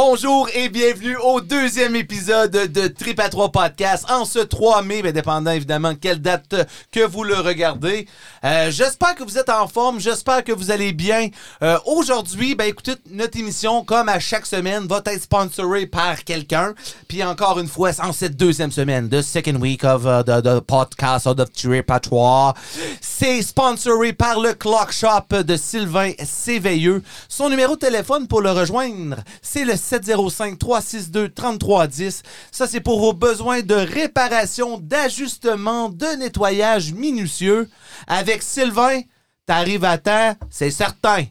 Bonjour 0.00 0.48
et 0.54 0.68
bienvenue 0.68 1.16
au 1.16 1.40
deuxième 1.40 1.96
épisode 1.96 2.52
de 2.52 2.86
Trip 2.86 3.18
à 3.18 3.28
3 3.28 3.50
Podcast 3.50 4.04
en 4.08 4.24
ce 4.24 4.38
3 4.38 4.82
mai, 4.82 5.00
mais 5.02 5.12
dépendant 5.12 5.50
évidemment 5.50 5.96
quelle 5.96 6.22
date 6.22 6.54
que 6.92 7.04
vous 7.04 7.24
le 7.24 7.34
regardez. 7.34 8.06
Euh, 8.44 8.70
j'espère 8.70 9.16
que 9.16 9.24
vous 9.24 9.38
êtes 9.38 9.48
en 9.48 9.66
forme, 9.66 9.98
j'espère 9.98 10.44
que 10.44 10.52
vous 10.52 10.70
allez 10.70 10.92
bien. 10.92 11.30
Euh, 11.64 11.78
aujourd'hui, 11.84 12.54
ben 12.54 12.68
écoutez, 12.68 12.92
notre 13.10 13.40
émission, 13.40 13.82
comme 13.82 14.08
à 14.08 14.20
chaque 14.20 14.46
semaine, 14.46 14.86
va 14.86 15.02
être 15.04 15.20
sponsorée 15.20 15.86
par 15.86 16.22
quelqu'un. 16.22 16.74
Puis 17.08 17.24
encore 17.24 17.58
une 17.58 17.66
fois, 17.66 17.90
en 18.00 18.12
cette 18.12 18.36
deuxième 18.36 18.70
semaine, 18.70 19.08
the 19.08 19.20
second 19.20 19.56
week 19.56 19.82
of 19.82 20.04
uh, 20.04 20.22
the, 20.24 20.40
the 20.40 20.60
podcast 20.60 21.26
of 21.26 21.34
the 21.34 21.52
Trip 21.52 21.90
à 21.90 21.98
3, 21.98 22.54
c'est 23.00 23.42
sponsoré 23.42 24.12
par 24.12 24.38
le 24.38 24.54
Clock 24.54 24.92
Shop 24.92 25.42
de 25.42 25.56
Sylvain 25.56 26.12
Séveilleux. 26.22 27.02
Son 27.28 27.50
numéro 27.50 27.74
de 27.74 27.80
téléphone 27.80 28.28
pour 28.28 28.42
le 28.42 28.52
rejoindre, 28.52 29.16
c'est 29.42 29.64
le 29.64 29.76
705-362-3310. 29.90 32.22
Ça, 32.50 32.66
c'est 32.66 32.80
pour 32.80 33.00
vos 33.00 33.12
besoins 33.12 33.62
de 33.62 33.74
réparation, 33.74 34.78
d'ajustement, 34.78 35.88
de 35.88 36.06
nettoyage 36.18 36.92
minutieux. 36.92 37.68
Avec 38.06 38.42
Sylvain, 38.42 39.00
t'arrives 39.46 39.84
à 39.84 39.98
temps, 39.98 40.34
c'est 40.50 40.70
certain. 40.70 41.24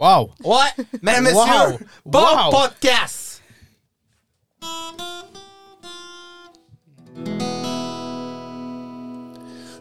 Wow! 0.00 0.30
Ouais, 0.42 0.56
mesdames, 1.02 1.24
messieurs, 1.24 1.38
Wow. 1.40 1.78
bon 2.04 2.20
Wow. 2.20 2.50
podcast! 2.50 3.42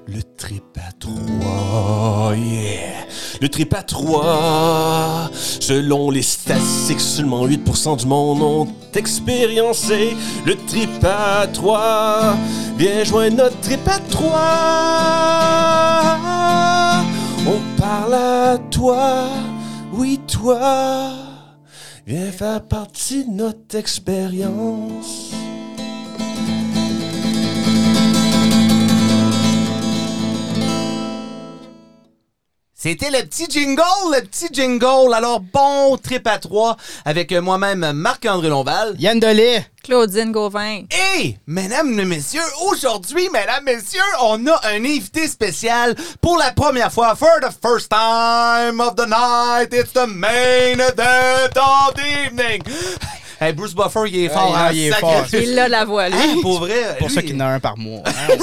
Le 0.05 0.21
trip 0.37 0.77
à 0.77 0.91
trois, 0.99 2.35
yeah. 2.35 3.07
Le 3.41 3.47
trip 3.47 3.73
à 3.73 3.83
trois. 3.83 5.29
Selon 5.33 6.11
les 6.11 6.21
statistiques, 6.21 6.99
seulement 6.99 7.47
8% 7.47 7.99
du 7.99 8.05
monde 8.05 8.41
ont 8.41 8.67
expériencé 8.93 10.15
le 10.45 10.55
trip 10.67 10.89
à 11.03 11.47
trois. 11.47 12.35
Viens 12.77 13.03
joindre 13.05 13.37
notre 13.37 13.59
trip 13.61 13.87
à 13.87 13.99
trois. 14.09 14.33
On 17.47 17.61
parle 17.79 18.13
à 18.13 18.57
toi, 18.69 19.29
oui 19.93 20.19
toi. 20.27 21.11
Viens 22.05 22.31
faire 22.31 22.61
partie 22.61 23.23
de 23.25 23.31
notre 23.31 23.77
expérience. 23.77 25.31
C'était 32.83 33.11
le 33.11 33.25
petit 33.25 33.45
jingle, 33.49 33.81
le 34.13 34.19
petit 34.23 34.49
jingle. 34.51 35.13
Alors, 35.13 35.39
bon 35.39 35.95
trip 35.95 36.27
à 36.27 36.37
trois 36.37 36.75
avec 37.05 37.31
euh, 37.31 37.41
moi-même 37.41 37.93
Marc-André 37.93 38.49
Lonval. 38.49 38.95
Yann 38.99 39.21
Delay! 39.21 39.65
Claudine 39.85 40.33
Gauvin. 40.33 40.81
Et, 41.15 41.37
mesdames 41.47 41.97
et 41.97 42.03
messieurs, 42.03 42.41
aujourd'hui, 42.69 43.29
mesdames 43.31 43.65
et 43.69 43.75
messieurs, 43.75 44.01
on 44.21 44.45
a 44.47 44.59
un 44.65 44.83
invité 44.83 45.29
spécial 45.29 45.95
pour 46.19 46.37
la 46.37 46.51
première 46.51 46.91
fois. 46.91 47.15
For 47.15 47.39
the 47.39 47.53
first 47.65 47.89
time 47.89 48.81
of 48.81 48.97
the 48.97 49.07
night, 49.07 49.73
it's 49.73 49.93
the 49.93 50.05
main 50.05 50.81
event 50.81 51.55
of 51.55 51.93
the 51.93 52.25
evening. 52.25 52.63
Hey, 53.47 53.53
Bruce 53.53 53.73
Buffer, 53.73 54.01
il 54.07 54.25
est 54.25 54.29
fort. 54.29 54.49
il- 54.49 54.55
hein, 54.55 54.69
il 54.73 54.79
est 54.87 54.89
sacré- 54.91 54.99
fort. 54.99 55.25
Il 55.33 55.59
a 55.59 55.67
la 55.67 55.85
voix, 55.85 56.09
lui. 56.09 56.17
Hein, 56.17 56.35
pour 56.41 56.59
vrai. 56.59 56.95
Pour 56.99 57.07
lui- 57.07 57.13
ça 57.15 57.21
qu'il 57.21 57.35
en 57.35 57.39
a 57.41 57.45
un 57.45 57.59
par 57.59 57.77
mois. 57.77 58.01
hein. 58.07 58.37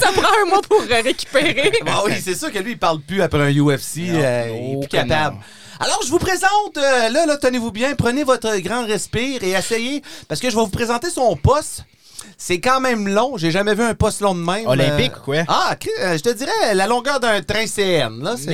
Ça 0.00 0.12
prend 0.12 0.28
un 0.42 0.48
mois 0.48 0.62
pour 0.62 0.80
récupérer. 0.82 1.72
Oui, 2.06 2.12
c'est 2.22 2.34
sûr 2.36 2.52
que 2.52 2.58
lui, 2.58 2.72
il 2.72 2.78
parle 2.78 3.00
plus 3.00 3.22
après 3.22 3.40
un 3.40 3.50
UFC. 3.52 3.98
Non, 3.98 4.18
euh, 4.22 4.48
il 4.50 4.74
est 4.74 4.80
plus 4.80 4.88
capable. 4.88 5.36
non. 5.36 5.42
Alors, 5.78 6.00
je 6.04 6.10
vous 6.10 6.18
présente, 6.18 6.76
euh, 6.78 7.08
là, 7.10 7.26
là, 7.26 7.36
tenez-vous 7.36 7.70
bien, 7.70 7.94
prenez 7.94 8.24
votre 8.24 8.56
grand 8.58 8.86
respire 8.86 9.42
et 9.44 9.50
essayez, 9.50 10.02
parce 10.26 10.40
que 10.40 10.48
je 10.48 10.54
vais 10.56 10.62
vous 10.62 10.68
présenter 10.68 11.10
son 11.10 11.36
poste. 11.36 11.84
C'est 12.38 12.60
quand 12.60 12.80
même 12.80 13.08
long, 13.08 13.38
j'ai 13.38 13.50
jamais 13.50 13.74
vu 13.74 13.82
un 13.82 13.94
poste 13.94 14.20
long 14.20 14.34
de 14.34 14.40
même. 14.40 14.66
Olympique 14.66 15.12
Euh, 15.14 15.20
ou 15.20 15.24
quoi? 15.24 15.44
Ah, 15.48 15.74
euh, 16.02 16.18
je 16.18 16.22
te 16.22 16.28
dirais 16.34 16.74
la 16.74 16.86
longueur 16.86 17.18
d'un 17.18 17.40
train 17.40 17.66
CN, 17.66 18.22
là, 18.22 18.34
c'est... 18.36 18.46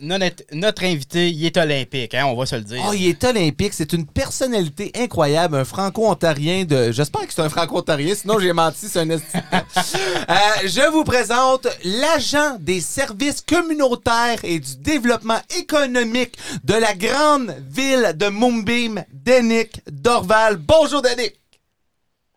Mais 0.00 0.18
notre, 0.18 0.44
notre 0.52 0.84
invité, 0.84 1.28
il 1.30 1.44
est 1.44 1.56
olympique, 1.58 2.14
hein, 2.14 2.24
on 2.26 2.34
va 2.34 2.46
se 2.46 2.56
le 2.56 2.62
dire. 2.62 2.82
Oh, 2.88 2.92
il 2.94 3.06
est 3.08 3.22
olympique, 3.24 3.74
c'est 3.74 3.92
une 3.92 4.06
personnalité 4.06 4.92
incroyable, 4.98 5.56
un 5.56 5.64
franco-ontarien 5.66 6.64
de... 6.64 6.90
J'espère 6.90 7.26
que 7.26 7.34
c'est 7.34 7.42
un 7.42 7.50
franco-ontarien, 7.50 8.14
sinon 8.14 8.38
j'ai 8.38 8.54
menti, 8.54 8.88
c'est 8.88 9.00
un 9.00 9.08
Euh, 9.10 10.34
Je 10.64 10.90
vous 10.90 11.04
présente 11.04 11.66
l'agent 11.84 12.56
des 12.60 12.80
services 12.80 13.42
communautaires 13.42 14.38
et 14.42 14.58
du 14.58 14.76
développement 14.76 15.38
économique 15.58 16.36
de 16.64 16.74
la 16.74 16.94
grande 16.94 17.54
ville 17.70 18.12
de 18.16 18.28
Mumbim, 18.28 19.04
Denick 19.12 19.82
Dorval. 19.90 20.56
Bonjour, 20.56 21.02
Denick! 21.02 21.34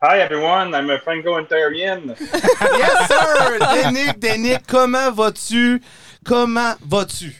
Hi 0.04 0.18
everyone, 0.22 0.74
I'm 0.74 0.90
a 0.90 0.98
Franco-Ontarian. 0.98 2.18
Yes, 2.20 3.08
sir! 3.08 3.60
Denick, 3.60 4.20
Denick, 4.20 4.66
comment 4.66 5.12
vas-tu? 5.12 5.80
Comment 6.26 6.76
vas-tu? 6.82 7.36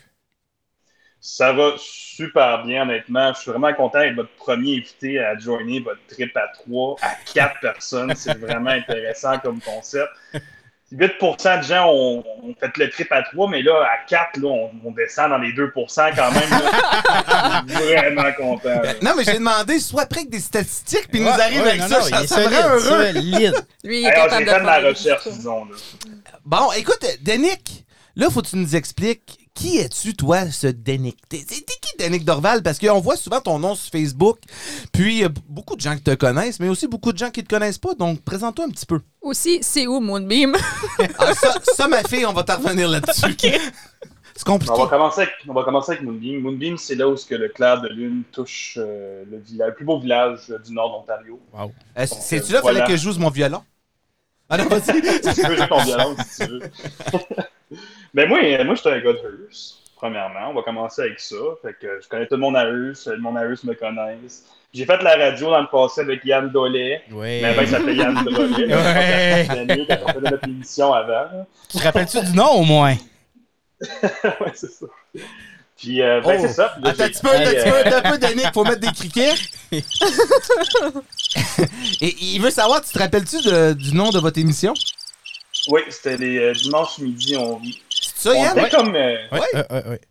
Ça 1.20 1.54
va 1.54 1.74
super 1.80 2.64
bien, 2.64 2.84
honnêtement. 2.84 3.34
Je 3.34 3.40
suis 3.40 3.50
vraiment 3.50 3.74
content 3.74 4.02
d'être 4.02 4.14
votre 4.16 4.36
premier 4.36 4.78
invité 4.78 5.18
à 5.20 5.36
joiner 5.40 5.80
votre 5.80 6.06
trip 6.08 6.38
à 6.38 6.50
trois, 6.50 6.98
à 7.02 7.16
quatre 7.34 7.60
personnes. 7.62 8.14
C'est 8.16 8.38
vraiment 8.38 8.70
intéressant 8.70 9.40
comme 9.40 9.60
concept. 9.60 10.12
8% 10.94 11.60
de 11.60 11.64
gens 11.64 11.88
ont, 11.90 12.20
ont 12.44 12.56
fait 12.60 12.76
le 12.78 12.90
trip 12.90 13.12
à 13.12 13.24
trois, 13.24 13.48
mais 13.50 13.62
là, 13.62 13.74
à 13.84 14.06
4, 14.08 14.38
là, 14.38 14.48
on, 14.50 14.72
on 14.84 14.92
descend 14.92 15.30
dans 15.30 15.38
les 15.38 15.54
2% 15.54 15.72
quand 16.16 16.32
même. 16.32 16.50
là. 16.50 17.64
Je 17.68 17.74
suis 17.74 17.96
vraiment 17.96 18.32
content. 18.38 18.82
là. 18.82 18.94
Non, 19.02 19.12
mais 19.16 19.24
j'ai 19.24 19.34
demandé, 19.36 19.80
soit 19.80 20.06
prêt 20.06 20.20
avec 20.22 20.32
des 20.32 20.40
statistiques, 20.42 21.08
puis 21.10 21.22
nous 21.22 21.28
arrive 21.30 21.62
ouais, 21.64 21.70
avec 21.70 21.82
non, 21.82 21.88
ça. 21.88 22.00
non, 22.00 22.06
ça, 22.06 22.28
ça 22.28 22.36
solide, 22.36 22.60
heureux. 22.66 22.80
solide. 22.80 23.66
Lui, 23.84 24.02
il 24.02 24.06
est 24.06 24.12
Alors, 24.12 24.26
capable 24.26 24.40
j'ai 24.40 24.46
de 24.46 24.52
fait 24.52 24.60
de 24.62 24.66
la 24.66 24.80
recherche, 24.90 25.28
disons. 25.30 25.66
Là. 25.66 25.72
Bon, 26.46 26.72
écoute, 26.74 27.06
Denick, 27.22 27.86
là, 28.16 28.30
faut 28.30 28.42
que 28.42 28.48
tu 28.48 28.58
nous 28.58 28.76
expliques 28.76 29.41
qui 29.54 29.78
es-tu, 29.78 30.16
toi, 30.16 30.50
ce 30.50 30.68
Denick? 30.68 31.18
T'es 31.30 31.40
qui, 31.40 31.98
Denick 32.00 32.26
Dorval? 32.26 32.64
Parce 32.64 32.80
qu'on 32.80 33.00
voit 33.00 33.16
souvent 33.16 33.42
ton 33.42 33.60
nom 33.60 33.76
sur 33.76 33.92
Facebook, 33.92 34.40
puis 34.92 35.16
il 35.16 35.20
y 35.20 35.24
a 35.26 35.30
beaucoup 35.48 35.76
de 35.76 35.82
gens 35.82 35.96
qui 35.96 36.04
te 36.04 36.16
connaissent, 36.16 36.60
mais 36.60 36.70
aussi 36.70 36.88
beaucoup 36.88 37.12
de 37.12 37.18
gens 37.18 37.30
qui 37.30 37.44
te 37.44 37.50
connaissent 37.50 37.78
pas, 37.78 37.94
donc 37.94 38.22
présente-toi 38.22 38.66
un 38.66 38.70
petit 38.70 38.86
peu. 38.86 39.02
Aussi, 39.22 39.60
c'est 39.62 39.88
où 39.88 40.00
Moonbeam? 40.00 40.56
Ah, 41.20 41.34
ça, 41.34 41.54
ça, 41.64 41.88
ma 41.88 42.04
fille, 42.04 42.26
on 42.26 42.34
va 42.34 42.44
t'en 42.44 42.58
revenir 42.58 42.88
là-dessus. 42.90 43.36
C'est 44.34 44.46
compliqué. 44.46 44.74
On 44.76 44.86
va 44.86 44.90
commencer 44.90 45.22
avec, 45.22 45.34
on 45.48 45.54
va 45.54 45.64
commencer 45.64 45.92
avec 45.92 46.04
Moonbeam. 46.04 46.42
Moonbeam, 46.42 46.78
c'est 46.78 46.96
là 46.96 47.08
où 47.08 47.16
ce 47.18 47.26
que 47.26 47.36
le 47.36 47.50
clair 47.50 47.82
de 47.82 47.90
lune 47.90 48.24
touche 48.32 48.76
euh, 48.82 49.24
le, 49.30 49.38
village, 49.38 49.68
le 49.70 49.76
plus 49.76 49.86
beau 49.86 50.00
village 50.00 50.40
euh, 50.50 50.58
du 50.58 50.74
nord 50.74 50.92
d'Ontario. 50.92 51.40
Wow. 51.54 51.72
Euh, 51.98 52.06
C'est-tu 52.08 52.54
là, 52.54 52.62
Voilà. 52.62 52.80
fallait 52.80 52.92
que 52.94 52.98
je 52.98 53.12
joue 53.12 53.20
mon 53.20 53.30
violon? 53.30 53.62
Ah 54.50 54.58
non, 54.58 54.66
vas-y. 54.66 54.82
si 54.82 55.34
tu 55.42 55.48
veux 55.48 55.56
jouer 55.58 55.68
ton 55.68 55.84
violon, 55.84 56.16
si 56.28 56.46
tu 56.46 56.52
veux. 56.52 56.62
Mais 58.14 58.26
moi, 58.28 58.40
euh, 58.44 58.64
moi, 58.66 58.76
je 58.76 58.82
suis 58.82 58.90
un 58.90 59.00
gars 59.00 59.14
de 59.14 59.20
Hearst, 59.20 59.78
premièrement. 59.96 60.50
On 60.50 60.54
va 60.54 60.64
commencer 60.64 61.02
avec 61.04 61.20
ça. 61.20 61.36
Fait 61.62 61.74
que 61.80 62.00
je 62.02 62.08
connais 62.08 62.26
tout 62.28 62.36
le 62.36 62.42
monde 62.42 62.58
à 62.58 62.66
Hearst, 62.68 63.08
le 63.08 63.18
monde 63.20 63.38
à 63.38 63.46
Hearst 63.46 63.64
me 63.64 63.74
connaissent. 63.74 64.46
J'ai 64.74 64.86
fait 64.86 65.02
la 65.02 65.16
radio 65.18 65.50
dans 65.50 65.62
le 65.62 65.68
passé 65.68 66.02
avec 66.02 66.24
Yann 66.24 66.50
Dollet. 66.50 67.02
Oui. 67.12 67.42
Mais 67.42 67.54
ben, 67.56 67.64
il 67.64 67.68
s'appelait 67.68 67.96
Yann 67.96 68.24
Dollet. 68.26 68.74
Ouais. 68.74 69.48
L'année, 69.48 69.86
quand 69.88 69.98
on 70.06 70.14
faisait 70.14 70.30
notre 70.32 70.48
émission 70.48 70.94
avant. 70.94 71.46
Tu 71.70 71.78
te 71.78 71.84
rappelles-tu 71.84 72.22
du 72.26 72.34
nom 72.34 72.52
au 72.52 72.64
moins? 72.64 72.96
ouais, 73.82 74.52
c'est 74.54 74.72
ça. 74.72 74.86
Puis, 75.78 76.02
euh, 76.02 76.22
ben, 76.22 76.38
Oh. 76.38 76.42
c'est 76.42 76.54
ça. 76.54 76.70
Puis 76.76 76.84
là, 76.84 76.90
Attends 76.92 77.04
un 77.04 77.08
j'ai 77.08 77.12
petit 77.12 77.22
peu, 77.22 77.30
attends 77.30 77.42
un 77.42 77.52
écrit, 77.52 77.64
petit 78.36 78.46
euh, 78.46 78.52
faut 78.54 78.64
mettre 78.64 78.80
des 78.80 78.92
criquets? 78.92 79.34
Et 82.02 82.16
il 82.36 82.42
veut 82.42 82.52
savoir, 82.52 82.82
tu 82.82 82.92
te 82.92 83.00
rappelles-tu 83.00 83.38
du 83.76 83.94
nom 83.96 84.10
de 84.12 84.20
votre 84.20 84.38
émission? 84.40 84.74
Oui, 85.70 85.82
c'était 85.90 86.18
les 86.18 86.38
euh, 86.40 86.54
dimanches 86.54 86.98
midi, 87.00 87.36
on 87.38 87.58
vit. 87.58 87.82
C'est 88.22 88.30
ça, 88.30 88.36
On 88.36 88.44
Yann? 88.44 88.58
était 88.60 88.70
comme, 88.76 88.96
euh, 88.96 89.18
Ouais, 89.32 89.40
ouais, 89.54 89.66
ouais, 89.72 89.88
ouais. 89.88 90.02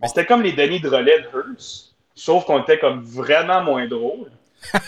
on 0.00 0.08
était 0.08 0.26
comme 0.26 0.42
les 0.42 0.52
Denis 0.52 0.80
de 0.80 0.88
relais 0.88 1.20
de 1.20 1.26
Hearst, 1.26 1.94
sauf 2.14 2.44
qu'on 2.44 2.62
était 2.62 2.78
comme 2.78 3.02
vraiment 3.02 3.62
moins 3.62 3.86
drôle. 3.86 4.30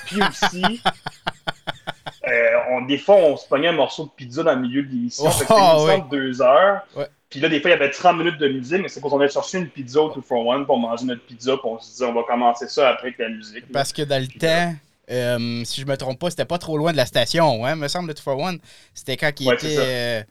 Puis 0.07 0.21
aussi, 0.23 0.81
euh, 2.29 2.51
on, 2.71 2.83
des 2.83 2.99
fois, 2.99 3.17
on 3.17 3.37
se 3.37 3.47
pognait 3.47 3.69
un 3.69 3.73
morceau 3.73 4.05
de 4.07 4.11
pizza 4.11 4.43
dans 4.43 4.55
le 4.55 4.61
milieu 4.61 4.83
de 4.83 4.89
l'émission. 4.89 5.25
Oh, 5.29 5.31
c'était 5.33 5.53
une 5.55 5.61
émission 5.61 5.85
ouais. 5.87 6.01
de 6.03 6.09
deux 6.11 6.43
heures. 6.43 6.81
Ouais. 6.97 7.07
Puis 7.29 7.39
là, 7.39 7.49
des 7.49 7.61
fois, 7.61 7.71
il 7.71 7.75
y 7.75 7.77
avait 7.77 7.91
30 7.91 8.17
minutes 8.17 8.39
de 8.39 8.49
musique, 8.49 8.83
mais 8.83 8.89
c'est 8.89 9.01
qu'on 9.01 9.17
allait 9.21 9.31
chercher 9.31 9.59
une 9.59 9.69
pizza 9.69 10.01
au 10.01 10.13
2 10.13 10.21
for 10.21 10.53
1 10.53 10.65
pour 10.65 10.79
manger 10.79 11.05
notre 11.05 11.23
pizza, 11.25 11.53
puis 11.53 11.63
on 11.65 11.79
se 11.79 11.91
disait, 11.93 12.05
on 12.07 12.13
va 12.15 12.23
commencer 12.25 12.67
ça 12.67 12.89
après 12.89 13.09
avec 13.09 13.19
la 13.19 13.29
musique. 13.29 13.71
Parce 13.73 13.93
que 13.93 14.03
dans 14.03 14.21
le 14.21 14.27
temps, 14.27 14.75
euh, 15.13 15.63
si 15.65 15.81
je 15.81 15.87
me 15.87 15.97
trompe 15.97 16.19
pas, 16.19 16.31
c'était 16.31 16.45
pas 16.45 16.59
trop 16.59 16.77
loin 16.77 16.91
de 16.91 16.97
la 16.97 17.07
station, 17.07 17.65
hein, 17.65 17.77
me 17.77 17.87
semble, 17.87 18.09
le 18.09 18.15
2 18.15 18.21
for 18.21 18.37
One. 18.37 18.59
C'était 18.93 19.17
quand 19.17 19.31
il 19.39 19.47
Ouais, 19.47 19.55
était. 19.55 20.27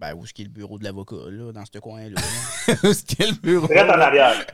Ben, 0.00 0.14
où 0.14 0.24
est-ce 0.24 0.32
qu'il 0.32 0.46
est 0.46 0.48
le 0.48 0.54
bureau 0.54 0.78
de 0.78 0.84
l'avocat, 0.84 1.16
là, 1.28 1.52
dans 1.52 1.64
ce 1.70 1.78
coin-là? 1.78 2.20
Quel 3.18 3.34
bureau? 3.34 3.66
Très 3.66 3.84
en 3.84 4.00
arrière. 4.00 4.46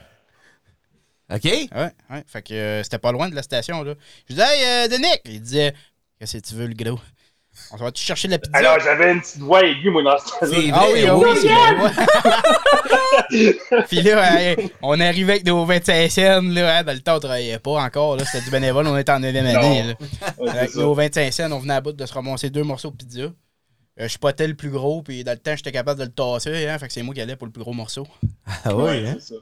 OK? 1.32 1.44
ouais, 1.44 1.68
ouais. 1.72 2.24
Fait 2.26 2.42
que 2.42 2.54
euh, 2.54 2.82
c'était 2.82 2.98
pas 2.98 3.12
loin 3.12 3.28
de 3.28 3.34
la 3.34 3.42
station, 3.42 3.84
là. 3.84 3.94
Je 4.28 4.34
disais, 4.34 4.46
hey, 4.46 4.64
euh, 4.64 4.88
Denick! 4.88 5.20
Il 5.26 5.40
disait, 5.40 5.72
qu'est-ce 6.18 6.38
que 6.38 6.42
tu 6.42 6.54
veux, 6.54 6.66
le 6.66 6.74
gros? 6.74 6.98
On 7.70 7.76
va 7.76 7.90
te 7.90 7.98
chercher 7.98 8.28
de 8.28 8.32
la 8.32 8.38
pizza? 8.38 8.58
Alors, 8.58 8.80
j'avais 8.80 9.12
une 9.12 9.20
petite 9.20 9.38
voix 9.38 9.64
aiguë, 9.64 9.90
moi, 9.90 10.02
dans 10.02 10.18
ce 10.18 10.24
temps-là. 10.24 10.48
C'est 10.52 10.70
ah 10.72 10.78
vrai, 10.78 10.92
oui, 10.92 11.06
ah 11.06 11.16
oui. 11.16 11.24
oui, 11.30 11.38
c'est 11.40 11.48
vrai. 13.38 13.84
Puis 13.88 14.02
là, 14.02 14.56
on 14.82 15.00
est 15.00 15.06
arrivé 15.06 15.32
avec 15.34 15.46
nos 15.46 15.64
25 15.64 16.10
cents, 16.10 16.42
là, 16.42 16.78
hein, 16.78 16.82
dans 16.82 16.92
le 16.92 17.00
temps, 17.00 17.16
on 17.16 17.20
travaillait 17.20 17.58
pas 17.60 17.82
encore, 17.82 18.16
là, 18.16 18.24
c'était 18.24 18.44
du 18.44 18.50
bénévole, 18.50 18.86
on 18.86 18.96
était 18.96 19.12
en 19.12 19.20
9e 19.20 19.38
année, 19.38 19.82
là. 19.84 19.94
Ouais, 20.38 20.50
Avec 20.50 20.70
ça. 20.70 20.80
nos 20.80 20.92
25 20.92 21.32
cents, 21.32 21.52
on 21.52 21.60
venait 21.60 21.74
à 21.74 21.80
bout 21.80 21.92
de 21.92 22.04
se 22.04 22.12
ramasser 22.12 22.50
deux 22.50 22.64
morceaux 22.64 22.90
de 22.90 22.96
pizza. 22.96 23.28
Euh, 23.98 24.04
je 24.04 24.08
suis 24.08 24.18
pas 24.18 24.32
tel 24.32 24.50
le 24.50 24.56
plus 24.56 24.70
gros, 24.70 25.02
puis 25.02 25.24
dans 25.24 25.32
le 25.32 25.38
temps, 25.38 25.56
j'étais 25.56 25.72
capable 25.72 25.98
de 26.00 26.04
le 26.04 26.10
tasser, 26.12 26.68
hein, 26.68 26.78
fait 26.78 26.86
que 26.88 26.92
c'est 26.92 27.02
moi 27.02 27.14
qui 27.14 27.20
allais 27.20 27.36
pour 27.36 27.46
le 27.46 27.52
plus 27.52 27.62
gros 27.62 27.72
morceau. 27.72 28.06
Ah 28.64 28.74
Ouais, 28.76 29.00
oui, 29.02 29.08
hein? 29.08 29.16
c'est 29.18 29.34
ça. 29.34 29.40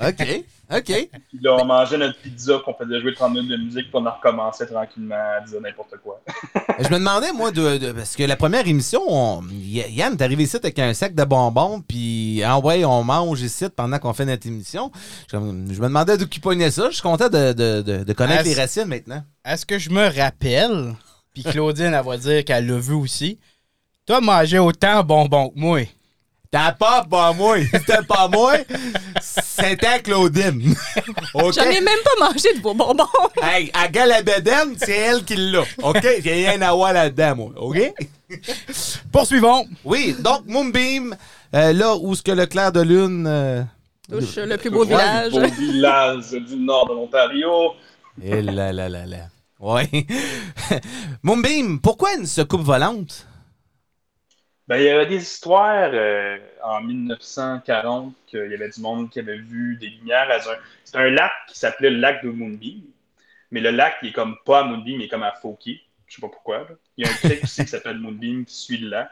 OK. 0.00 0.44
OK. 0.72 0.84
Puis 1.28 1.38
là, 1.42 1.56
on 1.60 1.64
mangeait 1.64 1.98
notre 1.98 2.16
pizza, 2.20 2.54
qu'on 2.64 2.72
faisait 2.72 3.00
jouer 3.00 3.14
30 3.14 3.34
minutes 3.34 3.50
de 3.50 3.56
musique, 3.56 3.90
puis 3.90 3.94
on 3.94 4.06
en 4.06 4.12
recommençait 4.12 4.66
tranquillement 4.66 5.16
à 5.16 5.40
dire 5.44 5.60
n'importe 5.60 5.94
quoi. 6.02 6.22
Je 6.78 6.88
me 6.88 6.98
demandais, 6.98 7.32
moi, 7.32 7.50
de, 7.50 7.78
de- 7.78 7.92
parce 7.92 8.14
que 8.16 8.22
la 8.22 8.36
première 8.36 8.66
émission, 8.66 9.02
on- 9.08 9.42
Yann, 9.50 10.16
t'es 10.16 10.22
arrivé 10.24 10.44
ici 10.44 10.56
avec 10.56 10.78
un 10.78 10.94
sac 10.94 11.14
de 11.16 11.24
bonbons, 11.24 11.80
puis 11.80 12.42
ah 12.44 12.58
ouais, 12.60 12.84
on 12.84 13.02
mange 13.04 13.40
ici 13.42 13.66
pendant 13.74 13.98
qu'on 13.98 14.12
fait 14.12 14.24
notre 14.24 14.46
émission. 14.46 14.90
Je, 15.30 15.36
je 15.36 15.36
me 15.80 15.82
demandais 15.88 16.16
d'où 16.16 16.26
qui 16.28 16.38
pognait 16.40 16.70
ça. 16.70 16.86
Je 16.88 16.94
suis 16.94 17.02
content 17.02 17.28
de, 17.28 17.52
de- 17.52 17.82
de- 17.82 18.04
de 18.04 18.12
connaître 18.12 18.44
les 18.44 18.54
racines 18.54 18.86
maintenant. 18.86 19.22
Est-ce 19.44 19.66
que 19.66 19.78
je 19.78 19.90
me 19.90 20.06
rappelle, 20.16 20.94
puis 21.34 21.42
Claudine, 21.42 21.92
elle 21.92 22.04
va 22.04 22.16
dire 22.16 22.44
qu'elle 22.44 22.66
l'a 22.68 22.78
vu 22.78 22.94
aussi, 22.94 23.38
toi, 24.06 24.20
mangeais 24.20 24.58
autant 24.58 24.98
de 25.02 25.06
bonbons 25.06 25.48
que 25.50 25.58
moi. 25.58 25.80
T'as 26.50 26.72
pas 26.72 27.02
pas 27.08 27.32
moi. 27.32 27.56
C'était 27.72 28.02
pas 28.06 28.28
moi. 28.28 28.54
C'était 29.22 30.00
Claudine. 30.02 30.74
OK? 31.34 31.54
J'en 31.54 31.62
ai 31.62 31.80
même 31.80 31.98
pas 32.04 32.26
mangé 32.28 32.52
de 32.54 32.60
vos 32.60 32.74
bonbons. 32.74 33.06
Hey, 33.42 33.70
à 33.72 33.88
Galabédène, 33.88 34.74
c'est 34.76 34.92
elle 34.98 35.24
qui 35.24 35.34
l'a. 35.36 35.62
OK? 35.82 36.06
J'ai 36.22 36.32
rien 36.46 36.60
à 36.60 36.72
voir 36.74 36.92
là-dedans, 36.92 37.36
moi. 37.36 37.52
OK? 37.56 37.94
Poursuivons. 39.10 39.66
Oui, 39.84 40.14
donc 40.18 40.42
Moonbeam, 40.46 41.16
euh, 41.54 41.72
là 41.72 41.96
où 41.96 42.14
ce 42.14 42.22
que 42.22 42.32
le 42.32 42.44
clair 42.46 42.70
de 42.70 42.80
lune. 42.80 43.24
euh, 43.26 43.62
Touche 44.10 44.36
le 44.36 44.56
plus 44.58 44.68
beau 44.70 44.80
Ouais, 44.84 44.88
village. 44.88 45.32
Beau 45.32 45.46
village 45.48 46.30
du 46.32 46.56
nord 46.56 46.86
de 46.88 46.94
l'Ontario. 46.94 47.72
Et 48.22 48.42
là 48.42 48.72
là 48.72 48.88
là 48.90 49.06
là. 49.06 49.28
Ouais. 49.58 49.88
Moonbeam, 51.22 51.80
pourquoi 51.80 52.14
une 52.14 52.26
secoupe 52.26 52.62
volante? 52.62 53.26
Ben, 54.68 54.76
il 54.76 54.84
y 54.84 54.88
avait 54.88 55.06
des 55.06 55.16
histoires 55.22 55.90
euh, 55.92 56.38
en 56.62 56.80
1940 56.82 58.14
qu'il 58.26 58.50
y 58.50 58.54
avait 58.54 58.68
du 58.70 58.80
monde 58.80 59.10
qui 59.10 59.18
avait 59.18 59.38
vu 59.38 59.76
des 59.76 59.88
lumières. 59.88 60.28
C'est 60.84 60.96
un 60.96 61.10
lac 61.10 61.32
qui 61.48 61.58
s'appelait 61.58 61.90
le 61.90 61.98
lac 61.98 62.24
de 62.24 62.30
Moonbeam. 62.30 62.80
Mais 63.50 63.60
le 63.60 63.70
lac, 63.70 63.96
il 64.02 64.10
est 64.10 64.12
comme 64.12 64.36
pas 64.44 64.60
à 64.60 64.64
Moonbeam, 64.64 65.00
il 65.00 65.04
est 65.04 65.08
comme 65.08 65.24
à 65.24 65.32
Fauquier. 65.32 65.80
Je 66.06 66.16
sais 66.16 66.20
pas 66.20 66.28
pourquoi. 66.28 66.66
Il 66.96 67.06
y 67.06 67.08
a 67.08 67.12
un 67.12 67.14
creek 67.16 67.44
aussi 67.44 67.64
qui 67.64 67.70
s'appelle 67.70 67.98
Moonbeam 67.98 68.44
qui 68.44 68.54
suit 68.54 68.78
le 68.78 68.88
lac. 68.88 69.10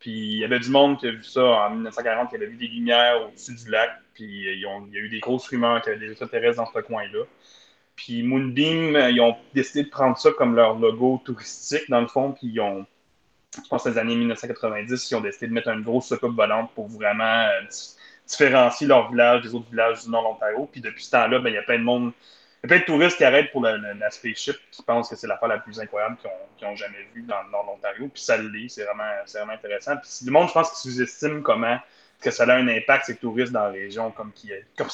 Puis 0.00 0.10
il 0.12 0.38
y 0.38 0.44
avait 0.44 0.60
du 0.60 0.70
monde 0.70 0.98
qui 0.98 1.08
a 1.08 1.12
vu 1.12 1.24
ça 1.24 1.42
en 1.42 1.70
1940, 1.70 2.30
qui 2.30 2.36
avait 2.36 2.46
vu 2.46 2.56
des 2.56 2.68
lumières 2.68 3.22
au-dessus 3.26 3.54
du 3.54 3.70
lac. 3.70 3.90
Puis 4.14 4.24
ils 4.58 4.66
ont- 4.66 4.86
il 4.88 4.94
y 4.94 4.98
a 4.98 5.00
eu 5.00 5.08
des 5.08 5.20
grosses 5.20 5.48
rumeurs 5.48 5.80
qu'il 5.82 5.92
y 5.92 5.96
avait 5.96 6.04
des 6.06 6.12
extraterrestres 6.12 6.56
dans 6.58 6.66
ce 6.72 6.80
coin-là. 6.80 7.24
Puis 7.96 8.22
Moonbeam, 8.22 8.96
euh, 8.96 9.10
ils 9.10 9.20
ont 9.20 9.36
décidé 9.54 9.84
de 9.84 9.90
prendre 9.90 10.16
ça 10.18 10.30
comme 10.32 10.54
leur 10.56 10.78
logo 10.78 11.20
touristique, 11.24 11.88
dans 11.90 12.00
le 12.00 12.06
fond. 12.08 12.32
Puis 12.32 12.48
ils 12.48 12.60
ont, 12.60 12.86
je 13.56 13.68
pense, 13.68 13.86
les 13.86 13.98
années 13.98 14.14
1990, 14.16 15.10
ils 15.10 15.14
ont 15.16 15.20
décidé 15.20 15.46
de 15.48 15.52
mettre 15.52 15.68
une 15.68 15.82
grosse 15.82 16.08
soucoupe 16.08 16.36
volante 16.36 16.70
pour 16.74 16.88
vraiment 16.88 17.24
euh, 17.24 17.62
di- 17.62 17.96
différencier 18.26 18.86
leur 18.86 19.10
village 19.10 19.42
des 19.42 19.54
autres 19.54 19.70
villages 19.70 20.04
du 20.04 20.10
Nord 20.10 20.22
de 20.22 20.28
l'Ontario. 20.28 20.68
Puis 20.70 20.80
depuis 20.80 21.04
ce 21.04 21.10
temps-là, 21.12 21.38
ben, 21.38 21.48
il 21.50 21.54
y 21.54 21.58
a 21.58 21.62
plein 21.62 21.78
de 21.78 21.84
monde, 21.84 22.12
il 22.62 22.70
y 22.70 22.72
a 22.72 22.76
plein 22.76 22.78
de 22.80 22.84
touristes 22.84 23.16
qui 23.16 23.24
arrêtent 23.24 23.50
pour 23.52 23.62
le- 23.62 23.76
le- 23.78 23.94
la 23.94 24.10
spaceship, 24.10 24.56
qui 24.70 24.82
pensent 24.82 25.08
que 25.08 25.16
c'est 25.16 25.26
l'affaire 25.26 25.48
la 25.48 25.58
plus 25.58 25.80
incroyable 25.80 26.16
qu'ils 26.56 26.68
ont, 26.68 26.76
jamais 26.76 26.98
vue 27.14 27.22
dans 27.22 27.42
le 27.42 27.50
Nord 27.50 27.64
de 27.64 27.68
l'Ontario. 27.70 28.08
Puis 28.08 28.22
ça 28.22 28.36
l'est, 28.36 28.68
c'est 28.68 28.84
vraiment, 28.84 29.04
vraiment 29.32 29.52
intéressant. 29.52 29.96
Puis 29.96 30.10
le 30.26 30.32
monde, 30.32 30.48
je 30.48 30.52
pense, 30.52 30.70
qui 30.70 30.88
sous-estime 30.88 31.42
comment 31.42 31.78
que 32.20 32.30
ça 32.30 32.44
a 32.44 32.54
un 32.56 32.68
impact, 32.68 33.06
ces 33.06 33.16
touristes 33.16 33.52
dans 33.52 33.64
la 33.64 33.70
région, 33.70 34.10
comme 34.10 34.32
qui 34.32 34.50
comme 34.76 34.88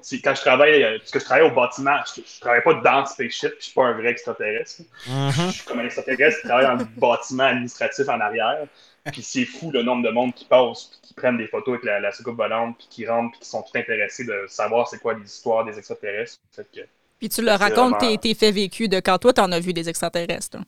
c'est- 0.00 0.20
quand 0.20 0.34
je 0.34 0.40
travaille, 0.40 0.82
euh, 0.84 0.98
parce 0.98 1.10
que 1.10 1.18
je 1.20 1.24
travaille 1.24 1.50
au 1.50 1.54
bâtiment, 1.54 1.96
je, 2.16 2.20
je 2.22 2.40
travaille 2.40 2.62
pas 2.62 2.74
dans 2.74 3.00
le 3.00 3.06
spaceship, 3.06 3.50
puis 3.50 3.56
je 3.60 3.64
suis 3.66 3.74
pas 3.74 3.84
un 3.86 3.92
vrai 3.92 4.08
extraterrestre. 4.10 4.82
Je 5.06 5.50
suis 5.52 5.64
comme 5.64 5.80
un 5.80 5.84
extraterrestre 5.84 6.40
qui 6.42 6.46
travaille 6.48 6.66
dans 6.66 6.74
le 6.84 7.00
bâtiment 7.00 7.44
administratif 7.44 8.08
en 8.08 8.20
arrière. 8.20 8.66
Puis 9.12 9.22
c'est 9.22 9.44
fou 9.46 9.70
le 9.70 9.82
nombre 9.82 10.02
de 10.06 10.10
monde 10.12 10.34
qui 10.34 10.44
passe, 10.44 10.84
puis 10.84 10.98
qui 11.02 11.14
prennent 11.14 11.38
des 11.38 11.46
photos 11.46 11.74
avec 11.74 11.84
la, 11.84 11.98
la 12.00 12.12
soucoupe 12.12 12.36
volante, 12.36 12.76
puis 12.78 12.86
qui 12.90 13.06
rentrent, 13.06 13.30
puis 13.32 13.40
qui 13.40 13.48
sont 13.48 13.62
tout 13.62 13.76
intéressés 13.78 14.24
de 14.24 14.44
savoir 14.48 14.86
c'est 14.88 14.98
quoi 14.98 15.14
les 15.14 15.24
histoires 15.24 15.64
des 15.64 15.78
extraterrestres. 15.78 16.38
Fait 16.54 16.66
que 16.74 16.80
Puis 17.18 17.28
tu 17.30 17.40
leur 17.42 17.58
racontes 17.58 17.94
vraiment- 17.96 18.16
tes, 18.16 18.18
tes 18.18 18.34
faits 18.34 18.54
vécus 18.54 18.88
de 18.88 19.00
quand 19.00 19.16
toi, 19.18 19.32
t'en 19.32 19.50
as 19.52 19.60
vu 19.60 19.72
des 19.72 19.88
extraterrestres. 19.88 20.58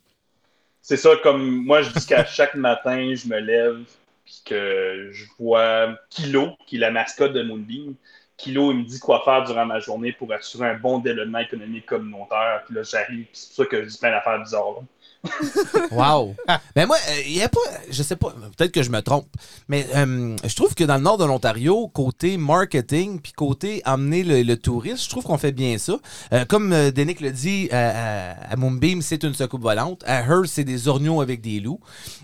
c'est 0.81 0.97
ça, 0.97 1.11
comme 1.23 1.65
moi, 1.67 1.83
je 1.83 1.91
dis 1.93 2.07
qu'à 2.07 2.25
chaque 2.25 2.55
matin, 2.55 3.15
je 3.15 3.29
me 3.29 3.39
lève, 3.39 3.81
puis 4.25 4.41
que 4.47 5.11
je 5.13 5.25
vois 5.39 5.99
Kilo, 6.09 6.53
qui 6.67 6.77
est 6.77 6.81
la 6.81 6.91
mascotte 6.91 7.33
de 7.35 7.43
Moonbeam. 7.43 7.95
Kilo, 8.41 8.73
il 8.73 8.79
me 8.79 8.85
dit 8.85 8.99
quoi 8.99 9.23
faire 9.25 9.45
durant 9.45 9.67
ma 9.67 9.81
journée 9.81 10.13
pour 10.13 10.33
assurer 10.33 10.69
un 10.69 10.79
bon 10.79 10.99
développement 10.99 11.41
économique 11.41 11.87
communautaire. 11.87 12.63
Puis 12.65 12.75
là, 12.75 12.83
j'arrive, 12.83 13.27
c'est 13.33 13.49
pour 13.49 13.57
ça 13.57 13.65
que 13.67 13.83
je 13.83 13.89
dis 13.89 13.99
plein 13.99 14.11
d'affaires 14.11 14.41
bizarres. 14.41 14.83
Wow. 15.91 16.35
Mais 16.77 16.87
moi, 16.87 16.97
il 17.27 17.33
y 17.37 17.43
a 17.43 17.49
pas, 17.49 17.59
je 17.91 18.03
sais 18.03 18.17
pas, 18.17 18.33
peut-être 18.57 18.71
que 18.73 18.83
je 18.83 18.91
me 18.91 19.01
trompe, 19.03 19.27
mais 19.69 19.87
euh, 19.97 20.37
je 20.45 20.55
trouve 20.55 20.75
que 20.75 20.85
dans 20.85 20.97
le 20.97 21.03
nord 21.03 21.19
de 21.19 21.25
l'Ontario, 21.25 21.89
côté 21.89 22.37
marketing, 22.37 23.21
puis 23.21 23.33
côté 23.33 23.83
amener 23.85 24.23
le, 24.23 24.43
le 24.43 24.57
touriste, 24.57 25.05
je 25.05 25.09
trouve 25.09 25.25
qu'on 25.25 25.37
fait 25.39 25.53
bien 25.53 25.79
ça. 25.79 25.95
Euh, 26.33 26.45
comme 26.45 26.73
euh, 26.73 26.91
Denick 26.91 27.21
le 27.21 27.33
dit, 27.33 27.69
à, 27.73 28.31
à, 28.31 28.53
à 28.53 28.57
Moonbeam, 28.57 29.03
c'est 29.03 29.23
une 29.25 29.35
secoupe 29.35 29.63
volante. 29.63 30.03
À 30.07 30.21
Hearst, 30.23 30.55
c'est 30.55 30.65
des 30.65 30.87
orgnaux 30.89 31.21
avec 31.21 31.41
des 31.41 31.59
loups. 31.61 31.81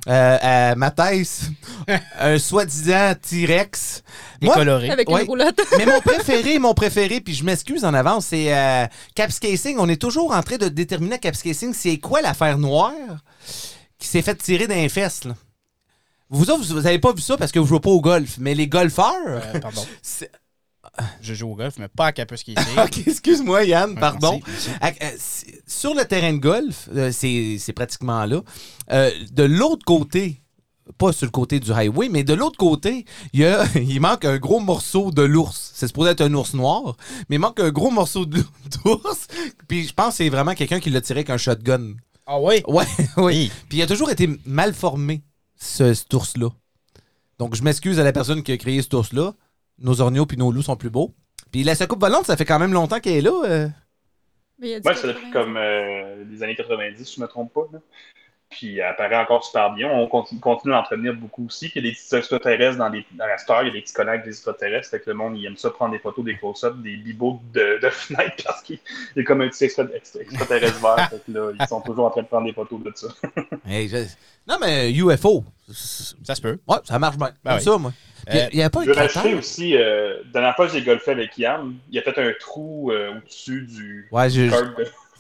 Euh, 0.09 0.39
à 0.41 0.75
Matthijs, 0.77 1.51
un 2.21 2.39
soi-disant 2.39 3.15
T-Rex. 3.21 4.03
Décoloré. 4.41 4.91
Avec 4.91 5.09
Ouais. 5.11 5.23
une 5.23 5.29
roulotte. 5.29 5.61
mais 5.79 5.87
mon 5.87 6.01
préféré, 6.01 6.59
mon 6.59 6.75
préféré, 6.75 7.21
puis 7.21 7.35
je 7.35 7.45
m'excuse 7.45 7.85
en 7.85 7.95
avance, 7.95 8.27
c'est 8.27 8.55
euh, 8.55 8.87
Capscasing. 9.15 9.77
On 9.79 9.89
est 9.89 10.01
toujours 10.01 10.33
en 10.33 10.43
train 10.43 10.57
de 10.57 10.69
déterminer 10.69 11.15
à 11.17 11.19
Capscasing 11.19 11.73
c'est 11.75 11.99
quoi 11.99 12.21
l'affaire 12.23 12.59
noire? 12.59 12.86
Qui 13.99 14.09
s'est 14.09 14.23
fait 14.23 14.35
tirer 14.37 14.67
d'un 14.67 14.89
fesses. 14.89 15.25
Là. 15.25 15.35
Vous 16.29 16.51
autres, 16.51 16.65
vous 16.65 16.87
avez 16.87 16.99
pas 16.99 17.13
vu 17.13 17.21
ça 17.23 17.37
parce 17.37 17.53
que 17.53 17.59
vous 17.59 17.67
jouez 17.67 17.81
pas 17.81 17.91
au 17.91 18.01
golf, 18.01 18.37
mais 18.39 18.55
les 18.55 18.67
golfeurs. 18.69 19.15
Euh, 19.27 19.61
pardon. 19.61 19.85
Je 21.21 21.35
joue 21.35 21.51
au 21.51 21.55
golf, 21.55 21.75
mais 21.79 21.89
pas 21.89 22.07
à 22.07 22.13
Capus 22.13 22.43
qui 22.43 22.55
excuse-moi, 23.07 23.65
Yann, 23.65 23.95
pardon. 23.97 24.41
merci, 24.47 24.71
merci. 24.81 24.99
Euh, 25.03 25.17
c'est- 25.19 25.63
Sur 25.67 25.95
le 25.95 26.05
terrain 26.05 26.33
de 26.33 26.39
golf, 26.39 26.89
euh, 26.95 27.11
c'est 27.13 27.73
pratiquement 27.75 28.25
là. 28.25 28.41
Euh, 28.93 29.11
de 29.33 29.43
l'autre 29.43 29.85
côté, 29.85 30.41
pas 30.99 31.13
sur 31.13 31.27
le 31.27 31.33
côté 31.33 31.61
du 31.61 31.71
highway, 31.73 32.09
mais 32.09 32.25
de 32.25 32.33
l'autre 32.33 32.57
côté, 32.57 33.05
il, 33.33 33.41
y 33.41 33.45
a, 33.45 33.65
il 33.75 34.01
manque 34.01 34.25
un 34.25 34.39
gros 34.39 34.61
morceau 34.61 35.11
de 35.11 35.23
l'ours. 35.23 35.73
C'est 35.75 35.89
supposé 35.89 36.13
être 36.13 36.23
un 36.23 36.33
ours 36.35 36.55
noir, 36.55 36.97
mais 37.29 37.37
il 37.37 37.41
manque 37.41 37.61
un 37.61 37.71
gros 37.71 37.91
morceau 37.91 38.25
d'ours. 38.25 39.27
Puis 39.69 39.89
je 39.89 39.93
pense 39.93 40.11
que 40.11 40.15
c'est 40.17 40.29
vraiment 40.31 40.55
quelqu'un 40.55 40.81
qui 40.81 40.91
l'a 40.91 41.01
tiré 41.01 41.19
avec 41.21 41.31
un 41.31 41.37
shotgun. 41.37 41.95
Ah 42.27 42.41
oui? 42.41 42.63
Ouais, 42.67 42.85
oui. 42.99 43.07
Oui. 43.17 43.53
Puis 43.69 43.79
il 43.79 43.83
a 43.83 43.87
toujours 43.87 44.11
été 44.11 44.29
mal 44.45 44.75
formé, 44.75 45.23
ce, 45.57 45.95
cet 45.95 46.13
ours-là. 46.15 46.49
Donc 47.39 47.55
je 47.55 47.63
m'excuse 47.63 48.01
à 48.01 48.05
la 48.05 48.13
personne 48.13 48.43
qui 48.43 48.53
a 48.53 48.57
créé 48.57 48.81
cet 48.83 48.95
ours-là. 48.95 49.35
Nos 49.79 50.01
orgnaux 50.01 50.27
puis 50.27 50.37
nos 50.37 50.51
loups 50.51 50.63
sont 50.63 50.77
plus 50.77 50.91
beaux. 50.91 51.15
Puis 51.53 51.63
la 51.65 51.75
secoupe 51.75 52.01
volante, 52.01 52.27
ça 52.27 52.37
fait 52.37 52.45
quand 52.45 52.59
même 52.59 52.73
longtemps 52.73 52.99
qu'elle 53.01 53.17
est 53.17 53.21
là. 53.21 53.43
euh. 53.45 53.69
Mais 54.59 54.71
il 54.71 54.75
a 54.75 54.81
dit 54.81 54.85
Moi, 54.85 54.95
que- 54.95 55.01
c'est 55.01 55.09
depuis 55.09 55.31
comme 55.31 55.57
euh, 55.57 56.25
les 56.31 56.43
années 56.43 56.57
90, 56.57 57.05
si 57.05 57.17
je 57.17 57.21
me 57.21 57.27
trompe 57.29 57.53
pas. 57.53 57.67
là. 57.73 57.79
Puis 58.49 58.79
elle 58.79 58.85
apparaît 58.87 59.17
encore 59.17 59.45
super 59.45 59.73
bien. 59.73 59.91
On 59.91 60.07
continue, 60.07 60.41
continue 60.41 60.73
à 60.73 60.77
l'entretenir 60.77 61.15
beaucoup 61.15 61.47
aussi. 61.47 61.69
Puis 61.69 61.81
il 61.81 61.85
y 61.85 61.89
a 61.89 61.91
des 61.91 61.97
petits 61.97 62.15
extraterrestres 62.15 62.79
dans, 62.79 62.89
les, 62.89 63.05
dans 63.13 63.27
la 63.27 63.37
star, 63.39 63.63
il 63.65 63.67
y 63.67 63.71
a 63.71 63.73
des 63.73 63.83
petits 63.83 63.93
collègues 63.93 64.23
des 64.23 64.31
extraterrestres. 64.31 64.89
Fait 64.89 65.01
que 65.01 65.11
le 65.11 65.15
monde, 65.15 65.37
il 65.37 65.45
aime 65.47 65.57
ça 65.57 65.71
prendre 65.71 65.93
des 65.93 65.99
photos, 65.99 66.25
des 66.25 66.37
close-ups, 66.37 66.77
des 66.83 66.97
bibots 66.97 67.41
de, 67.53 67.81
de 67.83 67.89
fenêtres 67.91 68.45
parce 68.45 68.63
qu'il 68.63 68.79
il 69.17 69.23
est 69.23 69.25
comme 69.25 69.41
un 69.41 69.49
petit 69.49 69.65
extra- 69.65 69.85
extra- 69.95 70.21
extraterrestre 70.21 70.81
vert. 70.81 71.11
Fait 71.11 71.23
que 71.27 71.33
là, 71.37 71.51
ils 71.59 71.67
sont 71.67 71.81
toujours 71.81 72.07
en 72.07 72.11
train 72.11 72.23
de 72.23 72.29
prendre 72.29 72.47
des 72.47 72.53
photos 72.53 72.81
de 72.83 72.93
ça. 72.95 73.09
Hey, 73.69 73.89
je- 73.89 73.97
Non, 74.49 74.57
mais 74.61 74.93
UFO. 74.93 75.45
Ça 75.69 76.35
se 76.37 76.41
peut. 76.41 76.59
Ouais, 76.69 76.77
ça 76.85 76.99
marche 77.01 77.17
bien. 77.19 77.31
Ben 77.45 77.51
Comme 77.51 77.59
oui. 77.59 77.65
ça, 77.65 77.79
moi. 77.79 77.93
Puis, 78.29 78.39
Euh, 78.39 78.49
Il 78.53 78.59
n'y 78.59 78.63
a 78.63 78.71
pas 78.71 78.83
Je 78.85 78.87
veux 78.91 78.95
rajouter 78.95 79.35
aussi, 79.35 79.77
euh, 79.77 80.19
la 80.27 80.33
dernière 80.33 80.57
fois 80.57 80.67
que 80.69 80.73
j'ai 80.73 80.83
golfé 80.83 81.11
avec 81.11 81.37
Yann, 81.37 81.75
il 81.91 81.99
a 81.99 82.03
fait 82.03 82.17
un 82.19 82.33
trou 82.39 82.91
euh, 82.93 83.17
au-dessus 83.17 83.63
du 83.63 84.09
Ouais, 84.13 84.31
je- 84.31 84.49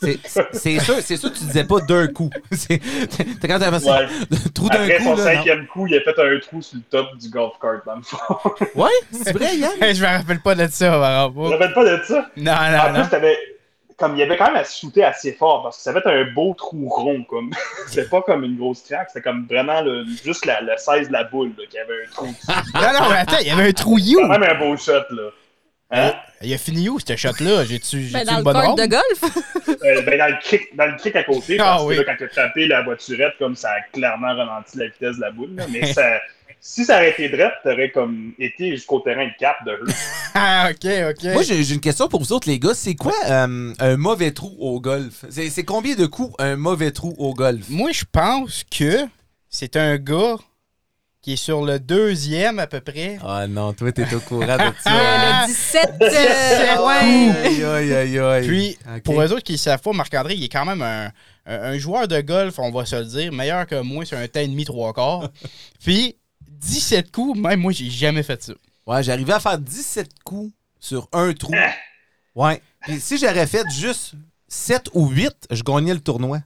c'est 0.02 0.18
c'est 0.52 0.78
sûr, 0.80 0.94
c'est 1.00 1.16
sûr 1.16 1.32
que 1.32 1.38
tu 1.38 1.44
disais 1.44 1.64
pas 1.64 1.80
d'un 1.80 2.06
coup. 2.08 2.30
C'est 2.52 2.78
quand 2.78 3.58
t'as 3.58 3.70
fait 3.72 3.80
ça. 3.80 4.00
Ouais. 4.00 4.06
Trou 4.54 4.68
d'un 4.68 4.80
Après 4.82 4.96
coup, 4.98 5.04
son 5.04 5.10
là. 5.10 5.16
non. 5.16 5.22
cinquième 5.36 5.66
coup, 5.66 5.86
il 5.86 5.94
a 5.96 6.00
fait 6.00 6.18
un 6.18 6.38
trou 6.40 6.60
sur 6.62 6.76
le 6.78 6.82
top 6.90 7.16
du 7.18 7.28
golf 7.30 7.52
cart, 7.60 7.80
dans 7.86 7.96
le 7.96 8.02
fond. 8.02 8.18
Ouais, 8.74 8.90
c'est 9.12 9.32
vrai, 9.32 9.56
Yann? 9.56 9.70
je 9.94 10.02
me 10.02 10.06
rappelle 10.06 10.40
pas 10.40 10.54
de 10.54 10.66
ça, 10.68 10.90
par 10.90 11.00
Je 11.00 11.34
me 11.34 11.42
rapport. 11.42 11.50
rappelle 11.50 11.72
pas 11.74 11.84
de 11.84 12.02
ça? 12.04 12.30
Non, 12.36 12.52
En 12.52 12.70
non, 12.72 12.92
non. 12.92 13.00
plus, 13.02 13.10
t'avais- 13.10 13.38
comme 13.98 14.12
il 14.14 14.18
y 14.18 14.22
avait 14.22 14.36
quand 14.36 14.48
même 14.48 14.56
à 14.56 14.64
se 14.64 14.78
shooter 14.78 15.04
assez 15.04 15.32
fort 15.32 15.62
parce 15.62 15.78
que 15.78 15.82
ça 15.82 15.88
avait 15.88 16.02
un 16.04 16.30
beau 16.34 16.52
trou 16.52 16.86
rond 16.90 17.24
comme 17.24 17.50
c'était 17.88 18.06
pas 18.06 18.20
comme 18.20 18.44
une 18.44 18.58
grosse 18.58 18.82
craque 18.82 19.08
c'était 19.08 19.22
comme 19.22 19.46
vraiment 19.48 19.80
le, 19.80 20.04
juste 20.22 20.44
la, 20.44 20.60
le 20.60 20.72
size 20.76 21.08
de 21.08 21.14
la 21.14 21.24
boule 21.24 21.52
là, 21.56 21.64
qui 21.70 21.78
avait 21.78 21.94
un 22.06 22.10
trou. 22.12 22.26
Non, 22.74 22.92
non, 22.92 23.08
mais 23.10 23.16
attends, 23.16 23.38
il 23.40 23.46
y 23.46 23.50
avait 23.50 23.70
un 23.70 23.72
trou 23.72 23.96
you. 23.98 24.20
quand 24.20 24.38
même 24.38 24.42
un 24.42 24.54
beau 24.58 24.76
shot 24.76 24.92
là 24.92 25.30
hein? 25.90 26.14
Il 26.42 26.52
a 26.52 26.58
fini 26.58 26.88
où, 26.88 26.98
ce 26.98 27.16
shot-là? 27.16 27.64
J'ai-tu 27.64 28.10
Ben, 28.12 28.24
dans 28.24 28.32
une 28.32 28.38
le 28.38 28.44
bonne 28.44 28.56
ronde? 28.56 28.78
de 28.78 28.86
golf. 28.86 29.36
Euh, 29.84 30.00
ben, 30.02 30.18
dans 30.18 30.26
le 30.28 30.40
cric 30.40 30.62
dans 30.74 30.86
le 30.86 30.96
cric 30.96 31.14
à 31.16 31.22
côté 31.22 31.56
Ah 31.60 31.64
parce 31.76 31.84
oui. 31.84 31.96
que 31.96 32.00
là, 32.00 32.06
quand 32.06 32.16
tu 32.18 32.24
as 32.24 32.28
frappé 32.28 32.66
la 32.66 32.82
voiturette 32.82 33.34
comme 33.38 33.54
ça 33.54 33.70
a 33.70 33.80
clairement 33.92 34.34
ralenti 34.34 34.78
la 34.78 34.86
vitesse 34.86 35.16
de 35.16 35.20
la 35.20 35.30
boule 35.30 35.54
là, 35.54 35.66
mais 35.70 35.86
ça 35.92 36.18
si 36.60 36.84
ça 36.84 36.96
aurait 36.96 37.10
été 37.10 37.28
drette, 37.28 37.52
t'aurais 37.62 37.90
comme 37.90 38.32
été 38.38 38.70
jusqu'au 38.70 39.00
terrain 39.00 39.26
de 39.26 39.32
cap 39.38 39.56
de 39.64 39.72
Hurst. 39.72 39.96
Ah, 40.34 40.70
ok, 40.70 40.90
ok. 41.10 41.32
Moi, 41.32 41.42
j'ai 41.42 41.72
une 41.72 41.80
question 41.80 42.08
pour 42.08 42.20
vous 42.20 42.32
autres, 42.32 42.48
les 42.48 42.58
gars. 42.58 42.74
C'est 42.74 42.94
quoi 42.94 43.14
euh, 43.30 43.72
un 43.78 43.96
mauvais 43.96 44.32
trou 44.32 44.54
au 44.58 44.80
golf? 44.80 45.24
C'est 45.30 45.48
c'est 45.48 45.64
combien 45.64 45.94
de 45.94 46.04
coups 46.06 46.34
un 46.38 46.56
mauvais 46.56 46.90
trou 46.90 47.14
au 47.18 47.32
golf? 47.32 47.68
Moi, 47.70 47.92
je 47.92 48.04
pense 48.10 48.64
que 48.64 49.06
c'est 49.48 49.76
un 49.76 49.96
gars 49.96 50.36
qui 51.26 51.33
est 51.33 51.37
sur 51.37 51.64
le 51.64 51.80
deuxième 51.80 52.61
à 52.61 52.68
peu 52.68 52.78
près. 52.80 53.18
Ah 53.21 53.49
non, 53.49 53.73
toi, 53.73 53.90
t'es 53.90 54.14
au 54.14 54.21
courant 54.21 54.47
de 54.59 54.73
ça. 54.80 54.92
Euh, 54.95 55.40
le 55.42 55.47
17. 55.49 55.90
euh, 56.00 56.87
ouais. 56.87 57.47
Aïe, 57.49 57.64
aïe, 57.64 57.92
aïe, 57.95 58.18
aïe. 58.21 58.47
Puis, 58.47 58.78
pour 59.02 59.21
eux 59.21 59.33
autres 59.33 59.42
qui 59.42 59.54
ne 59.54 59.56
savent 59.59 59.80
pas, 59.83 59.92
Marc-André, 59.92 60.35
il 60.35 60.45
est 60.45 60.49
quand 60.49 60.64
même 60.64 60.83
un, 60.83 61.06
un- 61.47 61.62
un 61.73 61.78
joueur 61.78 62.06
de 62.06 62.21
golf, 62.21 62.61
on 62.61 62.71
va 62.71 62.87
se 62.87 62.95
le 62.95 63.06
dire, 63.06 63.33
meilleur 63.33 63.66
que 63.66 63.80
moi 63.80 64.04
sur 64.04 64.16
un 64.18 64.28
temps 64.28 64.38
et 64.38 64.47
demi, 64.47 64.64
trois 64.64 64.92
quarts. 64.92 65.28
Puis, 65.85 66.14
17 66.49 67.11
coups, 67.11 67.37
même 67.40 67.59
moi, 67.59 67.73
j'ai 67.73 67.90
jamais 67.90 68.23
fait 68.23 68.40
ça. 68.40 68.52
Ouais, 68.87 69.02
j'arrivais 69.02 69.33
à 69.33 69.40
faire 69.40 69.59
17 69.59 70.09
coups 70.25 70.52
sur 70.78 71.09
un 71.12 71.33
trou. 71.33 71.52
Ouais. 72.37 72.62
Puis 72.83 73.00
si 73.00 73.18
j'aurais 73.18 73.49
fait 73.49 73.66
juste 73.68 74.12
7 74.47 74.90
ou 74.95 75.09
8, 75.09 75.49
je 75.50 75.64
gagnais 75.64 75.92
le 75.92 75.99
tournoi 75.99 76.38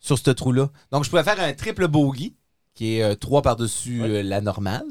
sur 0.00 0.18
ce 0.18 0.30
trou-là. 0.32 0.68
Donc, 0.90 1.04
je 1.04 1.10
pouvais 1.10 1.22
faire 1.22 1.38
un 1.40 1.52
triple 1.52 1.86
bogey, 1.86 2.32
qui 2.76 2.98
est 3.00 3.16
3 3.16 3.42
par-dessus 3.42 4.02
euh, 4.02 4.22
la 4.22 4.40
normale. 4.40 4.84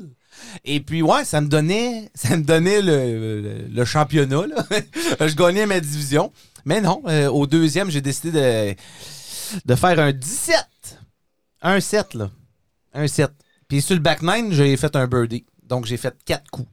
Et 0.65 0.81
puis, 0.81 1.01
ouais, 1.01 1.23
ça 1.23 1.39
me 1.39 1.47
donnait, 1.47 2.11
ça 2.13 2.35
me 2.35 2.43
donnait 2.43 2.81
le, 2.81 3.41
le- 3.41 3.67
le 3.69 3.85
championnat. 3.85 4.45
là. 4.47 4.65
je 5.27 5.33
gagnais 5.35 5.65
ma 5.65 5.79
division. 5.79 6.33
Mais 6.65 6.81
non, 6.81 7.01
euh, 7.07 7.27
au 7.29 7.47
deuxième, 7.47 7.89
j'ai 7.89 8.01
décidé 8.01 8.31
de, 8.31 8.75
de 9.65 9.75
faire 9.75 9.97
un 9.99 10.11
17. 10.11 10.57
Un 11.61 11.79
7, 11.79 12.15
là. 12.15 12.31
Un 12.93 13.07
7. 13.07 13.31
Puis 13.69 13.81
sur 13.81 13.95
le 13.95 14.01
back 14.01 14.21
9, 14.23 14.51
j'ai 14.51 14.75
fait 14.75 14.95
un 14.97 15.07
birdie. 15.07 15.45
Donc, 15.63 15.85
j'ai 15.85 15.97
fait 15.97 16.13
4 16.25 16.49
coups. 16.51 16.67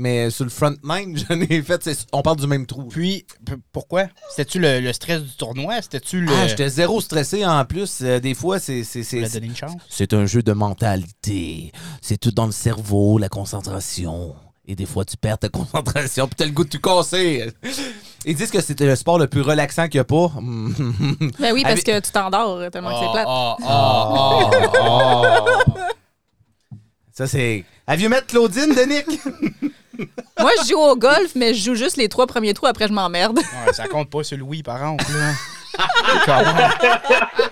Mais 0.00 0.30
sur 0.30 0.44
le 0.44 0.50
front 0.50 0.74
9, 0.84 1.02
j'en 1.28 1.40
ai 1.40 1.60
fait. 1.62 2.06
On 2.12 2.22
parle 2.22 2.36
du 2.36 2.46
même 2.46 2.66
trou. 2.66 2.84
Puis, 2.84 3.26
pourquoi? 3.72 4.04
C'était-tu 4.30 4.60
le, 4.60 4.78
le 4.80 4.92
stress 4.92 5.22
du 5.22 5.30
tournoi? 5.36 5.82
C'était-tu 5.82 6.20
le. 6.20 6.32
Ah, 6.32 6.46
j'étais 6.46 6.68
zéro 6.68 7.00
stressé 7.00 7.44
en 7.44 7.64
plus. 7.64 7.98
Euh, 8.02 8.20
des 8.20 8.34
fois, 8.34 8.60
c'est. 8.60 8.84
c'est- 8.84 9.02
c'est- 9.02 9.20
la 9.20 9.28
donner 9.28 9.46
une 9.48 9.56
chance? 9.56 9.72
C'est 9.88 10.12
un 10.14 10.24
jeu 10.24 10.42
de 10.42 10.52
mentalité. 10.52 11.72
C'est 12.00 12.16
tout 12.16 12.30
dans 12.30 12.46
le 12.46 12.52
cerveau, 12.52 13.18
la 13.18 13.28
concentration. 13.28 14.36
Et 14.68 14.76
des 14.76 14.86
fois, 14.86 15.04
tu 15.04 15.16
perds 15.16 15.38
ta 15.38 15.48
concentration, 15.58 16.26
puis 16.28 16.36
t'as 16.36 16.44
le 16.44 16.52
goût 16.52 16.62
de 16.64 16.68
tout 16.68 16.80
casser. 16.80 17.50
Ils 18.24 18.36
disent 18.36 18.50
que 18.50 18.60
c'était 18.60 18.86
le 18.86 18.94
sport 18.96 19.18
le 19.18 19.26
plus 19.26 19.40
relaxant 19.40 19.88
qu'il 19.88 19.98
n'y 19.98 20.02
a 20.02 20.04
pas. 20.04 20.30
Ben 21.40 21.52
oui, 21.54 21.62
parce 21.62 21.72
Avec- 21.72 21.84
que 21.86 22.00
tu 22.00 22.12
t'endors 22.12 22.70
tellement 22.70 22.90
que 22.90 23.04
c'est 23.06 23.12
plate. 23.12 23.26
Ah, 23.28 23.56
ah, 23.64 24.50
ah. 24.80 25.44
Ça, 27.12 27.26
c'est. 27.26 27.64
Have-you 27.86 28.08
met 28.08 28.22
Claudine, 28.28 28.74
Denick? 28.74 29.06
Moi, 30.40 30.50
je 30.62 30.68
joue 30.68 30.78
au 30.78 30.96
golf, 30.96 31.32
mais 31.34 31.54
je 31.54 31.64
joue 31.64 31.74
juste 31.74 31.96
les 31.96 32.08
trois 32.08 32.26
premiers 32.26 32.54
trous, 32.54 32.66
après 32.66 32.86
je 32.88 32.92
m'emmerde. 32.92 33.38
Ouais, 33.38 33.72
ça 33.72 33.88
compte 33.88 34.10
pas 34.10 34.22
sur 34.22 34.36
le 34.36 34.44
oui, 34.44 34.62
par 34.62 34.80
contre. 34.80 35.04
Là. 35.12 35.32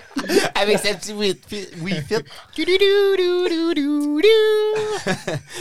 Avec 0.55 0.79
sa 0.79 0.93
petite 0.95 1.15
Wii 1.15 1.37
Fit. 1.47 1.67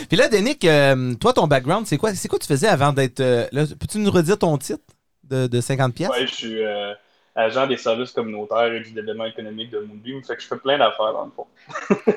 Puis 0.09 0.17
là, 0.17 0.29
Denick, 0.29 0.65
euh, 0.65 1.15
toi, 1.15 1.33
ton 1.33 1.47
background, 1.47 1.87
c'est 1.87 1.97
quoi? 1.99 2.15
C'est 2.15 2.29
quoi 2.29 2.39
tu 2.39 2.47
faisais 2.47 2.69
avant 2.69 2.93
d'être. 2.93 3.21
euh, 3.21 3.47
là, 3.53 3.65
Peux-tu 3.79 3.99
nous 3.99 4.11
redire 4.11 4.39
ton 4.39 4.57
titre 4.59 4.83
de, 5.25 5.47
de 5.47 5.61
50 5.61 5.95
pièces? 5.95 6.11
Ouais, 6.11 6.27
je 6.27 6.35
suis 6.35 6.65
euh, 6.65 6.93
agent 7.35 7.67
des 7.67 7.77
services 7.77 8.13
communautaires 8.13 8.73
et 8.73 8.81
du 8.81 8.93
développement 8.93 9.27
économique 9.27 9.71
de 9.71 9.81
Moonbeam. 9.81 10.23
Fait 10.25 10.37
que 10.37 10.43
je 10.43 10.47
fais 10.49 10.57
plein 10.57 10.79
d'affaires 10.79 11.13
dans 11.13 11.25
le 11.27 11.33
fond. 11.35 11.47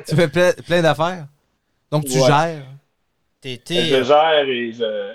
Tu 0.07 0.15
fais 0.15 0.27
ple- 0.27 0.61
plein 0.63 0.81
d'affaires? 0.81 1.25
Donc, 1.91 2.05
tu 2.05 2.19
Ouais. 2.19 2.27
gères? 2.27 2.63
T'étais. 3.41 3.85
Je 3.85 4.03
gère 4.03 4.47
et 4.47 4.71
je, 4.73 5.13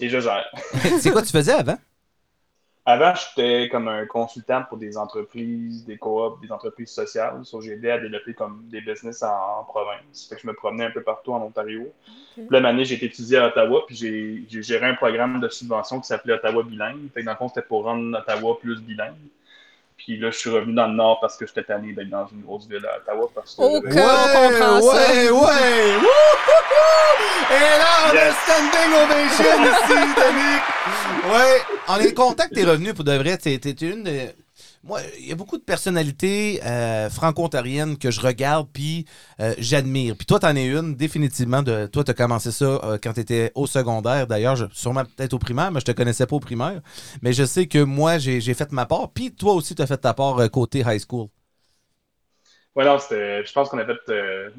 et 0.00 0.08
je 0.08 0.20
gère. 0.20 0.50
c'est 1.00 1.10
quoi 1.10 1.22
tu 1.22 1.30
faisais 1.30 1.52
avant? 1.52 1.76
Avant, 2.86 3.12
j'étais 3.14 3.68
comme 3.68 3.88
un 3.88 4.06
consultant 4.06 4.64
pour 4.64 4.78
des 4.78 4.96
entreprises, 4.96 5.84
des 5.84 5.98
coops, 5.98 6.40
des 6.40 6.50
entreprises 6.50 6.90
sociales. 6.90 7.44
So, 7.44 7.60
j'ai 7.60 7.72
aidé 7.72 7.90
à 7.90 7.98
développer 7.98 8.32
comme 8.32 8.66
des 8.68 8.80
business 8.80 9.22
en, 9.22 9.60
en 9.60 9.64
province. 9.64 10.26
Fait 10.28 10.36
que 10.36 10.40
je 10.40 10.46
me 10.46 10.54
promenais 10.54 10.86
un 10.86 10.90
peu 10.90 11.02
partout 11.02 11.32
en 11.32 11.42
Ontario. 11.42 11.92
Puis 12.34 12.46
là, 12.50 12.66
année, 12.66 12.86
j'ai 12.86 12.94
été 12.94 13.06
étudié 13.06 13.36
à 13.36 13.48
Ottawa, 13.48 13.84
puis 13.86 13.94
j'ai, 13.94 14.44
j'ai 14.48 14.62
géré 14.62 14.86
un 14.86 14.94
programme 14.94 15.40
de 15.40 15.48
subvention 15.48 16.00
qui 16.00 16.06
s'appelait 16.06 16.32
Ottawa 16.34 16.62
Bilingue. 16.62 17.10
Fait 17.12 17.20
que 17.20 17.26
dans 17.26 17.32
le 17.32 17.36
fond, 17.36 17.48
c'était 17.48 17.66
pour 17.66 17.84
rendre 17.84 18.18
Ottawa 18.18 18.58
plus 18.58 18.80
bilingue. 18.80 19.14
Puis 20.02 20.16
là, 20.18 20.30
je 20.30 20.38
suis 20.38 20.48
revenu 20.50 20.72
dans 20.72 20.86
le 20.86 20.94
Nord 20.94 21.18
parce 21.20 21.36
que 21.36 21.46
j'étais 21.46 21.62
tanné 21.62 21.92
d'être 21.92 22.08
dans 22.08 22.26
une 22.28 22.40
grosse 22.42 22.66
ville 22.66 22.84
à 22.86 22.96
Ottawa. 22.98 23.28
Parce 23.34 23.54
que 23.54 23.60
Oh, 23.62 23.80
j'avais- 23.84 23.94
que- 23.94 24.00
on 24.00 24.50
comprend 24.50 24.80
ça. 24.80 24.96
ouais, 24.96 25.30
ouais. 25.30 25.30
Wouhouhou! 25.30 26.06
Et 27.50 27.78
là, 27.78 27.86
on 28.06 28.10
a 28.10 28.14
Yes. 28.14 28.34
standing 28.44 28.92
ovation 28.94 29.64
ici, 29.64 29.98
Denick. 30.16 31.32
Ouais, 31.32 31.60
on 31.88 31.96
est 31.98 32.14
content 32.14 32.44
que 32.48 32.54
t'es 32.54 32.64
revenu 32.64 32.94
pour 32.94 33.04
de 33.04 33.12
vrai. 33.12 33.36
T'es 33.36 33.58
t'es 33.58 33.70
une 33.72 34.04
de... 34.04 34.10
Moi, 34.82 35.00
il 35.18 35.28
y 35.28 35.32
a 35.32 35.34
beaucoup 35.34 35.58
de 35.58 35.62
personnalités 35.62 36.58
euh, 36.64 37.10
franco-ontariennes 37.10 37.98
que 37.98 38.10
je 38.10 38.20
regarde 38.20 38.66
puis 38.72 39.04
euh, 39.38 39.54
j'admire. 39.58 40.16
Puis 40.16 40.24
toi, 40.24 40.38
t'en 40.38 40.56
es 40.56 40.66
une, 40.66 40.94
définitivement. 40.94 41.62
De, 41.62 41.86
toi, 41.86 42.02
t'as 42.02 42.14
commencé 42.14 42.50
ça 42.50 42.64
euh, 42.64 42.98
quand 43.02 43.12
t'étais 43.12 43.52
au 43.54 43.66
secondaire. 43.66 44.26
D'ailleurs, 44.26 44.56
sûrement 44.72 45.04
peut-être 45.04 45.34
au 45.34 45.38
primaire, 45.38 45.70
mais 45.70 45.80
je 45.80 45.84
te 45.84 45.92
connaissais 45.92 46.26
pas 46.26 46.36
au 46.36 46.40
primaire. 46.40 46.80
Mais 47.20 47.34
je 47.34 47.44
sais 47.44 47.66
que 47.66 47.82
moi, 47.82 48.16
j'ai 48.16 48.40
fait 48.54 48.72
ma 48.72 48.86
part. 48.86 49.10
Puis 49.12 49.34
toi 49.34 49.52
aussi, 49.52 49.74
t'as 49.74 49.86
fait 49.86 49.98
ta 49.98 50.14
part 50.14 50.38
euh, 50.38 50.48
côté 50.48 50.82
high 50.86 51.00
school. 51.00 51.28
Ouais, 52.74 52.84
non, 52.84 52.96
je 52.98 53.52
pense 53.52 53.68
qu'on 53.68 53.78
a 53.78 53.84
fait, 53.84 53.98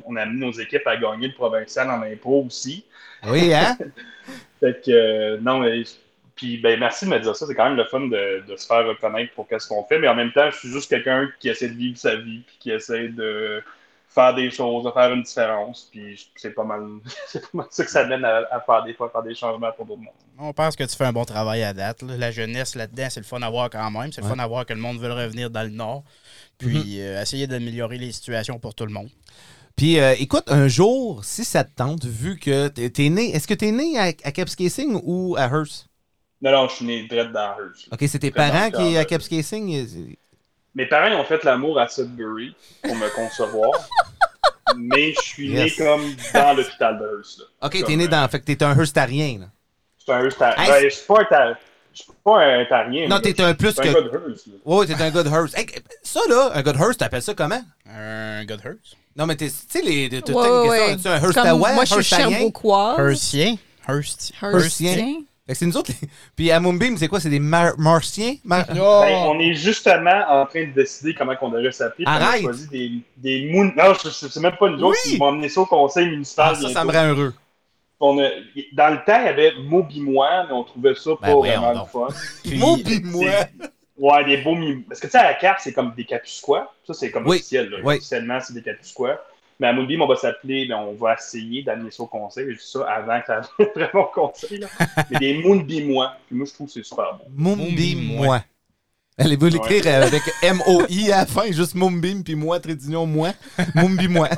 on 0.06 0.16
a 0.18 0.22
amené 0.22 0.46
nos 0.46 0.52
équipes 0.52 0.86
à 0.86 0.98
gagner 0.98 1.30
le 1.30 1.34
provincial 1.34 1.90
en 1.90 2.04
impro 2.04 2.46
aussi. 2.46 2.86
Oui, 3.26 3.54
hein? 3.54 3.78
Fait 4.60 4.80
que, 4.86 5.38
non, 5.38 5.60
mais, 5.60 5.84
puis, 6.42 6.58
ben, 6.58 6.80
merci 6.80 7.06
de 7.06 7.12
me 7.12 7.20
dire 7.20 7.36
ça. 7.36 7.46
C'est 7.46 7.54
quand 7.54 7.66
même 7.66 7.78
le 7.78 7.86
fun 7.86 8.00
de, 8.00 8.44
de 8.48 8.56
se 8.56 8.66
faire 8.66 8.84
reconnaître 8.88 9.32
pour 9.36 9.48
qu'est-ce 9.48 9.68
qu'on 9.68 9.84
fait. 9.86 10.00
Mais 10.00 10.08
en 10.08 10.16
même 10.16 10.32
temps, 10.32 10.50
je 10.50 10.58
suis 10.58 10.70
juste 10.70 10.90
quelqu'un 10.90 11.30
qui 11.40 11.50
essaie 11.50 11.70
de 11.70 11.76
vivre 11.76 12.00
sa 12.00 12.16
vie, 12.16 12.40
puis 12.48 12.56
qui 12.60 12.72
essaie 12.72 13.10
de 13.10 13.62
faire 14.10 14.34
des 14.34 14.50
choses, 14.50 14.84
de 14.84 14.90
faire 14.92 15.14
une 15.14 15.22
différence. 15.22 15.88
Puis, 15.92 16.28
c'est 16.36 16.56
pas 16.56 16.64
mal, 16.64 16.84
c'est 17.28 17.42
pas 17.44 17.50
mal 17.60 17.68
ça 17.70 17.86
que 17.86 17.92
ça 17.92 18.06
mène 18.06 18.26
à, 18.26 18.38
à 18.52 18.60
faire 18.60 18.84
des 18.84 18.96
fois, 18.96 19.12
faire 19.12 19.22
des 19.22 19.36
changements 19.36 19.72
pour 19.72 19.86
d'autres 19.86 20.02
mondes. 20.02 20.14
On 20.40 20.52
pense 20.52 20.76
que 20.76 20.84
tu 20.84 20.96
fais 20.96 21.06
un 21.06 21.14
bon 21.14 21.26
travail 21.26 21.62
à 21.62 21.74
date. 21.74 22.02
là. 22.02 22.18
La 22.18 22.32
jeunesse 22.32 22.74
là-dedans, 22.74 23.08
c'est 23.12 23.20
le 23.20 23.26
fun 23.28 23.42
à 23.44 23.50
voir 23.52 23.70
quand 23.70 23.92
même. 23.92 24.12
C'est 24.12 24.22
le 24.22 24.28
Ouais. 24.28 24.34
fun 24.34 24.40
à 24.40 24.48
voir 24.48 24.66
que 24.66 24.74
le 24.74 24.80
monde 24.80 24.98
veut 25.00 25.14
revenir 25.14 25.52
dans 25.52 25.62
le 25.62 25.70
Nord. 25.70 26.04
Puis 26.58 27.00
euh, 27.02 27.22
essayer 27.22 27.46
d'améliorer 27.46 28.00
les 28.00 28.12
situations 28.12 28.58
pour 28.58 28.74
tout 28.74 28.86
le 28.88 28.92
monde. 28.92 29.10
Puis 29.76 30.00
euh, 30.00 30.14
écoute, 30.20 30.44
un 30.48 30.68
jour, 30.68 31.24
si 31.24 31.46
ça 31.46 31.64
te 31.64 31.72
tente, 31.76 32.04
vu 32.06 32.38
que 32.38 32.68
t'es 32.68 32.90
t'es 32.90 33.10
né, 33.10 33.32
est-ce 33.36 33.48
que 33.48 33.54
t'es 33.54 33.72
né 33.72 33.98
à, 33.98 34.06
à 34.24 34.32
Capscasing 34.32 35.00
ou 35.04 35.36
à 35.38 35.46
Hearst? 35.46 35.88
Non, 36.42 36.52
non, 36.52 36.68
je 36.70 36.76
suis 36.76 36.86
né 36.86 37.04
direct 37.08 37.32
dans 37.32 37.56
Hearst. 37.60 37.88
Ok, 37.92 38.00
c'est 38.08 38.20
tes 38.20 38.32
parents 38.32 38.72
qui 38.72 38.94
est 38.94 38.98
à 38.98 39.02
euh, 39.02 39.04
Capscasing? 39.06 40.16
Mes 40.74 40.86
parents 40.88 41.20
ont 41.20 41.24
fait 41.24 41.44
l'amour 41.44 41.80
à 41.80 41.88
Sudbury 41.88 42.56
pour 42.82 42.96
me 42.96 43.08
concevoir. 43.16 43.72
mais 44.76 45.14
je 45.14 45.22
suis 45.22 45.50
Yes. 45.52 45.78
né 45.80 45.86
comme 45.86 46.02
dans 46.34 46.54
l'hôpital 46.54 46.98
de 46.98 47.04
Hearst. 47.18 47.40
là. 47.40 47.46
Ok, 47.68 47.84
t'es 47.86 47.96
né 47.96 48.06
euh, 48.06 48.08
dans. 48.08 48.28
Fait 48.30 48.40
que 48.40 48.46
t'es 48.46 48.64
un 48.64 48.76
Hearstarien, 48.76 49.40
là. 49.42 49.46
Je 50.00 50.04
suis 50.04 50.12
un 50.14 50.24
Hearst. 50.24 50.42
Hey, 50.42 50.68
Ben, 50.68 50.84
je 50.84 50.90
suis 50.90 51.06
pas 51.08 51.20
un 51.22 51.26
tar- 51.26 51.56
je 51.94 52.02
suis 52.04 52.12
pas 52.24 52.40
un 52.44 52.66
tarien. 52.66 53.08
Non, 53.08 53.20
t'es 53.20 53.40
un 53.42 53.54
plus 53.54 53.68
Je 53.68 53.74
suis 53.82 53.90
un 53.90 53.94
que. 53.94 54.00
gars 54.00 54.02
de 54.02 54.30
Hearst. 54.30 54.48
là. 54.48 54.54
Ouais, 54.66 54.86
t'es 54.88 54.94
un 55.02 55.12
gars 55.12 55.24
de 55.24 55.30
Hearst. 55.30 55.58
Hey, 55.58 55.66
ça, 56.04 56.22
là, 56.30 56.52
un 56.56 56.62
gars 56.62 56.74
de 56.74 56.78
Hearst, 56.80 57.00
t'appelles 57.00 57.22
ça 57.22 57.34
comment? 57.36 57.62
Un 57.86 58.46
gars 58.46 58.58
de 58.58 58.62
Hearst. 58.64 58.96
Non, 59.16 59.26
mais 59.28 59.36
t'es- 59.36 59.50
tu 59.50 59.56
sais, 59.68 59.82
les. 59.82 60.10
t'as- 60.10 60.22
t'as 60.22 60.34
Ouais, 60.34 60.94
un 61.06 61.20
Comme 61.20 61.24
Hearstawa? 61.26 61.74
moi, 61.74 61.84
je 61.84 61.90
suis 61.90 61.96
Hearstarien? 61.98 62.30
Sherbrookeoise. 62.38 62.98
Hearstien? 62.98 63.56
Hearst. 63.88 64.32
Hearstien? 64.42 65.24
Fait 65.48 65.54
que 65.54 65.58
c'est 65.60 65.66
nous 65.66 65.78
autres. 65.78 65.92
les- 66.02 66.08
Puis 66.36 66.52
à 66.52 66.60
Moonbeam, 66.60 66.98
c'est 66.98 67.08
quoi? 67.08 67.20
C'est 67.20 67.30
des 67.30 67.40
Mar 67.40 67.74
Martiens? 67.78 68.36
Mar- 68.44 68.66
Oh! 68.72 69.02
Ben, 69.04 69.16
on 69.28 69.40
est 69.40 69.54
justement 69.56 70.24
en 70.30 70.46
train 70.46 70.66
de 70.68 70.72
décider 70.74 71.14
comment 71.14 71.34
on 71.42 71.50
devrait 71.50 71.72
s'appeler. 71.72 72.06
On 72.08 72.12
a 72.12 72.38
choisi 72.40 72.68
des, 72.70 72.92
des 73.18 73.52
moon... 73.52 73.72
Non, 73.76 73.94
c'est 73.96 74.40
même 74.40 74.56
pas 74.58 74.68
une 74.68 74.76
autres. 74.84 74.98
Oui! 75.06 75.14
Ils 75.14 75.20
m'ont 75.20 75.30
amené 75.30 75.50
ça 75.50 75.62
au 75.62 75.66
conseil 75.66 76.10
municipal. 76.10 76.54
Ah, 76.58 76.62
ça, 76.62 76.70
ça 76.70 76.86
me 76.86 76.92
rend 76.92 77.08
heureux. 77.08 77.34
On 78.00 78.18
a- 78.20 78.30
Dans 78.74 78.90
le 78.90 78.98
temps, 79.06 79.20
il 79.20 79.26
y 79.26 79.30
avait 79.30 79.54
Mobimois, 79.64 80.46
mais 80.48 80.54
on 80.54 80.64
trouvait 80.64 80.96
ça 80.96 81.12
pas 81.20 81.28
Ben, 81.28 81.34
voyons 81.34 81.62
vraiment 81.62 81.82
le 81.82 81.90
fun. 81.90 82.08
Puis, 82.44 82.58
Mobi-moi! 82.58 83.32
c'est- 83.32 83.72
Ouais, 83.98 84.24
des 84.26 84.38
beaux 84.38 84.56
mi- 84.56 84.78
Parce 84.88 85.00
que 85.00 85.06
tu 85.06 85.12
sais, 85.12 85.20
à 85.20 85.24
la 85.26 85.34
carte, 85.36 85.60
c'est 85.64 85.74
comme 85.74 85.94
des 85.96 86.06
capusquois. 86.06 86.74
Ça, 86.88 86.94
c'est 86.96 87.12
comme 87.12 87.28
Oui, 87.28 87.36
officiel. 87.38 87.70
Là. 87.70 87.78
oui. 87.84 87.96
Officiellement, 87.98 88.40
c'est 88.42 88.54
des 88.54 88.64
capusquois. 88.64 89.24
Mais 89.62 89.68
à 89.68 89.74
Moonbeam, 89.74 90.02
on 90.02 90.08
va 90.08 90.16
s'appeler, 90.16 90.66
ben, 90.68 90.78
on 90.78 90.94
va 90.94 91.14
essayer 91.14 91.62
d'amener 91.62 91.92
ça 91.92 92.02
au 92.02 92.08
conseil. 92.08 92.48
Je 92.50 92.58
dis 92.58 92.66
ça 92.66 92.84
avant 92.90 93.20
que 93.22 93.28
ça 93.28 93.42
aille 93.60 93.68
vraiment 93.76 94.06
au 94.06 94.12
conseil. 94.12 94.58
Là. 94.58 94.68
Mais 95.12 95.20
des 95.20 95.36
Moonbeamois. 95.36 96.14
Puis 96.26 96.36
moi, 96.36 96.48
je 96.50 96.54
trouve 96.56 96.66
que 96.66 96.74
c'est 96.74 96.84
super 96.84 97.14
bon. 97.20 97.26
Moonbeam-moi. 97.56 98.40
Allez-vous 99.20 99.46
l'écrire 99.46 99.86
avec 100.04 100.24
M-O-I 100.42 101.12
à 101.12 101.18
la 101.18 101.26
fin, 101.28 101.52
juste 101.52 101.76
Moonbeam, 101.76 102.24
puis 102.24 102.34
moi, 102.34 102.58
d'union, 102.58 103.06
moi. 103.06 103.34
Moonbeam-moi. 103.76 104.30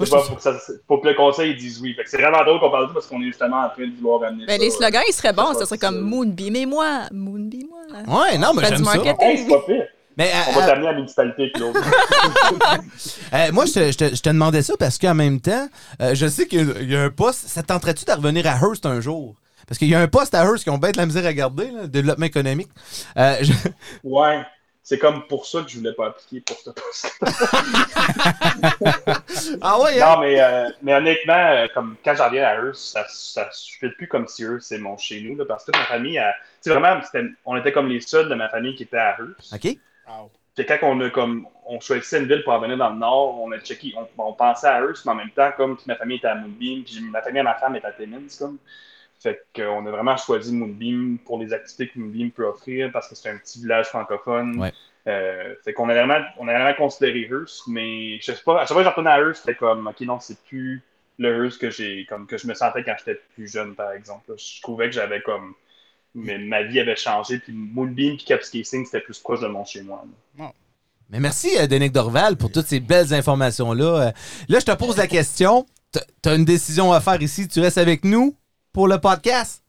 C'est 0.00 0.10
pas 0.10 0.22
pour 0.22 0.36
que, 0.36 0.42
ça, 0.42 0.52
pour 0.86 1.00
que 1.00 1.08
le 1.08 1.14
conseil 1.14 1.56
dise 1.56 1.80
oui. 1.80 1.94
Fait 1.94 2.04
que 2.04 2.10
c'est 2.10 2.20
vraiment 2.20 2.44
drôle 2.44 2.60
qu'on 2.60 2.70
parle 2.70 2.84
de 2.84 2.88
ça 2.88 2.94
parce 2.94 3.06
qu'on 3.06 3.20
est 3.22 3.26
justement 3.26 3.64
en 3.64 3.70
train 3.70 3.86
de 3.86 3.96
vouloir 3.96 4.22
amener 4.22 4.44
Ben, 4.46 4.58
ça. 4.58 4.64
les 4.64 4.70
slogans, 4.70 5.02
ils 5.08 5.12
seraient 5.12 5.32
bons. 5.32 5.54
ça, 5.54 5.60
Ça 5.60 5.66
serait 5.66 5.78
comme. 5.78 6.00
Moonbeam 6.02 6.54
et 6.56 6.66
moi. 6.66 7.08
Moonbeam 7.10 7.68
moi. 7.68 8.20
Ouais, 8.20 8.38
non, 8.38 8.52
mais 8.54 8.64
j'aime 8.68 8.84
ça. 8.84 8.94
marketing. 8.94 9.16
Hey, 9.26 9.38
c'est 9.38 9.48
pas 9.48 9.60
pire. 9.66 9.86
Mais 10.18 10.32
On 10.48 10.50
euh, 10.50 10.54
va 10.54 10.64
euh, 10.64 10.66
t'amener 10.66 10.88
à 10.88 10.90
la 10.90 10.96
municipalité, 10.96 11.52
Claude. 11.52 11.76
euh, 13.32 13.52
moi, 13.52 13.66
je 13.66 13.72
te, 13.72 13.92
je 13.92 13.96
te- 13.96 14.14
je 14.16 14.20
te 14.20 14.28
demandais 14.28 14.62
ça 14.62 14.74
parce 14.76 14.98
qu'en 14.98 15.14
même 15.14 15.40
temps, 15.40 15.68
euh, 16.02 16.16
je 16.16 16.26
sais 16.26 16.48
qu'il 16.48 16.90
y 16.90 16.96
a- 16.96 17.00
a 17.00 17.04
un 17.04 17.10
poste. 17.10 17.46
Ça 17.46 17.62
te 17.62 17.68
tenterait-tu 17.68 18.04
de 18.04 18.10
revenir 18.10 18.44
à 18.48 18.56
Hearst 18.58 18.84
un 18.84 19.00
jour? 19.00 19.36
Parce 19.68 19.78
qu'il 19.78 19.88
y 19.88 19.94
a 19.94 20.00
un 20.00 20.08
poste 20.08 20.34
à 20.34 20.42
Hearst 20.44 20.64
qui 20.64 20.70
ont 20.70 20.78
bien 20.78 20.90
de 20.90 20.96
la 20.96 21.06
misère 21.06 21.24
à 21.24 21.32
garder, 21.32 21.70
là, 21.70 21.86
développement 21.86 22.26
économique. 22.26 22.68
Je- 23.16 23.52
Ouais. 24.04 24.44
C'est 24.82 24.98
comme 24.98 25.26
pour 25.26 25.44
ça 25.44 25.60
que 25.60 25.68
je 25.68 25.76
voulais 25.76 25.92
pas 25.92 26.06
appliquer 26.06 26.40
pour 26.40 26.56
ce 26.58 26.70
poste. 26.70 27.12
Ah 29.60 29.80
ouais, 29.80 30.00
hein? 30.00 30.14
Non, 30.14 30.20
mais, 30.20 30.40
euh, 30.40 30.68
mais 30.82 30.94
honnêtement, 30.94 31.66
comme 31.74 31.96
quand 32.04 32.14
j'en 32.14 32.30
viens 32.30 32.44
à 32.44 32.60
eux, 32.60 32.72
ça, 32.72 33.04
ça 33.08 33.48
je 33.52 33.78
fais 33.78 33.90
plus 33.90 34.08
comme 34.08 34.26
si 34.26 34.44
eux, 34.44 34.58
c'est 34.60 34.78
mon 34.78 34.96
chez 34.96 35.20
nous, 35.20 35.36
là, 35.36 35.44
parce 35.46 35.64
que 35.64 35.76
ma 35.76 35.84
famille, 35.84 36.20
sais, 36.60 36.70
vraiment, 36.70 37.00
on 37.44 37.56
était 37.56 37.72
comme 37.72 37.88
les 37.88 38.00
seuls 38.00 38.28
de 38.28 38.34
ma 38.34 38.48
famille 38.48 38.74
qui 38.76 38.84
étaient 38.84 38.96
à 38.96 39.16
eux. 39.20 39.36
OK. 39.52 39.76
Wow. 40.08 40.30
Puis 40.54 40.66
quand 40.66 40.78
on 40.82 41.00
a 41.00 41.10
comme 41.10 41.46
on 41.66 41.78
choisissait 41.80 42.20
une 42.20 42.26
ville 42.26 42.42
pour 42.42 42.52
en 42.52 42.60
venir 42.60 42.76
dans 42.76 42.90
le 42.90 42.98
nord, 42.98 43.40
on 43.40 43.52
a 43.52 43.60
checké, 43.60 43.94
on, 43.96 44.08
on 44.22 44.32
pensait 44.32 44.66
à 44.66 44.82
eux, 44.82 44.94
mais 45.04 45.12
en 45.12 45.14
même 45.14 45.30
temps, 45.30 45.50
comme 45.56 45.76
ma 45.86 45.96
famille 45.96 46.16
était 46.16 46.28
à 46.28 46.34
Moonbeam, 46.34 46.82
puis 46.82 47.00
ma 47.02 47.22
famille 47.22 47.40
et 47.40 47.44
ma 47.44 47.54
femme 47.54 47.76
est 47.76 47.84
à 47.84 47.92
Timmins, 47.92 48.26
comme. 48.38 48.58
Fait 49.20 49.44
qu'on 49.54 49.84
a 49.84 49.90
vraiment 49.90 50.16
choisi 50.16 50.54
Moonbeam 50.54 51.18
pour 51.24 51.40
les 51.40 51.52
activités 51.52 51.88
que 51.88 51.98
Moonbeam 51.98 52.30
peut 52.30 52.46
offrir 52.46 52.92
parce 52.92 53.08
que 53.08 53.16
c'est 53.16 53.28
un 53.28 53.36
petit 53.36 53.60
village 53.60 53.86
francophone. 53.88 54.60
Ouais. 54.60 54.72
Euh, 55.08 55.54
fait 55.64 55.72
qu'on 55.72 55.88
a 55.88 55.94
vraiment, 55.94 56.20
on 56.38 56.46
a 56.46 56.52
vraiment 56.52 56.74
considéré 56.74 57.22
Hearst, 57.22 57.66
mais 57.66 58.20
je 58.20 58.32
sais 58.32 58.42
pas, 58.44 58.60
à 58.60 58.66
chaque 58.66 58.68
fois 58.68 58.76
que 58.76 58.84
je 58.84 58.88
retournais 58.88 59.10
à 59.10 59.18
Hearst, 59.18 59.42
c'était 59.42 59.56
comme, 59.56 59.86
ok, 59.86 60.00
non, 60.02 60.20
c'est 60.20 60.40
plus 60.44 60.82
le 61.18 61.44
Hearst 61.44 61.60
que 61.60 61.70
j'ai, 61.70 62.06
comme 62.06 62.26
que 62.26 62.36
je 62.36 62.46
me 62.46 62.54
sentais 62.54 62.84
quand 62.84 62.94
j'étais 62.98 63.20
plus 63.34 63.50
jeune, 63.50 63.74
par 63.74 63.90
exemple. 63.92 64.32
Je 64.36 64.62
trouvais 64.62 64.86
que 64.86 64.94
j'avais 64.94 65.20
comme, 65.22 65.54
mais 66.14 66.38
ma 66.38 66.62
vie 66.62 66.80
avait 66.80 66.96
changé, 66.96 67.38
puis 67.38 67.52
Moonbeam 67.52 68.16
puis 68.16 68.24
Capscasing, 68.26 68.84
c'était 68.84 69.00
plus 69.00 69.18
proche 69.18 69.40
de 69.40 69.46
mon 69.46 69.64
chez 69.64 69.82
moi. 69.82 70.04
là. 70.38 70.52
Mais 71.10 71.20
merci, 71.20 71.48
euh, 71.58 71.66
Denis 71.66 71.88
Dorval, 71.90 72.36
pour 72.36 72.52
toutes 72.52 72.66
ces 72.66 72.80
belles 72.80 73.14
informations-là. 73.14 73.84
Euh, 74.08 74.12
Là, 74.48 74.58
je 74.60 74.64
te 74.66 74.72
pose 74.72 74.96
la 74.98 75.06
question. 75.06 75.64
T- 75.90 76.00
T'as 76.20 76.36
une 76.36 76.44
décision 76.44 76.92
à 76.92 77.00
faire 77.00 77.20
ici. 77.22 77.48
Tu 77.48 77.60
restes 77.60 77.78
avec 77.78 78.04
nous 78.04 78.36
pour 78.74 78.88
le 78.88 78.98
podcast? 78.98 79.62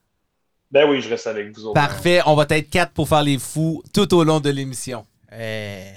Ben 0.69 0.89
oui, 0.89 1.01
je 1.01 1.07
reste 1.09 1.27
avec 1.27 1.55
vous 1.55 1.65
autres. 1.65 1.75
Parfait. 1.75 2.19
On 2.25 2.35
va 2.35 2.45
être 2.49 2.69
quatre 2.69 2.91
pour 2.91 3.07
faire 3.07 3.23
les 3.23 3.39
fous 3.39 3.81
tout 3.93 4.13
au 4.13 4.25
long 4.25 4.41
de 4.41 4.49
l'émission. 4.49 5.05
Euh, 5.31 5.91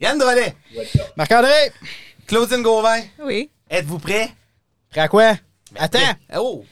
Yann 0.00 0.18
Drolet, 0.18 0.54
Marc-André, 1.16 1.70
Claudine 2.26 2.62
Gauvin, 2.62 3.00
Oui. 3.22 3.50
êtes-vous 3.68 3.98
prêts? 3.98 4.30
prêt 4.90 5.00
à 5.02 5.08
quoi? 5.08 5.34
Attends, 5.76 5.98
Oh! 6.36 6.64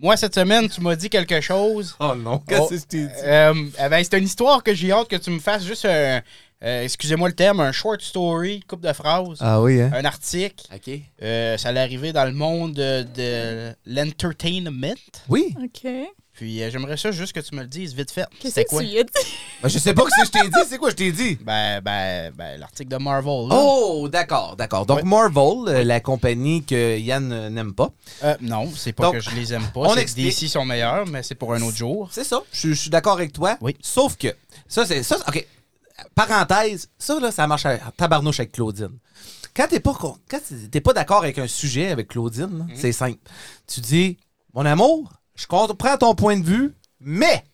Moi 0.00 0.16
cette 0.16 0.34
semaine, 0.34 0.68
tu 0.68 0.80
m'as 0.80 0.96
dit 0.96 1.10
quelque 1.10 1.40
chose. 1.40 1.94
Oh 2.00 2.14
non, 2.16 2.34
Oh, 2.40 2.44
qu'est-ce 2.48 2.68
que 2.70 2.76
je 2.78 2.84
t'ai 2.84 3.06
dit? 3.06 3.12
euh, 3.24 3.54
euh, 3.80 3.88
ben, 3.88 4.02
c'est 4.04 4.18
une 4.18 4.24
histoire 4.24 4.62
que 4.62 4.74
j'ai 4.74 4.90
hâte 4.92 5.08
que 5.08 5.16
tu 5.16 5.30
me 5.30 5.38
fasses 5.40 5.64
juste 5.64 5.84
un. 5.84 6.20
euh, 6.62 6.82
excusez-moi 6.84 7.28
le 7.28 7.34
terme, 7.34 7.60
un 7.60 7.72
short 7.72 8.00
story, 8.02 8.60
coupe 8.68 8.80
de 8.82 8.92
phrases, 8.92 9.38
Ah 9.40 9.60
oui, 9.60 9.80
hein? 9.80 9.90
un 9.94 10.04
article. 10.04 10.64
OK. 10.74 10.90
Euh, 11.22 11.56
ça 11.56 11.68
allait 11.70 11.80
arriver 11.80 12.12
dans 12.12 12.24
le 12.24 12.32
monde 12.32 12.72
de, 12.74 13.02
de 13.14 13.74
l'entertainment. 13.86 14.94
Oui. 15.28 15.54
OK. 15.62 15.90
Puis 16.40 16.62
euh, 16.62 16.70
j'aimerais 16.70 16.96
ça 16.96 17.12
juste 17.12 17.34
que 17.34 17.40
tu 17.40 17.54
me 17.54 17.60
le 17.60 17.66
dises 17.66 17.94
vite 17.94 18.10
fait. 18.10 18.24
Qu'est-ce 18.38 18.60
que 18.62 18.66
quoi? 18.66 18.80
tu 18.80 18.88
y 18.88 18.98
as 18.98 19.02
dit? 19.04 19.10
Ben, 19.62 19.68
je 19.68 19.78
sais 19.78 19.92
pas 19.92 20.04
ce 20.04 20.20
que 20.22 20.26
je 20.26 20.30
t'ai 20.30 20.48
dit. 20.48 20.56
C'est 20.70 20.78
quoi 20.78 20.88
je 20.88 20.94
t'ai 20.96 21.12
dit? 21.12 21.34
Ben, 21.42 21.82
ben, 21.82 22.32
ben, 22.34 22.58
l'article 22.58 22.88
de 22.88 22.96
Marvel. 22.96 23.46
là. 23.46 23.56
Oh, 23.62 24.08
d'accord, 24.08 24.56
d'accord. 24.56 24.86
Donc, 24.86 25.00
Ouais. 25.00 25.04
Marvel, 25.04 25.68
euh, 25.68 25.84
la 25.84 26.00
compagnie 26.00 26.64
que 26.64 26.96
Yann 26.98 27.30
euh, 27.30 27.50
n'aime 27.50 27.74
pas. 27.74 27.90
Euh, 28.24 28.34
non, 28.40 28.70
c'est 28.74 28.94
pas 28.94 29.02
Donc, 29.02 29.16
que 29.16 29.20
je 29.20 29.30
les 29.32 29.52
aime 29.52 29.66
on 29.74 29.82
pas. 29.82 29.88
C'est 29.90 29.96
que 29.96 30.00
explique. 30.00 30.40
DC 30.40 30.48
sont 30.50 30.64
meilleurs, 30.64 31.06
mais 31.08 31.22
c'est 31.22 31.34
pour 31.34 31.52
un 31.52 31.60
autre 31.60 31.76
jour. 31.76 32.08
C'est 32.10 32.24
ça. 32.24 32.40
Je, 32.52 32.68
je 32.68 32.72
suis 32.72 32.88
d'accord 32.90 33.18
avec 33.18 33.34
toi. 33.34 33.58
Oui. 33.60 33.76
Sauf 33.82 34.16
que, 34.16 34.34
ça, 34.66 34.86
c'est. 34.86 35.02
Ça, 35.02 35.18
c'est- 35.18 35.28
OK. 35.40 35.46
Parenthèse, 36.14 36.88
ça, 36.98 37.20
là, 37.20 37.30
ça 37.30 37.46
marche 37.46 37.66
à 37.66 37.76
tabarnouche 37.96 38.40
avec 38.40 38.52
Claudine. 38.52 38.98
Quand 39.54 39.66
t'es 39.68 39.80
pas, 39.80 39.92
quand 40.00 40.40
t'es 40.70 40.80
pas 40.80 40.94
d'accord 40.94 41.18
avec 41.22 41.36
un 41.38 41.46
sujet 41.48 41.90
avec 41.90 42.08
Claudine, 42.08 42.60
là, 42.60 42.64
c'est 42.74 42.92
simple. 42.92 43.18
Tu 43.66 43.80
dis, 43.82 44.16
mon 44.54 44.64
amour, 44.64 45.12
je 45.40 45.46
comprends 45.46 45.96
ton 45.96 46.14
point 46.14 46.36
de 46.38 46.44
vue, 46.44 46.74
mais. 47.00 47.44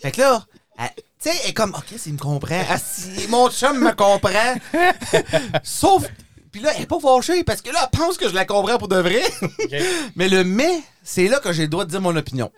Fait 0.00 0.12
que 0.12 0.20
là, 0.20 0.46
tu 0.78 0.84
sais, 1.18 1.32
elle 1.44 1.50
est 1.50 1.52
comme, 1.52 1.74
OK, 1.74 1.98
s'il 1.98 2.14
me 2.14 2.18
comprend. 2.18 2.62
Ah, 2.68 2.78
si 2.78 3.28
mon 3.28 3.50
chum 3.50 3.78
me 3.80 3.92
comprend. 3.92 4.54
Sauf. 5.62 6.04
Puis 6.52 6.62
là, 6.62 6.70
elle 6.76 6.82
est 6.82 6.86
pas 6.86 7.00
fâchée 7.00 7.42
parce 7.42 7.60
que 7.62 7.70
là, 7.70 7.80
elle 7.92 7.98
pense 7.98 8.16
que 8.16 8.28
je 8.28 8.34
la 8.34 8.44
comprends 8.44 8.78
pour 8.78 8.88
de 8.88 8.96
vrai. 8.96 9.22
Mais 10.16 10.28
le 10.28 10.44
mais, 10.44 10.82
c'est 11.02 11.26
là 11.26 11.40
que 11.40 11.52
j'ai 11.52 11.62
le 11.62 11.68
droit 11.68 11.84
de 11.84 11.90
dire 11.90 12.00
mon 12.00 12.14
opinion. 12.14 12.52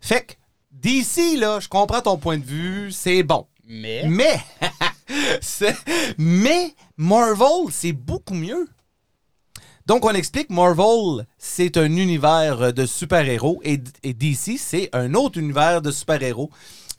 Fait 0.00 0.22
que, 0.26 0.32
d'ici, 0.72 1.36
là, 1.36 1.60
je 1.60 1.68
comprends 1.68 2.00
ton 2.02 2.16
point 2.18 2.38
de 2.38 2.44
vue, 2.44 2.90
c'est 2.90 3.22
bon. 3.22 3.46
Mais? 3.68 4.02
Mais, 4.08 4.40
c'est- 5.40 5.76
mais 6.18 6.74
Marvel, 6.96 7.70
c'est 7.70 7.92
beaucoup 7.92 8.34
mieux. 8.34 8.68
Donc, 9.90 10.04
on 10.04 10.12
explique, 10.12 10.50
Marvel, 10.50 11.26
c'est 11.36 11.76
un 11.76 11.96
univers 11.96 12.72
de 12.72 12.86
super-héros 12.86 13.60
et, 13.64 13.80
et 14.04 14.14
DC, 14.14 14.56
c'est 14.56 14.88
un 14.92 15.14
autre 15.14 15.36
univers 15.36 15.82
de 15.82 15.90
super-héros. 15.90 16.48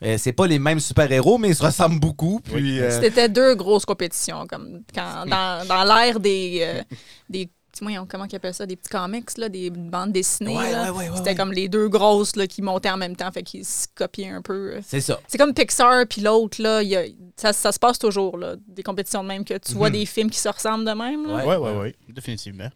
Euh, 0.02 0.16
c'est 0.18 0.34
pas 0.34 0.46
les 0.46 0.58
mêmes 0.58 0.78
super-héros, 0.78 1.38
mais 1.38 1.48
ils 1.48 1.56
se 1.56 1.62
ressemblent 1.62 1.98
beaucoup. 1.98 2.40
Puis, 2.44 2.80
euh, 2.80 3.00
C'était 3.00 3.30
deux 3.30 3.54
grosses 3.54 3.86
compétitions, 3.86 4.46
comme 4.46 4.82
quand, 4.94 5.24
dans, 5.26 5.66
dans 5.66 5.84
l'ère 5.84 6.20
des, 6.20 6.58
euh, 6.60 6.82
des 7.30 7.48
voyons, 7.80 8.06
comment 8.08 8.26
ils 8.30 8.36
appellent 8.36 8.52
ça, 8.54 8.66
des 8.66 8.76
petits 8.76 8.90
comics, 8.90 9.36
là, 9.38 9.48
des 9.48 9.70
bandes 9.70 10.12
dessinées. 10.12 10.56
Ouais, 10.56 10.72
là. 10.72 10.92
ouais, 10.92 10.98
ouais, 10.98 11.08
ouais, 11.10 11.16
C'était 11.16 11.30
ouais. 11.30 11.36
comme 11.36 11.52
les 11.52 11.68
deux 11.68 11.88
grosses 11.88 12.36
là, 12.36 12.46
qui 12.46 12.60
montaient 12.62 12.90
en 12.90 12.96
même 12.98 13.16
temps, 13.16 13.30
fait 13.32 13.42
qu'ils 13.42 13.64
se 13.64 13.86
copiaient 13.94 14.28
un 14.28 14.42
peu. 14.42 14.74
c'est 14.86 15.00
ça. 15.00 15.18
C'est 15.26 15.38
comme 15.38 15.54
Pixar 15.54 16.06
puis 16.08 16.20
l'autre, 16.20 16.60
là, 16.62 16.82
il 16.82 16.88
y 16.90 16.96
a- 16.96 17.04
ça, 17.36 17.52
ça 17.52 17.72
se 17.72 17.78
passe 17.78 17.98
toujours, 17.98 18.36
là, 18.36 18.56
des 18.68 18.82
compétitions 18.82 19.22
de 19.22 19.28
même, 19.28 19.44
que 19.44 19.56
tu 19.58 19.72
vois 19.72 19.90
des 19.90 20.04
films 20.06 20.30
qui 20.30 20.38
se 20.38 20.48
ressemblent 20.48 20.84
de 20.84 20.92
même. 20.92 21.22
Mhm. 21.26 21.34
Ouais, 21.46 21.56
ouais, 21.56 21.76
ouais, 21.78 21.94
définitivement. 22.08 22.68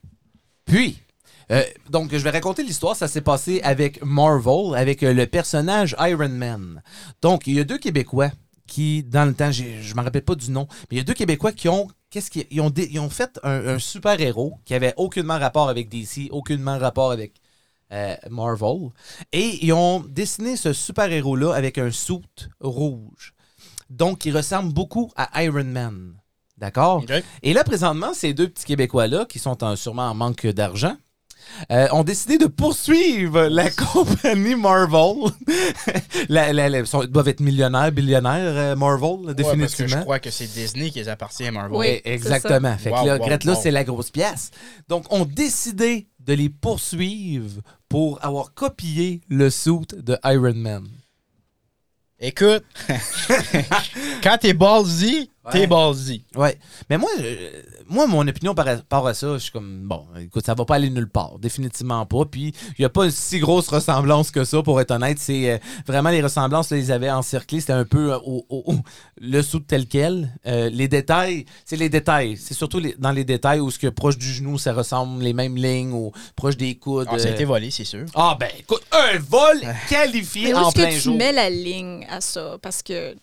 Puis, 0.65 0.99
euh, 1.53 1.63
donc, 1.91 2.11
je 2.13 2.19
vais 2.19 2.31
raconter 2.31 2.63
l'histoire. 2.65 2.97
Ça 2.97 3.07
s'est 3.09 3.21
passé 3.21 3.61
avec 3.63 4.03
Marvel, 4.05 4.75
avec 4.75 5.03
euh, 5.03 5.13
le 5.13 5.27
personnage 5.27 5.95
Iron 6.01 6.29
Man. 6.29 6.83
Donc, 7.23 7.47
il 7.47 7.55
y 7.55 7.61
a 7.61 7.65
deux 7.65 7.79
Québécois 7.79 8.31
qui, 8.67 9.05
dans 9.05 9.25
le 9.25 9.33
temps, 9.35 9.53
je 9.53 9.63
ne 9.63 9.95
me 9.95 10.03
rappelle 10.03 10.25
pas 10.25 10.35
du 10.35 10.51
nom, 10.51 10.67
mais 10.91 10.97
il 10.97 10.97
y 10.99 11.01
a 11.01 11.05
deux 11.05 11.15
Québécois 11.15 11.53
qui 11.53 11.69
ont. 11.69 11.87
Qu'est-ce 12.17 12.31
qu'ils 12.31 12.47
ils 12.51 12.63
ont, 12.63 12.71
dé- 12.71 12.89
ils 12.91 12.99
ont 12.99 13.11
fait 13.11 13.39
un, 13.43 13.75
un 13.75 13.79
super-héros 13.79 14.59
qui 14.65 14.73
avait 14.73 14.95
aucunement 14.97 15.39
rapport 15.39 15.69
avec 15.69 15.91
DC, 15.91 16.29
aucunement 16.31 16.79
rapport 16.79 17.13
avec 17.13 17.35
euh, 17.93 18.17
Marvel. 18.31 18.89
Et 19.35 19.59
ils 19.67 19.75
ont 19.75 20.01
dessiné 20.01 20.57
ce 20.57 20.73
super-héros-là 20.73 21.53
avec 21.55 21.77
un 21.77 21.91
suit 21.91 22.23
rouge. 22.61 23.35
Donc, 23.91 24.25
il 24.25 24.35
ressemble 24.35 24.73
beaucoup 24.73 25.13
à 25.15 25.43
Iron 25.45 25.65
Man. 25.65 26.15
D'accord? 26.57 27.03
Et 27.43 27.53
là, 27.53 27.65
présentement, 27.65 28.15
ces 28.15 28.33
deux 28.33 28.49
petits 28.49 28.65
Québécois-là, 28.65 29.27
qui 29.27 29.39
sont 29.39 29.63
en- 29.63 29.77
sûrement 29.77 30.09
en 30.09 30.15
manque 30.15 30.47
d'argent, 30.47 30.97
euh, 31.71 31.89
ont 31.93 32.05
décidé 32.05 32.39
de 32.39 32.47
poursuivre 32.47 33.47
la 33.47 33.71
compagnie 33.93 34.55
Marvel. 34.55 35.31
La- 36.29 36.53
la- 36.53 36.69
la- 36.69 36.81
ils 36.81 37.07
doivent 37.09 37.29
être 37.29 37.41
millionnaires, 37.41 37.93
billionnaires, 37.93 38.57
euh, 38.57 38.77
Marvel, 38.77 39.11
Ouais, 39.27 39.35
parce 39.35 39.37
que 39.37 39.53
je 39.53 39.57
définitivement. 39.63 40.03
crois 40.03 40.19
que 40.19 40.31
c'est 40.31 40.47
Disney 40.47 40.91
qui 40.91 40.99
les 40.99 41.09
appartient 41.09 41.47
à 41.47 41.51
Marvel. 41.53 41.77
Oui. 41.79 42.01
Exactement. 42.05 42.77
Fait 42.79 42.91
que 42.91 42.95
Wow, 42.97 43.07
là, 43.07 43.17
wow, 43.19 43.27
Grette, 43.27 43.45
là, 43.45 43.53
wow. 43.53 43.59
c'est 43.63 43.71
la 43.71 43.85
grosse 43.85 44.11
pièce. 44.11 44.51
Donc, 44.89 45.05
on 45.11 45.25
décidé 45.25 46.09
de 46.21 46.33
les 46.35 46.49
poursuivre 46.49 47.61
pour 47.89 48.25
avoir 48.25 48.53
copié 48.55 49.21
le 49.29 49.49
suit 49.51 49.87
de 49.97 50.17
Iron 50.25 50.55
Man. 50.55 50.87
Écoute, 52.19 52.65
quand 54.23 54.39
t'es 54.41 54.55
ballsy, 54.55 55.31
t'es 55.53 55.67
ballsy. 55.67 56.25
Ouais. 56.35 56.59
Mais 56.91 56.99
moi, 56.99 57.11
euh, 57.21 57.63
moi, 57.89 58.07
mon 58.07 58.27
opinion 58.27 58.55
par 58.55 58.67
rapport 58.67 59.07
à 59.07 59.15
ça, 59.15 59.35
je 59.35 59.39
suis 59.39 59.53
comme, 59.53 59.81
bon, 59.87 60.05
écoute, 60.21 60.45
ça 60.47 60.55
va 60.55 60.65
pas 60.65 60.77
aller 60.77 60.91
nulle 60.91 61.09
part. 61.09 61.39
Définitivement 61.39 62.05
pas. 62.07 62.25
Puis, 62.25 62.55
il 62.71 62.81
n'y 62.81 62.85
a 62.85 62.89
pas 62.89 63.05
une 63.05 63.11
si 63.11 63.39
grosse 63.39 63.69
ressemblance 63.69 64.31
que 64.31 64.45
ça, 64.45 64.63
pour 64.63 64.81
être 64.81 64.91
honnête. 64.91 65.19
C'est 65.19 65.51
euh, 65.53 65.59
vraiment 65.87 66.11
les 66.11 66.23
ressemblances, 66.23 66.71
là, 66.71 66.77
ils 66.79 66.91
avaient 66.93 67.11
encerclé. 67.11 67.61
C'était 67.61 67.73
un 67.73 67.85
peu 67.85 68.13
euh, 68.13 68.19
au, 68.25 68.45
au- 68.49 68.73
au- 68.73 68.79
le 69.21 69.43
sou 69.43 69.61
tel 69.61 69.87
quel. 69.87 70.33
Euh, 70.47 70.69
les 70.71 70.89
détails, 70.89 71.45
c'est 71.65 71.77
les 71.77 71.89
détails. 71.89 72.37
C'est 72.37 72.55
surtout 72.55 72.79
les- 72.79 72.95
dans 72.99 73.13
les 73.13 73.25
détails 73.25 73.61
où, 73.61 73.71
ce 73.71 73.79
que 73.79 73.87
proche 73.89 74.19
du 74.19 74.33
genou, 74.33 74.59
ça 74.59 74.73
ressemble 74.73 75.23
les 75.23 75.33
mêmes 75.33 75.57
lignes, 75.57 75.93
ou 75.93 76.13
proche 76.35 76.57
des 76.57 76.75
coudes. 76.77 77.07
Ah, 77.11 77.19
ça 77.19 77.29
a 77.29 77.31
été 77.33 77.45
volé, 77.45 77.71
c'est 77.71 77.85
sûr. 77.85 78.05
Ah, 78.15 78.37
ben, 78.39 78.49
écoute, 78.59 78.83
un 78.93 79.19
vol 79.19 79.61
qualifié 79.89 80.49
Mais 80.49 80.55
où 80.55 80.57
en 80.57 80.69
est-ce 80.69 80.75
plein 80.77 80.89
que 80.91 80.95
tu 80.95 81.01
jour. 81.01 81.17
mets 81.17 81.33
la 81.33 81.51
ligne 81.51 82.07
à 82.11 82.21
ça? 82.21 82.57
Parce 82.61 82.83
que 82.83 83.15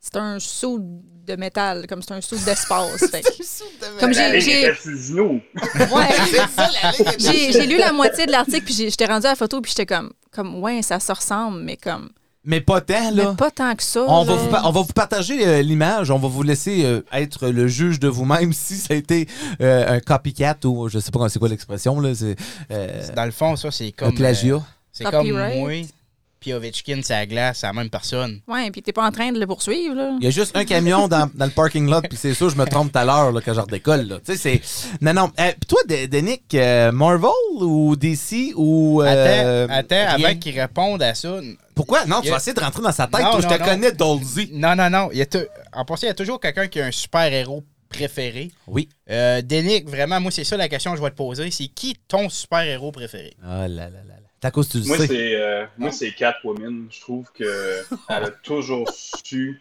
c'est 0.00 0.16
un 0.16 0.38
saut 0.38 0.80
de 1.28 1.36
métal, 1.36 1.86
comme 1.88 2.02
c'est 2.02 2.12
un 2.12 2.20
saut 2.20 2.36
d'espace. 2.36 2.96
fait 3.10 3.20
que- 3.22 4.00
Comme 4.00 4.10
La 4.10 4.30
j'ai- 4.30 4.32
ligne 4.32 4.40
j'ai- 4.40 4.62
était. 4.64 5.94
Ouais. 5.94 7.66
Lu 7.66 7.78
la 7.78 7.92
moitié 7.92 8.26
de 8.26 8.32
l'article, 8.32 8.62
puis 8.64 8.74
j'ai- 8.74 8.90
j'étais 8.90 9.06
rendue 9.06 9.26
à 9.26 9.30
la 9.30 9.36
photo, 9.36 9.60
puis 9.60 9.70
j'étais 9.76 9.86
comme, 9.86 10.10
comme, 10.32 10.56
ouais, 10.62 10.82
ça 10.82 10.98
se 11.00 11.12
ressemble, 11.12 11.60
mais 11.62 11.76
comme, 11.76 12.08
Mais 12.44 12.60
pas 12.60 12.80
tant, 12.80 13.10
là. 13.10 13.30
mais 13.30 13.36
pas 13.36 13.50
tant 13.50 13.74
que 13.74 13.82
ça. 13.82 14.04
On 14.06 14.24
va, 14.24 14.34
là. 14.34 14.38
vous, 14.38 14.48
pa- 14.48 14.62
on 14.64 14.70
va 14.70 14.80
vous 14.80 14.92
partager 14.92 15.46
euh, 15.46 15.62
l'image, 15.62 16.10
on 16.10 16.18
va 16.18 16.28
vous 16.28 16.42
laisser 16.42 16.84
euh, 16.84 17.02
être 17.12 17.48
le 17.48 17.66
juge 17.68 18.00
de 18.00 18.08
vous-même 18.08 18.52
si 18.54 18.76
ça 18.76 18.94
a 18.94 18.96
été 18.96 19.28
euh, 19.60 19.96
un 19.96 20.00
copycat 20.00 20.56
ou 20.64 20.88
je 20.88 20.98
sais 20.98 21.10
pas 21.10 21.28
c'est 21.28 21.38
quoi 21.38 21.48
l'expression 21.48 22.00
là, 22.00 22.14
c'est 22.14 22.36
euh, 22.70 23.02
Dans 23.14 23.24
le 23.24 23.30
fond, 23.32 23.56
ça, 23.56 23.70
c'est 23.70 23.88
un 23.88 23.90
comme. 23.90 24.14
plagiat. 24.14 24.54
euh, 24.56 24.60
c'est 24.92 25.04
comme 25.04 25.12
Copyright. 25.28 25.90
Puis 26.40 26.52
Ovechkin, 26.52 27.00
c'est 27.02 27.12
la 27.14 27.26
glace, 27.26 27.58
c'est 27.60 27.66
la 27.66 27.72
même 27.72 27.90
personne. 27.90 28.40
Ouais, 28.46 28.70
puis 28.70 28.82
t'es 28.82 28.92
pas 28.92 29.06
en 29.06 29.10
train 29.10 29.32
de 29.32 29.38
le 29.40 29.46
poursuivre, 29.46 29.94
là. 29.94 30.16
Il 30.20 30.24
y 30.24 30.26
a 30.26 30.30
juste 30.30 30.56
un 30.56 30.64
camion 30.64 31.08
dans, 31.08 31.30
dans 31.34 31.44
le 31.46 31.50
parking 31.50 31.88
lot, 31.90 32.00
puis 32.02 32.16
c'est 32.16 32.34
sûr, 32.34 32.48
je 32.50 32.56
me 32.56 32.64
trompe 32.64 32.92
tout 32.92 32.98
à 32.98 33.04
l'heure 33.04 33.32
là, 33.32 33.40
quand 33.44 33.54
je 33.54 33.60
redécolle. 33.60 34.06
Là. 34.08 34.18
Tu 34.24 34.36
sais, 34.36 34.60
c'est. 34.60 34.98
Non, 35.00 35.12
non. 35.14 35.30
Euh, 35.40 35.50
puis 35.52 35.66
toi, 35.68 35.80
De- 35.88 36.06
Denick, 36.06 36.54
euh, 36.54 36.92
Marvel 36.92 37.30
ou 37.60 37.96
DC 37.96 38.52
ou. 38.56 39.02
euh, 39.02 39.64
attends, 39.68 39.74
attends, 39.74 40.16
rien? 40.16 40.26
avant 40.28 40.38
qu'ils 40.38 40.60
répondent 40.60 41.02
à 41.02 41.14
ça. 41.14 41.38
Pourquoi? 41.74 42.04
Non, 42.06 42.20
tu 42.20 42.28
a- 42.28 42.32
vas 42.32 42.36
essayer 42.38 42.54
de 42.54 42.60
rentrer 42.60 42.82
dans 42.82 42.92
sa 42.92 43.06
tête. 43.06 43.20
Non, 43.22 43.30
toi, 43.32 43.40
je 43.42 43.48
te 43.48 43.58
non. 43.58 43.64
connais, 43.64 43.92
Dolzy. 43.92 44.50
Non, 44.52 44.74
non, 44.76 44.90
non. 44.90 45.08
Il 45.12 45.18
y 45.18 45.22
a 45.22 45.26
En 45.72 45.84
passant, 45.84 46.06
il 46.06 46.08
y 46.08 46.10
a 46.10 46.14
toujours 46.14 46.40
quelqu'un 46.40 46.66
qui 46.66 46.80
a 46.80 46.86
un 46.86 46.90
super-héros 46.92 47.62
préféré. 47.88 48.50
Oui. 48.66 48.88
Euh, 49.10 49.40
Denick, 49.42 49.88
vraiment, 49.88 50.20
moi, 50.20 50.30
c'est 50.30 50.44
ça 50.44 50.56
la 50.56 50.68
question 50.68 50.90
que 50.92 50.98
je 50.98 51.02
vais 51.02 51.10
te 51.10 51.16
poser. 51.16 51.50
C'est 51.50 51.68
qui 51.68 51.96
ton 52.06 52.28
super-héros 52.28 52.92
préféré? 52.92 53.34
Oh 53.42 53.46
là 53.46 53.66
là 53.68 53.88
là 53.88 54.14
à 54.42 54.50
cause 54.50 54.68
tu 54.68 54.78
le 54.78 54.84
Moi, 54.84 54.96
sais? 54.98 55.06
c'est 55.06 55.34
euh, 55.40 55.64
moi, 55.76 55.90
c'est 55.90 56.10
Catwoman. 56.12 56.86
Je 56.90 57.00
trouve 57.00 57.30
que 57.32 57.82
elle 58.08 58.24
a 58.24 58.30
toujours 58.30 58.88
su. 58.90 59.60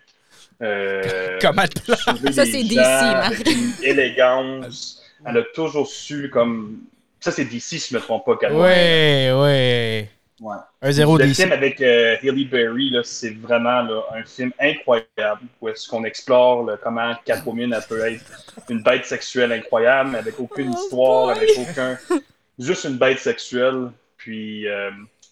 Euh, 0.61 1.37
Comment 1.41 1.63
Ça, 2.31 2.45
c'est 2.45 2.63
DC, 2.63 2.75
Marc. 2.77 3.47
une 3.47 3.71
élégance. 3.83 5.01
Elle 5.25 5.37
a 5.37 5.43
toujours 5.53 5.87
su 5.87 6.29
comme. 6.29 6.79
Ça, 7.19 7.31
c'est 7.31 7.45
DC, 7.45 7.61
si 7.61 7.79
je 7.79 7.95
ne 7.95 7.99
me 7.99 8.03
trompe 8.05 8.25
pas, 8.25 8.37
Catwoman. 8.37 8.63
Ouais, 8.65 9.31
ouais. 9.33 10.09
Ouais. 10.39 10.55
Un 10.83 10.91
0 10.91 11.17
Le 11.17 11.25
DC. 11.25 11.35
film 11.35 11.51
avec 11.51 11.81
euh, 11.81 12.15
Halle 12.21 12.47
Berry, 12.47 12.91
là, 12.91 13.01
c'est 13.03 13.31
vraiment 13.35 13.81
là, 13.81 14.03
un 14.13 14.23
film 14.23 14.51
incroyable 14.59 15.41
où 15.59 15.67
est-ce 15.67 15.87
qu'on 15.87 16.03
explore 16.03 16.63
là, 16.63 16.77
comment 16.79 17.15
Catwoman 17.25 17.73
elle 17.73 17.81
peut 17.89 18.05
être 18.07 18.23
une 18.69 18.83
bête 18.83 19.03
sexuelle 19.07 19.51
incroyable, 19.51 20.15
avec 20.15 20.39
aucune 20.39 20.69
Oh 20.75 20.79
histoire, 20.79 21.25
boy! 21.33 21.37
avec 21.37 21.49
aucun. 21.57 21.97
Juste 22.59 22.83
une 22.83 22.97
bête 22.97 23.17
sexuelle. 23.17 23.89
Puis. 24.17 24.67
euh, 24.67 24.89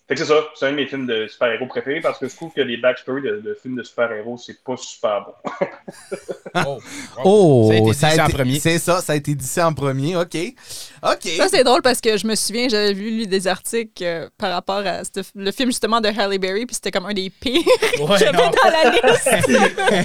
Fait 0.08 0.14
que 0.16 0.20
c'est 0.22 0.28
ça, 0.28 0.36
c'est 0.56 0.68
un 0.68 0.72
de 0.72 0.76
mes 0.76 0.86
films 0.88 1.08
de 1.08 1.28
super-héros 1.28 1.66
préférés 1.68 2.00
parce 2.02 2.20
que 2.20 2.28
je 2.30 2.36
trouve 2.36 2.54
que 2.54 2.62
les 2.62 2.78
backstories 2.78 3.24
de, 3.24 3.42
de 3.44 3.58
films 3.60 3.76
de 3.76 3.84
super-héros, 3.84 4.38
c'est 4.38 4.64
pas 4.64 4.78
super 4.78 5.26
bon. 5.26 5.56
Oh, 6.66 6.80
Oh, 7.26 7.68
ça 7.70 7.74
a 7.74 7.78
été 7.80 7.92
dit 7.92 8.16
ça 8.16 8.26
en 8.26 8.30
premier. 8.30 8.60
C'est 8.60 8.80
ça, 8.80 9.02
ça 9.02 9.14
a 9.14 9.16
été 9.18 9.36
dit 9.36 9.46
ça 9.46 9.68
en 9.68 9.74
premier. 9.74 10.16
OK. 10.16 10.38
OK. 11.04 11.28
Ça, 11.38 11.50
c'est 11.50 11.64
drôle 11.66 11.82
parce 11.82 12.00
que 12.00 12.16
je 12.18 12.26
me 12.28 12.36
souviens, 12.36 12.70
j'avais 12.70 12.94
vu 12.94 13.10
lu 13.10 13.28
des 13.28 13.46
articles 13.48 14.02
euh, 14.04 14.30
par 14.38 14.52
rapport 14.54 14.78
à 14.86 15.02
le 15.36 15.52
film 15.52 15.70
justement 15.70 16.00
de 16.00 16.08
Halle 16.08 16.38
Berry, 16.40 16.66
puis 16.66 16.76
c'était 16.76 16.92
comme 16.92 17.06
un 17.08 17.14
des 17.14 17.30
pires 17.30 17.62
Ouais, 18.00 18.32
non. 18.32 18.52
dans 18.52 18.72
la 18.72 18.92
liste. 18.92 19.50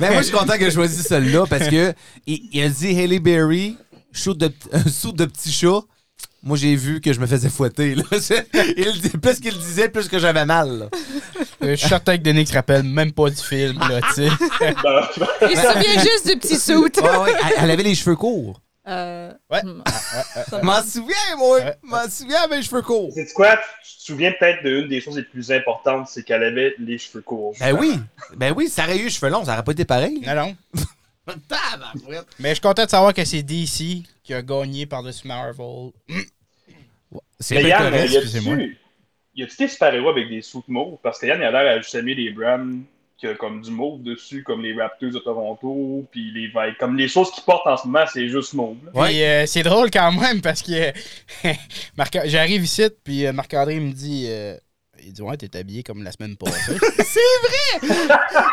Mais 0.00 0.10
moi, 0.10 0.18
je 0.18 0.22
suis 0.24 0.32
content 0.36 0.54
que 0.54 0.64
j'ai 0.64 0.70
choisi 0.72 1.02
celui-là 1.04 1.44
parce 1.48 1.68
que 1.68 1.92
il, 2.26 2.48
il 2.52 2.62
a 2.64 2.68
dit 2.68 2.98
Halle 3.00 3.20
Berry, 3.20 3.76
shoot 4.12 4.36
de, 4.36 4.50
un 4.72 4.82
saut 4.88 5.12
de 5.12 5.26
petit 5.26 5.52
chat. 5.52 5.80
Moi, 6.42 6.56
j'ai 6.56 6.74
vu 6.74 7.00
que 7.02 7.12
je 7.12 7.20
me 7.20 7.26
faisais 7.26 7.50
fouetter. 7.50 7.94
Là. 7.94 8.02
Il, 8.76 9.20
plus 9.20 9.40
qu'il 9.40 9.58
disait, 9.58 9.88
plus 9.90 10.08
que 10.08 10.18
j'avais 10.18 10.46
mal. 10.46 10.88
Euh, 11.62 11.70
Je 11.70 11.74
suis 11.74 11.88
certain 11.88 12.16
que 12.16 12.22
Denis 12.22 12.46
se 12.46 12.54
rappelle 12.54 12.82
même 12.82 13.12
pas 13.12 13.28
du 13.28 13.36
film, 13.36 13.78
là, 13.78 14.00
tu 14.00 14.14
sais. 14.14 14.28
Il 15.50 15.56
se 15.56 15.62
souvient 15.62 16.00
juste 16.02 16.26
du 16.26 16.38
petit. 16.38 16.72
Ouais, 16.72 17.16
ouais, 17.18 17.32
elle, 17.44 17.64
elle 17.64 17.70
avait 17.70 17.82
les 17.82 17.94
cheveux 17.94 18.16
courts. 18.16 18.60
Euh, 18.88 19.30
Ouais. 19.50 19.62
hmm. 19.62 19.82
M'en 20.62 20.82
souviens, 20.82 21.36
moi. 21.38 21.60
M'en 21.82 22.08
souviens, 22.08 22.42
avec 22.44 22.58
les 22.58 22.62
cheveux 22.64 22.82
courts. 22.82 23.10
C'est 23.14 23.30
quoi? 23.34 23.58
Tu 23.84 23.98
te 23.98 24.02
souviens 24.04 24.32
peut-être 24.38 24.64
d'une 24.64 24.88
des 24.88 25.00
choses 25.02 25.16
les 25.16 25.22
plus 25.22 25.52
importantes, 25.52 26.08
c'est 26.08 26.22
qu'elle 26.24 26.42
avait 26.42 26.74
les 26.78 26.96
cheveux 26.96 27.20
courts. 27.22 27.54
Ben 27.60 27.76
oui. 27.78 28.00
Ben 28.36 28.54
oui, 28.56 28.68
ça 28.68 28.84
aurait 28.84 28.98
eu 28.98 29.04
les 29.04 29.10
cheveux 29.10 29.30
longs, 29.30 29.44
ça 29.44 29.52
aurait 29.52 29.62
pas 29.62 29.72
été 29.72 29.84
pareil. 29.84 30.22
Non, 30.26 30.34
non. 30.34 30.56
Mais 32.38 32.50
je 32.50 32.54
suis 32.54 32.60
content 32.60 32.84
de 32.84 32.90
savoir 32.90 33.14
que 33.14 33.24
c'est 33.24 33.42
DC 33.42 34.04
qui 34.22 34.34
a 34.34 34.42
gagné 34.42 34.86
par-dessus 34.86 35.26
Marvel. 35.26 35.90
C'est 37.38 37.62
Yann, 37.62 37.92
excusez-moi. 37.94 38.56
y 39.34 39.42
a-tu 39.42 39.56
des 39.56 39.68
super-héros 39.68 40.10
avec 40.10 40.28
des 40.28 40.42
sous 40.42 40.62
mauves? 40.68 40.98
Parce 41.02 41.18
que 41.18 41.26
Yann, 41.26 41.40
il 41.40 41.44
a 41.44 41.50
l'air 41.50 41.72
à 41.72 41.76
juste 41.78 41.94
aimer 41.94 42.14
les 42.14 42.30
brands 42.30 42.66
qui 43.18 43.26
a 43.26 43.34
comme 43.34 43.60
du 43.60 43.70
mauve 43.70 44.02
dessus, 44.02 44.42
comme 44.42 44.62
les 44.62 44.72
Raptors 44.74 45.10
de 45.10 45.18
Toronto, 45.18 46.06
puis 46.10 46.30
les 46.32 46.46
Vikings. 46.46 46.76
Comme 46.78 46.96
les 46.96 47.08
choses 47.08 47.30
qu'ils 47.30 47.44
portent 47.44 47.66
en 47.66 47.76
ce 47.76 47.86
moment, 47.86 48.04
c'est 48.10 48.28
juste 48.28 48.54
mauve. 48.54 48.76
Puis 48.94 49.22
euh, 49.22 49.44
c'est 49.46 49.62
drôle 49.62 49.90
quand 49.90 50.10
même 50.12 50.40
parce 50.40 50.62
que 50.62 50.92
Marc- 51.98 52.26
j'arrive 52.26 52.64
ici, 52.64 52.88
puis 53.04 53.26
euh, 53.26 53.32
Marc-André 53.32 53.78
me 53.80 53.92
dit 53.92 54.26
euh, 54.28 54.56
Il 55.06 55.12
dit 55.12 55.22
Ouais, 55.22 55.36
t'es 55.36 55.56
habillé 55.58 55.82
comme 55.82 56.02
la 56.02 56.12
semaine 56.12 56.36
passée. 56.36 56.76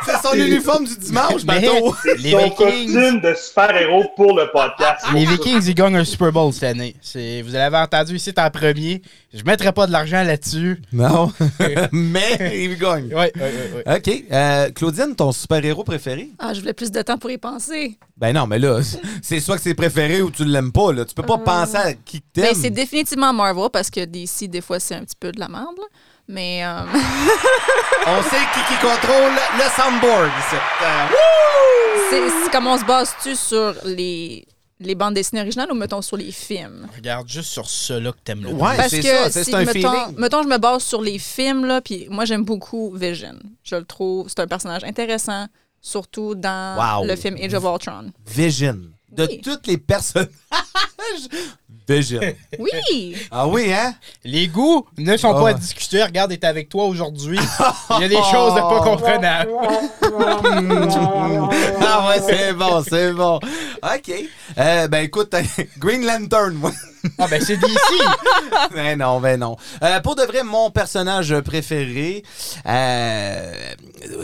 C'est 0.05 0.21
son 0.23 0.33
uniforme 0.35 0.85
du 0.85 0.97
dimanche, 0.97 1.43
Mais 1.47 1.61
bateau. 1.61 1.95
les 2.19 2.31
Son 2.31 2.37
Vikings. 2.37 2.55
costume 2.93 3.21
de 3.21 3.33
super-héros 3.35 4.05
pour 4.15 4.35
le 4.37 4.49
podcast. 4.51 5.05
Les 5.13 5.25
Vikings, 5.25 5.61
ils 5.67 5.75
gagnent 5.75 5.97
un 5.97 6.05
Super 6.05 6.31
Bowl 6.31 6.53
cette 6.53 6.63
année. 6.63 6.95
C'est, 7.01 7.41
vous 7.41 7.51
l'avez 7.51 7.77
entendu 7.77 8.15
ici 8.15 8.31
en 8.37 8.49
premier. 8.49 9.01
Je 9.33 9.43
mettrai 9.43 9.71
pas 9.71 9.87
de 9.87 9.91
l'argent 9.91 10.23
là-dessus. 10.23 10.81
Non. 10.91 11.31
Mais 11.91 12.63
il 12.63 12.77
gagne. 12.77 13.07
Ouais, 13.07 13.31
ouais, 13.35 13.41
ouais, 13.41 13.83
ouais. 13.85 13.97
OK. 13.97 14.23
Euh, 14.31 14.69
Claudine, 14.71 15.15
ton 15.15 15.31
super-héros 15.31 15.83
préféré? 15.83 16.29
Ah, 16.39 16.53
je 16.53 16.59
voulais 16.61 16.73
plus 16.73 16.91
de 16.91 17.01
temps 17.01 17.17
pour 17.17 17.29
y 17.31 17.37
penser. 17.37 17.97
Ben 18.17 18.33
non, 18.33 18.47
mais 18.47 18.57
là, 18.57 18.79
c'est 19.21 19.39
soit 19.39 19.57
que 19.57 19.61
c'est 19.61 19.75
préféré 19.75 20.21
ou 20.23 20.31
tu 20.31 20.43
l'aimes 20.43 20.71
pas. 20.71 20.91
Là. 20.91 21.05
Tu 21.05 21.13
peux 21.13 21.21
pas 21.23 21.37
penser 21.37 21.75
à 21.75 21.93
qui 21.93 22.19
que 22.19 22.25
Ben, 22.35 22.43
t'aimes. 22.47 22.55
c'est 22.59 22.69
définitivement 22.71 23.31
Marvel 23.31 23.69
parce 23.71 23.91
que 23.91 24.03
DC, 24.05 24.45
des 24.49 24.61
fois, 24.61 24.79
c'est 24.79 24.95
un 24.95 25.01
petit 25.03 25.15
peu 25.19 25.31
de 25.31 25.39
la 25.39 25.47
merde. 25.47 25.75
là. 25.77 25.83
Mais 26.27 26.63
euh, 26.65 26.81
On 28.07 28.21
sait 28.23 28.37
qui, 28.53 28.59
qui 28.67 28.79
contrôle 28.81 29.31
le 29.57 29.63
soundboard. 29.75 30.31
Euh, 30.81 31.07
c'est 32.09 32.51
comme 32.51 32.67
on 32.67 32.77
se 32.77 32.85
base-tu 32.85 33.35
sur 33.35 33.73
les, 33.85 34.45
les 34.79 34.95
bandes 34.95 35.13
dessinées 35.13 35.41
originales 35.41 35.71
ou 35.71 35.75
mettons 35.75 36.01
sur 36.01 36.17
les 36.17 36.31
films? 36.31 36.87
Regarde 36.95 37.27
juste 37.29 37.49
sur 37.51 37.69
ceux-là 37.69 38.11
que 38.11 38.17
t'aimes 38.23 38.41
le 38.43 38.49
plus. 38.49 38.55
Ouais, 38.55 38.75
Parce 38.77 38.89
c'est 38.89 38.99
que 39.01 39.07
ça. 39.07 39.31
C'est 39.31 39.43
si, 39.45 39.55
un 39.55 39.59
mettons, 39.59 39.71
feeling. 39.73 40.17
mettons, 40.17 40.43
je 40.43 40.47
me 40.47 40.57
base 40.57 40.83
sur 40.83 41.01
les 41.01 41.19
films, 41.19 41.65
là, 41.65 41.81
puis 41.81 42.07
moi, 42.09 42.25
j'aime 42.25 42.43
beaucoup 42.43 42.91
Vision. 42.95 43.35
Je 43.63 43.75
le 43.75 43.85
trouve, 43.85 44.27
c'est 44.29 44.39
un 44.39 44.47
personnage 44.47 44.83
intéressant, 44.83 45.47
surtout 45.81 46.35
dans 46.35 46.97
Wow. 46.99 47.05
le 47.05 47.15
film 47.15 47.37
Age 47.41 47.53
of 47.53 47.63
Ultron. 47.63 48.11
Vision. 48.25 48.77
De 49.11 49.25
Oui. 49.25 49.41
toutes 49.41 49.65
les 49.67 49.77
personnages. 49.77 50.29
Vision. 51.87 52.19
Oui! 52.59 53.15
Ah 53.31 53.47
oui, 53.47 53.71
hein? 53.73 53.93
Les 54.23 54.47
goûts 54.47 54.85
ne 54.97 55.15
sont 55.17 55.33
Ah. 55.35 55.39
pas 55.41 55.49
à 55.49 55.53
discuter. 55.53 56.03
Regarde, 56.03 56.31
est 56.31 56.43
avec 56.43 56.69
toi 56.69 56.85
aujourd'hui. 56.85 57.39
Il 57.97 58.01
y 58.01 58.05
a 58.05 58.07
des 58.09 58.15
choses 58.31 58.55
de 58.55 58.59
pas 58.59 58.81
comprenables. 58.83 59.51
ah 61.81 62.07
ouais, 62.09 62.21
c'est 62.25 62.53
bon, 62.53 62.83
c'est 62.87 63.11
bon. 63.13 63.35
OK. 63.37 64.11
Euh, 64.57 64.87
ben 64.87 65.03
écoute, 65.03 65.33
Green 65.77 66.05
Lantern, 66.05 66.53
moi. 66.53 66.71
Ah 67.19 67.27
ben 67.29 67.41
c'est 67.41 67.57
DC. 67.57 67.69
ben 68.73 68.97
non, 68.99 69.19
ben 69.19 69.39
non. 69.39 69.55
Euh, 69.83 69.99
pour 70.01 70.15
de 70.15 70.23
vrai, 70.23 70.43
mon 70.43 70.71
personnage 70.71 71.39
préféré, 71.41 72.23
euh, 72.65 73.53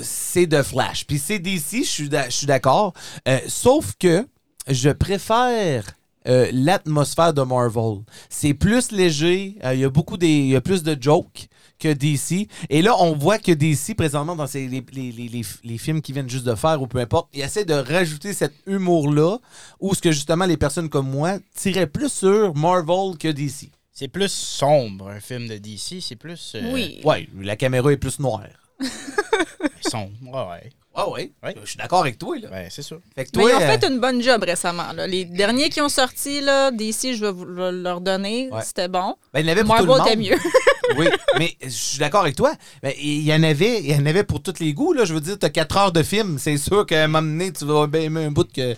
c'est 0.01 0.47
The 0.47 0.63
Flash. 0.63 1.05
Puis 1.05 1.19
c'est 1.19 1.39
DC, 1.39 1.83
je 1.83 1.89
suis 1.89 2.09
d'a- 2.09 2.25
je 2.29 2.35
suis 2.35 2.47
d'accord. 2.47 2.93
Euh, 3.27 3.39
sauf 3.47 3.93
que 3.99 4.27
je 4.67 4.89
préfère 4.89 5.83
euh, 6.27 6.49
l'atmosphère 6.53 7.33
de 7.33 7.41
Marvel. 7.41 7.99
C'est 8.29 8.53
plus 8.53 8.91
léger, 8.91 9.57
euh, 9.63 9.73
il 9.73 9.81
y 9.81 9.83
a 9.83 9.89
beaucoup 9.89 10.17
des, 10.17 10.27
il 10.29 10.47
y 10.49 10.55
a 10.55 10.61
plus 10.61 10.83
de 10.83 10.97
jokes 10.99 11.47
que 11.79 11.91
DC. 11.91 12.47
Et 12.69 12.81
là, 12.81 12.95
on 12.99 13.13
voit 13.15 13.39
que 13.39 13.51
DC, 13.51 13.93
présentement, 13.95 14.35
dans 14.35 14.47
ces- 14.47 14.67
les, 14.67 14.83
les- 14.93 15.41
les- 15.63 15.77
films 15.77 16.01
qu'ils 16.01 16.13
viennent 16.13 16.29
juste 16.29 16.45
de 16.45 16.55
faire 16.55 16.81
ou 16.81 16.87
peu 16.87 16.99
importe, 16.99 17.29
ils 17.33 17.41
essaient 17.41 17.65
de 17.65 17.73
rajouter 17.73 18.31
cet 18.33 18.53
humour-là 18.67 19.37
où 19.81 19.93
ce 19.93 20.01
que 20.01 20.11
justement 20.11 20.45
les 20.45 20.55
personnes 20.57 20.87
comme 20.89 21.09
moi 21.09 21.39
tiraient 21.55 21.87
plus 21.87 22.11
sur 22.11 22.55
Marvel 22.55 23.17
que 23.19 23.27
DC. 23.27 23.69
C'est 23.91 24.07
plus 24.07 24.31
sombre, 24.31 25.09
un 25.09 25.19
film 25.19 25.47
de 25.47 25.57
DC. 25.57 25.99
C'est 26.01 26.15
plus 26.15 26.53
euh, 26.55 26.71
Oui. 26.73 27.01
Ouais, 27.03 27.27
la 27.41 27.55
caméra 27.55 27.91
est 27.91 27.97
plus 27.97 28.19
noire. 28.19 28.47
sombre. 29.81 30.11
Ouais, 30.23 30.49
ouais. 30.63 30.69
Ah 30.95 31.09
ouais, 31.09 31.31
Ouais. 31.43 31.55
je 31.63 31.67
suis 31.69 31.77
d'accord 31.77 32.01
avec 32.01 32.17
toi. 32.19 32.37
Là. 32.37 32.49
Ben, 32.51 32.67
c'est 32.69 32.83
ça. 32.83 32.95
Fait 33.15 33.25
que 33.25 33.31
Mais 33.35 33.45
ils 33.45 33.53
ont 33.55 33.61
euh, 33.61 33.67
fait 33.79 33.83
une 33.87 33.99
bonne 33.99 34.21
job 34.21 34.43
récemment. 34.43 34.91
là. 34.93 35.07
Les 35.07 35.25
derniers 35.25 35.69
qui 35.69 35.81
ont 35.81 35.89
sorti, 35.89 36.39
là, 36.41 36.69
DC, 36.69 37.15
je 37.15 37.25
vais 37.25 37.31
vous 37.31 37.45
le- 37.45 37.71
leur 37.81 37.99
donner, 37.99 38.49
Ouais. 38.51 38.61
c'était 38.63 38.87
bon. 38.87 39.15
ben, 39.33 39.39
il 39.39 39.45
y 39.47 39.49
en 39.49 39.51
avait 39.53 39.63
pour 39.63 39.75
tout 39.77 39.85
Marvel 39.85 40.17
le 40.17 40.19
monde. 40.21 40.29
était 40.29 40.35
mieux. 40.35 40.51
oui, 40.99 41.07
mais 41.39 41.55
je 41.63 41.69
suis 41.69 41.97
d'accord 41.97 42.21
avec 42.21 42.35
toi. 42.35 42.53
Ben, 42.83 42.93
il 43.01 43.21
y 43.23 43.33
en 43.33 43.41
avait, 43.41 43.79
il 43.79 43.91
y 43.91 43.95
en 43.95 44.05
avait 44.05 44.23
pour 44.23 44.41
tous 44.43 44.59
les 44.59 44.73
goûts. 44.73 44.93
Là. 44.93 45.05
Je 45.05 45.13
veux 45.15 45.21
dire, 45.21 45.39
tu 45.39 45.45
as 45.45 45.49
4 45.49 45.77
heures 45.77 45.91
de 45.91 46.03
film. 46.03 46.37
C'est 46.37 46.57
sûr 46.57 46.85
qu'à 46.85 47.03
un 47.05 47.07
moment 47.07 47.27
donné, 47.27 47.51
tu 47.51 47.65
vas 47.65 47.87
bien 47.87 48.01
aimer 48.01 48.25
un 48.25 48.31
bout 48.31 48.51
que, 48.53 48.75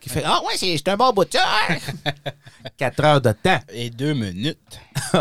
qui 0.00 0.08
fait 0.08 0.22
Ah 0.24 0.40
ouais, 0.46 0.54
c'est 0.56 0.76
c'est 0.76 0.88
un 0.88 0.96
bon 0.96 1.12
bout 1.12 1.24
de 1.24 1.32
ça. 1.32 1.44
4 2.76 3.04
heures 3.04 3.20
de 3.20 3.32
temps. 3.32 3.58
Et 3.72 3.90
deux 3.90 4.12
minutes. 4.14 4.58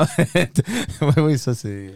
oui, 1.01 1.13
oui, 1.17 1.38
ça 1.39 1.55
c'est. 1.55 1.91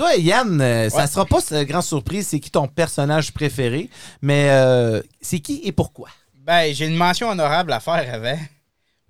Toi, 0.00 0.16
Yann, 0.16 0.58
euh, 0.62 0.88
ça 0.88 1.06
sera 1.06 1.26
pas 1.26 1.42
cette 1.42 1.68
grande 1.68 1.82
surprise, 1.82 2.26
c'est 2.26 2.40
qui 2.40 2.50
ton 2.50 2.66
personnage 2.66 3.34
préféré, 3.34 3.90
mais 4.22 4.48
euh, 4.48 5.02
c'est 5.20 5.40
qui 5.40 5.60
et 5.62 5.72
pourquoi? 5.72 6.08
Ben, 6.36 6.72
j'ai 6.72 6.86
une 6.86 6.96
mention 6.96 7.28
honorable 7.28 7.70
à 7.70 7.80
faire 7.80 8.14
avant. 8.14 8.38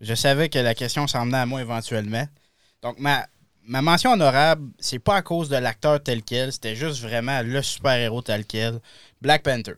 Je 0.00 0.14
savais 0.14 0.48
que 0.48 0.59
la 0.59 0.74
question 0.74 1.07
s'en 1.07 1.26
venait 1.26 1.38
à 1.38 1.46
moi 1.46 1.61
éventuellement. 1.61 2.26
Donc, 2.83 2.98
ma, 2.98 3.24
ma 3.62 3.83
mention 3.83 4.14
honorable, 4.14 4.66
c'est 4.81 4.98
pas 4.98 5.14
à 5.14 5.22
cause 5.22 5.48
de 5.48 5.55
l'acteur 5.55 6.03
tel 6.03 6.24
quel, 6.24 6.50
c'était 6.53 6.74
juste 6.74 7.00
vraiment 7.03 7.40
le 7.44 7.62
super-héros 7.62 8.22
tel 8.22 8.44
quel. 8.44 8.81
Black 9.22 9.44
Panther. 9.44 9.74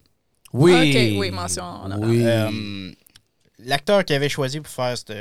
Oui. 0.55 0.73
Ok, 0.73 1.21
oui, 1.21 1.31
mention 1.31 1.85
honorable. 1.85 2.07
Oui. 2.07 2.23
Euh, 2.25 2.91
l'acteur 3.59 4.07
qui 4.07 4.15
avait 4.15 4.31
choisi 4.31 4.61
pour 4.61 4.73
faire 4.73 4.97
cette, 4.97 5.13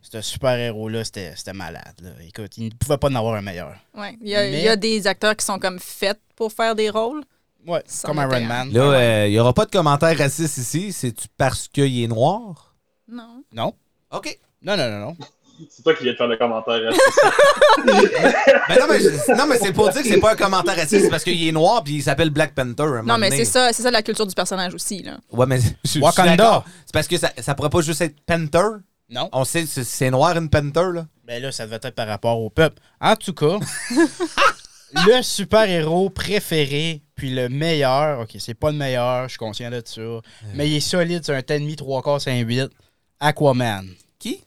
ce 0.00 0.20
super-héros-là, 0.20 1.04
c'était 1.04 1.32
c'était 1.36 1.52
malade. 1.52 1.94
là. 2.02 2.10
Écoute, 2.26 2.56
il 2.56 2.66
ne 2.66 2.70
pouvait 2.70 2.96
pas 2.98 3.08
en 3.08 3.14
avoir 3.14 3.34
un 3.34 3.42
meilleur. 3.42 3.74
Ouais. 3.94 4.16
Il 4.22 4.28
y, 4.28 4.34
a, 4.36 4.42
Mais- 4.42 4.58
il 4.58 4.64
y 4.64 4.68
a 4.68 4.76
des 4.76 5.06
acteurs 5.06 5.36
qui 5.36 5.44
sont 5.44 5.58
comme 5.58 5.78
faits 5.78 6.18
pour 6.36 6.52
faire 6.52 6.74
des 6.74 6.88
rôles. 6.90 7.22
Ouais, 7.66 7.82
comme 8.04 8.16
Iron. 8.18 8.40
Man. 8.46 8.72
Là, 8.72 8.80
euh, 8.82 9.26
il 9.26 9.32
n'y 9.32 9.38
aura 9.38 9.52
pas 9.52 9.66
de 9.66 9.70
commentaires 9.70 10.16
racistes 10.16 10.56
ici. 10.58 10.92
C'est-tu 10.92 11.26
parce 11.36 11.68
qu'il 11.68 12.02
est 12.02 12.06
noir? 12.06 12.74
Non. 13.08 13.42
Non. 13.52 13.74
OK. 14.12 14.38
Non, 14.62 14.76
non, 14.76 14.88
non, 14.90 14.98
non. 15.08 15.16
C'est 15.68 15.82
toi 15.82 15.92
qui 15.94 16.04
viens 16.04 16.12
de 16.12 16.16
faire 16.16 16.28
le 16.28 16.36
commentaire. 16.36 16.80
hein. 16.88 16.96
Ben 18.68 18.78
non, 18.78 18.86
mais, 18.88 19.00
je- 19.00 19.34
non, 19.36 19.46
mais 19.46 19.58
c'est 19.58 19.72
pour 19.72 19.88
dire 19.90 20.02
que 20.02 20.08
c'est 20.08 20.20
pas 20.20 20.32
un 20.32 20.36
commentaire 20.36 20.76
raciste, 20.76 21.04
c'est 21.04 21.10
parce 21.10 21.24
qu'il 21.24 21.46
est 21.48 21.52
noir 21.52 21.82
puis 21.82 21.94
il 21.94 22.02
s'appelle 22.02 22.30
Black 22.30 22.54
Panther. 22.54 22.82
un 22.84 23.02
Non, 23.02 23.18
mais 23.18 23.30
c'est 23.30 23.44
ça, 23.44 23.72
c'est 23.72 23.82
ça 23.82 23.90
la 23.90 24.02
culture 24.02 24.26
du 24.26 24.34
personnage 24.34 24.74
aussi. 24.74 25.02
Là. 25.02 25.18
Ouais, 25.32 25.46
mais 25.46 25.58
je- 25.84 25.98
Wakanda. 26.00 26.64
C'est 26.86 26.92
parce 26.92 27.08
que 27.08 27.16
ça, 27.18 27.30
ça 27.38 27.54
pourrait 27.54 27.70
pas 27.70 27.80
juste 27.80 28.00
être 28.00 28.16
Panther. 28.24 28.78
Non. 29.10 29.28
On 29.32 29.44
sait 29.44 29.62
que 29.64 29.82
c'est- 29.84 30.10
noir 30.10 30.36
une 30.36 30.50
Panther, 30.50 30.92
là. 30.92 31.06
Ben 31.26 31.42
là, 31.42 31.50
ça 31.52 31.64
devait 31.66 31.76
être 31.76 31.90
par 31.94 32.06
rapport 32.08 32.38
au 32.40 32.50
peuple. 32.50 32.80
En 33.00 33.16
tout 33.16 33.32
cas, 33.32 33.58
le 34.94 35.22
super-héros 35.22 36.10
préféré, 36.10 37.02
puis 37.14 37.34
le 37.34 37.48
meilleur, 37.48 38.20
ok, 38.20 38.36
c'est 38.38 38.54
pas 38.54 38.70
le 38.70 38.76
meilleur, 38.76 39.24
je 39.24 39.30
suis 39.30 39.38
conscient 39.38 39.70
de 39.70 39.82
ça, 39.84 40.00
mais 40.54 40.68
il 40.68 40.76
est 40.76 40.80
solide 40.80 41.24
sur 41.24 41.34
un 41.34 41.40
10,5, 41.40 41.76
3 41.76 42.02
quarts, 42.02 42.20
5, 42.20 42.46
8. 42.46 42.70
Aquaman. 43.20 43.88
Qui? 44.18 44.44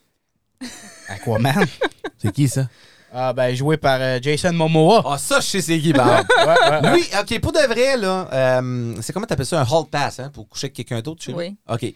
Aquaman? 1.09 1.65
C'est 2.17 2.31
qui 2.31 2.47
ça? 2.47 2.67
ah, 3.13 3.33
ben, 3.33 3.53
joué 3.55 3.75
par 3.77 3.99
euh, 3.99 4.19
Jason 4.21 4.53
Momoa. 4.53 5.01
Ah, 5.05 5.17
ça, 5.17 5.39
je 5.41 5.45
sais 5.47 5.61
c'est 5.61 5.79
qui, 5.79 5.91
Barbe. 5.91 6.25
Ouais, 6.37 6.69
ouais. 6.69 6.91
Oui, 6.93 7.09
OK, 7.19 7.39
pour 7.41 7.51
de 7.51 7.59
vrai, 7.67 7.97
là, 7.97 8.29
euh, 8.31 8.95
c'est 9.01 9.11
comment 9.11 9.25
t'appelles 9.25 9.45
ça, 9.47 9.59
un 9.59 9.65
hall 9.65 9.85
pass, 9.91 10.19
hein, 10.19 10.29
pour 10.33 10.47
coucher 10.47 10.67
avec 10.67 10.75
quelqu'un 10.75 11.01
d'autre 11.01 11.21
chez 11.23 11.31
nous? 11.33 11.39
Oui. 11.39 11.57
OK. 11.67 11.93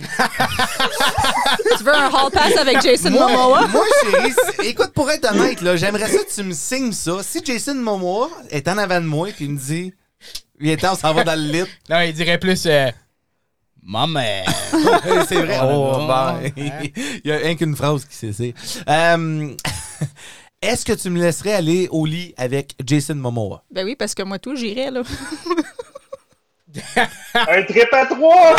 tu 1.78 1.84
veux 1.84 1.94
un 1.94 2.08
hall 2.08 2.30
pass 2.32 2.56
avec 2.56 2.80
Jason 2.82 3.10
Moi, 3.10 3.26
Momoa? 3.30 3.66
moi, 3.68 3.84
chérie, 4.02 4.32
écoute, 4.68 4.92
pour 4.94 5.10
être 5.10 5.30
honnête, 5.30 5.60
là, 5.60 5.76
j'aimerais 5.76 6.08
ça 6.08 6.18
que 6.24 6.32
tu 6.32 6.42
me 6.42 6.52
signes 6.52 6.92
ça. 6.92 7.22
Si 7.22 7.40
Jason 7.44 7.74
Momoa 7.74 8.28
est 8.50 8.66
en 8.68 8.78
avant 8.78 9.00
de 9.00 9.06
moi 9.06 9.28
et 9.28 9.34
il 9.40 9.50
me 9.50 9.58
dit, 9.58 9.92
viens 10.58 10.76
on 10.90 10.94
s'en 10.96 11.12
va 11.14 11.24
dans 11.24 11.38
le 11.38 11.46
lit. 11.52 11.64
Non, 11.88 12.00
il 12.00 12.12
dirait 12.12 12.38
plus 12.38 12.64
euh, 12.66 12.90
Maman. 13.82 14.44
c'est 15.28 15.36
vrai. 15.40 15.58
Oh, 15.62 15.92
Oh, 15.96 16.10
hein? 16.10 16.40
Il 16.56 17.22
y 17.24 17.32
a 17.32 17.36
rien 17.38 17.56
qu'une 17.56 17.74
phrase 17.76 18.04
qui 18.04 18.14
sait. 18.14 18.32
c'est. 18.32 18.54
Euh, 18.88 19.48
Est-ce 20.62 20.84
que 20.84 20.92
tu 20.92 21.08
me 21.08 21.18
laisserais 21.18 21.54
aller 21.54 21.88
au 21.90 22.04
lit 22.04 22.34
avec 22.36 22.74
Jason 22.84 23.14
Momoa? 23.14 23.64
Ben 23.70 23.84
oui, 23.86 23.96
parce 23.96 24.14
que 24.14 24.22
moi, 24.22 24.38
tout, 24.38 24.54
j'irais. 24.56 24.90
là. 24.90 25.00
Un 27.34 27.62
trip 27.64 27.88
à 27.92 28.06
trois! 28.06 28.56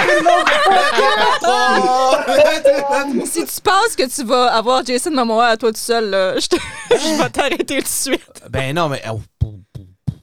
si 3.26 3.46
tu 3.46 3.62
penses 3.62 3.96
que 3.98 4.08
tu 4.14 4.24
vas 4.26 4.54
avoir 4.54 4.86
Jason 4.86 5.12
Momoa 5.12 5.48
à 5.48 5.58
toi 5.58 5.72
tout 5.72 5.78
seul, 5.78 6.10
là, 6.10 6.40
je, 6.40 6.48
te- 6.48 6.56
je 6.92 7.22
vais 7.24 7.30
t'arrêter 7.30 7.78
tout 7.78 7.82
de 7.84 7.88
suite. 7.88 8.22
ben 8.50 8.76
non, 8.76 8.90
mais. 8.90 9.02
oh, 9.10 9.22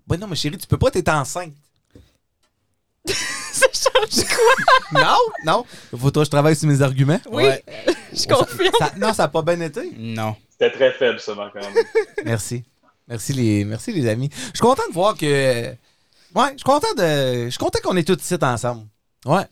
ben 0.07 0.19
non, 0.19 0.27
mais 0.27 0.37
chérie, 0.37 0.59
tu 0.59 0.67
peux 0.67 0.77
pas, 0.79 0.91
t'es 0.91 1.09
enceinte. 1.11 1.53
Ça 3.53 3.67
change 3.73 4.25
quoi? 4.27 4.55
Non, 5.03 5.17
non. 5.45 5.65
Faut 5.99 6.11
toi, 6.11 6.25
je 6.25 6.31
travaille 6.31 6.57
sur 6.57 6.69
mes 6.69 6.81
arguments. 6.83 7.21
Oui, 7.31 7.45
Ouais. 7.45 7.65
je 8.13 8.27
confirme. 8.27 8.73
Ça- 8.79 8.93
non, 8.97 9.13
ça 9.13 9.25
n'a 9.25 9.29
pas 9.29 9.43
bien 9.43 9.61
été. 9.61 9.93
Non. 9.97 10.37
C'était 10.51 10.71
très 10.71 10.93
faible, 10.93 11.21
ça, 11.21 11.33
quand 11.35 11.55
même. 11.61 11.85
Merci. 12.25 12.65
Merci 13.07 13.33
les, 13.33 13.65
merci 13.65 13.93
les 13.93 14.07
amis. 14.09 14.29
Je 14.33 14.39
suis 14.45 14.59
content 14.61 14.83
de 14.89 14.93
voir 14.95 15.17
que. 15.17 15.73
Ouais, 16.35 16.51
je 16.53 16.59
suis 16.59 16.65
content 16.65 16.95
de. 16.97 17.45
Je 17.45 17.51
suis 17.51 17.59
content 17.59 17.79
qu'on 17.83 17.97
est 17.97 18.07
tous 18.07 18.21
ici 18.23 18.37
ensemble. 18.41 18.87
Ouais. 19.25 19.47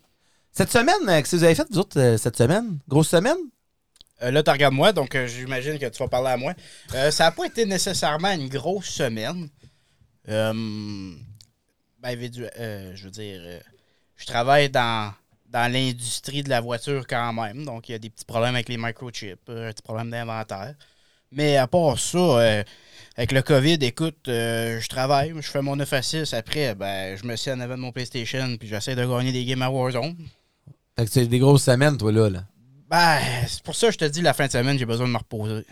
Cette 0.52 0.70
semaine, 0.70 1.08
euh, 1.08 1.18
qu'est-ce 1.18 1.32
que 1.32 1.36
vous 1.36 1.44
avez 1.44 1.54
fait, 1.54 1.66
vous 1.70 1.78
autres, 1.78 2.00
euh, 2.00 2.16
cette 2.16 2.36
semaine? 2.36 2.78
Grosse 2.88 3.08
semaine? 3.08 3.36
Euh, 4.22 4.30
là, 4.30 4.42
tu 4.42 4.50
regardes 4.50 4.72
moi, 4.72 4.92
donc 4.92 5.14
j'imagine 5.26 5.78
que 5.78 5.84
tu 5.86 5.98
vas 5.98 6.08
parler 6.08 6.30
à 6.30 6.36
moi. 6.38 6.54
Ça 7.10 7.24
n'a 7.24 7.30
pas 7.30 7.44
été 7.44 7.66
nécessairement 7.66 8.32
une 8.32 8.48
grosse 8.48 8.86
semaine. 8.86 9.48
Ben, 10.26 11.16
je 12.04 13.04
veux 13.04 13.10
dire, 13.10 13.60
je 14.16 14.24
travaille 14.24 14.70
dans, 14.70 15.12
dans 15.50 15.70
l'industrie 15.70 16.42
de 16.42 16.48
la 16.48 16.62
voiture 16.62 17.06
quand 17.06 17.34
même, 17.34 17.66
donc 17.66 17.90
il 17.90 17.92
y 17.92 17.94
a 17.94 17.98
des 17.98 18.08
petits 18.08 18.24
problèmes 18.24 18.54
avec 18.54 18.70
les 18.70 18.78
microchips, 18.78 19.48
un 19.48 19.72
petit 19.72 19.82
problème 19.82 20.10
d'inventaire. 20.10 20.74
Mais 21.32 21.58
à 21.58 21.66
part 21.66 21.98
ça, 21.98 22.64
avec 23.16 23.32
le 23.32 23.42
COVID, 23.42 23.78
écoute, 23.80 24.28
euh, 24.28 24.78
je 24.80 24.88
travaille, 24.88 25.32
je 25.36 25.50
fais 25.50 25.62
mon 25.62 25.76
9 25.76 25.90
à 25.92 26.02
6. 26.02 26.34
Après, 26.34 26.74
ben, 26.74 27.16
je 27.16 27.26
me 27.26 27.34
suis 27.36 27.50
en 27.50 27.60
avant 27.60 27.76
de 27.76 27.80
mon 27.80 27.92
PlayStation, 27.92 28.56
puis 28.58 28.68
j'essaie 28.68 28.94
de 28.94 29.04
gagner 29.06 29.32
des 29.32 29.44
games 29.44 29.62
à 29.62 29.70
Warzone. 29.70 30.14
Fait 30.98 31.04
que 31.06 31.10
c'est 31.10 31.26
des 31.26 31.38
grosses 31.38 31.64
semaines, 31.64 31.96
toi, 31.96 32.12
là. 32.12 32.28
là. 32.28 32.44
Ben, 32.88 33.18
c'est 33.48 33.62
pour 33.62 33.74
ça 33.74 33.86
que 33.88 33.94
je 33.94 33.98
te 33.98 34.04
dis, 34.04 34.22
la 34.22 34.34
fin 34.34 34.46
de 34.46 34.52
semaine, 34.52 34.78
j'ai 34.78 34.84
besoin 34.86 35.06
de 35.06 35.12
me 35.12 35.18
reposer. 35.18 35.64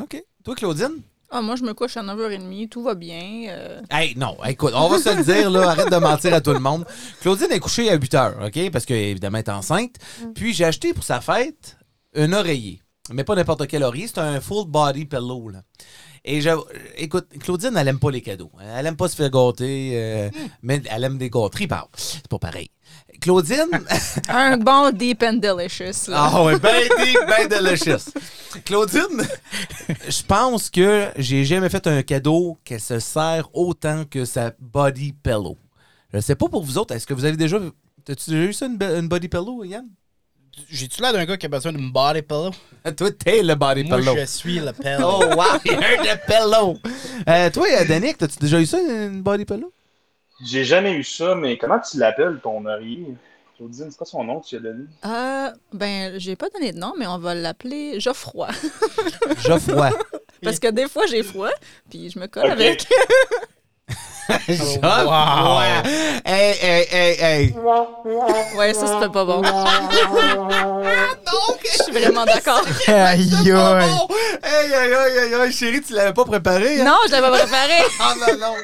OK. 0.00 0.22
Toi, 0.44 0.54
Claudine? 0.54 1.00
Ah, 1.30 1.42
moi, 1.42 1.56
je 1.56 1.62
me 1.64 1.74
couche 1.74 1.96
à 1.96 2.02
9h30, 2.02 2.68
tout 2.68 2.82
va 2.82 2.94
bien. 2.94 3.46
euh, 3.48 3.80
Hey, 3.90 4.14
non, 4.16 4.36
écoute, 4.46 4.72
on 4.74 4.88
va 4.88 4.98
se 4.98 5.14
le 5.16 5.22
dire, 5.24 5.50
là, 5.50 5.70
arrête 5.70 5.90
de 5.90 5.96
mentir 5.96 6.32
à 6.32 6.40
tout 6.40 6.52
le 6.52 6.60
monde. 6.60 6.84
Claudine 7.20 7.50
est 7.50 7.60
couchée 7.60 7.90
à 7.90 7.94
8 7.96 8.14
heures, 8.14 8.36
OK? 8.46 8.70
Parce 8.70 8.84
qu'évidemment, 8.84 9.38
elle 9.38 9.44
est 9.44 9.50
enceinte. 9.50 9.96
Puis, 10.34 10.54
j'ai 10.54 10.64
acheté 10.64 10.94
pour 10.94 11.04
sa 11.04 11.20
fête 11.20 11.76
un 12.14 12.32
oreiller. 12.32 12.80
Mais 13.12 13.24
pas 13.24 13.34
n'importe 13.34 13.66
quel 13.66 13.82
oreiller, 13.82 14.06
c'est 14.08 14.18
un 14.20 14.40
full 14.40 14.66
body 14.66 15.04
pillow, 15.06 15.48
là. 15.50 15.62
Et 16.26 16.40
je, 16.40 16.48
écoute, 16.96 17.26
Claudine, 17.40 17.76
elle 17.76 17.88
aime 17.88 17.98
pas 17.98 18.10
les 18.10 18.22
cadeaux. 18.22 18.50
Elle 18.58 18.86
aime 18.86 18.96
pas 18.96 19.08
se 19.08 19.16
faire 19.16 19.30
gâter, 19.30 19.90
euh, 19.94 20.30
mais 20.62 20.82
elle 20.90 21.04
aime 21.04 21.18
des 21.18 21.28
gâteries, 21.28 21.66
pardon. 21.66 21.88
C'est 21.96 22.26
pas 22.28 22.38
pareil. 22.38 22.70
Claudine, 23.20 23.68
un 24.28 24.56
bon 24.56 24.90
Deep 24.90 25.22
and 25.22 25.34
Delicious. 25.34 26.08
là. 26.08 26.30
ah 26.32 26.44
ouais, 26.44 26.58
ben 26.58 26.82
deep, 26.98 27.18
ben 27.28 27.48
delicious. 27.48 28.10
Claudine, 28.64 29.22
je 30.08 30.22
pense 30.22 30.70
que 30.70 31.08
j'ai 31.16 31.44
jamais 31.44 31.68
fait 31.68 31.86
un 31.86 32.02
cadeau 32.02 32.58
qu'elle 32.64 32.80
se 32.80 32.98
sert 33.00 33.48
autant 33.52 34.04
que 34.04 34.24
sa 34.24 34.52
body 34.58 35.12
pillow. 35.12 35.58
Je 36.12 36.20
sais 36.20 36.36
pas 36.36 36.48
pour 36.48 36.64
vous 36.64 36.78
autres, 36.78 36.94
est-ce 36.94 37.06
que 37.06 37.14
vous 37.14 37.24
avez 37.24 37.36
déjà... 37.36 37.58
T'as-tu 38.04 38.30
déjà 38.30 38.44
eu 38.44 38.52
ça, 38.52 38.66
une, 38.66 38.82
une 38.82 39.08
body 39.08 39.28
pillow, 39.28 39.64
Yann? 39.64 39.86
J'ai-tu 40.70 41.00
l'air 41.02 41.12
d'un 41.12 41.24
gars 41.24 41.36
qui 41.36 41.46
a 41.46 41.48
besoin 41.48 41.72
d'une 41.72 41.90
body 41.90 42.22
pillow? 42.22 42.50
Toi, 42.96 43.10
t'es 43.12 43.42
le 43.42 43.54
body 43.54 43.84
Moi, 43.84 43.98
pillow. 43.98 44.16
je 44.16 44.24
suis 44.26 44.58
le 44.60 44.72
pillow. 44.82 45.20
Oh, 45.22 45.34
wow, 45.36 45.58
il 45.64 45.72
y 45.72 46.08
a 46.08 46.12
un 46.12 46.16
pillow. 46.16 46.78
Euh, 47.28 47.50
toi, 47.50 47.66
euh, 47.70 47.84
Danick, 47.86 48.18
t'as-tu 48.18 48.38
déjà 48.38 48.60
eu 48.60 48.66
ça, 48.66 48.78
une 48.80 49.22
body 49.22 49.44
pillow? 49.44 49.72
J'ai 50.44 50.64
jamais 50.64 50.92
eu 50.92 51.04
ça, 51.04 51.34
mais 51.34 51.56
comment 51.56 51.78
tu 51.78 51.98
l'appelles, 51.98 52.40
ton 52.42 52.64
oreiller? 52.66 53.14
Claudine, 53.56 53.86
c'est 53.90 53.96
quoi 53.96 54.06
son 54.06 54.24
nom 54.24 54.40
que 54.40 54.46
tu 54.48 54.56
as 54.56 54.60
donné? 54.60 54.84
Euh, 55.04 55.50
ben, 55.72 56.18
j'ai 56.18 56.34
pas 56.34 56.48
donné 56.50 56.72
de 56.72 56.78
nom, 56.78 56.92
mais 56.98 57.06
on 57.06 57.18
va 57.18 57.34
l'appeler 57.34 58.00
Geoffroy. 58.00 58.48
Geoffroy. 59.44 59.90
Parce 60.42 60.58
que 60.58 60.70
des 60.70 60.88
fois, 60.88 61.06
j'ai 61.06 61.22
froid, 61.22 61.52
puis 61.88 62.10
je 62.10 62.18
me 62.18 62.26
colle 62.26 62.50
avec. 62.50 62.86
Geoffroy. 64.48 65.04
wow. 65.04 65.60
Hey, 66.24 66.54
hey, 66.60 66.86
hey, 66.90 67.16
hey. 67.20 67.54
Ouais, 68.56 68.72
ça, 68.74 68.86
c'était 68.86 69.12
pas 69.12 69.24
bon. 69.24 69.42
Je 71.64 71.82
suis 71.82 71.92
vraiment 71.92 72.24
d'accord. 72.24 72.62
Aïe, 72.88 73.30
Oh, 73.52 73.56
aïe. 73.56 73.88
bon. 73.90 74.08
Hey, 74.42 74.72
aïe, 74.74 74.94
aïe, 74.94 75.18
aïe, 75.18 75.34
aïe, 75.34 75.52
chérie, 75.52 75.82
tu 75.82 75.92
l'avais 75.92 76.12
pas 76.12 76.24
préparé, 76.24 76.80
hein? 76.80 76.84
Non, 76.84 76.96
je 77.06 77.12
l'avais 77.12 77.30
pas 77.30 77.38
préparé. 77.44 77.82
Ah 78.00 78.14
non, 78.20 78.38
non. 78.38 78.54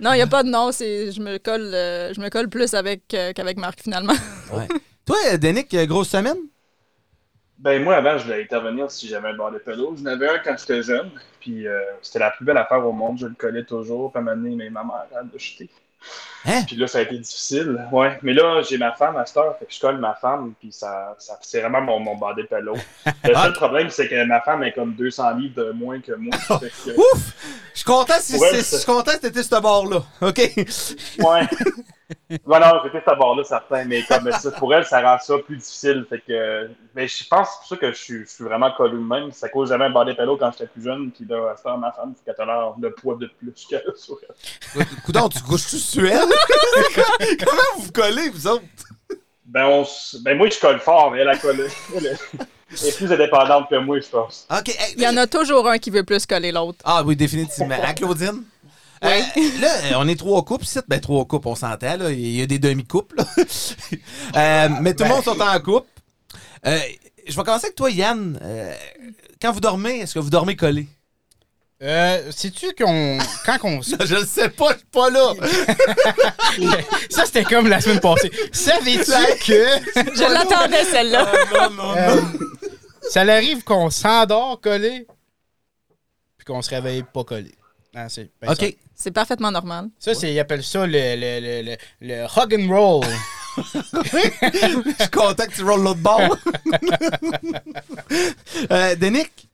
Non, 0.00 0.12
il 0.12 0.16
n'y 0.16 0.22
a 0.22 0.26
pas 0.26 0.42
de 0.42 0.48
nom. 0.48 0.72
c'est- 0.72 1.12
Je 1.12 1.20
me 1.20 1.38
colle, 1.38 1.70
euh, 1.74 2.12
je 2.14 2.20
me 2.20 2.28
colle 2.28 2.48
plus 2.48 2.74
avec 2.74 3.02
euh, 3.14 3.32
qu'avec 3.32 3.58
Marc, 3.58 3.80
finalement. 3.82 4.14
Ouais. 4.52 4.66
Toi, 5.06 5.16
euh, 5.32 5.86
grosse 5.86 6.08
semaine? 6.10 6.36
Ben, 7.60 7.82
moi, 7.84 7.96
avant, 7.96 8.16
je 8.16 8.24
voulais 8.24 8.42
intervenir 8.42 8.90
si 8.90 9.06
j'avais 9.06 9.28
un 9.28 9.36
bord 9.36 9.52
de 9.52 9.58
pélo. 9.58 9.94
J'en 9.98 10.06
avais 10.06 10.30
un 10.30 10.38
quand 10.38 10.56
j'étais 10.58 10.82
jeune, 10.82 11.10
puis 11.40 11.68
euh, 11.68 11.78
c'était 12.00 12.20
la 12.20 12.30
plus 12.30 12.44
belle 12.44 12.56
affaire 12.56 12.86
au 12.86 12.92
monde. 12.92 13.18
Je 13.18 13.26
le 13.26 13.34
collais 13.34 13.64
toujours, 13.64 14.10
puis 14.10 14.18
à 14.18 14.22
un 14.22 14.24
moment 14.24 14.36
donné, 14.42 14.56
mais 14.56 14.70
ma 14.70 14.82
mère, 14.82 15.06
jeté. 15.36 15.68
Hein? 16.46 16.62
Puis 16.66 16.76
là, 16.76 16.86
ça 16.86 16.98
a 16.98 17.02
été 17.02 17.18
difficile. 17.18 17.86
Ouais. 17.92 18.18
Mais 18.22 18.32
là, 18.32 18.62
j'ai 18.62 18.78
ma 18.78 18.92
femme 18.92 19.18
à 19.18 19.26
cette 19.26 19.36
heure, 19.36 19.58
fait 19.58 19.66
que 19.66 19.74
je 19.74 19.78
colle 19.78 19.98
ma 19.98 20.14
femme, 20.14 20.54
puis 20.58 20.72
ça, 20.72 21.14
ça, 21.18 21.38
c'est 21.42 21.60
vraiment 21.60 21.82
mon, 21.82 22.00
mon 22.00 22.16
bord 22.16 22.34
de 22.34 22.44
pélo. 22.44 22.76
Le 23.24 23.34
seul 23.34 23.52
problème, 23.52 23.90
c'est 23.90 24.08
que 24.08 24.24
ma 24.24 24.40
femme 24.40 24.62
est 24.62 24.72
comme 24.72 24.94
200 24.94 25.34
livres 25.34 25.62
de 25.62 25.72
moins 25.72 26.00
que 26.00 26.12
moi. 26.12 26.34
Fait 26.60 26.70
que, 26.70 26.96
Ouf! 26.96 27.34
Je 27.74 27.78
suis 27.80 27.84
content 27.84 28.14
si 28.20 28.38
Ouais, 28.38 28.54
je 28.54 28.62
suis 28.62 28.86
content 28.86 29.12
t'étais 29.20 29.42
ce 29.42 29.60
bord-là. 29.60 30.02
OK? 30.22 30.38
Ouais. 31.18 31.46
Ouais, 32.46 32.58
non, 32.60 32.80
j'étais 32.84 33.02
ce 33.08 33.16
bord-là, 33.16 33.44
certain, 33.44 33.84
mais 33.84 34.02
comme 34.04 34.30
ça, 34.32 34.50
pour 34.52 34.72
elle, 34.74 34.84
ça 34.84 35.00
rend 35.00 35.18
ça 35.20 35.38
plus 35.38 35.56
difficile. 35.56 36.06
Fait 36.08 36.20
que, 36.26 36.70
mais 36.94 37.06
je 37.08 37.26
pense 37.28 37.48
que 37.48 37.52
c'est 37.54 37.58
pour 37.58 37.68
ça 37.68 37.76
que 37.76 37.92
je 37.92 37.98
suis, 37.98 38.20
je 38.20 38.28
suis 38.30 38.44
vraiment 38.44 38.70
collé 38.72 38.92
de 38.94 38.98
même. 38.98 39.30
Ça 39.32 39.48
cause 39.48 39.68
jamais 39.68 39.84
un 39.86 39.90
bord 39.90 40.04
de 40.04 40.12
pélo 40.12 40.36
quand 40.36 40.50
j'étais 40.52 40.66
plus 40.66 40.82
jeune, 40.82 41.10
puis 41.10 41.24
là, 41.28 41.54
à 41.56 41.68
heure, 41.68 41.78
ma 41.78 41.92
femme, 41.92 42.14
faut 42.14 42.32
qu'elle 42.32 42.46
l'air 42.46 42.72
de 42.78 42.88
poids 42.88 43.16
de 43.16 43.26
plus 43.26 43.66
qu'elle 43.68 43.78
a 43.88 43.96
sur 43.96 44.16
elle. 44.76 44.86
Coudon, 45.04 45.28
tu 45.28 45.40
couches-tu 45.42 45.78
sur 45.78 46.04
elle? 46.04 46.18
Comment 47.44 47.62
vous 47.76 47.82
vous 47.82 47.92
collez, 47.92 48.28
vous 48.30 48.46
autres? 48.46 48.62
Ben, 49.44 49.64
on, 49.66 49.82
s- 49.82 50.16
ben, 50.22 50.36
moi, 50.36 50.48
je 50.48 50.58
colle 50.60 50.78
fort, 50.80 51.10
mais 51.10 51.20
elle 51.20 51.28
a 51.28 51.36
collé. 51.36 51.66
Elle 51.96 52.06
est- 52.06 52.96
plus 52.96 53.12
indépendante 53.12 53.68
que 53.68 53.74
moi, 53.76 53.98
je 53.98 54.08
pense. 54.08 54.46
OK. 54.50 54.68
hey, 54.68 54.94
Il 54.96 55.02
y 55.02 55.08
en 55.08 55.16
a 55.16 55.26
toujours 55.26 55.68
un 55.68 55.78
qui 55.78 55.90
veut 55.90 56.04
plus 56.04 56.24
coller 56.24 56.52
l'autre. 56.52 56.78
Ah 56.84 57.02
oui, 57.04 57.16
définitivement. 57.16 57.76
À 57.82 57.92
Claudine? 57.94 58.44
Euh, 59.04 59.20
là, 59.60 59.98
on 59.98 60.08
est 60.08 60.18
trois 60.18 60.44
couples 60.44 60.64
ici. 60.64 60.78
Ben, 60.88 61.00
trois 61.00 61.24
couples, 61.24 61.48
on 61.48 61.54
s'entend. 61.54 61.96
là. 61.96 62.10
Il 62.10 62.36
y 62.36 62.42
a 62.42 62.46
des 62.46 62.58
demi-couples. 62.58 63.16
là. 63.16 63.24
Euh, 64.36 64.68
mais 64.80 64.94
tout 64.94 65.02
le 65.02 65.08
monde 65.08 65.24
sont 65.24 65.40
en 65.40 65.58
couple. 65.60 65.88
Euh, 66.66 66.78
je 67.26 67.34
vais 67.36 67.42
commencer 67.42 67.66
avec 67.66 67.74
toi, 67.76 67.90
Yann. 67.90 68.38
Euh, 68.42 68.74
quand 69.42 69.50
vous 69.52 69.60
dormez, 69.60 70.00
est-ce 70.00 70.14
que 70.14 70.18
vous 70.20 70.30
dormez 70.30 70.54
collé? 70.54 70.86
Euh, 71.82 72.30
sais-tu 72.30 72.72
qu'on. 72.74 73.18
Quand 73.46 73.58
qu'on. 73.58 73.80
Je 73.82 74.14
le 74.14 74.26
sais 74.26 74.50
pas, 74.50 74.72
je 74.72 74.76
suis 74.78 74.86
pas 74.92 75.08
là. 75.10 75.32
Ça, 77.08 77.24
c'était 77.24 77.42
comme 77.44 77.68
la 77.68 77.80
semaine 77.80 78.00
passée. 78.00 78.30
Savais-tu 78.52 79.10
que. 79.46 79.52
Je 80.14 80.32
l'attendais, 80.32 80.84
celle-là. 80.84 81.32
non, 81.54 81.70
non, 81.70 81.96
euh, 81.96 82.20
ça 83.08 83.22
arrive 83.22 83.64
qu'on 83.64 83.88
s'endort 83.88 84.60
collé, 84.60 85.06
puis 86.36 86.44
qu'on 86.44 86.60
se 86.60 86.68
réveille 86.70 87.02
pas 87.02 87.24
collé. 87.24 87.52
Ah, 87.94 88.08
c'est 88.08 88.30
ben. 88.40 88.52
OK. 88.52 88.76
C'est 88.94 89.10
parfaitement 89.10 89.50
normal. 89.50 89.88
Ça, 89.98 90.14
c'est, 90.14 90.32
ils 90.32 90.38
appellent 90.38 90.62
ça 90.62 90.86
le, 90.86 90.92
le, 90.92 91.40
le, 91.40 91.62
le, 91.70 91.76
le 92.00 92.24
hug 92.24 92.54
and 92.54 92.68
roll. 92.68 93.04
Je 93.56 93.62
suis 95.00 95.10
content 95.10 95.44
que 95.46 95.54
tu 95.54 95.64
rolles 95.64 95.82
l'autre 95.82 96.00
bord. 96.00 96.20
euh, 98.70 98.94
Denick? 98.96 99.48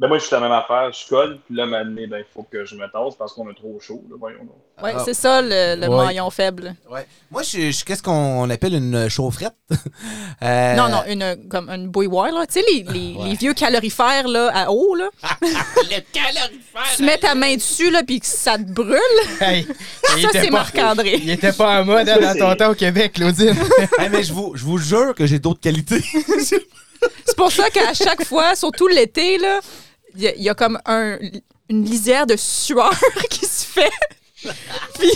Ben 0.00 0.06
moi, 0.06 0.18
je 0.18 0.24
suis 0.26 0.32
la 0.32 0.40
même 0.40 0.52
affaire. 0.52 0.92
Je 0.92 1.08
colle, 1.08 1.40
puis 1.44 1.56
là, 1.56 1.66
maintenant, 1.66 2.02
ben, 2.08 2.18
il 2.20 2.24
faut 2.32 2.44
que 2.44 2.64
je 2.64 2.76
me 2.76 2.86
tasse 2.86 3.16
parce 3.18 3.32
qu'on 3.32 3.50
est 3.50 3.54
trop 3.54 3.80
chaud. 3.80 4.04
Là, 4.08 4.14
voyons 4.16 4.44
donc. 4.44 4.54
Oui, 4.80 4.90
Ah. 4.94 5.02
c'est 5.04 5.12
ça 5.12 5.42
le, 5.42 5.74
le 5.74 5.88
Ouais. 5.88 6.06
maillon 6.06 6.30
faible. 6.30 6.76
Ouais. 6.88 7.04
Moi, 7.32 7.42
je 7.42 7.48
suis- 7.48 7.72
je 7.72 7.84
qu'est-ce 7.84 8.02
qu'on 8.04 8.48
appelle 8.48 8.74
une 8.74 9.08
chaufferette? 9.08 9.54
Euh, 10.40 10.74
Non, 10.76 10.88
non, 10.88 11.02
une, 11.08 11.48
comme 11.48 11.68
une 11.68 11.88
bouilloire, 11.88 12.30
là. 12.30 12.46
Tu 12.46 12.60
sais, 12.60 12.64
les, 12.72 12.84
les, 12.84 13.16
Ouais. 13.16 13.28
les 13.30 13.34
vieux 13.34 13.54
calorifères, 13.54 14.28
là, 14.28 14.52
à 14.54 14.70
eau, 14.70 14.94
là. 14.94 15.08
Le 15.42 16.00
calorifère. 16.12 16.94
Tu 16.96 17.02
mets 17.02 17.18
ta 17.18 17.34
main 17.34 17.56
dessus, 17.56 17.90
là, 17.90 18.04
puis 18.06 18.20
que 18.20 18.26
ça 18.26 18.56
te 18.56 18.62
brûle. 18.70 18.96
Hey, 19.40 19.66
Ça, 20.22 20.28
c'est 20.30 20.50
Marc-André. 20.50 21.16
Il 21.20 21.30
était 21.30 21.52
pas 21.52 21.80
en 21.80 21.84
mode 21.84 22.08
hein, 22.08 22.20
dans 22.20 22.38
ton 22.38 22.54
temps 22.54 22.70
au 22.70 22.74
Québec, 22.76 23.14
Claudine. 23.14 23.56
Hey, 23.98 24.08
mais 24.10 24.22
je 24.22 24.32
vous, 24.32 24.52
je 24.54 24.62
vous 24.64 24.78
jure 24.78 25.12
que 25.16 25.26
j'ai 25.26 25.40
d'autres 25.40 25.60
qualités. 25.60 26.04
C'est 26.38 27.36
pour 27.36 27.50
ça 27.50 27.68
qu'à 27.70 27.92
chaque 27.94 28.24
fois, 28.24 28.54
surtout 28.54 28.86
l'été, 28.86 29.38
là, 29.38 29.58
il 30.18 30.24
y, 30.24 30.28
a- 30.28 30.34
il 30.34 30.42
y 30.42 30.48
a 30.50 30.54
comme 30.54 30.78
un, 30.84 31.16
une 31.70 31.84
lisière 31.84 32.26
de 32.26 32.36
sueur 32.36 32.90
qui 33.30 33.46
se 33.46 33.64
fait. 33.64 33.90
Puis, 34.98 35.10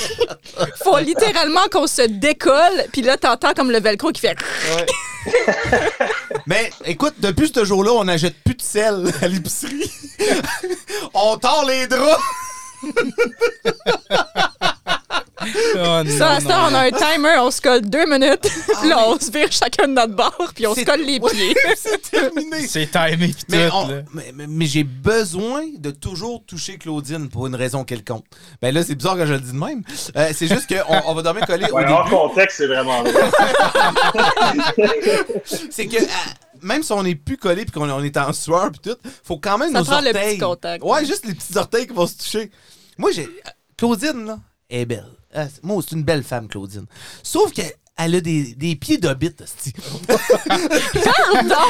faut 0.82 0.98
littéralement 0.98 1.66
qu'on 1.70 1.86
se 1.86 2.02
décolle. 2.02 2.86
Puis 2.92 3.02
là, 3.02 3.16
t'entends 3.16 3.52
comme 3.54 3.70
le 3.70 3.78
velcro 3.80 4.10
qui 4.10 4.20
fait. 4.20 4.36
mais 6.46 6.70
écoute, 6.84 7.14
depuis 7.18 7.50
ce 7.54 7.64
jour-là, 7.64 7.92
on 7.92 8.04
n'achète 8.04 8.34
plus 8.44 8.54
de 8.54 8.62
sel 8.62 9.12
à 9.22 9.28
l'épicerie. 9.28 9.90
on 11.14 11.36
tord 11.38 11.64
les 11.66 11.86
draps. 11.86 12.20
Oh, 15.74 16.02
Ça, 16.18 16.38
non, 16.40 16.48
ça, 16.48 16.68
on 16.70 16.74
a 16.74 16.81
un 16.87 16.90
timer, 16.90 17.37
on 17.38 17.50
se 17.50 17.61
colle 17.61 17.81
deux 17.83 18.07
minutes. 18.07 18.42
Puis 18.81 18.88
là, 18.88 19.09
on 19.09 19.18
se 19.18 19.31
vire 19.31 19.50
chacun 19.50 19.88
de 19.88 19.92
notre 19.94 20.14
bord, 20.14 20.52
puis 20.55 20.66
on 20.66 20.74
se 20.74 20.83
colle 20.85 21.00
les 21.02 21.18
pieds. 21.20 21.55
C'est 21.76 22.11
terminé. 22.11 22.66
C'est 22.68 22.90
timé 22.90 23.28
tout, 23.33 23.44
Mais, 23.48 23.68
on- 23.72 23.88
là. 23.88 24.02
mais, 24.12 24.33
mais- 24.35 24.46
mais 24.48 24.66
j'ai 24.66 24.85
besoin 24.85 25.62
de 25.78 25.90
toujours 25.90 26.44
toucher 26.46 26.76
Claudine 26.78 27.28
pour 27.28 27.46
une 27.46 27.55
raison 27.55 27.85
quelconque. 27.85 28.24
Ben 28.61 28.72
là, 28.74 28.83
c'est 28.85 28.94
bizarre 28.94 29.16
que 29.16 29.26
je 29.26 29.33
le 29.33 29.40
dis 29.40 29.52
de 29.52 29.59
même. 29.59 29.83
Euh, 30.16 30.31
c'est 30.35 30.46
juste 30.46 30.66
qu'on 30.68 31.02
on 31.07 31.14
va 31.14 31.22
dormir 31.22 31.46
collé 31.46 31.64
Ouais, 31.70 31.85
au 31.85 31.88
hors 31.90 32.05
début. 32.05 32.16
contexte, 32.16 32.59
c'est 32.59 32.66
vraiment 32.66 33.02
vrai. 33.02 33.12
C'est 35.70 35.87
que 35.87 35.96
euh, 35.96 36.07
même 36.62 36.83
si 36.83 36.92
on 36.92 37.02
n'est 37.02 37.14
plus 37.14 37.37
collé 37.37 37.64
puis 37.64 37.72
qu'on 37.72 37.88
on 37.90 38.02
est 38.02 38.16
en 38.16 38.33
sueur 38.33 38.70
puis 38.70 38.92
tout, 38.92 38.96
faut 39.24 39.38
quand 39.38 39.59
même 39.59 39.72
Ça 39.72 39.78
nos 39.81 39.85
prend 39.85 40.00
le 40.00 40.12
petit 40.12 40.38
contact. 40.38 40.85
Ouais, 40.85 41.05
juste 41.05 41.26
les 41.26 41.35
petits 41.35 41.57
orteils 41.57 41.87
qui 41.87 41.92
vont 41.94 42.07
se 42.07 42.16
toucher. 42.18 42.50
Moi, 42.98 43.11
j'ai 43.12 43.28
Claudine 43.76 44.26
là, 44.26 44.38
est 44.72 44.85
belle. 44.87 45.06
C'est- 45.32 45.62
moi, 45.62 45.82
c'est 45.87 45.94
une 45.94 46.02
belle 46.02 46.22
femme, 46.24 46.48
Claudine. 46.48 46.87
Sauf 47.22 47.52
qu'elle 47.52 47.72
elle 47.96 48.14
a 48.16 48.20
des, 48.20 48.54
des 48.54 48.74
pieds 48.74 48.98
d'hobbit. 48.98 49.30
Pardon! 51.04 51.54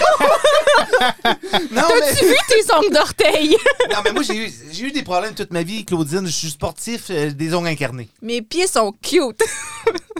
Non, 1.70 1.82
T'as-tu 1.88 2.24
mais, 2.24 2.30
vu 2.30 2.36
tes 2.48 2.72
ongles 2.74 2.92
d'orteil? 2.94 3.50
non, 3.90 3.98
mais 4.04 4.12
moi, 4.12 4.22
j'ai 4.22 4.36
eu, 4.46 4.52
j'ai 4.70 4.84
eu 4.86 4.92
des 4.92 5.02
problèmes 5.02 5.34
toute 5.34 5.52
ma 5.52 5.62
vie, 5.62 5.84
Claudine. 5.84 6.26
Je 6.26 6.32
suis 6.32 6.50
sportif, 6.50 7.06
euh, 7.10 7.30
des 7.30 7.54
ongles 7.54 7.68
incarnés. 7.68 8.08
Mes 8.22 8.40
pieds 8.42 8.66
sont 8.66 8.92
cute. 9.02 9.42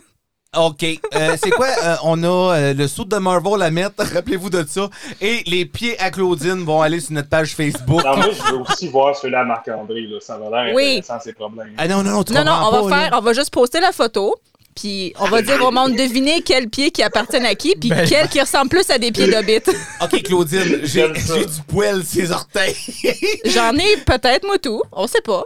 OK. 0.54 0.84
Euh, 1.14 1.36
c'est 1.42 1.48
quoi? 1.50 1.68
Euh, 1.82 1.96
on 2.04 2.22
a 2.24 2.54
euh, 2.56 2.74
le 2.74 2.86
saut 2.86 3.06
de 3.06 3.16
Marvel 3.16 3.62
à 3.62 3.70
mettre, 3.70 4.04
rappelez-vous 4.14 4.50
de 4.50 4.64
ça. 4.68 4.90
Et 5.22 5.42
les 5.46 5.64
pieds 5.64 5.98
à 5.98 6.10
Claudine 6.10 6.62
vont 6.64 6.82
aller 6.82 7.00
sur 7.00 7.12
notre 7.12 7.30
page 7.30 7.54
Facebook. 7.54 8.04
Non, 8.04 8.16
moi, 8.16 8.26
je 8.32 8.52
veux 8.52 8.58
aussi 8.60 8.88
voir 8.88 9.16
celui-là 9.16 9.40
à 9.40 9.44
Marc-André. 9.44 10.02
là. 10.02 10.18
Ça 10.20 10.36
va 10.36 10.64
l'air 10.64 10.74
Oui. 10.74 10.98
intéressant, 10.98 11.20
ses 11.24 11.32
problèmes. 11.32 11.72
Ah 11.78 11.88
non, 11.88 12.02
non, 12.02 12.10
non, 12.10 12.22
tu 12.24 12.34
Non, 12.34 12.44
non, 12.44 12.52
on 12.66 12.70
pas, 12.70 12.82
va 12.82 12.90
là. 12.90 13.02
faire, 13.08 13.18
on 13.18 13.22
va 13.22 13.32
juste 13.32 13.50
poster 13.50 13.80
la 13.80 13.92
photo. 13.92 14.34
Puis 14.74 15.12
on 15.20 15.26
va 15.26 15.42
dire 15.42 15.62
au 15.62 15.70
monde 15.70 15.96
deviner 15.96 16.40
quels 16.40 16.68
pieds 16.70 16.90
qui 16.90 17.02
appartiennent 17.02 17.44
à 17.44 17.54
qui, 17.54 17.74
puis 17.76 17.90
Ben- 17.90 18.08
quels 18.08 18.26
qui 18.28 18.40
ressemblent 18.40 18.70
plus 18.70 18.88
à 18.90 18.96
des 18.98 19.12
pieds 19.12 19.30
d'hobbit. 19.30 19.58
OK, 20.02 20.22
Claudine, 20.22 20.80
j'ai 20.84 21.08
du 21.08 21.62
poil 21.68 22.02
ses 22.04 22.30
orteils. 22.32 22.74
J'en 23.46 23.74
ai 23.76 23.98
peut-être, 24.06 24.46
moi, 24.46 24.58
tout. 24.58 24.80
On 24.92 25.06
sait 25.06 25.20
pas. 25.22 25.44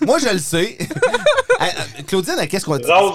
Moi, 0.00 0.18
je 0.18 0.28
le 0.32 0.38
sais. 0.38 0.76
Claudine, 2.08 2.34
qu'est-ce 2.48 2.64
qu'on 2.64 2.78
dit? 2.78 2.84
Rase, 2.90 3.14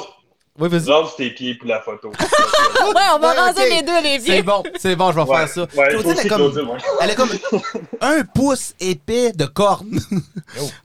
Oui, 0.60 0.70
vas-y. 0.70 1.16
tes 1.18 1.30
pieds 1.32 1.56
pour 1.56 1.68
la 1.70 1.82
photo. 1.82 2.12
Ouais, 2.20 3.02
on 3.16 3.20
va 3.20 3.30
Ouais, 3.32 3.40
raser 3.40 3.70
les 3.70 3.82
deux, 3.82 4.02
les 4.02 4.20
C'est 4.20 4.26
pieds. 4.26 4.42
bon, 4.44 4.64
c'est 4.80 4.96
bon, 4.96 5.12
je 5.12 5.16
vais 5.18 5.22
Ouais, 5.24 5.38
faire 5.38 5.50
ça. 5.50 5.62
ouais, 5.62 5.88
Claudine, 5.90 6.16
elle, 6.20 6.30
comme, 6.30 6.52
Claudine, 6.52 6.70
ouais. 6.72 6.78
elle 7.02 7.12
a 7.12 7.16
comme 7.16 7.30
un 8.02 8.24
pouce 8.24 8.74
épais 8.80 9.32
de 9.34 9.46
corne. 9.46 10.00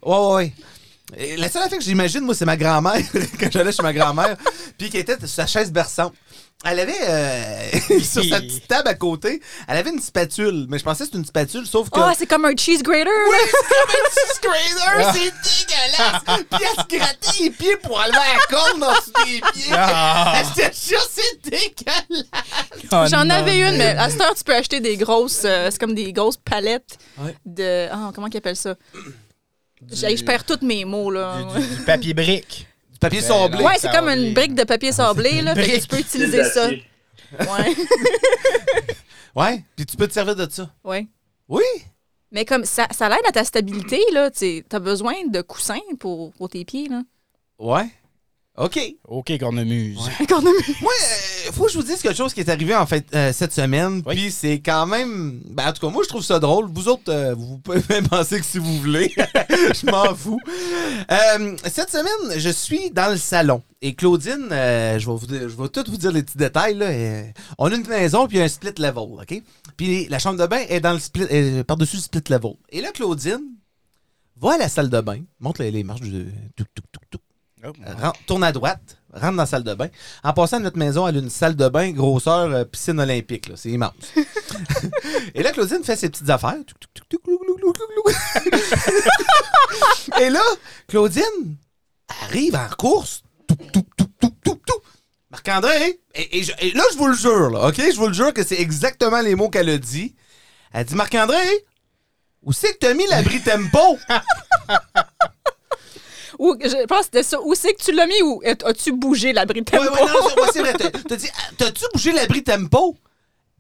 Ouais, 0.05 0.17
ouais, 0.17 0.35
ouais. 0.35 0.53
Et 1.17 1.37
La 1.37 1.49
seule 1.49 1.63
affaire 1.63 1.79
que 1.79 1.85
j'imagine, 1.85 2.21
moi, 2.21 2.35
c'est 2.35 2.45
ma 2.47 2.57
grand-mère, 2.57 3.01
quand 3.39 3.51
j'allais 3.53 3.73
chez 3.73 3.83
ma 3.83 3.93
grand-mère, 3.93 4.37
puis 4.79 4.89
qui 4.91 4.99
était 4.99 5.19
sur 5.19 5.29
sa 5.29 5.47
chaise 5.47 5.71
berçante. 5.71 6.15
Elle 6.65 6.79
avait, 6.79 6.95
euh, 7.09 7.71
sur 8.03 8.25
sa 8.25 8.41
petite 8.41 8.69
table 8.69 8.87
à 8.89 8.95
côté, 8.95 9.41
elle 9.67 9.77
avait 9.79 9.91
une 9.91 10.01
spatule, 10.01 10.67
mais 10.69 10.79
je 10.79 10.85
pensais 10.85 11.01
que 11.01 11.05
c'était 11.07 11.19
une 11.19 11.25
spatule, 11.25 11.67
sauf 11.67 11.91
que... 11.91 11.99
Oh, 11.99 12.11
c'est 12.17 12.27
comme 12.27 12.45
un 12.45 12.55
cheese 12.57 12.83
grater. 12.83 13.05
là. 13.05 13.11
c'est 14.13 14.43
grader, 14.43 15.19
c'est 15.19 15.67
dégueulasse! 15.67 16.23
Puis 16.51 16.61
elle 16.63 16.83
se 16.85 16.97
grattait 16.99 17.43
les 17.43 17.51
pieds 17.51 17.77
pour 17.79 17.97
enlever 17.99 18.13
la 18.13 18.47
corne 18.49 18.79
dans 18.81 18.93
dessous 18.93 19.13
des 19.27 19.41
pieds! 19.53 19.73
Ah. 19.73 20.41
Je 20.57 20.63
te 20.63 20.89
jure, 20.89 21.09
c'est 21.11 21.43
dégueulasse! 21.51 22.27
Oh, 22.93 23.05
J'en 23.11 23.29
avais 23.31 23.59
une, 23.59 23.77
mais 23.77 23.97
à 23.99 24.09
cette 24.09 24.21
heure, 24.21 24.35
tu 24.35 24.45
peux 24.45 24.55
acheter 24.55 24.81
des 24.81 24.97
grosses. 24.97 25.43
euh, 25.45 25.69
c'est 25.71 25.79
comme 25.81 25.95
des 25.95 26.13
grosses 26.13 26.37
palettes 26.37 26.97
Ouais. 27.19 27.35
de. 27.45 27.89
Ah, 27.91 28.11
comment 28.15 28.29
ils 28.29 28.37
appellent 28.37 28.57
ça? 28.57 28.75
Je 29.91 30.23
perds 30.25 30.45
tous 30.45 30.65
mes 30.65 30.85
mots, 30.85 31.11
là. 31.11 31.39
Du, 31.57 31.61
du- 31.61 31.77
du 31.77 31.83
papier 31.83 32.15
brique. 32.15 32.67
Papier 33.03 33.21
Ben, 33.21 33.27
sablé. 33.27 33.65
Ouais, 33.65 33.75
c'est 33.79 33.91
comme 33.91 34.09
une 34.09 34.33
brique 34.33 34.55
de 34.55 34.65
papier 34.65 34.93
sablé, 34.93 35.43
là. 35.43 35.55
Fait 35.55 35.67
que 35.73 35.81
tu 35.83 35.89
peux 35.89 35.99
utiliser 35.99 36.45
ça. 36.45 36.69
Ouais. 36.69 37.75
Ouais, 39.35 39.65
puis 39.75 39.87
tu 39.87 39.97
peux 39.97 40.07
te 40.07 40.13
servir 40.13 40.37
de 40.37 40.47
ça. 40.51 40.71
ouais. 40.85 41.07
Oui! 41.49 41.63
Mais 42.31 42.45
comme 42.45 42.65
ça, 42.65 42.87
ça 42.91 43.09
l'aide 43.09 43.27
à 43.27 43.33
ta 43.33 43.45
stabilité, 43.45 44.01
là. 44.13 44.31
Tu 44.31 44.65
as 44.71 44.79
besoin 44.79 45.15
de 45.27 45.41
coussins 45.43 45.81
pour, 45.99 46.33
pour 46.33 46.49
tes 46.49 46.65
pieds, 46.65 46.89
là. 46.89 47.03
Ouais. 47.59 47.87
OK. 48.59 48.79
OK, 49.09 49.39
cornemuse. 49.39 49.99
Cornemuse. 50.29 50.63
Moi, 50.83 50.93
euh, 50.93 51.53
faut 51.53 51.65
que 51.65 51.73
je 51.73 51.79
vous 51.79 51.85
dise 51.85 52.03
quelque 52.03 52.17
chose 52.17 52.35
qui 52.35 52.41
est 52.41 52.51
arrivé 52.51 52.75
en 52.75 52.85
fait 52.85 53.07
euh, 53.15 53.33
cette 53.33 53.53
semaine. 53.53 54.03
Oui. 54.05 54.15
Puis 54.15 54.31
c'est 54.31 54.61
quand 54.61 54.87
même. 54.87 55.41
Ben, 55.47 55.69
en 55.69 55.73
tout 55.73 55.87
cas, 55.87 55.91
moi, 55.91 56.03
je 56.05 56.09
trouve 56.09 56.23
ça 56.23 56.39
drôle. 56.39 56.67
Vous 56.71 56.89
autres, 56.89 57.11
euh, 57.11 57.35
vous 57.35 57.59
pouvez 57.59 57.81
même 57.89 58.07
penser 58.07 58.39
que 58.39 58.45
si 58.45 58.59
vous 58.59 58.79
voulez. 58.79 59.11
je 59.17 59.91
m'en 59.91 60.15
fous. 60.15 60.39
Euh, 61.11 61.57
cette 61.67 61.91
semaine, 61.91 62.39
je 62.39 62.51
suis 62.51 62.91
dans 62.91 63.11
le 63.11 63.17
salon. 63.17 63.63
Et 63.81 63.95
Claudine, 63.95 64.49
euh, 64.53 64.99
je, 64.99 65.07
vais 65.07 65.17
vous, 65.17 65.27
dire- 65.27 65.49
je 65.49 65.57
vais 65.57 65.69
tout 65.69 65.85
vous 65.89 65.97
dire 65.97 66.13
les 66.13 66.23
petits 66.23 66.39
détails. 66.39 66.75
Là. 66.75 66.91
On 67.59 67.73
a 67.73 67.75
une 67.75 67.87
maison, 67.87 68.29
puis 68.29 68.37
il 68.37 68.41
y 68.41 68.43
a 68.43 68.45
un 68.45 68.49
split 68.49 68.75
level. 68.79 68.99
OK? 68.99 69.43
Puis 69.77 70.09
la 70.09 70.19
chambre 70.19 70.39
de 70.39 70.47
bain 70.47 70.61
est 70.69 70.81
dans 70.81 70.93
le 70.93 70.99
split, 71.01 71.27
euh, 71.33 71.65
par-dessus 71.65 71.97
le 71.97 72.03
split 72.03 72.23
level. 72.29 72.53
Et 72.69 72.83
là, 72.83 72.93
Claudine 72.93 73.41
va 74.37 74.53
à 74.53 74.59
la 74.59 74.69
salle 74.69 74.91
de 74.91 75.01
bain, 75.01 75.23
monte 75.41 75.59
les, 75.59 75.83
marches 75.83 76.03
du. 76.03 76.27
Touc, 76.55 76.69
touc. 76.75 76.85
Oh, 77.65 77.73
tourne 78.27 78.43
à 78.43 78.51
droite, 78.51 78.99
rentre 79.13 79.27
dans 79.37 79.43
la 79.43 79.47
salle 79.47 79.63
de 79.63 79.73
bain. 79.75 79.87
En 80.25 80.33
passant, 80.33 80.59
notre 80.59 80.77
maison, 80.79 81.07
elle 81.07 81.17
a 81.17 81.19
une 81.21 81.31
salle 81.31 81.55
de 81.55 81.69
bain 81.69 81.93
grosseur 81.93 82.51
euh, 82.53 82.65
piscine 82.65 82.99
olympique. 82.99 83.49
là. 83.49 83.55
C'est 83.57 83.69
immense. 83.71 83.93
Et 85.35 85.43
là, 85.45 85.53
Claudine 85.53 85.85
fait 85.85 85.95
ses 85.95 86.09
petites 86.11 86.29
affaires. 86.29 86.57
Et 90.21 90.31
là, 90.31 90.43
Claudine 90.89 91.57
arrive 92.25 92.57
en 92.57 92.69
course. 92.77 93.23
Marc-André, 95.31 96.01
et, 96.15 96.39
et 96.39 96.43
je- 96.43 96.53
et 96.61 96.73
là, 96.73 96.83
je 96.93 96.99
vous 96.99 97.07
le 97.07 97.15
jure, 97.17 97.51
là, 97.51 97.69
OK? 97.69 97.77
Je 97.77 97.97
vous 97.97 98.09
le 98.09 98.13
jure 98.13 98.35
que 98.35 98.45
c'est 98.45 98.61
exactement 98.61 99.21
les 99.23 99.35
mots 99.35 99.49
qu'elle 99.49 99.71
a 99.71 99.79
dit. 99.79 100.15
Elle 100.73 100.85
dit, 100.85 100.95
Marc-André, 100.95 101.39
où 102.43 102.53
c'est 102.53 102.73
que 102.75 102.79
t'as 102.81 102.93
mis 102.95 103.07
l'abri 103.07 103.41
tempo? 103.41 103.99
Ou, 106.43 106.57
je 106.61 106.87
pense 106.87 106.99
que 107.01 107.05
c'était 107.05 107.23
ça. 107.23 107.41
Où 107.41 107.55
c'est 107.55 107.73
que 107.75 107.83
tu 107.83 107.93
l'as 107.93 108.07
mis 108.07 108.21
ou 108.23 108.43
as- 108.45 108.67
as-tu 108.69 108.93
bougé 108.93 109.33
l'abri 109.33 109.63
tempo? 109.63 109.83
ouais, 109.83 109.91
non, 109.91 110.29
c'est- 110.29 110.41
ouais, 110.41 110.49
c'est 110.53 110.61
vrai. 110.61 110.73
T'as- 111.09 111.17
dit, 111.17 111.29
ah, 111.33 111.51
t'as-tu 111.57 111.85
bougé 111.95 112.13
l'abri 112.13 112.43
tempo? 112.43 112.97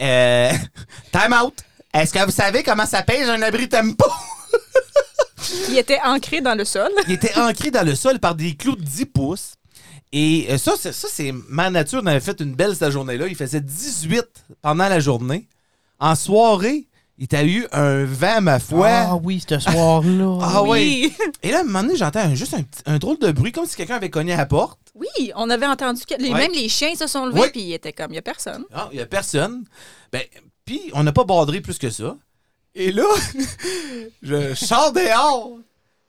Euh. 0.00 0.50
Time 1.12 1.32
out. 1.42 1.54
Est-ce 1.94 2.12
que 2.12 2.24
vous 2.24 2.32
savez 2.32 2.62
comment 2.62 2.86
ça 2.86 3.02
pèse 3.02 3.28
un 3.28 3.40
abri 3.42 3.68
tempo? 3.68 4.04
Qui 5.66 5.78
était 5.78 5.98
ancré 6.04 6.40
dans 6.40 6.54
le 6.54 6.64
sol. 6.64 6.90
Il 7.06 7.12
était 7.14 7.36
ancré 7.38 7.70
dans 7.70 7.84
le 7.86 7.94
sol 7.94 8.18
par 8.18 8.34
des 8.34 8.54
clous 8.56 8.76
de 8.76 8.82
10 8.82 9.06
pouces. 9.06 9.54
Et 10.12 10.46
euh, 10.50 10.58
ça, 10.58 10.72
c'est, 10.78 10.92
ça, 10.92 11.08
c'est 11.10 11.32
ma 11.48 11.70
nature. 11.70 12.00
On 12.02 12.06
avait 12.06 12.20
fait 12.20 12.38
une 12.40 12.54
belle 12.54 12.76
cette 12.76 12.90
journée-là. 12.90 13.26
Il 13.28 13.36
faisait 13.36 13.60
18 13.60 14.24
pendant 14.60 14.88
la 14.88 15.00
journée. 15.00 15.46
en 16.00 16.14
soirée, 16.14 16.86
il 17.18 17.28
t'a 17.28 17.44
eu 17.44 17.66
un 17.72 18.04
vent, 18.04 18.40
ma 18.40 18.58
foi. 18.58 18.88
Ah 18.90 19.16
oui, 19.22 19.42
ce 19.46 19.58
soir-là. 19.58 20.38
Ah 20.42 20.62
oui. 20.62 21.12
Et 21.42 21.50
là, 21.50 21.58
à 21.58 21.60
un 21.60 21.64
moment 21.64 21.82
donné, 21.82 21.96
j'entends 21.96 22.20
un- 22.20 22.34
juste 22.34 22.56
un, 22.86 22.98
drôle 22.98 23.18
de 23.18 23.30
bruit, 23.32 23.52
comme 23.52 23.66
si 23.66 23.76
quelqu'un 23.76 23.96
avait 23.96 24.10
cogné 24.10 24.32
à 24.32 24.38
la 24.38 24.46
porte. 24.46 24.78
Oui, 24.94 25.32
on 25.36 25.48
avait 25.50 25.66
entendu 25.66 26.02
que 26.04 26.14
les, 26.20 26.30
Ouais. 26.30 26.38
même 26.38 26.52
les 26.52 26.68
chiens 26.68 26.94
se 26.94 27.06
sont 27.06 27.26
levés, 27.26 27.50
puis 27.50 27.60
il 27.62 27.72
était 27.72 27.92
comme, 27.92 28.08
il 28.10 28.12
n'y 28.14 28.18
a 28.18 28.22
personne. 28.22 28.64
Ah, 28.72 28.88
il 28.92 28.96
n'y 28.96 29.02
a 29.02 29.06
personne. 29.06 29.64
Ben, 30.12 30.22
puis 30.64 30.80
on 30.94 31.02
n'a 31.02 31.12
pas 31.12 31.24
bordé 31.24 31.60
plus 31.60 31.78
que 31.78 31.90
ça. 31.90 32.16
Et 32.74 32.90
là, 32.92 33.04
je 34.22 34.54
sors 34.54 34.92
dehors. 34.92 35.58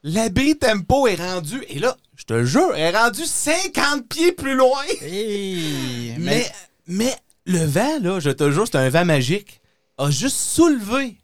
L'abri 0.05 0.57
tempo 0.57 1.07
est 1.07 1.15
rendu, 1.15 1.63
et 1.69 1.79
là, 1.79 1.95
je 2.15 2.25
te 2.25 2.43
jure, 2.43 2.75
est 2.75 2.91
rendu 2.91 3.23
50 3.25 4.07
pieds 4.09 4.33
plus 4.33 4.53
loin. 4.55 4.83
Hey, 5.01 6.15
Mais, 6.19 6.45
mais 6.87 7.15
le 7.45 7.63
vent, 7.63 7.99
là, 8.01 8.19
je 8.19 8.29
te 8.29 8.51
jure, 8.51 8.65
c'est 8.69 8.77
un 8.77 8.89
vent 8.89 9.05
magique, 9.05 9.61
a 9.97 10.09
juste 10.09 10.37
soulevé 10.37 11.17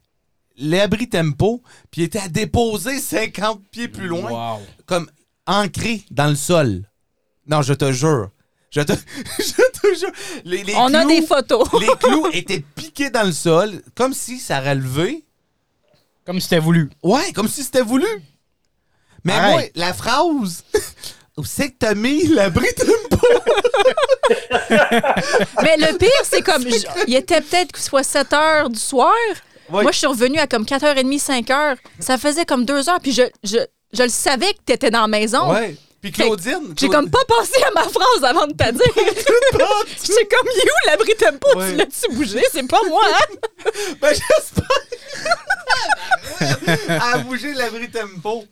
l'abri 0.57 1.07
tempo, 1.09 1.61
puis 1.91 2.03
était 2.03 2.19
à 2.19 2.27
déposer 2.27 2.99
50 2.99 3.61
pieds 3.71 3.87
plus 3.87 4.07
loin, 4.07 4.31
Wow. 4.57 4.59
comme 4.85 5.09
ancré 5.47 6.03
dans 6.11 6.27
le 6.27 6.35
sol. 6.35 6.83
Non, 7.47 7.61
je 7.61 7.73
te 7.73 7.91
jure. 7.91 8.29
Je 8.71 8.81
te, 8.81 8.91
je 9.39 9.79
te 9.79 9.99
jure. 9.99 10.11
Les, 10.45 10.63
les 10.63 10.75
on 10.75 10.93
a 10.93 11.01
clous- 11.03 11.07
des 11.09 11.21
photos. 11.25 11.67
les 11.79 11.87
clous 11.99 12.27
étaient 12.33 12.59
piqués 12.75 13.09
dans 13.09 13.23
le 13.23 13.31
sol, 13.31 13.81
comme 13.95 14.13
si 14.13 14.37
ça 14.39 14.59
aurait 14.59 14.75
levé. 14.75 15.23
Comme 16.25 16.39
si 16.39 16.43
c'était 16.43 16.59
voulu. 16.59 16.89
Ouais, 17.01 17.31
comme 17.33 17.47
si 17.47 17.63
c'était 17.63 17.81
voulu. 17.81 18.05
Mais 19.23 19.33
moi, 19.51 19.61
la 19.75 19.93
phrase, 19.93 20.63
où 21.39 21.43
c'est 21.45 21.69
que 21.71 21.75
t'as 21.79 21.93
mis 21.95 22.27
l'abri 22.27 22.67
tempo? 22.75 23.17
Mais 25.63 25.77
le 25.77 25.97
pire, 25.97 26.09
c'est 26.23 26.41
comme, 26.41 26.63
je- 26.63 27.03
il 27.07 27.15
était 27.15 27.41
peut-être 27.41 27.77
soit 27.77 28.03
7 28.03 28.33
heures 28.33 28.69
du 28.69 28.79
soir. 28.79 29.13
Moi, 29.69 29.91
je 29.91 29.97
suis 29.99 30.07
revenue 30.07 30.39
à 30.39 30.47
comme 30.47 30.63
4h30, 30.65 31.19
5 31.19 31.49
heures. 31.51 31.75
Ça 31.99 32.17
faisait 32.17 32.45
comme 32.45 32.65
2 32.65 32.89
heures, 32.89 32.99
puis 33.01 33.11
je, 33.13 33.23
je, 33.43 33.57
je 33.93 34.03
le 34.03 34.09
savais 34.09 34.53
que 34.53 34.59
tu 34.65 34.73
étais 34.73 34.89
dans 34.91 35.01
la 35.01 35.07
maison. 35.07 35.51
Ouais. 35.51 35.75
Puis 36.01 36.11
Claudine. 36.13 36.73
J'ai 36.79 36.87
comme 36.87 37.09
pas 37.09 37.19
pensé 37.27 37.61
à 37.67 37.71
ma 37.71 37.83
phrase 37.83 38.23
avant 38.23 38.47
de 38.47 38.53
te 38.53 38.71
dire. 38.71 38.93
J'étais 40.01 40.25
comme, 40.27 40.47
il 40.55 40.59
est 40.59 40.71
où 40.71 40.87
l'abri 40.89 41.13
tempo? 41.15 41.57
Ouais. 41.57 41.71
Tu 41.71 41.75
l'as-tu 41.77 42.15
bougé? 42.15 42.41
C'est 42.51 42.67
pas 42.67 42.79
moi, 42.87 43.01
hein? 43.05 43.35
Ben, 44.01 44.13
j'espère. 44.13 44.67
à 47.13 47.17
bouger 47.19 47.53
l'abri 47.53 47.89
tempo. 47.91 48.45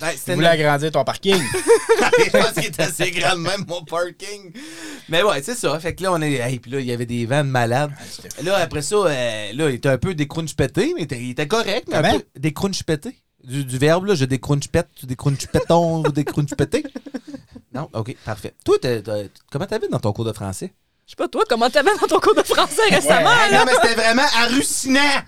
Ben, 0.00 0.10
Tu 0.24 0.32
voulais 0.34 0.48
agrandir 0.48 0.90
ton 0.92 1.04
parking. 1.04 1.36
je 2.24 2.30
pense 2.30 2.52
qu'il 2.52 2.64
est 2.66 2.80
assez 2.80 3.10
grand 3.10 3.34
de 3.36 3.40
même, 3.40 3.64
mon 3.68 3.84
parking. 3.84 4.52
Mais 5.08 5.22
ouais, 5.22 5.42
c'est 5.42 5.54
ça. 5.54 5.78
Fait 5.78 5.94
que 5.94 6.02
là, 6.02 6.12
on 6.12 6.22
est. 6.22 6.34
Hey, 6.34 6.58
puis 6.58 6.70
là, 6.70 6.80
il 6.80 6.86
y 6.86 6.92
avait 6.92 7.06
des 7.06 7.26
vannes 7.26 7.48
malades. 7.50 7.90
Là, 8.42 8.56
après 8.56 8.82
ça, 8.82 8.96
euh, 8.96 9.52
là, 9.52 9.68
il 9.70 9.74
était 9.74 9.88
un 9.90 9.98
peu 9.98 10.14
décrunch 10.14 10.54
pété, 10.54 10.94
mais 10.96 11.02
il 11.10 11.30
était- 11.30 11.46
correct. 11.46 11.86
Mais 11.88 11.96
un 11.96 12.02
Comment? 12.02 12.18
peu 12.18 12.24
décrunch 12.38 12.82
pété. 12.82 13.14
Du, 13.44 13.64
du 13.64 13.78
verbe, 13.78 14.04
là, 14.06 14.14
je 14.14 14.24
décrunch 14.26 14.68
pète, 14.68 14.88
tu 14.98 15.06
décrunch 15.06 15.46
péton 15.46 16.02
ou 16.04 16.10
décrunch 16.12 16.54
pété. 16.54 16.82
Non? 17.72 17.88
OK, 17.92 18.16
parfait. 18.24 18.52
Toi, 18.64 18.78
t'as- 18.82 19.00
t'as- 19.00 19.22
comment 19.52 19.64
t'avais 19.64 19.86
dans 19.86 20.00
ton 20.00 20.12
cours 20.12 20.24
de 20.24 20.32
français? 20.32 20.72
Je 21.06 21.10
sais 21.12 21.16
pas, 21.16 21.28
toi, 21.28 21.44
comment 21.48 21.70
t'avais 21.70 21.90
dans 22.00 22.06
ton 22.08 22.18
cours 22.18 22.34
de 22.34 22.42
français 22.42 22.82
récemment, 22.90 23.30
là? 23.30 23.58
non, 23.60 23.64
mais 23.64 23.72
c'était 23.80 23.94
vraiment 23.94 24.26
hallucinant! 24.42 25.22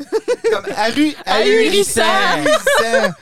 Comme 0.51 0.65
haru, 0.77 1.15
Ahurissant. 1.25 2.03
ahurissant. 2.03 3.15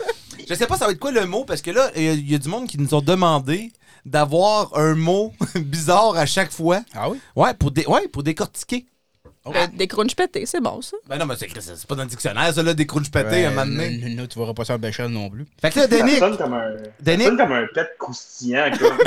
Je 0.50 0.56
sais 0.56 0.66
pas 0.66 0.76
ça 0.76 0.84
va 0.86 0.92
être 0.92 0.98
quoi 0.98 1.12
le 1.12 1.24
mot, 1.26 1.44
parce 1.44 1.62
que 1.62 1.70
là, 1.70 1.90
il 1.96 2.02
y, 2.02 2.08
a- 2.08 2.12
il 2.12 2.30
y 2.30 2.34
a 2.34 2.38
du 2.38 2.48
monde 2.48 2.66
qui 2.66 2.76
nous 2.76 2.92
ont 2.92 3.00
demandé 3.00 3.72
d'avoir 4.04 4.76
un 4.76 4.94
mot 4.96 5.32
bizarre 5.54 6.16
à 6.16 6.26
chaque 6.26 6.50
fois. 6.50 6.80
Ah 6.92 7.08
oui? 7.08 7.20
Ouais, 7.36 7.54
pour, 7.54 7.70
dé- 7.70 7.86
ouais, 7.86 8.08
pour 8.08 8.22
décortiquer. 8.24 8.84
Euh, 9.46 9.66
Des 9.72 9.88
crunch 9.88 10.14
pétés, 10.14 10.44
c'est 10.44 10.60
bon, 10.60 10.82
ça. 10.82 10.98
Ben 11.08 11.16
non, 11.16 11.24
mais 11.24 11.34
c'est 11.38 11.48
c'est 11.58 11.86
pas 11.86 11.94
dans 11.94 12.02
le 12.02 12.08
dictionnaire, 12.10 12.52
ça, 12.52 12.62
là, 12.62 12.74
des 12.74 12.86
crunch 12.86 13.10
pétés, 13.10 13.46
un 13.46 13.50
moment 13.50 13.64
donné. 13.64 13.86
n- 13.86 14.18
n- 14.20 14.28
tu 14.28 14.38
verras 14.38 14.52
pas 14.52 14.66
ça 14.66 14.74
en 14.74 14.78
béchelle 14.78 15.08
non 15.08 15.30
plus. 15.30 15.46
Fait 15.62 15.70
que 15.70 15.78
là, 15.80 15.88
Ça 15.88 15.96
Denis, 15.98 16.18
sonne 16.18 16.36
comme 16.36 16.52
un, 16.52 16.76
ça 16.76 16.90
Denis? 17.00 17.24
sonne 17.24 17.36
comme 17.38 17.52
un 17.52 17.66
pet 17.74 17.88
croustillant, 17.98 18.70
comme, 18.78 18.98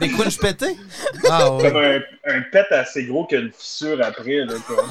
des 0.00 0.08
crunch 0.10 0.38
pétés? 0.38 0.76
Ah 1.28 1.48
comme 1.60 1.76
ouais. 1.76 2.02
un, 2.24 2.34
un 2.38 2.42
pet 2.50 2.64
assez 2.70 3.04
gros 3.04 3.26
qui 3.26 3.36
a 3.36 3.40
une 3.40 3.52
fissure 3.52 3.98
après. 4.02 4.36
Là, 4.44 4.54
comme. 4.66 4.78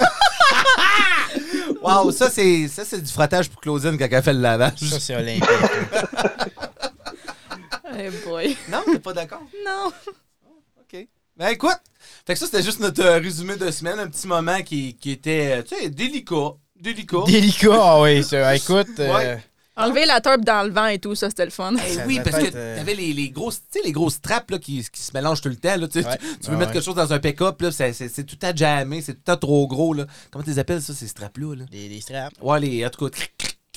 Wow, 1.82 2.12
ça, 2.12 2.30
c'est 2.30 2.68
ça, 2.68 2.86
c'est 2.86 3.02
du 3.02 3.12
frottage 3.12 3.50
pour 3.50 3.60
Claudine 3.60 3.98
quand 3.98 4.08
elle 4.10 4.24
fait 4.24 4.34
le 4.34 4.40
lavage. 4.40 4.78
Ça, 4.80 5.00
c'est 5.00 5.16
olympique. 5.16 5.44
Eh 7.98 8.10
boy. 8.26 8.58
Non, 8.70 8.82
t'es 8.86 9.00
pas 9.00 9.14
d'accord? 9.14 9.44
Non. 9.66 9.92
OK. 10.82 11.08
Ben 11.38 11.48
écoute, 11.50 11.78
fait 12.26 12.34
que 12.34 12.40
ça, 12.40 12.46
c'était 12.46 12.64
juste 12.64 12.80
notre 12.80 13.02
euh, 13.04 13.20
résumé 13.20 13.56
de 13.58 13.70
semaine, 13.72 14.00
un 14.00 14.08
petit 14.08 14.28
moment 14.28 14.62
qui, 14.62 14.96
qui 14.96 15.12
était, 15.12 15.60
euh, 15.60 15.64
tu 15.64 15.76
sais, 15.76 15.90
délicat. 15.90 16.54
Délicat. 16.80 17.24
Délicat, 17.28 17.70
ah 17.74 18.02
oui. 18.02 18.24
ça. 18.30 18.56
Écoute, 18.56 18.88
euh. 19.00 19.38
Enlever 19.76 20.06
la 20.06 20.22
taupe 20.22 20.46
dans 20.46 20.62
le 20.68 20.72
vent 20.72 20.86
et 20.86 21.00
tout, 21.00 21.16
ça, 21.16 21.30
c'était 21.30 21.46
le 21.46 21.52
fun. 21.52 21.74
Eh 21.76 21.98
oui, 22.06 22.20
parce 22.24 22.38
que 22.38 22.52
euh, 22.54 22.78
t'avais 22.78 22.94
les, 22.94 23.12
les 23.12 23.30
grosses, 23.32 23.58
tu 23.72 23.80
sais, 23.80 23.86
les 23.86 23.92
grosses 23.92 24.22
trappes 24.22 24.52
là, 24.52 24.60
qui, 24.60 24.86
qui 24.94 25.02
se 25.02 25.12
mélangent 25.16 25.42
tout 25.42 25.50
le 25.50 25.56
temps. 25.56 25.76
Là, 25.76 25.88
tu, 25.88 25.98
Ouais. 25.98 26.04
tu- 26.04 26.38
tu 26.40 26.46
veux 26.48 26.54
Ouais, 26.54 26.58
mettre 26.60 26.68
ouais. 26.70 26.74
quelque 26.74 26.86
chose 26.86 26.94
dans 26.96 27.12
un 27.12 27.18
pick-up, 27.20 27.60
là, 27.60 27.72
c'est, 27.72 28.24
tout 28.26 28.38
à 28.44 28.54
jammer, 28.54 29.02
c'est 29.02 29.16
tout 29.24 29.32
à 29.32 29.36
trop 29.38 29.66
gros. 29.68 29.94
Là. 29.96 30.06
Comment 30.30 30.44
tu 30.44 30.52
les 30.52 30.60
appelles 30.60 30.82
ça, 30.84 30.94
ces 30.94 31.08
straps-là? 31.08 31.56
Là? 31.56 31.66
Les, 31.72 31.90
les 31.90 32.02
straps. 32.02 32.36
Ouais, 32.42 32.60
les, 32.60 32.86
en 32.86 32.90
tout 32.92 33.10
cas, 33.10 33.18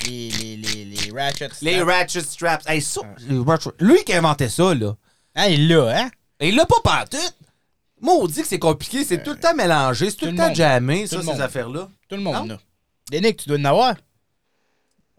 Les, 0.06 0.28
les, 0.30 0.56
les, 0.58 0.84
les 0.84 1.10
ratchets. 1.18 1.48
les 1.62 1.72
straps. 1.78 1.90
ratchet 1.90 2.20
straps. 2.20 2.68
Hey, 2.68 2.82
ça, 2.82 3.00
les 3.28 3.38
ratchet- 3.38 3.72
Lui 3.80 4.04
qui 4.04 4.12
a 4.12 4.18
inventé 4.18 4.50
ça, 4.50 4.74
là. 4.74 4.94
Ah, 5.34 5.48
il 5.48 5.66
l'a, 5.66 5.98
hein? 5.98 6.10
Il 6.40 6.56
l'a 6.56 6.66
pas 6.66 6.76
pantoute. 6.84 7.34
Maudit 8.00 8.42
que 8.42 8.48
c'est 8.48 8.58
compliqué, 8.58 9.04
c'est 9.04 9.22
tout 9.22 9.30
le 9.30 9.38
temps 9.38 9.54
mélangé, 9.54 10.10
c'est 10.10 10.16
tout, 10.16 10.26
le 10.26 10.36
temps 10.36 10.52
jammé, 10.52 11.06
ça, 11.06 11.22
ces 11.22 11.40
affaires-là. 11.40 11.88
Tout 12.08 12.16
le 12.16 12.22
monde 12.22 12.48
là. 12.48 12.58
Dénick, 13.10 13.38
tu 13.38 13.48
dois 13.48 13.58
en 13.58 13.64
avoir. 13.64 13.94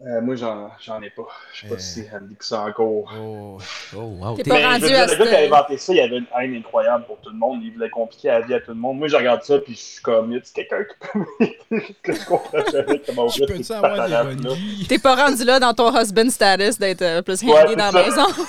Euh, 0.00 0.20
moi, 0.20 0.36
j'en, 0.36 0.70
j'en 0.80 1.02
ai 1.02 1.10
pas. 1.10 1.26
Je 1.52 1.62
sais 1.62 1.66
pas 1.66 1.74
Euh. 1.74 1.78
si 1.78 2.04
elle 2.12 2.28
dit 2.28 2.36
que 2.36 2.44
ça 2.44 2.60
encore. 2.60 3.12
Oh. 3.20 3.58
Oh, 3.96 3.98
wow. 4.00 4.36
T'es 4.36 4.44
pas 4.44 4.54
rendu 4.70 4.84
à 4.94 5.06
le 5.06 5.16
gars 5.16 5.26
qui 5.26 5.34
a 5.34 5.38
inventé 5.46 5.76
ça, 5.76 5.92
il 5.92 5.98
avait 6.00 6.18
une 6.18 6.26
haine 6.40 6.54
incroyable 6.54 7.04
pour 7.06 7.18
tout 7.20 7.30
le 7.30 7.36
monde. 7.36 7.58
Il 7.64 7.72
voulait 7.72 7.90
compliquer 7.90 8.28
la 8.28 8.42
vie 8.42 8.54
à 8.54 8.60
tout 8.60 8.70
le 8.70 8.76
monde. 8.76 8.96
Moi, 8.98 9.08
je 9.08 9.16
regarde 9.16 9.42
ça, 9.42 9.58
puis 9.58 9.74
je 9.74 9.78
suis 9.80 10.00
comme, 10.02 10.30
y 10.32 10.36
a 10.36 10.40
quelqu'un 10.54 10.84
qui 10.84 11.48
peut 11.68 11.80
que 12.04 12.12
je 12.12 12.24
comprends 12.26 12.64
jamais 12.70 13.02
comment 13.04 13.26
Je 13.28 13.42
ouvrir 13.42 13.56
peux 13.56 13.62
cette 13.64 13.76
avoir 13.84 14.06
des 14.28 14.36
bonnes. 14.36 14.56
T'es 14.88 14.98
pas 15.00 15.16
rendu 15.16 15.42
là 15.42 15.58
dans 15.58 15.74
ton 15.74 15.92
husband 16.00 16.30
status 16.30 16.78
d'être 16.78 17.02
euh, 17.02 17.20
plus 17.22 17.42
handy 17.42 17.50
Ouais, 17.52 17.74
dans 17.74 17.90
c'est 17.90 17.98
la 17.98 18.10
ça. 18.12 18.26
maison. 18.26 18.26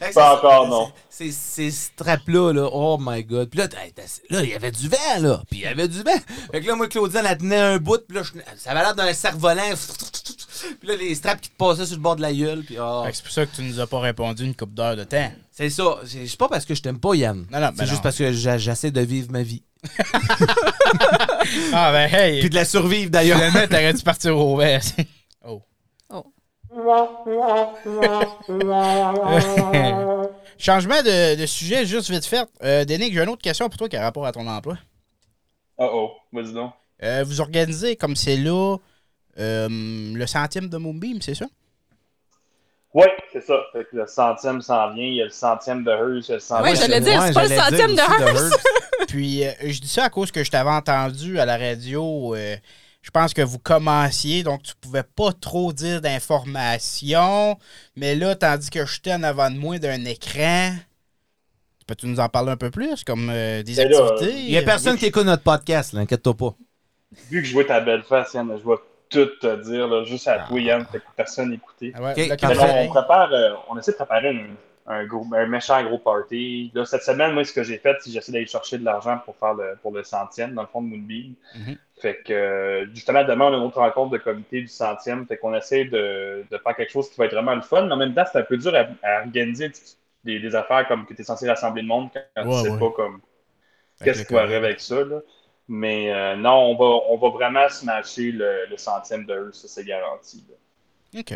Hey, 0.00 0.12
Pas 0.12 0.20
c'est- 0.30 0.36
encore, 0.38 0.64
c'est- 0.64 0.70
non. 0.70 0.92
C'est 1.10 1.30
ces 1.32 1.70
straps-là, 1.72 2.52
là, 2.52 2.68
oh 2.72 2.96
my 3.00 3.24
god. 3.24 3.48
Puis 3.50 3.58
là, 3.58 3.66
t'as- 3.66 3.78
t'as- 3.92 4.02
là, 4.30 4.42
il 4.44 4.50
y 4.50 4.54
avait 4.54 4.70
du 4.70 4.88
vent, 4.88 4.96
là. 5.20 5.40
Puis 5.50 5.58
il 5.58 5.62
y 5.62 5.66
avait 5.66 5.88
du 5.88 6.02
vent. 6.04 6.12
Fait 6.52 6.60
que 6.60 6.66
là, 6.68 6.76
moi, 6.76 6.86
Claudine, 6.86 7.22
elle 7.28 7.36
tenait 7.38 7.56
un 7.56 7.78
bout, 7.78 7.98
puis 8.06 8.16
là, 8.16 8.22
je- 8.22 8.30
ça 8.56 8.70
avait 8.70 8.80
l'air 8.82 8.94
d'un 8.94 9.12
cerf-volant. 9.12 9.74
Puis 10.80 10.88
là, 10.88 10.96
les 10.96 11.14
straps 11.14 11.40
qui 11.40 11.50
te 11.50 11.56
passaient 11.56 11.86
sur 11.86 11.96
le 11.96 12.02
bord 12.02 12.16
de 12.16 12.22
la 12.22 12.32
gueule, 12.32 12.62
puis 12.64 12.76
oh. 12.80 13.04
C'est 13.12 13.22
pour 13.22 13.32
ça 13.32 13.46
que 13.46 13.54
tu 13.54 13.62
nous 13.62 13.78
as 13.80 13.86
pas 13.86 14.00
répondu 14.00 14.44
une 14.44 14.54
coupe 14.54 14.74
d'heure 14.74 14.96
de 14.96 15.04
temps. 15.04 15.30
C'est 15.52 15.70
ça. 15.70 15.98
C'est 16.04 16.26
c'est 16.26 16.36
pas 16.38 16.48
parce 16.48 16.64
que 16.64 16.74
je 16.74 16.82
t'aime 16.82 16.98
pas, 16.98 17.14
Yann. 17.14 17.46
Non, 17.50 17.60
non, 17.60 17.68
C'est 17.72 17.78
ben 17.78 17.84
juste 17.84 17.96
non. 17.98 18.02
parce 18.02 18.18
que 18.18 18.32
j'a- 18.32 18.58
j'essaie 18.58 18.90
de 18.90 19.00
vivre 19.00 19.30
ma 19.32 19.42
vie. 19.42 19.62
Ah, 21.72 21.92
ben, 21.92 22.12
hey. 22.12 22.40
Puis 22.40 22.50
de 22.50 22.54
la 22.54 22.64
survivre, 22.64 23.10
d'ailleurs. 23.10 23.38
Finalement, 23.38 23.66
t'aurais 23.68 23.94
dû 23.94 24.02
partir 24.02 24.36
au 24.36 24.56
vert. 24.56 24.82
oh. 25.46 25.62
Oh. 26.10 26.24
Changement 30.58 31.02
de, 31.02 31.36
de 31.40 31.46
sujet, 31.46 31.86
juste 31.86 32.10
vite 32.10 32.26
fait. 32.26 32.46
Euh, 32.62 32.84
Dénick, 32.84 33.14
j'ai 33.14 33.22
une 33.22 33.28
autre 33.28 33.42
question 33.42 33.68
pour 33.68 33.78
toi 33.78 33.88
qui 33.88 33.96
a 33.96 34.02
rapport 34.02 34.26
à 34.26 34.32
ton 34.32 34.46
emploi. 34.46 34.76
Oh 35.78 35.88
oh, 35.92 36.10
vas-y 36.32 36.52
donc. 36.52 36.72
Euh, 37.02 37.22
vous 37.24 37.40
organisez, 37.40 37.96
comme 37.96 38.16
c'est 38.16 38.36
là, 38.36 38.76
euh, 39.38 39.68
le 39.70 40.26
centième 40.26 40.68
de 40.68 40.76
Moonbeam, 40.76 41.20
c'est 41.20 41.34
ça? 41.34 41.46
Oui, 42.94 43.06
c'est 43.32 43.42
ça. 43.42 43.54
Fait 43.72 43.84
que 43.84 43.96
le 43.96 44.06
centième 44.06 44.62
s'en 44.62 44.92
vient. 44.92 45.04
Il 45.04 45.14
y 45.14 45.20
a 45.20 45.24
le 45.24 45.30
centième 45.30 45.84
de 45.84 45.90
Hearst, 45.90 46.28
il 46.28 46.30
y 46.30 46.32
a 46.32 46.36
le 46.36 46.40
centième 46.40 46.72
Ouais, 46.72 46.76
j'allais 46.76 47.00
dire, 47.00 47.22
c'est 47.22 47.34
pas 47.34 47.46
le 47.46 47.54
centième 47.54 47.94
de 47.94 48.00
Hearst. 48.00 48.68
Puis, 49.08 49.46
euh, 49.46 49.52
je 49.62 49.80
dis 49.80 49.88
ça 49.88 50.04
à 50.04 50.10
cause 50.10 50.30
que 50.30 50.42
je 50.42 50.50
t'avais 50.50 50.70
entendu 50.70 51.38
à 51.38 51.44
la 51.44 51.56
radio. 51.56 52.34
euh, 52.34 52.56
je 53.02 53.10
pense 53.10 53.32
que 53.32 53.42
vous 53.42 53.58
commenciez, 53.58 54.42
donc 54.42 54.62
tu 54.62 54.72
pouvais 54.80 55.02
pas 55.02 55.32
trop 55.32 55.72
dire 55.72 56.00
d'informations. 56.00 57.56
Mais 57.96 58.14
là, 58.14 58.34
tandis 58.34 58.70
que 58.70 58.84
j'étais 58.84 59.14
en 59.14 59.22
avant 59.22 59.50
de 59.50 59.56
moi 59.56 59.78
d'un 59.78 60.04
écran, 60.04 60.74
peux-tu 61.86 62.06
nous 62.06 62.20
en 62.20 62.28
parler 62.28 62.50
un 62.50 62.56
peu 62.56 62.70
plus, 62.70 63.04
comme 63.04 63.30
euh, 63.30 63.62
des 63.62 63.76
Ben 63.76 63.88
là, 63.88 64.06
activités? 64.08 64.38
Il 64.40 64.50
y 64.50 64.58
a 64.58 64.62
personne 64.62 64.98
qui 64.98 65.06
écoute 65.06 65.24
notre 65.24 65.42
podcast, 65.42 65.92
là, 65.92 66.00
inquiète-toi 66.00 66.36
pas. 66.36 66.54
Vu 67.30 67.40
que 67.40 67.48
je 67.48 67.54
vois 67.54 67.64
ta 67.64 67.80
belle 67.80 68.02
face, 68.02 68.34
Yann, 68.34 68.50
je 68.50 68.68
vais 68.68 68.76
tout 69.10 69.26
te 69.40 69.56
dire, 69.62 69.88
là, 69.88 70.04
juste 70.04 70.28
à 70.28 70.42
Ah. 70.42 70.46
toi, 70.48 70.60
Yann, 70.60 70.84
fait 70.86 70.98
que 71.00 71.04
personne 71.16 71.50
n'écoutait. 71.50 71.92
Ah 71.94 72.02
ouais, 72.02 72.14
on 72.84 72.88
prépare, 72.88 73.32
euh, 73.32 73.54
on 73.68 73.78
essaie 73.78 73.92
de 73.92 73.96
préparer 73.96 74.28
un, 74.30 74.46
un, 74.94 75.04
gros, 75.06 75.26
un 75.34 75.46
méchant 75.46 75.82
gros 75.84 75.98
party. 75.98 76.70
Là, 76.74 76.84
cette 76.84 77.02
semaine, 77.02 77.32
moi, 77.32 77.44
ce 77.44 77.52
que 77.52 77.62
j'ai 77.62 77.78
fait, 77.78 77.96
c'est 78.00 78.10
que 78.10 78.14
j'essaie 78.14 78.32
d'aller 78.32 78.46
chercher 78.46 78.78
de 78.78 78.84
l'argent 78.84 79.18
pour 79.24 79.36
faire 79.36 79.54
le, 79.54 79.76
pour 79.82 79.92
le 79.92 80.02
centième, 80.04 80.54
dans 80.54 80.62
le 80.62 80.68
fond 80.68 80.82
de 80.82 80.88
Moonbeam. 80.88 81.34
Mhm. 81.54 81.76
Fait 82.00 82.22
que, 82.24 82.32
euh, 82.32 82.86
justement, 82.94 83.24
demain, 83.24 83.46
on 83.46 83.54
a 83.54 83.56
une 83.56 83.62
autre 83.64 83.78
rencontre 83.78 84.10
de 84.12 84.18
comité 84.18 84.60
du 84.60 84.68
centième. 84.68 85.26
Fait 85.26 85.36
qu'on 85.36 85.54
essaie 85.54 85.84
de, 85.86 86.44
de 86.50 86.58
faire 86.58 86.76
quelque 86.76 86.90
chose 86.92 87.10
qui 87.10 87.16
va 87.16 87.26
être 87.26 87.34
vraiment 87.34 87.54
le 87.56 87.62
fun. 87.62 87.82
Mais 87.86 87.92
en 87.92 87.96
même 87.96 88.14
temps, 88.14 88.24
c'est 88.30 88.38
un 88.38 88.42
peu 88.42 88.56
dur 88.56 88.72
à, 88.74 88.86
à 89.06 89.20
organiser 89.24 89.72
des, 90.24 90.38
des 90.40 90.54
affaires 90.54 90.86
comme 90.86 91.06
que 91.06 91.14
tu 91.14 91.22
es 91.22 91.24
censé 91.24 91.48
rassembler 91.48 91.82
le 91.82 91.88
monde 91.88 92.08
quand 92.14 92.46
Ouais, 92.46 92.50
tu 92.56 92.62
sais 92.62 92.68
ouais. 92.70 92.78
pas 92.78 92.90
comme 92.90 93.20
qu'est-ce 94.02 94.24
qui 94.24 94.34
va 94.34 94.40
arriver 94.40 94.56
avec 94.56 94.80
ça. 94.80 95.04
Là. 95.04 95.20
Mais 95.68 96.12
euh, 96.12 96.34
non, 96.36 96.50
on 96.70 96.76
va, 96.76 97.00
on 97.10 97.18
va 97.18 97.28
vraiment 97.30 97.68
smasher 97.68 98.32
le, 98.32 98.66
le 98.70 98.76
centième 98.78 99.26
de 99.26 99.34
Hearst, 99.34 99.62
ça 99.62 99.68
c'est 99.68 99.84
garanti. 99.84 100.42
là. 100.48 101.20
OK. 101.20 101.34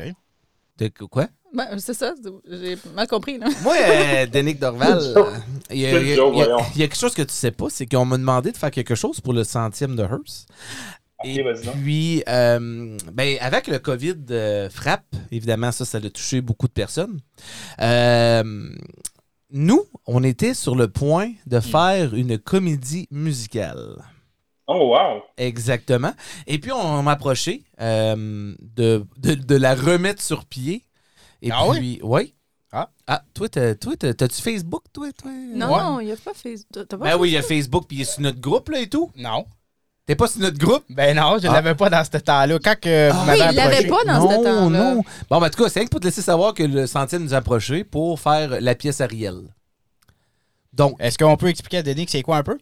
De 0.79 0.89
quoi? 1.07 1.29
Ben, 1.55 1.79
c'est 1.79 1.93
ça, 1.93 2.15
j'ai 2.49 2.79
mal 2.95 3.07
compris. 3.07 3.37
Là. 3.39 3.47
Moi, 3.63 3.77
euh, 3.79 4.27
Denis 4.27 4.55
Dorval, 4.55 4.99
il 5.71 5.81
y, 5.81 5.87
a- 5.87 6.01
il 6.01 6.09
y 6.09 6.13
a- 6.13 6.17
joke, 6.17 6.33
il 6.35 6.39
y 6.39 6.43
a- 6.43 6.47
voyons. 6.47 6.65
il 6.75 6.81
y 6.81 6.83
a 6.83 6.89
quelque 6.89 6.99
chose 6.99 7.15
que 7.15 7.21
tu 7.23 7.35
sais 7.35 7.51
pas, 7.51 7.67
c'est 7.69 7.85
qu'on 7.85 8.07
m'a 8.07 8.17
demandé 8.17 8.53
de 8.53 8.57
faire 8.57 8.71
quelque 8.71 8.95
chose 8.95 9.21
pour 9.21 9.35
le 9.35 9.45
centième 9.45 9.95
de 9.97 10.03
Hearst. 10.03 10.49
Et 11.25 11.43
vas-y 11.43 11.67
donc. 11.67 11.75
puis, 11.83 12.25
euh, 12.27 12.97
ben, 13.13 13.37
avec 13.43 13.67
le 13.69 13.79
COVID 13.79 14.17
euh, 14.31 14.71
frappe, 14.71 15.05
évidemment, 15.31 15.71
ça, 15.73 15.85
ça 15.85 15.99
a 15.99 16.11
touché 16.11 16.41
beaucoup 16.41 16.67
de 16.69 16.73
personnes. 16.73 17.21
Euh, 17.81 18.71
nous, 19.51 19.85
on 20.07 20.25
était 20.25 20.55
sur 20.55 20.75
le 20.75 20.89
point 20.89 21.33
de 21.47 21.61
faire 21.61 22.15
une 22.15 22.39
comédie 22.39 23.07
musicale. 23.11 24.03
Oh, 24.69 24.91
wow! 24.95 25.23
Exactement. 25.37 26.13
Et 26.47 26.59
puis, 26.59 26.71
on 26.73 27.03
m'a 27.03 27.13
approché 27.13 27.65
euh, 27.81 28.55
de, 28.61 29.05
de, 29.19 29.35
de 29.35 29.57
la 29.57 29.75
remettre 29.75 30.23
sur 30.23 30.45
pied. 30.45 30.85
Et 31.43 31.51
Ah 31.51 31.65
puis, 31.73 31.99
oui. 32.03 32.35
Ah. 32.73 32.89
Ah, 33.07 33.23
toi, 33.35 33.49
t'as- 33.49 33.75
toi, 33.75 33.95
t'as- 33.99 34.15
t'as-tu 34.15 34.41
Facebook, 34.41 34.85
toi? 34.93 35.09
toi? 35.13 35.31
Non, 35.55 35.73
Ouais. 35.75 35.83
non, 35.83 36.01
il 36.01 36.07
n'y 36.07 36.13
a 36.13 36.17
pas 36.17 36.33
Facebook. 36.33 36.87
T'as 36.89 36.97
pas 36.97 37.05
Ben 37.05 37.17
oui, 37.19 37.31
il 37.31 37.33
y 37.33 37.37
a 37.37 37.43
Facebook, 37.43 37.85
puis 37.87 37.99
il 37.99 38.01
est 38.03 38.05
sur 38.05 38.21
notre 38.23 38.41
groupe, 38.41 38.69
là, 38.71 38.81
et 38.81 38.89
tout. 38.89 39.11
Non. 39.17 39.45
T'es 40.07 40.17
pas 40.17 40.27
sur 40.27 40.41
notre 40.41 40.59
groupe? 40.59 40.85
Ben 40.89 41.15
non, 41.17 41.39
je 41.39 41.49
Ah. 41.49 41.53
l'avais 41.53 41.75
pas 41.75 41.91
dans 41.91 42.03
ce 42.05 42.17
temps-là. 42.19 42.59
Quand 42.65 42.81
que 42.81 43.11
vous 43.11 43.19
Ah. 43.21 43.25
m'avez 43.27 43.41
Oui, 43.43 43.47
il 43.51 43.57
l'avait 43.57 43.75
approché- 43.77 43.89
pas 43.89 44.05
dans 44.05 44.21
non, 44.21 44.31
ce 44.31 44.35
temps-là. 44.45 44.95
non. 44.95 45.03
Bon, 45.29 45.41
ben, 45.41 45.47
en 45.47 45.51
tout 45.51 45.63
cas, 45.63 45.69
c'est 45.69 45.81
rien 45.81 45.87
que 45.87 45.91
pour 45.91 46.01
te 46.01 46.07
laisser 46.07 46.23
savoir 46.23 46.55
que 46.55 46.63
le 46.63 46.87
centième 46.87 47.25
nous 47.25 47.35
a 47.35 47.39
approché 47.39 47.85
pour 47.85 48.19
faire 48.19 48.61
la 48.61 48.75
pièce 48.75 49.01
Ariel. 49.01 49.43
Donc, 50.73 50.97
Est-ce 51.01 51.19
qu'on 51.19 51.37
peut 51.37 51.49
expliquer 51.49 51.79
à 51.79 51.83
Denis 51.83 52.07
que 52.07 52.11
c'est 52.13 52.23
quoi 52.23 52.39
un 52.39 52.43
peu? 52.43 52.59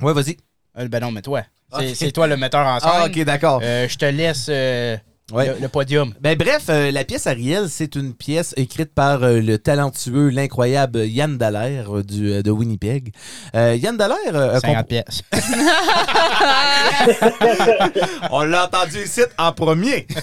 ouais, 0.00 0.12
vas-y. 0.14 0.36
Euh, 0.78 0.88
ben 0.88 1.00
non, 1.00 1.10
mais 1.10 1.22
toi. 1.22 1.42
C'est 1.78 1.88
Ok. 1.90 1.96
c'est 1.96 2.12
toi 2.12 2.26
le 2.26 2.36
metteur 2.36 2.66
en 2.66 2.78
scène. 2.80 2.90
Ah, 2.92 3.06
ok, 3.06 3.24
d'accord. 3.24 3.60
Euh, 3.62 3.88
je 3.88 3.96
te 3.96 4.04
laisse 4.04 4.46
euh, 4.50 4.96
Ouais. 5.32 5.48
le, 5.54 5.60
le 5.60 5.68
podium. 5.68 6.12
Ben 6.20 6.36
bref, 6.36 6.64
euh, 6.68 6.90
la 6.90 7.04
pièce 7.04 7.26
Ariel, 7.26 7.68
c'est 7.70 7.94
une 7.96 8.12
pièce 8.14 8.52
écrite 8.56 8.92
par 8.94 9.22
euh, 9.22 9.40
le 9.40 9.58
talentueux, 9.58 10.28
l'incroyable 10.28 11.06
Yann 11.06 11.38
Dallaire 11.38 11.98
euh, 11.98 12.02
du, 12.02 12.30
euh, 12.32 12.42
de 12.42 12.50
Winnipeg. 12.50 13.12
Euh, 13.54 13.76
Yann 13.76 13.96
Dallaire, 13.96 14.18
euh, 14.34 14.56
a 14.56 14.60
50 14.60 14.86
pièces. 14.86 15.22
On 18.30 18.44
l'a 18.44 18.66
entendu 18.66 18.98
ici 19.04 19.22
en 19.38 19.52
premier. 19.52 20.06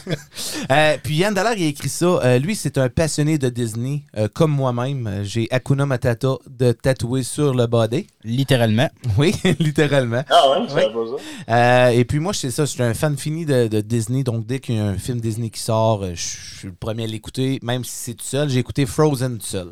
Euh, 0.71 0.97
puis 1.01 1.15
Yann 1.15 1.33
Dallaire, 1.33 1.53
il 1.57 1.63
a 1.65 1.67
écrit 1.67 1.89
ça. 1.89 2.05
Euh, 2.05 2.37
lui, 2.37 2.55
c'est 2.55 2.77
un 2.77 2.89
passionné 2.89 3.37
de 3.39 3.49
Disney, 3.49 4.03
euh, 4.17 4.27
comme 4.31 4.51
moi-même. 4.51 5.21
J'ai 5.23 5.47
Hakuna 5.51 5.85
Matata 5.87 6.35
de 6.47 6.71
tatoué 6.73 7.23
sur 7.23 7.53
le 7.55 7.65
body. 7.65 8.05
Littéralement. 8.23 8.87
Oui, 9.17 9.33
littéralement. 9.59 10.23
Ah 10.29 10.51
ouais, 10.51 10.67
Oui. 10.75 10.81
pas 10.93 11.17
ça. 11.47 11.55
Euh, 11.55 11.89
et 11.89 12.05
puis 12.05 12.19
moi, 12.19 12.33
c'est 12.33 12.51
ça, 12.51 12.65
je 12.65 12.71
suis 12.71 12.83
un 12.83 12.93
fan 12.93 13.17
fini 13.17 13.45
de, 13.45 13.67
de 13.67 13.81
Disney. 13.81 14.23
Donc 14.23 14.45
dès 14.45 14.59
qu'il 14.59 14.75
y 14.75 14.79
a 14.79 14.85
un 14.85 14.97
film 14.99 15.19
Disney 15.19 15.49
qui 15.49 15.59
sort, 15.61 16.03
euh, 16.03 16.11
je 16.13 16.21
je 16.21 16.57
suis 16.59 16.67
le 16.67 16.73
premier 16.73 17.03
à 17.03 17.07
l'écouter, 17.07 17.59
même 17.63 17.83
si 17.85 17.91
c'est 17.95 18.13
tout 18.15 18.25
seul. 18.25 18.49
J'ai 18.49 18.59
écouté 18.59 18.85
Frozen 18.85 19.37
tout 19.37 19.45
seul. 19.45 19.71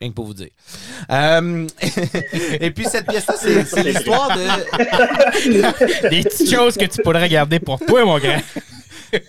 Rien 0.00 0.10
que 0.10 0.14
pour 0.14 0.26
vous 0.26 0.34
dire. 0.34 0.50
Euh, 1.10 1.66
et 2.60 2.70
puis 2.70 2.84
cette 2.84 3.06
pièce-là, 3.08 3.34
c'est 3.40 3.64
c'est 3.64 3.82
l'histoire 3.82 4.28
de... 4.36 6.08
Des 6.10 6.22
petites 6.22 6.50
choses 6.54 6.76
que 6.76 6.84
tu 6.84 7.02
pourrais 7.02 7.28
garder 7.28 7.58
pour 7.58 7.80
toi, 7.80 8.04
mon 8.04 8.18
grand. 8.18 8.40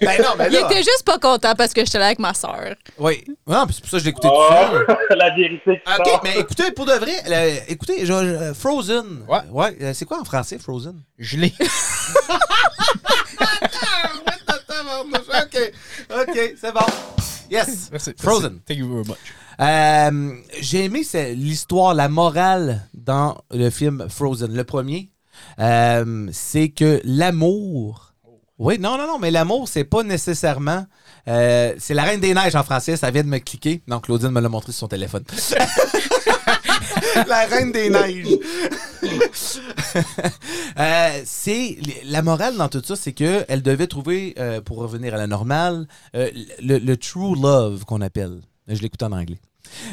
Ben 0.02 0.22
non, 0.22 0.32
ben 0.38 0.48
Il 0.52 0.56
là... 0.60 0.66
était 0.66 0.84
juste 0.84 1.04
pas 1.06 1.18
content 1.18 1.54
parce 1.56 1.74
que 1.74 1.84
j'étais 1.86 2.00
là 2.00 2.08
avec 2.08 2.20
ma 2.20 2.34
soeur. 2.34 2.76
Oui. 2.98 3.24
Non, 3.48 3.66
puis 3.66 3.76
c'est 3.76 3.82
pour 3.82 3.90
ça 3.90 3.98
que 3.98 4.00
je 4.00 4.04
l'ai 4.06 4.10
écouté 4.10 4.28
tout 4.28 4.34
Oh, 4.36 4.50
seul. 4.52 4.98
la 5.18 5.34
vérité 5.36 5.82
Ok, 5.88 6.06
sort. 6.06 6.22
mais 6.24 6.38
écoutez, 6.40 6.72
pour 6.72 6.86
de 6.86 6.92
vrai, 6.92 7.14
euh, 7.32 7.60
écoutez, 7.70 8.06
genre, 8.06 8.20
euh, 8.22 8.54
Frozen. 8.54 9.26
Ouais. 9.28 9.40
Ouais, 9.52 9.78
euh, 9.82 9.94
c'est 9.96 10.04
quoi 10.06 10.20
en 10.20 10.26
français, 10.26 10.60
Frozen? 10.60 11.02
Je 11.18 11.38
l'ai. 11.38 11.54
Ok, 15.06 15.72
ok, 16.10 16.54
c'est 16.60 16.74
bon. 16.74 16.86
Yes. 17.52 17.90
Merci. 17.92 18.14
Frozen. 18.18 18.60
Thank 18.66 18.78
you 18.78 18.88
very 18.88 19.08
much. 19.08 19.18
Euh, 19.60 20.34
J'ai 20.62 20.86
aimé 20.86 21.02
l'histoire, 21.36 21.94
la 21.94 22.08
morale 22.10 22.88
dans 22.94 23.38
le 23.52 23.70
film 23.70 24.08
Frozen. 24.10 24.54
Le 24.54 24.64
premier, 24.64 25.10
euh, 25.60 26.28
c'est 26.32 26.70
que 26.70 27.02
l'amour. 27.04 28.14
Oui, 28.58 28.78
non, 28.78 28.98
non, 28.98 29.08
non, 29.08 29.20
mais 29.20 29.32
l'amour, 29.32 29.68
c'est 29.70 29.86
pas 29.86 30.04
nécessairement. 30.04 30.86
euh, 31.28 31.74
c'est 31.78 31.94
la 31.94 32.04
Reine 32.04 32.20
des 32.20 32.34
Neiges 32.34 32.56
en 32.56 32.64
français, 32.64 32.98
ça 32.98 33.10
vient 33.10 33.24
de 33.24 33.30
me 33.30 33.40
cliquer. 33.40 33.82
Donc, 33.88 34.04
Claudine 34.06 34.30
me 34.32 34.42
l'a 34.42 34.50
montré 34.50 34.72
sur 34.74 34.80
son 34.82 34.88
téléphone. 34.90 35.24
la 37.28 37.46
Reine 37.46 37.72
des 37.72 37.90
Neiges. 37.90 38.38
Euh, 40.80 41.22
c'est 41.26 41.78
la 42.06 42.22
morale 42.22 42.56
dans 42.56 42.70
tout 42.70 42.82
ça, 42.84 42.96
c'est 42.96 43.12
que 43.12 43.44
elle 43.48 43.62
devait 43.62 43.88
trouver, 43.88 44.36
euh, 44.38 44.62
pour 44.62 44.78
revenir 44.78 45.14
à 45.14 45.18
la 45.18 45.28
normale, 45.28 45.88
euh, 46.16 46.30
le, 46.62 46.78
le 46.78 46.98
true 46.98 47.36
love 47.36 47.84
qu'on 47.86 48.02
appelle. 48.02 48.40
Je 48.68 48.82
l'écoute 48.82 49.02
en 49.04 49.12
anglais. 49.12 49.40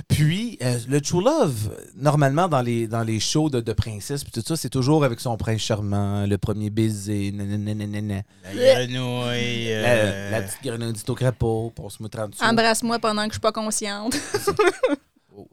Puis, 0.09 0.59
euh, 0.63 0.79
le 0.89 1.01
true 1.01 1.23
love, 1.23 1.71
normalement, 1.97 2.49
dans 2.49 2.63
les, 2.63 2.87
dans 2.87 3.03
les 3.03 3.21
shows 3.21 3.51
de, 3.51 3.61
de 3.61 3.73
princesse, 3.73 4.23
puis 4.25 4.33
tout 4.33 4.43
ça, 4.47 4.57
c'est 4.57 4.71
toujours 4.71 5.05
avec 5.05 5.21
son 5.21 5.37
prince 5.37 5.61
charmant, 5.61 6.27
le 6.27 6.39
premier 6.39 6.71
baiser, 6.71 7.33
nananana. 7.33 8.23
La 8.55 8.87
grenouille. 8.87 9.69
La, 9.69 9.89
euh, 9.89 10.31
la 10.31 10.43
petite 10.43 10.63
grenouille 10.63 10.95
au 11.09 11.15
crapaud, 11.15 11.73
pour 11.75 11.91
se 11.93 12.03
mettre 12.03 12.19
en 12.21 12.29
dessous. 12.29 12.45
Embrasse-moi 12.45 12.99
pendant 12.99 13.23
que 13.25 13.31
je 13.31 13.35
suis 13.35 13.41
pas 13.41 13.53
consciente. 13.53 14.17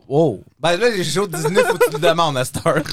Oh! 0.07 0.41
Ben 0.59 0.77
là, 0.77 0.89
les 0.89 1.03
shows 1.03 1.27
de 1.27 1.35
Disney, 1.35 1.61
faut 1.63 1.77
que 1.77 1.89
tu 1.89 1.93
le 1.93 1.99
demandes 1.99 2.37
à 2.37 2.43
heure. 2.65 2.83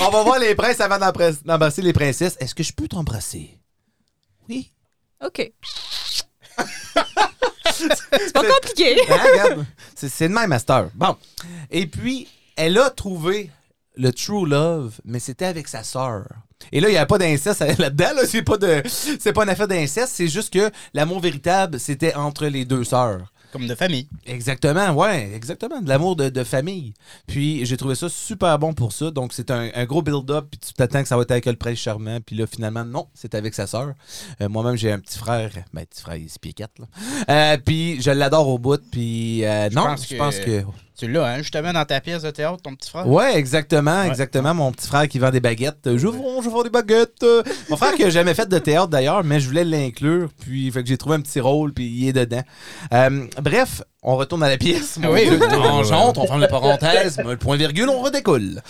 On 0.00 0.10
va 0.10 0.22
voir 0.22 0.38
les 0.38 0.54
princes 0.54 0.80
avant 0.80 0.98
d'embrasser 0.98 1.82
les 1.82 1.92
princesses. 1.92 2.36
Est-ce 2.38 2.54
que 2.54 2.62
je 2.62 2.72
peux 2.72 2.86
t'embrasser? 2.88 3.58
Oui. 4.48 4.70
OK. 5.24 5.52
c'est 7.72 8.32
pas 8.32 8.44
compliqué. 8.44 8.96
Hein. 9.10 9.66
C'est 9.94 10.08
c'est 10.08 10.28
de 10.28 10.34
même 10.34 10.52
à 10.52 10.58
heure. 10.70 10.90
Bon. 10.94 11.16
Et 11.70 11.86
puis, 11.86 12.28
elle 12.56 12.78
a 12.78 12.90
trouvé 12.90 13.50
le 13.96 14.12
true 14.12 14.46
love, 14.46 15.00
mais 15.04 15.18
c'était 15.18 15.46
avec 15.46 15.68
sa 15.68 15.82
sœur. 15.82 16.26
Et 16.72 16.80
là, 16.80 16.88
il 16.88 16.92
n'y 16.92 16.98
a 16.98 17.06
pas 17.06 17.18
d'inceste 17.18 17.60
là-dedans. 17.78 18.12
Là. 18.16 18.26
C'est 18.26 18.42
pas, 18.42 18.56
de, 18.56 18.82
c'est 18.86 19.32
pas 19.32 19.44
une 19.44 19.48
affaire 19.50 19.68
d'inceste. 19.68 20.12
C'est 20.14 20.28
juste 20.28 20.52
que 20.52 20.70
l'amour 20.92 21.20
véritable, 21.20 21.80
c'était 21.80 22.14
entre 22.14 22.46
les 22.46 22.64
deux 22.64 22.84
sœurs. 22.84 23.32
Comme 23.52 23.66
de 23.66 23.74
famille. 23.74 24.08
Exactement, 24.26 24.92
ouais, 24.92 25.32
exactement. 25.34 25.80
De 25.80 25.88
l'amour 25.88 26.16
de, 26.16 26.28
de 26.28 26.44
famille. 26.44 26.92
Puis 27.26 27.64
j'ai 27.64 27.76
trouvé 27.76 27.94
ça 27.94 28.08
super 28.08 28.58
bon 28.58 28.74
pour 28.74 28.92
ça. 28.92 29.10
Donc 29.10 29.32
c'est 29.32 29.50
un, 29.50 29.70
un 29.74 29.84
gros 29.86 30.02
build-up. 30.02 30.46
Puis 30.50 30.60
tu 30.60 30.72
t'attends 30.74 31.02
que 31.02 31.08
ça 31.08 31.16
va 31.16 31.22
être 31.22 31.30
avec 31.30 31.46
le 31.46 31.56
prince 31.56 31.78
charmant. 31.78 32.18
Puis 32.20 32.36
là, 32.36 32.46
finalement, 32.46 32.84
non, 32.84 33.08
c'est 33.14 33.34
avec 33.34 33.54
sa 33.54 33.66
sœur. 33.66 33.94
Euh, 34.40 34.48
Moi-même, 34.48 34.76
j'ai 34.76 34.92
un 34.92 34.98
petit 34.98 35.18
frère. 35.18 35.50
Ben, 35.72 35.86
petit 35.86 36.02
frère, 36.02 36.16
il 36.16 36.26
est 36.26 36.28
6 36.28 36.38
pieds 36.38 36.52
4, 36.52 36.72
là. 36.78 36.86
Euh, 37.30 37.58
puis 37.64 38.00
je 38.02 38.10
l'adore 38.10 38.48
au 38.48 38.58
bout. 38.58 38.80
Puis 38.90 39.44
euh, 39.44 39.70
non, 39.70 39.84
pense 39.84 40.08
je 40.08 40.16
pense 40.16 40.38
que. 40.38 40.62
Tu 40.98 41.06
l'as, 41.06 41.26
hein, 41.26 41.38
justement, 41.38 41.72
dans 41.72 41.84
ta 41.84 42.00
pièce 42.00 42.22
de 42.22 42.30
théâtre, 42.32 42.60
ton 42.60 42.74
petit 42.74 42.90
frère. 42.90 43.06
Ouais, 43.06 43.36
exactement, 43.38 44.00
Ouais. 44.02 44.08
exactement. 44.08 44.52
Mon 44.52 44.72
petit 44.72 44.88
frère 44.88 45.06
qui 45.06 45.20
vend 45.20 45.30
des 45.30 45.38
baguettes. 45.38 45.96
Je 45.96 46.08
vends, 46.08 46.42
je 46.42 46.48
vends 46.50 46.64
des 46.64 46.70
baguettes. 46.70 47.22
Euh, 47.22 47.44
Mon 47.70 47.76
frère 47.76 47.94
qui 47.94 48.02
a 48.02 48.10
jamais 48.10 48.34
fait 48.34 48.48
de 48.48 48.58
théâtre 48.58 48.88
d'ailleurs, 48.88 49.22
mais 49.22 49.38
je 49.38 49.46
voulais 49.46 49.62
l'inclure. 49.62 50.28
Puis 50.40 50.72
fait 50.72 50.82
que 50.82 50.88
j'ai 50.88 50.98
trouvé 50.98 51.14
un 51.14 51.20
petit 51.20 51.38
rôle, 51.38 51.72
puis 51.72 51.86
il 51.86 52.08
est 52.08 52.12
dedans. 52.12 52.42
Euh, 52.92 53.26
bref, 53.40 53.82
on 54.02 54.16
retourne 54.16 54.42
à 54.42 54.48
la 54.48 54.58
pièce. 54.58 54.98
Oui, 55.08 55.28
oui. 55.30 55.38
Tangente, 55.38 56.18
on 56.18 56.26
ferme 56.26 56.40
la 56.40 56.48
parenthèse, 56.48 57.16
mais 57.18 57.30
le 57.30 57.36
point 57.36 57.56
virgule, 57.56 57.88
on 57.88 58.00
redécolle. 58.00 58.60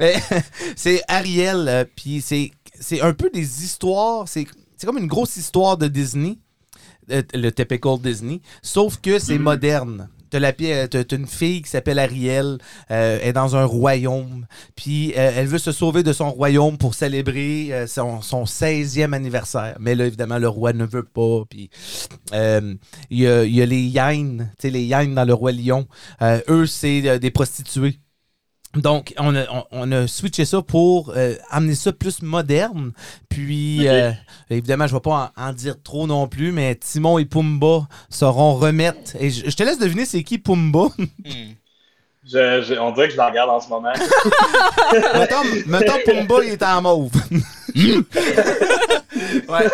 Euh, 0.00 0.12
c'est 0.76 1.02
Ariel, 1.08 1.88
puis 1.96 2.20
c'est 2.20 2.52
c'est 2.78 3.00
un 3.00 3.12
peu 3.12 3.28
des 3.28 3.64
histoires. 3.64 4.28
C'est 4.28 4.46
c'est 4.76 4.86
comme 4.86 4.98
une 4.98 5.08
grosse 5.08 5.36
histoire 5.36 5.76
de 5.76 5.88
Disney, 5.88 6.38
le 7.08 7.50
typical 7.50 7.98
Disney, 7.98 8.40
sauf 8.62 8.98
que 9.00 9.18
c'est 9.18 9.38
moderne. 9.38 10.08
T'as 10.32 10.38
la 10.38 10.52
t'as 10.54 11.04
une 11.14 11.26
fille 11.26 11.60
qui 11.60 11.68
s'appelle 11.68 11.98
Ariel, 11.98 12.56
euh, 12.90 13.18
est 13.20 13.34
dans 13.34 13.54
un 13.54 13.66
royaume, 13.66 14.46
puis 14.74 15.12
euh, 15.18 15.30
elle 15.36 15.46
veut 15.46 15.58
se 15.58 15.72
sauver 15.72 16.02
de 16.02 16.14
son 16.14 16.30
royaume 16.30 16.78
pour 16.78 16.94
célébrer 16.94 17.68
euh, 17.70 17.86
son, 17.86 18.22
son 18.22 18.44
16e 18.44 19.12
anniversaire. 19.12 19.76
Mais 19.78 19.94
là, 19.94 20.06
évidemment, 20.06 20.38
le 20.38 20.48
roi 20.48 20.72
ne 20.72 20.86
veut 20.86 21.02
pas, 21.02 21.42
puis 21.50 21.68
euh, 22.32 22.74
il 23.10 23.18
y, 23.18 23.22
y 23.24 23.62
a 23.62 23.66
les 23.66 23.82
hyènes, 23.82 24.50
tu 24.58 24.68
sais, 24.68 24.70
les 24.70 24.84
hyènes 24.84 25.14
dans 25.14 25.26
le 25.26 25.34
roi 25.34 25.52
lion. 25.52 25.86
Euh, 26.22 26.40
eux, 26.48 26.64
c'est 26.64 27.06
euh, 27.06 27.18
des 27.18 27.30
prostituées. 27.30 27.98
Donc, 28.74 29.12
on 29.18 29.34
a, 29.36 29.44
on, 29.50 29.64
on 29.70 29.92
a 29.92 30.06
switché 30.06 30.44
ça 30.46 30.62
pour 30.62 31.12
euh, 31.14 31.34
amener 31.50 31.74
ça 31.74 31.92
plus 31.92 32.22
moderne. 32.22 32.92
Puis, 33.28 33.86
euh, 33.86 34.12
évidemment, 34.48 34.86
je 34.86 34.92
ne 34.94 34.96
vais 34.98 35.02
pas 35.02 35.32
en, 35.36 35.48
en 35.48 35.52
dire 35.52 35.74
trop 35.82 36.06
non 36.06 36.26
plus, 36.26 36.52
mais 36.52 36.74
Timon 36.76 37.18
et 37.18 37.26
Pumba 37.26 37.86
sauront 38.08 38.54
remettre. 38.54 39.16
Et 39.20 39.30
je, 39.30 39.50
je 39.50 39.54
te 39.56 39.62
laisse 39.62 39.78
deviner 39.78 40.06
c'est 40.06 40.22
qui 40.22 40.38
Pumba? 40.38 40.88
Hmm. 40.98 41.52
Je- 42.24 42.62
je- 42.62 42.78
on 42.78 42.92
dirait 42.92 43.08
que 43.08 43.14
je 43.14 43.18
la 43.18 43.30
regarde 43.30 43.50
en 43.50 43.60
ce 43.60 43.68
moment. 43.68 43.92
mettons, 45.14 45.42
mettons 45.66 45.98
Pumba, 46.06 46.34
il 46.44 46.50
est 46.52 46.62
en 46.62 46.80
mauve. 46.80 47.10
Ouais. 49.48 49.68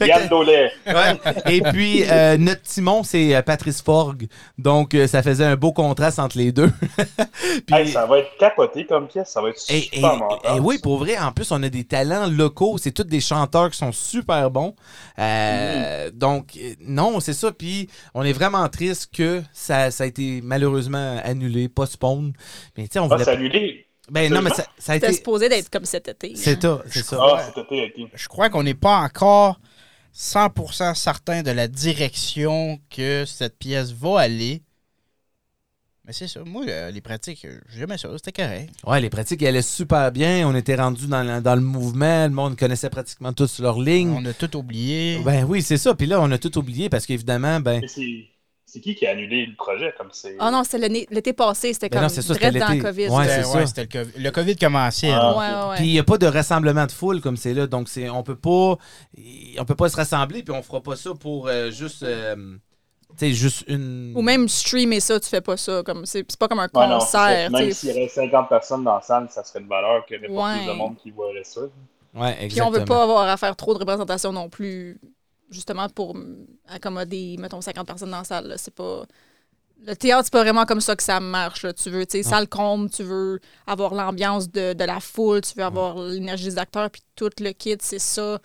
Yann. 0.08 1.18
Et 1.48 1.60
puis, 1.60 2.04
euh, 2.08 2.36
notre 2.38 2.62
Timon, 2.62 3.02
c'est 3.02 3.34
euh, 3.34 3.42
Patrice 3.42 3.82
Forgue. 3.82 4.26
Donc, 4.58 4.94
euh, 4.94 5.06
ça 5.06 5.22
faisait 5.22 5.44
un 5.44 5.56
beau 5.56 5.72
contraste 5.72 6.18
entre 6.18 6.38
les 6.38 6.52
deux. 6.52 6.70
Puis- 7.66 7.74
Hey, 7.74 7.88
ça 7.88 8.06
va 8.06 8.18
être 8.18 8.36
capoté 8.38 8.86
comme 8.86 9.06
pièce, 9.08 9.28
ça 9.30 9.40
va 9.42 9.50
être 9.50 9.60
et, 9.68 9.80
super 9.82 10.14
et- 10.14 10.18
mental. 10.18 10.56
et 10.56 10.60
oui, 10.60 10.78
pour 10.78 10.98
vrai, 10.98 11.18
en 11.18 11.32
plus, 11.32 11.50
on 11.52 11.62
a 11.62 11.68
des 11.68 11.84
talents 11.84 12.26
locaux. 12.26 12.78
C'est 12.78 12.92
tous 12.92 13.04
des 13.04 13.20
chanteurs 13.20 13.70
qui 13.70 13.78
sont 13.78 13.92
super 13.92 14.50
bons. 14.50 14.74
Euh, 15.18 16.10
Donc, 16.12 16.58
non, 16.80 17.20
c'est 17.20 17.32
ça. 17.34 17.52
Puis, 17.52 17.88
on 18.14 18.22
est 18.24 18.32
vraiment 18.32 18.68
triste 18.68 19.10
que 19.14 19.42
ça, 19.52 19.90
ça 19.90 20.04
a 20.04 20.06
été 20.06 20.40
malheureusement 20.42 21.20
annulé, 21.24 21.68
postpone. 21.68 22.32
Mais 22.76 22.84
tu 22.84 22.90
sais, 22.94 22.98
on 22.98 23.10
Ah, 23.10 23.16
voulait. 23.16 23.28
annulé. 23.28 23.86
Ben 24.10 24.32
non, 24.32 24.42
mais 24.42 24.50
ça, 24.50 24.66
ça 24.78 24.92
a 24.92 24.94
C'était 24.96 25.06
été. 25.08 25.16
supposé 25.16 25.48
d'être 25.48 25.70
comme 25.70 25.84
cet 25.84 26.08
été. 26.08 26.32
C'est 26.36 26.60
ça, 26.60 26.82
c'est 26.86 27.04
ça. 27.04 27.18
Ah, 27.20 27.42
cet 27.46 27.64
été, 27.64 27.92
ok. 28.04 28.10
Je 28.14 28.28
crois 28.28 28.50
qu'on 28.50 28.62
n'est 28.62 28.74
pas 28.74 28.98
encore 28.98 29.60
100% 30.14 30.94
certain 30.94 31.42
de 31.42 31.50
la 31.50 31.68
direction 31.68 32.78
que 32.90 33.24
cette 33.26 33.58
pièce 33.58 33.92
va 33.92 34.20
aller. 34.20 34.62
Mais 36.06 36.12
c'est 36.12 36.28
ça. 36.28 36.40
Moi, 36.44 36.64
euh, 36.66 36.90
les 36.90 37.00
pratiques, 37.00 37.44
euh, 37.44 37.60
j'aimais 37.68 37.98
ça. 37.98 38.08
C'était 38.16 38.32
correct. 38.42 38.70
Ouais, 38.86 39.00
les 39.00 39.10
pratiques 39.10 39.42
elles 39.42 39.48
allaient 39.48 39.62
super 39.62 40.10
bien. 40.10 40.48
On 40.48 40.54
était 40.56 40.74
rendu 40.74 41.06
dans, 41.06 41.22
le- 41.22 41.40
dans 41.40 41.54
le 41.54 41.60
mouvement. 41.60 42.24
Le 42.24 42.30
monde 42.32 42.56
connaissait 42.58 42.90
pratiquement 42.90 43.32
tous 43.32 43.60
leurs 43.60 43.80
lignes. 43.80 44.10
On 44.10 44.24
a 44.24 44.32
tout 44.32 44.56
oublié. 44.56 45.20
Ben 45.24 45.44
oui, 45.44 45.62
c'est 45.62 45.76
ça. 45.76 45.94
Puis 45.94 46.06
là, 46.06 46.20
on 46.20 46.30
a 46.32 46.38
tout 46.38 46.56
oublié 46.58 46.88
parce 46.88 47.06
qu'évidemment, 47.06 47.60
ben. 47.60 47.80
Mais 47.82 47.88
c'est 47.88 48.24
c'est 48.72 48.80
qui 48.80 48.94
qui 48.94 49.06
a 49.06 49.10
annulé 49.10 49.46
le 49.46 49.56
projet? 49.56 49.92
Comme 49.98 50.08
c'est. 50.12 50.36
Ah 50.38 50.50
non, 50.50 50.62
c'était 50.64 50.88
l'été 50.88 51.32
passé, 51.32 51.72
c'était 51.72 51.88
Ben 51.88 51.96
comme 51.98 52.02
non, 52.04 52.08
c'est 52.08 52.22
ça, 52.22 52.34
direct 52.34 52.56
dans 52.58 52.68
le. 52.72 52.82
COVID. 52.82 53.08
Ouais, 53.08 53.28
c'est 53.28 53.38
ouais, 53.38 53.42
ça. 53.44 53.66
c'était 53.66 53.82
le 53.98 54.04
COVID. 54.04 54.22
Le 54.22 54.30
COVID 54.30 54.56
commençait. 54.56 55.10
Ah. 55.12 55.32
Ouais, 55.36 55.38
ouais, 55.64 55.70
ouais. 55.70 55.76
Puis 55.76 55.86
il 55.86 55.92
n'y 55.92 55.98
a 55.98 56.04
pas 56.04 56.18
de 56.18 56.26
rassemblement 56.26 56.86
de 56.86 56.92
foule 56.92 57.20
comme 57.20 57.36
c'est 57.36 57.54
là. 57.54 57.66
Donc, 57.66 57.88
c'est, 57.88 58.08
on 58.08 58.22
peut 58.22 58.36
pas. 58.36 58.76
On 59.58 59.64
peut 59.66 59.74
pas 59.74 59.88
se 59.88 59.96
rassembler, 59.96 60.42
puis 60.42 60.54
on 60.54 60.62
fera 60.62 60.80
pas 60.80 60.96
ça 60.96 61.10
pour 61.18 61.48
euh, 61.48 61.70
juste. 61.70 62.02
euh, 62.02 62.36
tu 63.18 63.26
sais, 63.26 63.32
juste 63.32 63.64
une. 63.66 64.12
Ou 64.14 64.22
même 64.22 64.48
streamer 64.48 65.00
ça, 65.00 65.18
tu 65.18 65.28
fais 65.28 65.40
pas 65.40 65.56
ça. 65.56 65.82
comme 65.84 66.06
C'est 66.06 66.24
c'est 66.28 66.38
pas 66.38 66.46
comme 66.46 66.60
un 66.60 66.68
Ouais, 66.72 66.86
non, 66.86 66.98
concert. 67.00 67.50
Même 67.50 67.72
s'il 67.72 67.88
y 67.88 67.92
avait 67.92 68.06
50 68.08 68.48
personnes 68.48 68.84
dans 68.84 68.94
la 68.94 69.02
salle, 69.02 69.26
ça 69.30 69.42
serait 69.42 69.60
de 69.60 69.66
valeur 69.68 70.06
qu'il 70.06 70.14
y 70.16 70.18
avait 70.24 70.28
pas 70.32 70.46
Ouais. 70.52 70.58
plus 70.58 70.66
de 70.66 70.72
monde 70.72 70.96
qui 70.96 71.10
voirait 71.10 71.42
ça. 71.42 71.62
Ouais, 72.14 72.34
Puis 72.34 72.44
exactement. 72.46 72.68
on 72.68 72.70
veut 72.78 72.84
pas 72.84 73.02
avoir 73.02 73.28
à 73.28 73.36
faire 73.36 73.54
trop 73.56 73.74
de 73.74 73.78
représentation 73.80 74.32
non 74.32 74.48
plus, 74.48 75.00
justement 75.50 75.88
pour 75.88 76.14
mm, 76.16 76.46
accommoder, 76.68 77.36
mettons, 77.38 77.60
50 77.60 77.86
personnes 77.86 78.10
dans 78.10 78.18
la 78.18 78.24
salle. 78.24 78.54
C'est 78.56 78.74
pas. 78.74 79.04
Le 79.86 79.96
théâtre, 79.96 80.24
c'est 80.24 80.32
pas 80.32 80.42
vraiment 80.42 80.66
comme 80.66 80.82
ça 80.82 80.94
que 80.94 81.02
ça 81.02 81.20
marche. 81.20 81.62
là. 81.62 81.72
Tu 81.72 81.88
veux, 81.88 82.04
tu 82.04 82.18
sais, 82.18 82.22
salle 82.22 82.46
comble, 82.48 82.90
tu 82.90 83.02
veux 83.02 83.40
avoir 83.66 83.94
l'ambiance 83.94 84.50
de, 84.50 84.74
de 84.74 84.84
la 84.84 85.00
foule, 85.00 85.40
tu 85.40 85.54
veux 85.56 85.64
avoir 85.64 85.98
l'énergie 85.98 86.44
des 86.44 86.58
acteurs, 86.58 86.90
puis 86.90 87.00
tout 87.16 87.30
le 87.40 87.52
kit, 87.52 87.76
c'est 87.80 87.98
ça. 87.98 88.38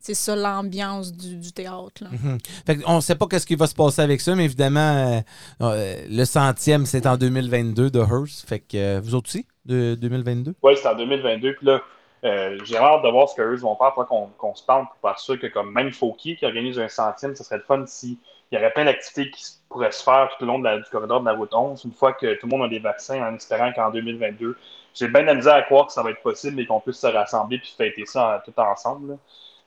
C'est 0.00 0.14
ça 0.14 0.36
l'ambiance 0.36 1.12
du, 1.14 1.36
du 1.36 1.52
théâtre. 1.52 2.02
là. 2.02 2.10
Mhm. 2.10 2.38
Fait 2.66 2.78
on 2.86 3.00
sait 3.00 3.14
pas 3.14 3.26
qu'est-ce 3.26 3.46
qui 3.46 3.54
va 3.54 3.66
se 3.66 3.74
passer 3.74 4.02
avec 4.02 4.20
ça, 4.20 4.34
mais 4.34 4.44
évidemment, 4.44 4.80
euh, 4.80 5.20
euh, 5.62 6.04
le 6.10 6.24
centième, 6.26 6.84
c'est 6.84 7.06
en 7.06 7.16
2022 7.16 7.88
de 7.90 8.00
Hearst. 8.00 8.46
Fait 8.46 8.58
que 8.58 8.76
euh, 8.76 9.00
vous 9.02 9.14
autres 9.14 9.30
aussi, 9.30 9.46
de 9.64 9.94
2022? 9.98 10.56
Oui, 10.62 10.74
c'est 10.76 10.88
en 10.88 10.96
2022. 10.96 11.54
Puis 11.54 11.66
là, 11.66 11.80
euh, 12.24 12.58
j'ai 12.64 12.76
hâte 12.76 13.02
de 13.02 13.08
voir 13.10 13.28
ce 13.28 13.34
qu'eux 13.36 13.54
vont 13.56 13.76
faire 13.76 13.92
pour 13.92 14.06
qu'on 14.06 14.54
se 14.54 14.64
parle 14.64 14.86
pour 15.00 15.10
être 15.10 15.18
sûr 15.18 15.38
que, 15.38 15.46
comme 15.46 15.72
même 15.72 15.92
Fauquier 15.92 16.36
qui 16.36 16.46
organise 16.46 16.78
un 16.78 16.88
centième, 16.88 17.34
ce 17.36 17.44
serait 17.44 17.58
le 17.58 17.62
fun 17.64 17.84
s'il 17.86 18.16
y 18.52 18.56
aurait 18.56 18.72
plein 18.72 18.84
d'activités 18.86 19.30
qui 19.30 19.44
pourraient 19.68 19.92
se 19.92 20.02
faire 20.02 20.30
tout 20.30 20.44
le 20.44 20.46
long 20.46 20.58
de 20.58 20.64
la- 20.64 20.78
du 20.78 20.84
corridor 20.90 21.20
de 21.20 21.26
la 21.26 21.34
route 21.34 21.52
11, 21.54 21.84
une 21.84 21.92
fois 21.92 22.12
que 22.14 22.34
tout 22.34 22.46
le 22.46 22.50
monde 22.56 22.64
a 22.66 22.68
des 22.68 22.78
vaccins, 22.78 23.20
en 23.26 23.34
espérant 23.34 23.72
qu'en 23.72 23.90
2022, 23.90 24.56
j'ai 24.94 25.08
bien 25.08 25.22
de 25.22 25.26
la 25.26 25.34
misère 25.34 25.54
à 25.54 25.62
croire 25.62 25.86
que 25.86 25.92
ça 25.92 26.02
va 26.02 26.10
être 26.10 26.22
possible 26.22 26.60
et 26.60 26.66
qu'on 26.66 26.80
puisse 26.80 26.98
se 26.98 27.06
rassembler 27.06 27.58
puis 27.58 27.74
fêter 27.76 28.06
ça 28.06 28.36
en- 28.46 28.50
tout 28.50 28.58
ensemble. 28.60 29.18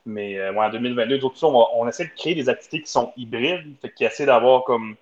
Mais 0.05 0.38
euh, 0.39 0.53
en 0.58 0.70
2022, 0.70 1.20
d'autres 1.20 1.43
on, 1.43 1.68
on 1.76 1.88
essaie 1.88 2.05
de 2.05 2.12
créer 2.18 2.36
des 2.36 2.49
activités 2.49 2.82
qui 2.84 2.91
sont 2.91 3.12
hybrides, 3.18 3.76
fait 3.82 3.91
qui 3.93 4.05
essaient 4.05 4.26
d'avoir 4.26 4.64
comme 4.64 4.95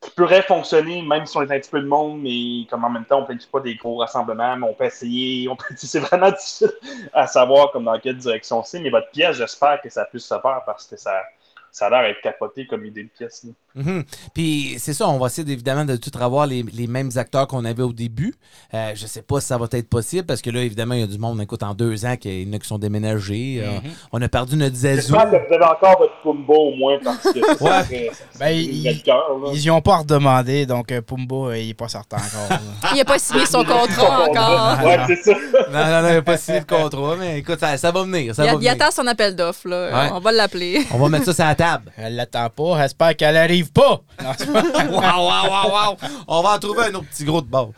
qui 0.00 0.10
pourraient 0.10 0.42
fonctionner 0.42 1.02
même 1.02 1.26
si 1.26 1.36
on 1.36 1.42
est 1.42 1.54
un 1.54 1.58
petit 1.58 1.70
peu 1.70 1.80
de 1.80 1.86
monde, 1.86 2.20
mais 2.20 2.66
comme 2.68 2.84
en 2.84 2.90
même 2.90 3.04
temps 3.04 3.20
on 3.20 3.24
planifie 3.24 3.48
pas 3.48 3.60
des 3.60 3.74
gros 3.76 3.96
rassemblements, 3.96 4.56
mais 4.56 4.66
on 4.66 4.74
peut 4.74 4.84
essayer, 4.84 5.48
on 5.48 5.56
peut, 5.56 5.64
c'est 5.76 6.00
vraiment 6.00 6.30
difficile 6.30 6.72
à 7.12 7.26
savoir 7.26 7.72
comme 7.72 7.84
dans 7.84 7.98
quelle 7.98 8.16
direction 8.18 8.62
c'est, 8.62 8.80
mais 8.80 8.90
votre 8.90 9.10
pièce, 9.10 9.36
j'espère 9.36 9.80
que 9.80 9.88
ça 9.90 10.04
puisse 10.04 10.26
se 10.26 10.38
faire 10.38 10.62
parce 10.66 10.86
que 10.86 10.96
ça, 10.96 11.22
ça 11.70 11.86
a 11.86 11.90
l'air 11.90 12.02
d'être 12.02 12.22
capoté 12.22 12.66
comme 12.66 12.84
idée 12.84 13.04
de 13.04 13.08
pièce. 13.08 13.44
là. 13.44 13.52
Mhm. 13.76 14.04
Puis 14.34 14.76
c'est 14.78 14.94
ça, 14.94 15.08
on 15.08 15.18
va 15.18 15.26
essayer 15.26 15.50
évidemment 15.52 15.84
de 15.84 15.96
tout 15.96 16.10
revoir 16.18 16.46
les, 16.46 16.64
les 16.72 16.86
mêmes 16.86 17.10
acteurs 17.16 17.46
qu'on 17.46 17.64
avait 17.64 17.82
au 17.82 17.92
début. 17.92 18.34
Euh, 18.74 18.92
je 18.94 19.06
sais 19.06 19.22
pas 19.22 19.40
si 19.40 19.46
ça 19.48 19.58
va 19.58 19.66
être 19.72 19.88
possible 19.88 20.24
parce 20.26 20.40
que 20.42 20.50
là, 20.50 20.62
évidemment, 20.62 20.94
il 20.94 21.00
y 21.00 21.04
a 21.04 21.06
du 21.06 21.18
monde, 21.18 21.40
écoute, 21.40 21.62
en 21.62 21.74
deux 21.74 22.04
ans, 22.06 22.16
qu'il 22.16 22.48
y 22.48 22.50
en 22.50 22.54
a 22.54 22.58
qui 22.58 22.66
sont 22.68 22.78
déménagés. 22.78 23.62
Euh, 23.62 23.78
on 24.12 24.20
a 24.22 24.28
perdu 24.28 24.56
notre 24.56 24.76
Zazou. 24.76 25.14
J'espère 25.14 25.30
que 25.30 25.48
vous 25.48 25.54
avez 25.54 25.64
encore 25.64 25.98
votre 25.98 26.22
Pumba 26.22 26.54
au 26.54 26.74
moins 26.76 26.98
parce 27.04 27.18
que 27.32 27.64
Ouais. 27.64 28.10
Ben, 28.40 28.48
il- 28.48 28.84
le 28.84 29.02
cœur. 29.04 29.22
Ils 29.52 29.60
y 29.62 29.70
ont 29.70 29.80
pas 29.80 29.98
redemandé, 29.98 30.66
donc 30.66 30.90
euh, 30.92 31.00
Pumba, 31.02 31.36
euh, 31.50 31.58
il 31.58 31.70
est 31.70 31.74
pas 31.74 31.88
certain 31.88 32.16
encore. 32.16 32.58
Il 32.94 33.00
a 33.00 33.04
pas 33.04 33.18
signé 33.18 33.44
son 33.46 33.64
contrat 33.64 34.24
encore. 34.28 34.84
Ouais, 34.86 34.98
c'est 35.08 35.16
ça. 35.22 35.32
Non, 35.70 35.84
non, 35.84 36.02
non, 36.02 36.08
il 36.08 36.12
n'y 36.12 36.16
a 36.18 36.22
pas 36.22 36.36
signé 36.38 36.60
de 36.60 36.64
contrat, 36.66 37.16
mais 37.18 37.38
écoute, 37.40 37.58
ça, 37.58 37.76
ça 37.76 37.90
va 37.90 38.02
venir. 38.04 38.34
Ça 38.34 38.44
Il, 38.44 38.46
va 38.46 38.52
a- 38.52 38.54
il 38.54 38.58
venir. 38.58 38.72
attend 38.72 38.90
son 38.90 39.06
appel 39.06 39.34
d'offres. 39.34 39.68
là. 39.68 39.90
Ouais. 40.04 40.10
On 40.14 40.20
va 40.20 40.32
l'appeler. 40.32 40.84
On 40.92 40.98
va 40.98 41.08
mettre 41.08 41.24
ça 41.26 41.34
sur 41.34 41.44
la 41.44 41.54
table. 41.54 41.92
Elle 41.98 42.16
l'attend 42.16 42.48
pas. 42.48 42.82
J'espère 42.82 43.16
qu'elle 43.16 43.36
arrive 43.36 43.65
pas. 43.72 44.00
Waouh, 44.20 44.92
waouh, 45.00 45.50
waouh, 45.50 45.70
waouh. 45.72 45.96
On 46.28 46.42
va 46.42 46.50
en 46.54 46.58
trouver 46.58 46.84
un 46.84 46.94
autre 46.94 47.08
petit 47.08 47.24
gros 47.24 47.40
de 47.42 47.46
bord. 47.48 47.72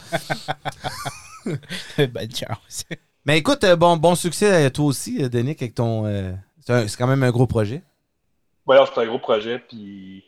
Bonne 1.98 2.30
chance. 2.34 2.84
Mais 3.24 3.38
écoute, 3.38 3.64
euh, 3.64 3.76
bon, 3.76 3.96
bon 3.96 4.14
succès 4.14 4.64
à 4.64 4.70
toi 4.70 4.86
aussi, 4.86 5.22
euh, 5.22 5.28
Denis, 5.28 5.56
avec 5.58 5.74
ton. 5.74 6.06
euh, 6.06 6.32
c'est 6.64 6.72
un- 6.72 6.88
c'est 6.88 6.96
quand 6.96 7.06
même 7.06 7.22
un 7.22 7.30
gros 7.30 7.46
projet. 7.46 7.82
Alors, 8.68 8.90
c'est 8.94 9.00
un 9.00 9.06
gros 9.06 9.18
projet, 9.18 9.58
puis 9.58 10.24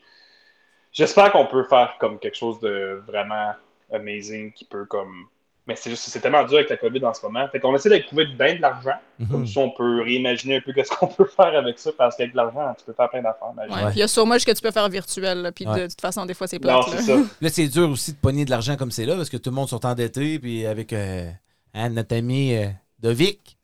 j'espère 0.93 1.31
qu'on 1.33 1.47
peut 1.47 1.65
faire 1.65 1.97
comme 2.01 2.19
quelque 2.19 2.37
chose 2.37 2.59
de 2.61 3.03
vraiment 3.07 3.53
amazing 3.93 4.53
qui 4.53 4.65
peut 4.65 4.87
comme. 4.87 5.27
Mais 5.71 5.77
c'est 5.77 5.89
juste, 5.91 6.03
c'est 6.09 6.19
tellement 6.19 6.43
dur 6.45 6.57
avec 6.59 6.69
la 6.69 6.77
COVID 6.79 7.05
en 7.05 7.15
ce 7.15 7.25
moment. 7.25 7.47
Fait 7.53 7.61
qu'on 7.61 7.73
essaie 7.77 7.89
de 7.91 8.05
trouver 8.05 8.27
bien 8.27 8.57
de 8.57 8.61
l'argent. 8.61 8.99
Comme 9.31 9.43
Mhm. 9.43 9.47
ça, 9.47 9.61
on 9.61 9.71
peut 9.71 10.03
réimaginer 10.03 10.57
un 10.57 10.61
peu 10.61 10.73
qu'est-ce 10.73 10.91
qu'on 10.91 11.07
peut 11.07 11.27
faire 11.27 11.57
avec 11.57 11.79
ça, 11.79 11.93
parce 11.97 12.17
qu'avec 12.17 12.35
l'argent, 12.35 12.75
tu 12.77 12.85
peux 12.85 12.93
faire 12.93 13.09
plein 13.09 13.23
d'affaires. 13.23 13.53
Ouais. 13.57 13.85
Puis 13.91 13.97
il 13.97 13.99
y 14.01 14.03
a 14.03 14.09
sûrement 14.09 14.37
ce 14.37 14.45
que 14.45 14.51
tu 14.51 14.61
peux 14.61 14.73
faire 14.73 14.89
virtuel. 14.89 15.43
là, 15.43 15.53
Puis 15.53 15.65
Ouais. 15.69 15.83
de, 15.83 15.87
toute 15.87 16.01
façon, 16.01 16.27
des 16.27 16.35
fois, 16.35 16.49
c'est 16.49 16.57
Non, 16.65 16.83
plate. 16.83 16.89
c'est 16.89 17.13
là. 17.17 17.23
ça. 17.23 17.31
Là, 17.41 17.49
c'est 17.51 17.69
dur 17.69 17.89
aussi 17.89 18.13
de 18.13 18.17
pogner 18.19 18.45
de 18.45 18.51
l'argent 18.51 18.77
comme 18.77 18.91
c'est 18.91 19.07
là, 19.07 19.15
parce 19.15 19.31
que 19.31 19.37
tout 19.37 19.51
le 19.51 19.55
monde 19.55 19.69
sont 19.69 19.87
endettés, 19.87 20.41
puis 20.41 20.67
avec 20.67 20.93
euh, 20.93 21.31
hein, 21.75 21.89
notre 21.91 22.17
ami 22.17 22.57
euh, 22.57 22.67
Dovic. 22.99 23.57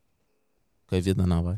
COVID 0.88 1.14
en 1.20 1.30
envers. 1.32 1.56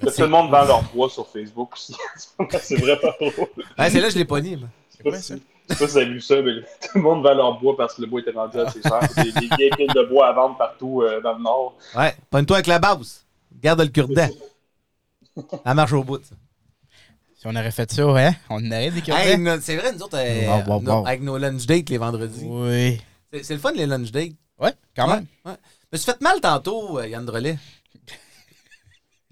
Tout 0.00 0.08
le 0.22 0.28
monde 0.28 0.50
vend 0.50 0.64
leur 0.64 0.82
bois 0.94 1.10
sur 1.10 1.26
Facebook 1.26 1.72
aussi. 1.74 1.96
c'est 2.60 2.76
vraiment 2.76 3.12
drôle. 3.20 3.46
Ouais, 3.76 3.90
c'est 3.90 4.00
là 4.00 4.06
que 4.06 4.12
je 4.14 4.18
l'ai 4.18 4.24
pogné. 4.24 4.56
moi. 4.56 4.68
Je 5.04 5.10
sais 5.16 5.34
pas 5.78 5.86
si- 5.86 5.86
je 5.86 5.86
sais 5.86 5.86
pas 5.86 5.86
si 5.88 5.92
vous 5.92 5.98
avez 5.98 6.10
vu 6.12 6.20
ça, 6.20 6.42
mais 6.42 6.52
tout 6.82 6.98
le 6.98 7.00
monde 7.02 7.22
vend 7.22 7.34
leur 7.34 7.60
bois 7.60 7.76
parce 7.76 7.94
que 7.94 8.02
le 8.02 8.06
bois 8.08 8.20
était 8.20 8.30
rendu 8.32 8.58
assez 8.58 8.80
cher. 8.82 9.00
Des, 9.16 9.32
des 9.32 9.56
vieilles 9.56 9.70
piles 9.70 9.92
de 9.94 10.08
bois 10.08 10.28
à 10.28 10.32
vendre 10.32 10.56
partout 10.56 11.02
euh, 11.02 11.20
dans 11.20 11.34
le 11.34 11.42
nord. 11.42 11.76
Ouais, 11.96 12.14
pogne-toi 12.30 12.56
avec 12.56 12.66
la 12.66 12.78
base. 12.78 13.24
Garde 13.62 13.80
le 13.80 13.88
cure-dent. 13.88 14.28
Ça 15.64 15.74
marche 15.74 15.92
au 15.92 16.02
bout. 16.04 16.18
ça. 16.22 16.34
Si 17.38 17.46
on 17.46 17.50
aurait 17.56 17.70
fait 17.70 17.90
ça, 17.90 18.02
hein, 18.02 18.32
on 18.50 18.56
en 18.56 18.66
aurait 18.66 18.90
des 18.90 18.98
Hey, 18.98 19.02
cure 19.02 19.38
no- 19.38 19.60
c'est 19.60 19.76
vrai, 19.76 19.92
nous 19.92 20.02
autres, 20.02 20.18
euh, 20.18 20.46
Bon, 20.46 20.58
bon, 20.78 20.80
nos- 20.82 21.00
bon. 21.00 21.04
avec 21.06 21.22
nos 21.22 21.38
lunch 21.38 21.64
dates 21.66 21.88
les 21.88 21.96
vendredis. 21.98 22.44
Oui. 22.44 23.00
C'est 23.42 23.54
le 23.54 23.60
fun, 23.60 23.72
les 23.72 23.86
lunch 23.86 24.10
dates. 24.12 24.32
Ouais, 24.58 24.74
quand 24.94 25.06
même. 25.08 25.24
Ouais. 25.46 25.52
Je 25.84 25.88
me 25.92 25.98
suis 25.98 26.12
fait 26.12 26.20
mal 26.20 26.38
tantôt, 26.40 26.98
euh, 26.98 27.08
Yann 27.08 27.24
Drolet. 27.24 27.56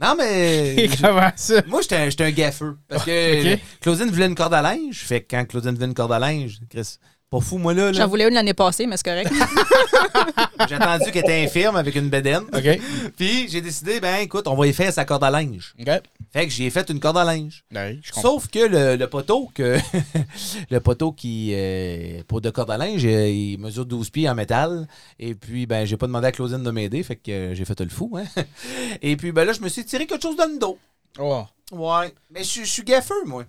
Non, 0.00 0.14
mais. 0.16 0.88
Comment 1.00 1.32
ça? 1.34 1.62
Moi, 1.66 1.80
j'étais 1.82 1.96
un, 1.96 2.08
j'étais 2.10 2.24
un 2.24 2.30
gaffeux. 2.30 2.78
Parce 2.88 3.04
que 3.06 3.54
Ok. 3.54 3.60
Claudine 3.80 4.10
voulait 4.10 4.26
une 4.26 4.34
corde 4.34 4.54
à 4.54 4.62
linge. 4.62 5.00
Fait 5.00 5.22
que 5.22 5.36
quand 5.36 5.44
Claudine 5.46 5.74
voulait 5.74 5.86
une 5.86 5.94
corde 5.94 6.12
à 6.12 6.18
linge, 6.18 6.60
Chris, 6.70 6.98
pas 7.30 7.40
fou, 7.40 7.58
moi, 7.58 7.74
là. 7.74 7.86
là. 7.86 7.92
J'en 7.92 8.06
voulais 8.08 8.26
une 8.26 8.34
l'année 8.34 8.54
passée, 8.54 8.86
mais 8.86 8.96
c'est 8.96 9.04
correct. 9.04 9.30
J'ai 10.68 10.74
attendu 10.74 11.10
qu'elle 11.10 11.24
était 11.24 11.44
infirme 11.44 11.76
avec 11.76 11.94
une 11.94 12.08
bedaine. 12.08 12.42
OK. 12.52 12.80
Puis 13.16 13.48
j'ai 13.48 13.60
décidé, 13.60 14.00
ben 14.00 14.16
écoute, 14.16 14.46
on 14.48 14.54
va 14.56 14.66
y 14.66 14.72
faire 14.72 14.92
sa 14.92 15.04
corde 15.04 15.22
à 15.24 15.30
linge. 15.30 15.74
OK. 15.78 15.88
Fait 16.32 16.46
que 16.46 16.52
j'y 16.52 16.64
ai 16.64 16.70
fait 16.70 16.88
une 16.90 17.00
corde 17.00 17.18
à 17.18 17.24
linge. 17.24 17.64
Ouais, 17.74 17.98
je 18.02 18.12
comprends. 18.12 18.30
Sauf 18.32 18.48
que 18.48 18.58
le, 18.58 18.96
le 18.96 19.06
poteau 19.08 19.50
que 19.54 19.78
le 20.70 20.80
poteau 20.80 21.12
qui 21.12 21.52
euh, 21.54 22.22
pour 22.26 22.40
de 22.40 22.50
corde 22.50 22.70
à 22.70 22.76
linge, 22.78 23.04
euh, 23.04 23.28
il 23.28 23.58
mesure 23.58 23.86
12 23.86 24.10
pieds 24.10 24.28
en 24.28 24.34
métal 24.34 24.88
et 25.18 25.34
puis 25.34 25.66
ben 25.66 25.84
j'ai 25.86 25.96
pas 25.96 26.06
demandé 26.06 26.26
à 26.26 26.32
Claudine 26.32 26.62
de 26.62 26.70
m'aider, 26.70 27.02
fait 27.02 27.16
que 27.16 27.30
euh, 27.30 27.54
j'ai 27.54 27.64
fait 27.64 27.78
le 27.80 27.88
fou 27.88 28.16
hein. 28.18 28.24
Et 29.02 29.16
puis 29.16 29.32
ben 29.32 29.44
là 29.44 29.52
je 29.52 29.60
me 29.60 29.68
suis 29.68 29.84
tiré 29.84 30.06
quelque 30.06 30.22
chose 30.22 30.36
dans 30.36 30.50
le 30.50 30.58
dos. 30.58 30.78
Oh. 31.18 31.44
Ouais, 31.72 32.12
mais 32.30 32.40
je 32.42 32.48
suis- 32.48 32.64
je 32.64 32.70
suis 32.70 32.82
gaffeux 32.84 33.24
moi. 33.26 33.44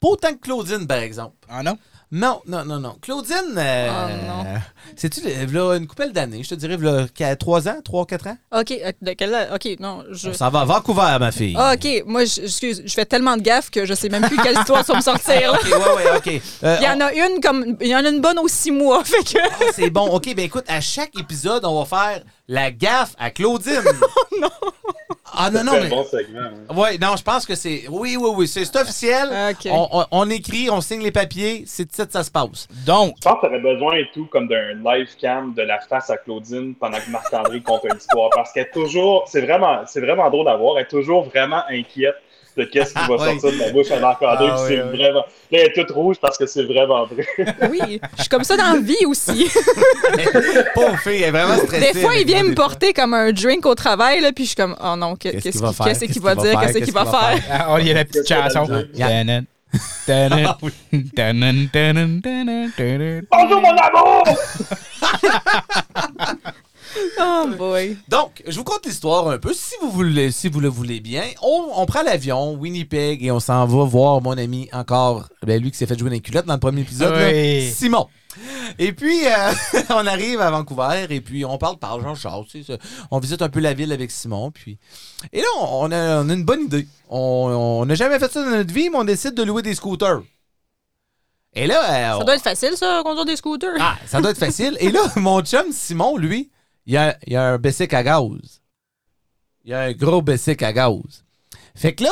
Pas 0.00 0.08
autant 0.08 0.32
que 0.32 0.38
Claudine 0.40 0.86
par 0.86 0.98
exemple. 0.98 1.36
Ah 1.48 1.62
non? 1.62 1.76
Non, 2.10 2.40
non, 2.46 2.64
non, 2.64 2.80
non. 2.80 2.96
Claudine, 3.02 3.34
euh, 3.58 3.90
Oh, 3.90 4.26
non. 4.26 4.44
c'est-tu 4.96 5.20
le- 5.20 5.44
v'là 5.44 5.76
une 5.76 5.86
couple 5.86 6.10
d'années, 6.12 6.42
je 6.42 6.48
te 6.48 6.54
dirais, 6.54 6.78
qu- 7.14 7.36
trois 7.38 7.68
ans, 7.68 7.76
trois, 7.84 8.06
quatre 8.06 8.28
ans? 8.28 8.38
OK, 8.58 8.70
euh, 8.72 8.92
de 9.02 9.12
quelle? 9.12 9.48
OK, 9.54 9.68
non, 9.78 10.04
je... 10.12 10.30
On 10.30 10.32
s'en 10.32 10.48
va 10.48 10.60
à 10.60 10.64
Vancouver, 10.64 11.16
ma 11.20 11.30
fille. 11.32 11.54
Ah, 11.58 11.74
OK, 11.74 12.04
moi, 12.06 12.24
je, 12.24 12.40
excuse, 12.42 12.82
je 12.86 12.94
fais 12.94 13.04
tellement 13.04 13.36
de 13.36 13.42
gaffes 13.42 13.70
que 13.70 13.84
je 13.84 13.92
sais 13.92 14.08
même 14.08 14.22
plus 14.26 14.38
quelle 14.38 14.56
histoire 14.58 14.84
ça 14.86 14.94
va 14.94 14.98
me 15.00 15.02
sortir. 15.04 15.52
là. 15.52 15.58
OK, 15.62 15.66
ouais, 15.66 15.94
ouais, 15.96 16.16
OK. 16.16 16.42
Euh, 16.64 16.76
Il 16.80 16.84
y 16.84 16.88
en 16.88 17.00
a 17.00 17.12
une 17.12 17.40
comme... 17.42 17.76
Il 17.80 17.88
y 17.88 17.94
en 17.94 18.02
a 18.04 18.08
une 18.08 18.22
bonne 18.22 18.38
aux 18.38 18.48
six 18.48 18.70
mois, 18.70 19.04
fait 19.04 19.22
que... 19.34 19.38
Ah, 19.42 19.64
c'est 19.74 19.90
bon. 19.90 20.06
OK, 20.08 20.34
ben 20.34 20.46
écoute, 20.46 20.64
à 20.68 20.80
chaque 20.80 21.14
épisode, 21.18 21.64
on 21.66 21.78
va 21.82 21.84
faire 21.84 22.22
la 22.48 22.70
gaffe 22.70 23.14
à 23.18 23.30
Claudine. 23.30 23.82
non. 24.40 24.48
Ah 25.40 25.50
non, 25.50 25.62
non, 25.62 25.72
C'est 25.72 25.78
un 25.78 25.82
mais... 25.82 25.88
bon 25.90 26.04
segment. 26.04 26.40
hein. 26.40 26.74
Ouais, 26.74 26.98
non, 26.98 27.14
je 27.16 27.22
pense 27.22 27.44
que 27.46 27.54
c'est... 27.54 27.84
Oui, 27.90 28.16
oui, 28.18 28.30
oui, 28.34 28.48
c'est 28.48 28.74
officiel. 28.74 29.28
On, 29.66 29.88
on- 29.92 30.04
on 30.10 30.30
écrit, 30.30 30.68
on 30.70 30.80
signe 30.80 31.02
les 31.02 31.12
papiers, 31.12 31.62
c'est 31.66 31.84
de 31.84 31.92
ça 31.94 32.06
que 32.06 32.12
ça 32.12 32.24
se 32.24 32.30
passe. 32.30 32.66
Donc, 32.86 33.14
Je 33.18 33.28
pense 33.28 33.40
que 33.40 33.46
t'aurais 33.46 33.60
besoin 33.60 33.94
et 33.96 34.08
tout 34.14 34.24
comme 34.26 34.48
d'un 34.48 34.72
live 34.84 35.08
cam 35.20 35.52
de 35.54 35.62
la 35.62 35.78
face 35.80 36.10
à 36.10 36.16
Claudine 36.16 36.74
pendant 36.74 36.98
que 36.98 37.10
Marc-André 37.10 37.60
compte 37.64 37.84
une 37.84 37.98
histoire. 37.98 38.30
Parce 38.34 38.52
qu'elle 38.52 38.64
est 38.66 38.70
toujours, 38.72 39.24
c'est 39.28 39.42
vraiment, 39.42 39.82
c'est 39.86 40.00
vraiment 40.00 40.28
drôle 40.30 40.48
à 40.48 40.56
voir, 40.56 40.78
elle 40.78 40.84
est 40.84 40.88
toujours 40.88 41.24
vraiment 41.24 41.62
inquiète 41.70 42.16
de 42.58 42.64
qu'est-ce 42.64 42.92
qui 42.92 43.00
va 43.08 43.14
Oui. 43.16 43.40
sortir 43.40 43.52
de 43.52 43.58
la 43.64 43.70
bouche 43.70 43.90
à 43.90 44.00
Marc-André. 44.00 44.48
Ah 44.50 44.56
puis 44.56 44.62
oui, 44.62 44.68
c'est 44.68 44.82
oui. 44.82 44.98
vraiment, 44.98 45.20
là, 45.20 45.24
elle 45.52 45.60
est 45.60 45.72
toute 45.72 45.90
rouge 45.92 46.16
parce 46.20 46.36
que 46.36 46.46
c'est 46.46 46.64
vraiment 46.64 47.06
vrai. 47.06 47.26
Oui, 47.70 48.00
je 48.16 48.20
suis 48.22 48.28
comme 48.28 48.44
ça 48.44 48.56
dans 48.56 48.72
la 48.74 48.80
vie 48.80 49.06
aussi. 49.06 49.48
Pauvre 50.74 50.98
fille, 50.98 51.22
elle 51.22 51.24
est 51.24 51.30
vraiment 51.30 51.56
stressée. 51.56 51.92
Des 51.92 52.00
fois, 52.00 52.14
il 52.16 52.26
vient 52.26 52.42
me 52.42 52.54
porter 52.54 52.92
comme 52.92 53.14
un 53.14 53.32
drink 53.32 53.64
au 53.66 53.74
travail, 53.74 54.20
là, 54.20 54.32
puis 54.32 54.44
je 54.44 54.48
suis 54.50 54.56
comme, 54.56 54.76
oh 54.82 54.96
non, 54.96 55.16
que- 55.16 55.28
Qu'est-ce 55.30 55.50
qu'il 55.50 55.60
va 55.60 55.72
faire? 55.72 55.86
qu'est-ce 55.86 56.04
qu'il 56.04 56.22
va 56.22 56.34
dire, 56.34 56.60
qu'est-ce 56.60 56.78
qu'il 56.78 56.92
va 56.92 57.04
faire? 57.06 57.38
ah, 57.50 57.66
oh, 57.70 57.76
il 57.80 57.88
y 57.88 57.90
a 57.90 57.94
la 57.94 58.04
petite 58.04 58.28
chanson. 58.28 58.64
dire? 58.66 58.86
Bonjour 63.30 63.60
mon 63.60 63.76
amour! 63.76 64.24
Oh 67.20 67.46
boy. 67.56 67.96
Donc, 68.08 68.42
je 68.46 68.56
vous 68.56 68.64
conte 68.64 68.86
l'histoire 68.86 69.28
un 69.28 69.38
peu, 69.38 69.52
si 69.52 69.74
vous, 69.80 69.90
voulez, 69.90 70.30
si 70.30 70.48
vous 70.48 70.60
le 70.60 70.68
voulez 70.68 71.00
bien. 71.00 71.24
On, 71.42 71.68
on 71.74 71.86
prend 71.86 72.02
l'avion, 72.02 72.52
Winnipeg, 72.54 73.24
et 73.24 73.30
on 73.30 73.40
s'en 73.40 73.66
va 73.66 73.84
voir 73.84 74.20
mon 74.20 74.36
ami 74.38 74.68
encore, 74.72 75.28
ben 75.44 75.60
lui 75.62 75.70
qui 75.70 75.76
s'est 75.78 75.86
fait 75.86 75.98
jouer 75.98 76.10
dans 76.10 76.14
les 76.14 76.20
culottes 76.20 76.46
dans 76.46 76.54
le 76.54 76.60
premier 76.60 76.82
épisode, 76.82 77.12
là. 77.14 77.70
Simon. 77.72 78.06
Et 78.78 78.92
puis, 78.92 79.26
euh, 79.26 79.52
on 79.90 80.06
arrive 80.06 80.40
à 80.40 80.50
Vancouver, 80.50 81.06
et 81.10 81.20
puis 81.20 81.44
on 81.44 81.58
parle, 81.58 81.78
parle, 81.78 82.02
Jean 82.02 82.14
Charles, 82.14 82.44
tu 82.48 82.62
sais, 82.62 82.72
ça. 82.74 82.78
on 83.10 83.18
visite 83.18 83.42
un 83.42 83.48
peu 83.48 83.58
la 83.60 83.74
ville 83.74 83.92
avec 83.92 84.10
Simon, 84.10 84.50
puis... 84.52 84.78
Et 85.32 85.40
là, 85.40 85.46
on 85.60 85.90
a, 85.90 86.22
on 86.22 86.28
a 86.28 86.32
une 86.34 86.44
bonne 86.44 86.62
idée. 86.62 86.86
On 87.08 87.18
on 87.80 87.86
n'a 87.86 87.94
jamais 87.96 88.18
fait 88.20 88.30
ça 88.30 88.42
dans 88.44 88.50
notre 88.50 88.72
vie, 88.72 88.90
mais 88.90 88.98
on 88.98 89.04
décide 89.04 89.34
de 89.34 89.42
louer 89.42 89.62
des 89.62 89.74
scooters. 89.74 90.20
Et 91.54 91.66
là... 91.66 92.14
euh, 92.14 92.18
Ça 92.18 92.24
doit 92.24 92.34
être 92.36 92.42
facile, 92.42 92.76
ça, 92.76 93.00
conduire 93.02 93.24
des 93.24 93.36
scooters. 93.36 93.74
ah, 93.80 93.96
ça 94.06 94.20
doit 94.20 94.30
être 94.30 94.38
facile. 94.38 94.76
Et 94.80 94.92
là, 94.92 95.00
mon 95.16 95.40
chum 95.42 95.72
Simon, 95.72 96.16
lui, 96.16 96.50
il 96.88 96.96
a, 96.96 97.16
il 97.26 97.36
a 97.36 97.44
un 97.52 97.58
Bessic 97.58 97.94
à 97.94 98.02
gaz. 98.02 98.24
Il 99.64 99.72
a 99.74 99.82
un 99.82 99.92
gros 99.92 100.22
Bessic 100.22 100.62
à 100.62 100.72
gaz. 100.72 101.24
Fait 101.76 101.94
que 101.94 102.02
là, 102.02 102.10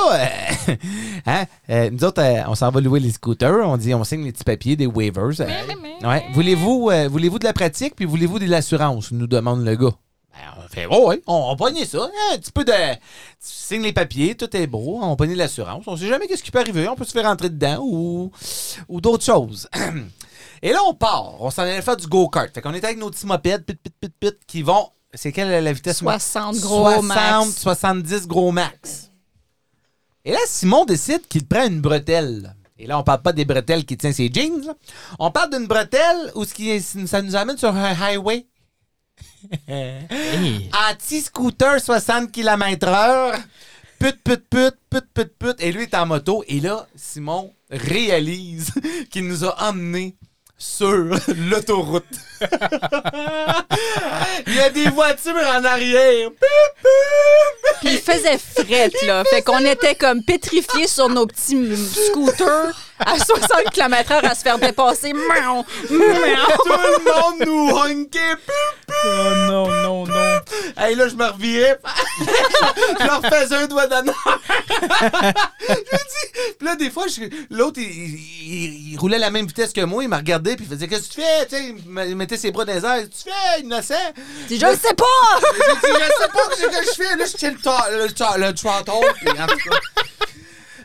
euh, 0.68 0.74
hein, 1.27 1.45
euh, 1.70 1.91
nous 1.91 2.05
autres, 2.05 2.22
euh, 2.22 2.43
on 2.47 2.55
s'en 2.55 2.70
va 2.70 2.81
louer 2.81 3.01
les 3.01 3.11
scooters. 3.11 3.68
On 3.68 3.77
dit, 3.77 3.93
on 3.95 4.05
signe 4.05 4.22
les 4.24 4.31
petits 4.31 4.45
papiers, 4.45 4.77
des 4.77 4.87
waivers. 4.87 5.41
euh. 5.41 6.09
ouais. 6.09 6.24
Voulez-vous 6.35 6.91
euh, 6.93 7.09
voulez-vous 7.09 7.41
de 7.41 7.45
la 7.45 7.53
pratique, 7.53 7.97
puis 7.97 8.05
voulez-vous 8.05 8.39
de 8.39 8.47
l'assurance, 8.47 9.11
nous 9.11 9.27
demande 9.27 9.64
le 9.64 9.74
gars. 9.74 9.91
Ben, 10.33 10.62
on 10.64 10.68
fait, 10.68 10.87
oh, 10.89 11.09
ouais, 11.09 11.20
on, 11.27 11.49
on 11.51 11.57
pognait 11.57 11.87
ça. 11.87 12.05
hein, 12.05 12.35
un 12.35 12.39
petit 12.39 12.53
peu 12.53 12.62
de. 12.64 12.70
Tu 12.72 12.99
signes 13.41 13.83
les 13.83 13.93
papiers, 13.93 14.35
tout 14.37 14.55
est 14.57 14.66
beau, 14.68 15.01
on 15.03 15.16
pognait 15.16 15.35
l'assurance. 15.35 15.85
On 15.89 15.97
sait 15.97 16.07
jamais 16.07 16.29
qu'est-ce 16.29 16.43
qui 16.45 16.51
peut 16.53 16.61
arriver. 16.61 16.87
On 16.87 16.95
peut 16.95 17.05
se 17.07 17.12
faire 17.12 17.24
rentrer 17.24 17.49
dedans 17.49 17.79
ou, 17.83 18.31
ou 18.89 19.01
d'autres 19.01 19.24
choses. 19.24 19.68
Et 20.62 20.72
là, 20.72 20.80
on 20.86 20.94
part. 20.94 21.40
On 21.40 21.50
s'en 21.50 21.62
allait 21.62 21.82
faire 21.82 21.96
du 21.96 22.07
go-kart. 22.07 22.52
Fait 22.52 22.61
qu'on 22.61 22.74
était 22.74 22.86
avec 22.86 22.98
nos 22.98 23.11
petits 23.11 23.26
mopeds, 23.26 23.64
pit, 23.66 23.78
pit, 23.82 23.94
pit, 24.00 24.12
pit, 24.18 24.36
qui 24.46 24.62
vont. 24.62 24.90
C'est 25.14 25.32
quelle 25.32 25.64
la 25.64 25.72
vitesse? 25.72 25.98
60 25.98 26.59
gros 26.61 26.84
60, 26.90 27.04
max. 27.04 27.57
70 27.59 28.26
gros 28.26 28.52
max. 28.52 29.11
Et 30.24 30.32
là, 30.32 30.38
Simon 30.46 30.84
décide 30.84 31.26
qu'il 31.28 31.46
prend 31.46 31.66
une 31.66 31.80
bretelle. 31.80 32.54
Et 32.78 32.86
là, 32.86 32.98
on 32.98 33.02
parle 33.02 33.22
pas 33.22 33.32
des 33.32 33.44
bretelles 33.44 33.84
qui 33.86 33.96
tient 33.96 34.12
ses 34.12 34.30
jeans. 34.32 34.66
là. 34.66 34.74
On 35.18 35.30
parle 35.30 35.50
d'une 35.50 35.66
bretelle 35.66 36.32
où 36.34 36.44
ce 36.44 36.52
qui, 36.52 36.80
ça 36.80 37.22
nous 37.22 37.36
amène 37.36 37.57
sur 37.57 37.74
un 37.74 37.94
highway. 38.00 38.46
Hey. 39.68 40.68
Anti-scooter 40.90 41.80
60 41.80 42.32
km/h. 42.32 43.38
Put, 43.98 44.16
put, 44.24 44.38
put, 44.50 44.72
put, 44.90 45.02
put, 45.14 45.26
put. 45.38 45.54
Et 45.61 45.70
lui 45.72 45.84
est 45.84 45.94
en 45.94 46.04
moto. 46.04 46.42
Et 46.48 46.59
là, 46.61 46.86
Simon 46.96 47.54
réalise 47.70 48.72
qu'il 49.11 49.26
nous 49.28 49.44
a 49.44 49.68
emmenés 49.68 50.16
sur 50.59 50.90
l'autoroute. 51.50 52.04
Il 54.46 54.54
y 54.54 54.61
a 54.61 54.70
des 54.70 54.88
voitures 54.90 55.34
en 55.34 55.64
arrière. 55.64 56.30
Puis 57.80 57.90
il 57.92 57.98
faisait 57.98 58.38
fret, 58.38 58.90
là. 59.07 59.24
Fait 59.24 59.42
qu'on 59.42 59.64
était 59.64 59.94
comme 59.94 60.22
pétrifiés 60.22 60.86
sur 60.86 61.09
nos 61.09 61.26
petits 61.26 61.76
scooters 61.76 62.74
à 63.05 63.18
60 63.18 63.70
km/h 63.72 64.24
à 64.26 64.34
se 64.34 64.42
faire 64.42 64.59
dépasser. 64.59 65.12
Tout 65.12 65.18
le 66.72 67.05
monde 67.05 67.47
nous 67.47 67.70
honkait. 67.76 68.36
Oh 68.88 69.34
non, 69.49 69.68
non, 69.68 70.07
non. 70.07 70.40
Hey, 70.78 70.94
là, 70.94 71.09
je 71.09 71.14
me 71.14 71.26
revirais. 71.26 71.78
je 73.01 73.07
leur 73.07 73.20
faisais 73.22 73.55
un 73.57 73.66
doigt 73.66 73.86
d'honneur. 73.86 74.14
je 75.68 75.74
dis. 75.74 76.55
Puis 76.59 76.66
là, 76.66 76.76
des 76.76 76.90
fois, 76.90 77.07
je- 77.09 77.22
l'autre, 77.55 77.78
il, 77.80 77.84
il- 77.84 78.92
il 78.92 78.99
roulait 78.99 79.16
à 79.16 79.20
la 79.20 79.30
même 79.30 79.47
vitesse 79.47 79.72
que 79.72 79.80
moi. 79.82 80.03
Il 80.03 80.09
m'a 80.09 80.18
regardé, 80.18 80.57
puis 80.57 80.66
il 80.68 80.74
faisait 80.74 80.88
Qu'est-ce 80.88 81.09
que 81.09 81.14
tu 81.14 81.20
fais? 81.20 81.47
Tu 81.47 81.57
sais, 81.57 81.64
il 81.84 81.90
me- 81.90 82.07
il 82.07 82.16
mettait 82.16 82.36
ses 82.36 82.51
bras 82.53 82.64
dans 82.64 82.72
les 82.72 82.84
airs. 82.84 82.97
Qu'est-ce 83.09 83.24
que 83.24 83.30
tu 83.30 83.34
fais, 83.34 83.61
innocent? 83.61 83.94
Dis, 84.49 84.59
je 84.59 84.66
le 84.66 84.72
sais 84.76 84.94
pas! 84.94 85.05
J'ai 85.42 85.88
dit 85.92 85.94
Je 85.99 86.22
sais 86.22 86.28
pas 86.32 86.57
ce 86.57 86.62
que 86.66 86.84
je 86.86 87.03
fais? 87.05 87.16
Là, 87.16 87.24
je 87.26 87.36
tiens 87.36 87.51
le, 87.51 88.05
le, 88.07 88.12
ta- 88.12 88.36
le 88.38 88.55
throttle. 88.55 89.12
puis 89.20 89.30
en 89.40 89.47
tout 89.47 89.59
cas. 89.70 89.76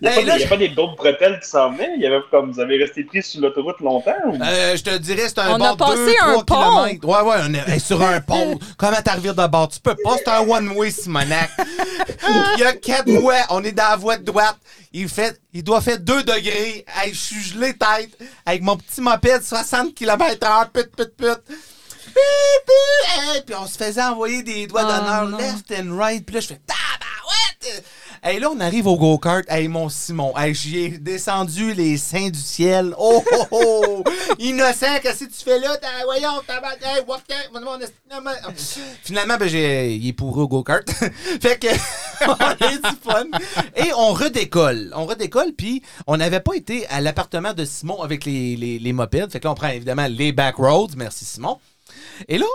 Il 0.04 0.08
n'y 0.10 0.16
a, 0.16 0.18
Hey, 0.18 0.26
pas 0.26 0.32
là, 0.32 0.34
des- 0.34 0.39
il 0.39 0.41
y 0.41 0.45
a 0.45 0.49
pas 0.49 0.58
des 0.58 0.70
d'autres 0.70 0.95
bretelles 0.95 1.39
qui 1.39 1.47
s'en 1.47 1.72
venaient? 1.72 1.91
Il 1.95 2.02
y 2.02 2.08
avait 2.08 2.22
comme 2.32 2.52
vous 2.52 2.60
avez 2.60 2.78
resté 2.78 3.04
pris 3.04 3.22
sur 3.22 3.39
l'autoroute 3.39 3.80
longtemps? 3.82 4.16
ou- 4.26 4.41
Euh, 4.41 4.76
je 4.76 4.82
te 4.82 4.97
dirais, 4.97 5.28
c'est 5.28 5.38
un 5.39 5.54
On 5.54 5.58
bord 5.60 5.68
a 5.68 5.78
passé 5.78 5.95
deux, 6.06 6.16
un 6.22 6.39
pont. 6.39 6.56
kilomètres. 6.56 7.08
Ouais, 7.08 7.22
ouais, 7.30 7.38
on 7.47 7.54
est 7.72 7.80
sur 7.80 8.02
un 8.02 8.20
pont. 8.20 8.58
Comment 8.78 9.02
t'arrives 9.04 9.36
de 9.36 9.47
bord? 9.47 9.70
Tu 9.70 9.80
peux 9.80 9.95
pas, 10.04 10.16
c'est 10.18 10.28
un 10.30 10.39
one-way, 10.39 10.89
Simonac. 10.89 11.52
Il 12.58 12.60
y 12.60 12.64
a 12.64 12.74
quatre 12.74 13.12
voies, 13.12 13.36
on 13.52 13.64
est 13.64 13.74
dans 13.74 13.89
la 13.89 13.95
voie 13.95 14.18
de 14.18 14.24
droite. 14.24 14.58
Il 14.91 15.08
fait, 15.08 15.39
il 15.54 15.64
doit 15.64 15.82
faire 15.82 15.99
2 15.99 16.24
degrés. 16.24 16.84
Hey, 16.99 17.14
je 17.14 17.20
suis 17.20 17.41
gelé 17.41 17.74
tête 17.74 18.10
avec 18.45 18.62
mon 18.64 18.78
petit 18.78 19.02
moped 19.02 19.43
60 19.43 19.93
km/h, 19.93 20.70
put, 20.72 20.89
put, 20.97 21.16
put. 21.16 21.28
Hey, 22.16 23.41
puis 23.45 23.56
on 23.56 23.68
se 23.68 23.78
faisait 23.78 24.02
envoyer 24.04 24.43
des 24.43 24.68
doigts 24.68 24.82
Oh, 24.84 24.88
d'honneur 24.91 25.39
left 25.39 25.72
and 25.72 25.95
right. 25.97 26.26
Puis 26.26 26.36
là, 26.36 26.41
je 26.41 26.47
fais 26.47 26.60
tabarouette! 26.66 27.84
Hey, 28.24 28.39
là, 28.39 28.51
on 28.51 28.59
arrive 28.59 28.86
au 28.86 28.97
go-kart. 28.97 29.43
Hey, 29.49 29.67
mon 29.67 29.89
Simon. 29.89 30.32
Hey, 30.38 30.53
j'y 30.53 30.78
ai 30.78 30.89
descendu 30.89 31.74
les 31.74 31.97
seins 31.97 32.30
du 32.30 32.38
ciel. 32.39 32.93
Oh, 32.99 33.24
oh, 33.34 33.45
oh! 33.49 34.03
Innocent, 34.38 34.99
qu'est-ce 35.01 35.24
que 35.26 35.32
tu 35.32 35.43
fais 35.43 35.57
là? 35.57 35.76
T'as- 35.78 36.03
Voyons, 36.05 36.39
tabac, 36.45 36.76
hey, 36.84 37.01
mais- 38.24 38.53
Finalement, 39.03 39.38
ben, 39.39 39.49
j'ai, 39.49 39.95
il 39.95 40.07
est 40.07 40.13
pourri 40.13 40.41
au 40.41 40.47
go-kart. 40.47 40.88
fait 41.41 41.59
que, 41.59 41.67
on 42.28 42.34
a 42.34 42.53
du 42.53 42.97
fun. 43.01 43.26
Et 43.76 43.91
on 43.97 44.13
redécolle. 44.13 44.93
On 44.95 45.07
redécolle, 45.07 45.53
puis 45.57 45.82
on 46.05 46.17
n'avait 46.17 46.41
pas 46.41 46.53
été 46.53 46.86
à 46.89 47.01
l'appartement 47.01 47.53
de 47.53 47.65
Simon 47.65 48.03
avec 48.03 48.26
les, 48.26 48.55
les, 48.55 48.78
les 48.78 48.93
mopeds. 48.93 49.32
Fait 49.32 49.39
que 49.39 49.45
là, 49.45 49.51
on 49.53 49.55
prend 49.55 49.69
évidemment 49.69 50.05
les 50.07 50.32
back 50.32 50.57
roads. 50.57 50.89
Merci, 50.95 51.26
Simon. 51.26 51.57
Et 52.28 52.38
là, 52.38 52.45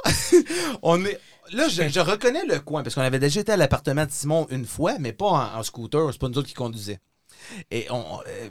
on 0.83 1.05
est. 1.05 1.19
Là, 1.53 1.69
je, 1.69 1.89
je 1.89 2.01
reconnais 2.01 2.45
le 2.47 2.59
coin 2.61 2.83
parce 2.83 2.95
qu'on 2.95 3.03
avait 3.03 3.19
déjà 3.19 3.41
été 3.41 3.53
à 3.53 3.57
l'appartement 3.57 4.05
de 4.07 4.11
Simon 4.11 4.47
une 4.51 4.65
fois, 4.67 4.99
mais 4.99 5.13
pas 5.13 5.27
en, 5.27 5.59
en 5.59 5.63
scooter. 5.63 6.09
C'est 6.13 6.19
pas 6.21 6.29
nous 6.29 6.39
autres 6.39 6.49
qui 6.49 6.55
conduisaient. 6.55 7.01
Et 7.71 7.87
on. 7.91 8.21
euh, 8.27 8.49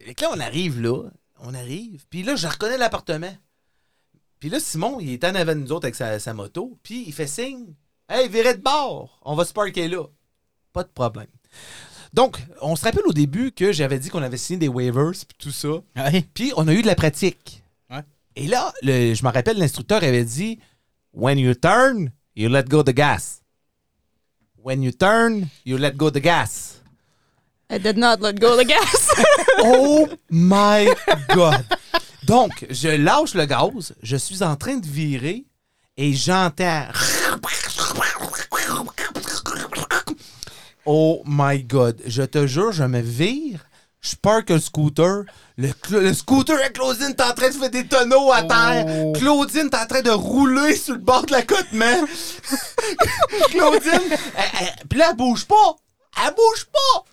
et 0.00 0.14
là, 0.20 0.28
on 0.34 0.40
arrive 0.40 0.80
là. 0.80 1.04
On 1.40 1.54
arrive. 1.54 2.04
Puis 2.10 2.22
là, 2.22 2.36
je 2.36 2.46
reconnais 2.46 2.76
l'appartement. 2.78 3.34
Puis 4.40 4.48
là, 4.50 4.60
Simon, 4.60 4.98
il 5.00 5.12
est 5.12 5.24
en 5.24 5.34
avant 5.34 5.54
de 5.54 5.60
nous 5.60 5.72
autres 5.72 5.86
avec 5.86 5.94
sa, 5.94 6.18
sa 6.18 6.34
moto. 6.34 6.78
Puis 6.82 7.04
il 7.06 7.12
fait 7.12 7.26
signe. 7.26 7.74
Hey, 8.08 8.28
virez 8.28 8.54
de 8.54 8.62
bord. 8.62 9.18
On 9.24 9.34
va 9.34 9.44
se 9.44 9.52
parker 9.52 9.88
là. 9.88 10.04
Pas 10.72 10.82
de 10.84 10.88
problème. 10.88 11.26
Donc, 12.14 12.38
on 12.62 12.74
se 12.76 12.84
rappelle 12.84 13.06
au 13.06 13.12
début 13.12 13.52
que 13.52 13.72
j'avais 13.72 13.98
dit 13.98 14.08
qu'on 14.10 14.22
avait 14.22 14.36
signé 14.38 14.58
des 14.58 14.68
waivers 14.68 15.10
puis 15.12 15.36
tout 15.38 15.50
ça. 15.50 15.68
Ouais. 15.96 16.24
Puis 16.34 16.52
on 16.56 16.66
a 16.68 16.72
eu 16.72 16.82
de 16.82 16.86
la 16.86 16.94
pratique. 16.94 17.62
Ouais. 17.90 18.02
Et 18.36 18.46
là, 18.46 18.72
le- 18.82 19.12
je 19.14 19.24
me 19.24 19.30
rappelle, 19.30 19.58
l'instructeur 19.58 20.02
avait 20.02 20.24
dit 20.24 20.58
When 21.12 21.38
you 21.38 21.54
turn, 21.54 22.10
you 22.38 22.48
let 22.48 22.68
go 22.68 22.82
the 22.82 22.92
gas. 22.92 23.42
When 24.62 24.80
you 24.80 24.92
turn, 24.92 25.50
you 25.64 25.76
let 25.76 25.96
go 25.96 26.08
the 26.08 26.20
gas. 26.20 26.80
I 27.68 27.78
did 27.78 27.98
not 27.98 28.20
let 28.20 28.38
go 28.38 28.56
the 28.56 28.64
gas. 28.64 29.10
Oh 29.60 30.08
my 30.30 30.94
God! 31.34 31.66
Donc, 32.24 32.64
je 32.70 32.90
lâche 32.96 33.34
le 33.34 33.44
gaz, 33.46 33.92
je 34.02 34.16
suis 34.16 34.40
en 34.44 34.54
train 34.54 34.76
de 34.76 34.86
virer 34.86 35.46
et 35.96 36.12
j'entends. 36.12 36.86
Oh 40.86 41.22
my 41.26 41.60
God! 41.64 42.00
Je 42.06 42.22
te 42.22 42.46
jure, 42.46 42.70
je 42.70 42.84
me 42.84 43.00
vire, 43.00 43.66
Je 44.00 44.14
park 44.16 44.50
un 44.52 44.60
scooter. 44.60 45.24
Le, 45.56 45.70
le 45.90 46.14
scooter 46.14 46.56
à 46.64 46.68
Claudine, 46.68 47.14
t'es 47.16 47.22
en 47.24 47.32
train 47.32 47.48
de 47.48 47.54
faire 47.54 47.70
des 47.70 47.86
tonneaux 47.86 48.30
à 48.32 48.42
terre. 48.44 48.86
Oh. 48.88 49.12
Claudine, 49.12 49.68
t'es 49.70 49.76
en 49.76 49.86
train 49.86 50.02
de 50.02 50.10
rouler 50.10 50.76
sur 50.76 50.94
le 50.94 51.00
bord 51.00 51.26
de 51.26 51.32
la 51.32 51.42
côte, 51.42 51.72
man. 51.72 52.06
Claudine, 53.50 53.90
elle- 54.36 54.44
elle- 54.60 54.86
puis 54.88 54.98
là, 54.98 55.08
elle 55.10 55.16
bouge 55.16 55.44
pas. 55.46 55.76
Elle 56.24 56.34
bouge 56.34 56.66
pas. 56.72 57.04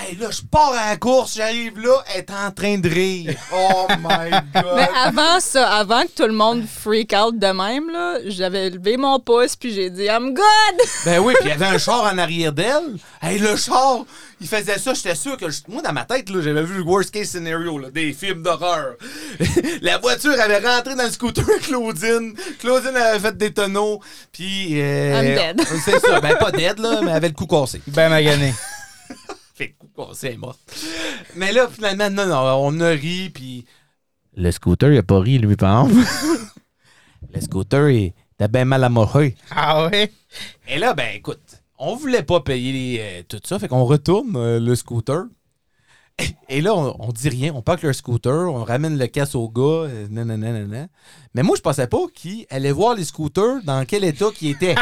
Hey, 0.00 0.14
là, 0.16 0.28
je 0.30 0.42
pars 0.48 0.72
à 0.74 0.90
la 0.90 0.96
course, 0.96 1.34
j'arrive 1.36 1.76
là, 1.80 2.04
elle 2.14 2.20
est 2.20 2.30
en 2.30 2.52
train 2.52 2.78
de 2.78 2.88
rire. 2.88 3.34
Oh 3.52 3.86
my 3.98 4.30
God. 4.54 4.64
Mais 4.76 4.88
avant 5.04 5.40
ça, 5.40 5.68
avant 5.76 6.02
que 6.02 6.10
tout 6.14 6.26
le 6.28 6.32
monde 6.34 6.62
freak 6.68 7.12
out 7.12 7.36
de 7.36 7.46
même, 7.48 7.90
là, 7.90 8.18
j'avais 8.26 8.70
levé 8.70 8.96
mon 8.96 9.18
pouce 9.18 9.56
puis 9.56 9.74
j'ai 9.74 9.90
dit 9.90 10.04
I'm 10.04 10.34
good! 10.34 10.44
Ben 11.04 11.18
oui, 11.18 11.34
puis 11.40 11.46
il 11.46 11.48
y 11.48 11.52
avait 11.52 11.66
un 11.74 11.78
char 11.78 12.04
en 12.04 12.16
arrière 12.16 12.52
d'elle. 12.52 12.96
Hey, 13.20 13.40
le 13.40 13.56
char, 13.56 14.04
il 14.40 14.46
faisait 14.46 14.78
ça, 14.78 14.94
j'étais 14.94 15.16
sûr 15.16 15.36
que... 15.36 15.50
je- 15.50 15.62
Moi, 15.66 15.82
dans 15.82 15.92
ma 15.92 16.04
tête, 16.04 16.30
là, 16.30 16.42
j'avais 16.42 16.62
vu 16.62 16.76
le 16.76 16.82
worst 16.84 17.10
case 17.10 17.30
scenario, 17.30 17.76
là, 17.78 17.90
des 17.90 18.12
films 18.12 18.42
d'horreur. 18.44 18.94
La 19.82 19.98
voiture 19.98 20.40
avait 20.40 20.58
rentré 20.64 20.94
dans 20.94 21.04
le 21.06 21.10
scooter 21.10 21.44
de 21.44 21.60
Claudine. 21.66 22.34
Claudine 22.60 22.96
avait 22.96 23.18
fait 23.18 23.36
des 23.36 23.52
tonneaux, 23.52 24.00
puis... 24.30 24.80
euh, 24.80 25.20
I'm 25.20 25.56
dead. 25.56 25.66
C'est 25.84 25.98
ça, 25.98 26.20
ben 26.20 26.36
pas 26.36 26.52
dead, 26.52 26.78
là, 26.78 27.00
mais 27.02 27.10
elle 27.10 27.16
avait 27.16 27.28
le 27.28 27.34
cou 27.34 27.46
cassé. 27.46 27.82
Ben 27.88 28.08
magané. 28.10 28.54
Fait 29.98 30.04
que 30.04 30.06
le 30.06 30.06
coup 30.06 30.10
cassé, 30.10 30.26
elle 30.28 30.34
est 30.34 30.36
morte. 30.36 30.58
Mais 31.36 31.52
là, 31.52 31.68
finalement, 31.68 32.10
non, 32.10 32.26
non, 32.26 32.60
on 32.62 32.80
a 32.80 32.90
ri, 32.90 33.30
puis... 33.30 33.64
Le 34.36 34.50
scooter, 34.50 34.92
il 34.92 34.98
a 34.98 35.02
pas 35.02 35.18
ri, 35.18 35.38
lui, 35.38 35.56
par 35.56 35.86
exemple. 35.86 36.08
le 37.34 37.40
scooter, 37.40 37.90
il 37.90 38.12
était 38.34 38.48
bien 38.48 38.64
mal 38.64 38.84
amoureux. 38.84 39.32
Ah 39.50 39.86
ouais? 39.86 40.12
Et 40.68 40.78
là, 40.78 40.94
ben 40.94 41.08
écoute, 41.14 41.62
on 41.78 41.96
voulait 41.96 42.22
pas 42.22 42.40
payer 42.40 43.00
euh, 43.00 43.22
tout 43.28 43.40
ça, 43.44 43.58
fait 43.58 43.68
qu'on 43.68 43.84
retourne 43.84 44.36
euh, 44.36 44.60
le 44.60 44.74
scooter. 44.76 45.24
Et, 46.18 46.56
et 46.56 46.60
là, 46.60 46.74
on, 46.74 46.96
on 46.98 47.12
dit 47.12 47.28
rien, 47.28 47.52
on 47.54 47.62
parque 47.62 47.82
le 47.82 47.92
scooter, 47.92 48.52
on 48.52 48.64
ramène 48.64 48.98
le 48.98 49.06
casse 49.06 49.34
au 49.34 49.48
gars, 49.48 49.88
euh, 49.88 50.06
nanana, 50.10 50.52
nanana. 50.52 50.86
Mais 51.34 51.42
moi, 51.42 51.56
je 51.56 51.62
pensais 51.62 51.86
pas 51.86 52.06
qu'il 52.12 52.46
allait 52.50 52.72
voir 52.72 52.94
les 52.94 53.04
scooters 53.04 53.62
dans 53.64 53.84
quel 53.86 54.04
état 54.04 54.30
qu'il 54.34 54.50
était. 54.50 54.74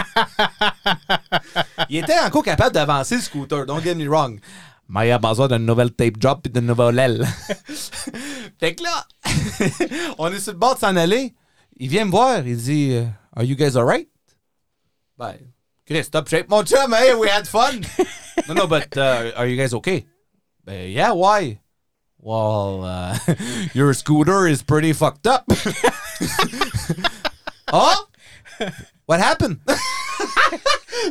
il 1.91 1.99
était 1.99 2.19
encore 2.19 2.43
capable 2.43 2.73
d'avancer 2.73 3.17
le 3.17 3.21
scooter, 3.21 3.67
don't 3.67 3.83
get 3.83 3.95
me 3.95 4.09
wrong. 4.09 4.41
Mais 4.89 5.09
il 5.09 5.13
a 5.13 5.19
besoin 5.19 5.49
d'une 5.49 5.67
nouvelle 5.67 5.93
tape 5.93 6.17
drop 6.19 6.47
et 6.47 6.49
d'une 6.49 6.67
nouvelle 6.67 6.99
aile. 6.99 7.27
fait 8.59 8.75
que 8.75 8.83
là, 8.85 9.07
on 10.19 10.33
est 10.33 10.39
sur 10.39 10.53
le 10.53 10.59
bord 10.59 10.75
de 10.77 10.81
s'en 10.81 10.95
aller. 10.97 11.35
Il 11.77 11.89
vient 11.89 12.05
me 12.05 12.11
voir, 12.11 12.47
il 12.47 12.57
dit 12.57 12.93
euh, 12.93 13.05
Are 13.35 13.45
you 13.45 13.57
guys 13.57 13.77
alright? 13.77 14.09
Ben, 15.19 15.35
Chris, 15.87 16.05
stop 16.05 16.29
shape. 16.29 16.49
Mon 16.49 16.65
chum, 16.65 16.95
hey, 16.95 17.15
we 17.15 17.29
had 17.29 17.47
fun. 17.47 17.81
no, 18.49 18.55
no, 18.55 18.67
but 18.67 18.97
uh, 18.97 19.33
are 19.37 19.47
you 19.47 19.57
guys 19.57 19.75
okay? 19.75 20.07
Ben, 20.65 20.91
yeah, 20.91 21.13
why? 21.13 21.61
Well, 22.19 22.85
uh, 22.85 23.19
your 23.75 23.93
scooter 23.95 24.47
is 24.47 24.63
pretty 24.63 24.93
fucked 24.93 25.27
up. 25.27 25.45
oh? 27.73 28.09
What 29.07 29.21
happened? 29.21 29.61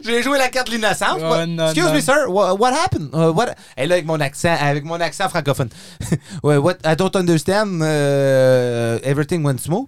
J'ai 0.04 0.22
joué 0.24 0.38
la 0.38 0.50
carte 0.50 0.68
de 0.68 0.74
l'innocence. 0.78 1.20
Oh, 1.22 1.30
What- 1.30 1.46
non, 1.48 1.66
Excuse 1.66 1.86
non. 1.88 1.94
me, 1.94 2.02
sir. 2.02 2.26
What, 2.30 2.56
what 2.60 2.74
happened? 2.74 3.10
Uh, 3.14 3.32
what? 3.34 3.56
Et 3.78 3.86
là, 3.88 3.96
avec 3.96 4.06
mon 4.06 4.20
accent, 4.20 4.56
avec 4.60 4.84
mon 4.84 5.00
accent 5.02 5.30
francophone. 5.30 5.70
Ouais, 6.44 6.58
what? 6.58 6.78
I 6.86 6.96
don't 6.96 7.16
understand. 7.16 7.82
Uh, 7.82 9.00
everything 9.04 9.44
went 9.44 9.60
smooth. 9.60 9.88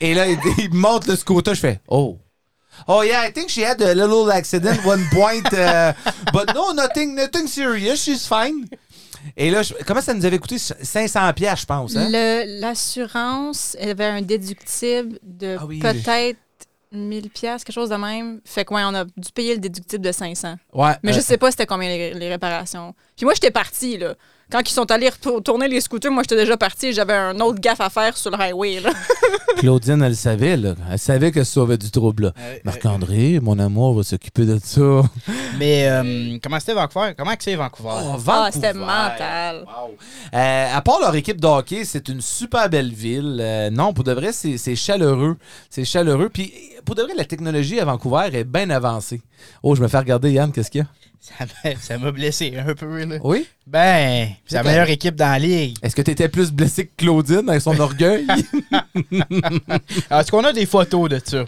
Et 0.00 0.14
là, 0.14 0.26
il, 0.26 0.38
il 0.58 0.74
monte 0.74 1.06
le 1.06 1.16
scooter. 1.16 1.54
Je 1.54 1.60
fais, 1.60 1.80
oh. 1.88 2.18
Oh 2.86 3.02
yeah, 3.02 3.26
I 3.26 3.32
think 3.32 3.48
she 3.48 3.62
had 3.64 3.80
a 3.80 3.94
little 3.94 4.30
accident 4.30 4.84
one 4.84 5.02
point, 5.10 5.46
uh, 5.54 5.94
but 6.32 6.54
no, 6.54 6.72
nothing, 6.74 7.14
nothing 7.14 7.46
serious. 7.46 7.96
She's 8.02 8.26
fine. 8.26 8.66
Et 9.36 9.50
là, 9.50 9.62
je- 9.62 9.72
comment 9.86 10.02
ça 10.02 10.12
nous 10.14 10.24
avait 10.26 10.38
coûté 10.38 10.56
500 10.58 11.32
pièces, 11.32 11.60
je 11.62 11.66
pense. 11.66 11.96
Hein? 11.96 12.08
Le- 12.10 12.60
L'assurance 12.60 13.76
avait 13.80 14.04
un 14.04 14.20
déductible 14.22 15.18
de 15.22 15.56
Ah 15.58 15.64
oui, 15.66 15.78
peut-être 15.78 16.38
1000 16.96 17.30
pièces, 17.30 17.64
quelque 17.64 17.74
chose 17.74 17.90
de 17.90 17.96
même. 17.96 18.40
Fait 18.44 18.64
que 18.64 18.74
ouais, 18.74 18.82
on 18.84 18.94
a 18.94 19.04
dû 19.04 19.30
payer 19.34 19.54
le 19.54 19.60
déductible 19.60 20.04
de 20.04 20.12
500. 20.12 20.56
Ouais. 20.72 20.92
Mais 21.02 21.10
euh, 21.10 21.14
je 21.14 21.20
sais 21.20 21.36
pas 21.38 21.50
c'était 21.50 21.66
combien 21.66 21.88
les, 21.88 22.14
les 22.14 22.28
réparations. 22.28 22.94
Puis 23.16 23.24
moi, 23.24 23.32
j'étais 23.34 23.50
partie, 23.50 23.96
là. 23.96 24.14
Quand 24.52 24.60
ils 24.60 24.72
sont 24.72 24.88
allés 24.92 25.08
retour- 25.08 25.42
tourner 25.42 25.66
les 25.66 25.80
scooters, 25.80 26.12
moi, 26.12 26.22
j'étais 26.22 26.36
déjà 26.36 26.56
partie. 26.56 26.92
J'avais 26.92 27.14
un 27.14 27.40
autre 27.40 27.58
gaffe 27.60 27.80
à 27.80 27.88
faire 27.90 28.16
sur 28.16 28.30
le 28.30 28.38
highway, 28.40 28.78
là. 28.78 28.90
Claudine, 29.56 30.02
elle 30.02 30.14
savait, 30.14 30.56
là. 30.56 30.74
Elle 30.90 30.98
savait 30.98 31.32
que 31.32 31.42
ça 31.42 31.62
avait 31.62 31.78
du 31.78 31.90
trouble, 31.90 32.24
là. 32.24 32.32
Marc-André, 32.62 33.40
mon 33.40 33.58
amour, 33.58 33.94
va 33.94 34.02
s'occuper 34.04 34.44
de 34.44 34.60
ça. 34.62 35.02
Mais 35.58 35.88
euh, 35.88 36.36
comment 36.42 36.60
c'était 36.60 36.74
Vancouver? 36.74 37.14
Comment 37.16 37.34
que 37.34 37.42
c'est 37.42 37.54
Vancouver? 37.56 37.88
Oh, 38.04 38.16
Ah, 38.28 38.50
c'était 38.52 38.72
Vancouver. 38.74 38.86
mental. 38.86 39.64
Wow. 39.66 39.96
Euh, 40.34 40.66
à 40.76 40.80
part 40.82 41.00
leur 41.00 41.14
équipe 41.16 41.40
de 41.40 41.46
hockey, 41.46 41.84
c'est 41.86 42.08
une 42.08 42.20
super 42.20 42.68
belle 42.68 42.92
ville. 42.92 43.38
Euh, 43.40 43.70
non, 43.70 43.94
pour 43.94 44.04
de 44.04 44.12
vrai, 44.12 44.32
c'est 44.32 44.58
c'est 44.58 44.76
chaleureux. 44.76 45.38
C'est 45.70 45.86
chaleureux. 45.86 46.28
Puis, 46.28 46.52
pour 46.84 46.94
de 46.94 47.02
vrai, 47.02 47.14
la 47.16 47.24
technologie 47.24 47.80
à 47.80 47.84
Vancouver 47.86 48.28
est 48.32 48.44
bien 48.44 48.68
avancée. 48.70 49.22
Oh, 49.62 49.74
je 49.74 49.82
me 49.82 49.88
fais 49.88 49.98
regarder, 49.98 50.30
Yann, 50.32 50.52
qu'est-ce 50.52 50.70
qu'il 50.70 50.82
y 50.82 50.84
a? 50.84 50.86
Ça 51.80 51.98
m'a- 51.98 52.12
blessé 52.12 52.54
un 52.56 52.74
peu, 52.74 53.04
là. 53.04 53.16
Oui? 53.22 53.46
Ben, 53.66 54.28
c'est 54.46 54.56
la 54.56 54.62
meilleure 54.62 54.88
équipe 54.90 55.16
dans 55.16 55.30
la 55.30 55.38
ligue. 55.38 55.76
Est-ce 55.82 55.96
que 55.96 56.02
tu 56.02 56.10
étais 56.12 56.28
plus 56.28 56.52
blessé 56.52 56.86
que 56.86 56.92
Claudine 56.96 57.48
avec 57.48 57.60
son 57.62 57.78
orgueil? 57.80 58.26
Alors, 60.10 60.20
Est-ce 60.20 60.30
qu'on 60.30 60.44
a 60.44 60.52
des 60.52 60.66
photos 60.66 61.08
de 61.08 61.20
ça? 61.24 61.44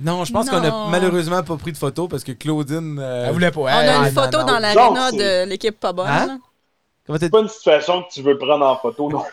non, 0.00 0.24
je 0.24 0.32
pense 0.32 0.48
qu'on 0.50 0.56
a 0.62 0.68
Non. 0.68 0.88
malheureusement 0.88 1.42
pas 1.42 1.56
pris 1.56 1.72
de 1.72 1.76
photos 1.76 2.08
parce 2.08 2.24
que 2.24 2.32
Claudine. 2.32 2.98
euh, 3.00 3.26
Elle 3.28 3.32
voulait 3.32 3.50
pas. 3.50 3.60
On 3.60 3.68
Elle- 3.68 3.88
a 3.88 4.00
ah, 4.00 4.08
une 4.08 4.14
non, 4.14 4.22
photo 4.22 4.38
non. 4.40 4.46
dans 4.46 4.58
l'aréna 4.58 5.12
de 5.12 5.48
l'équipe 5.48 5.78
pas 5.78 5.92
bonne. 5.92 6.06
Hein? 6.08 6.38
C'est 7.18 7.30
pas 7.30 7.40
une 7.40 7.48
situation 7.48 8.02
que 8.02 8.12
tu 8.12 8.22
veux 8.22 8.38
prendre 8.38 8.64
en 8.64 8.76
photo, 8.76 9.10
non. 9.10 9.24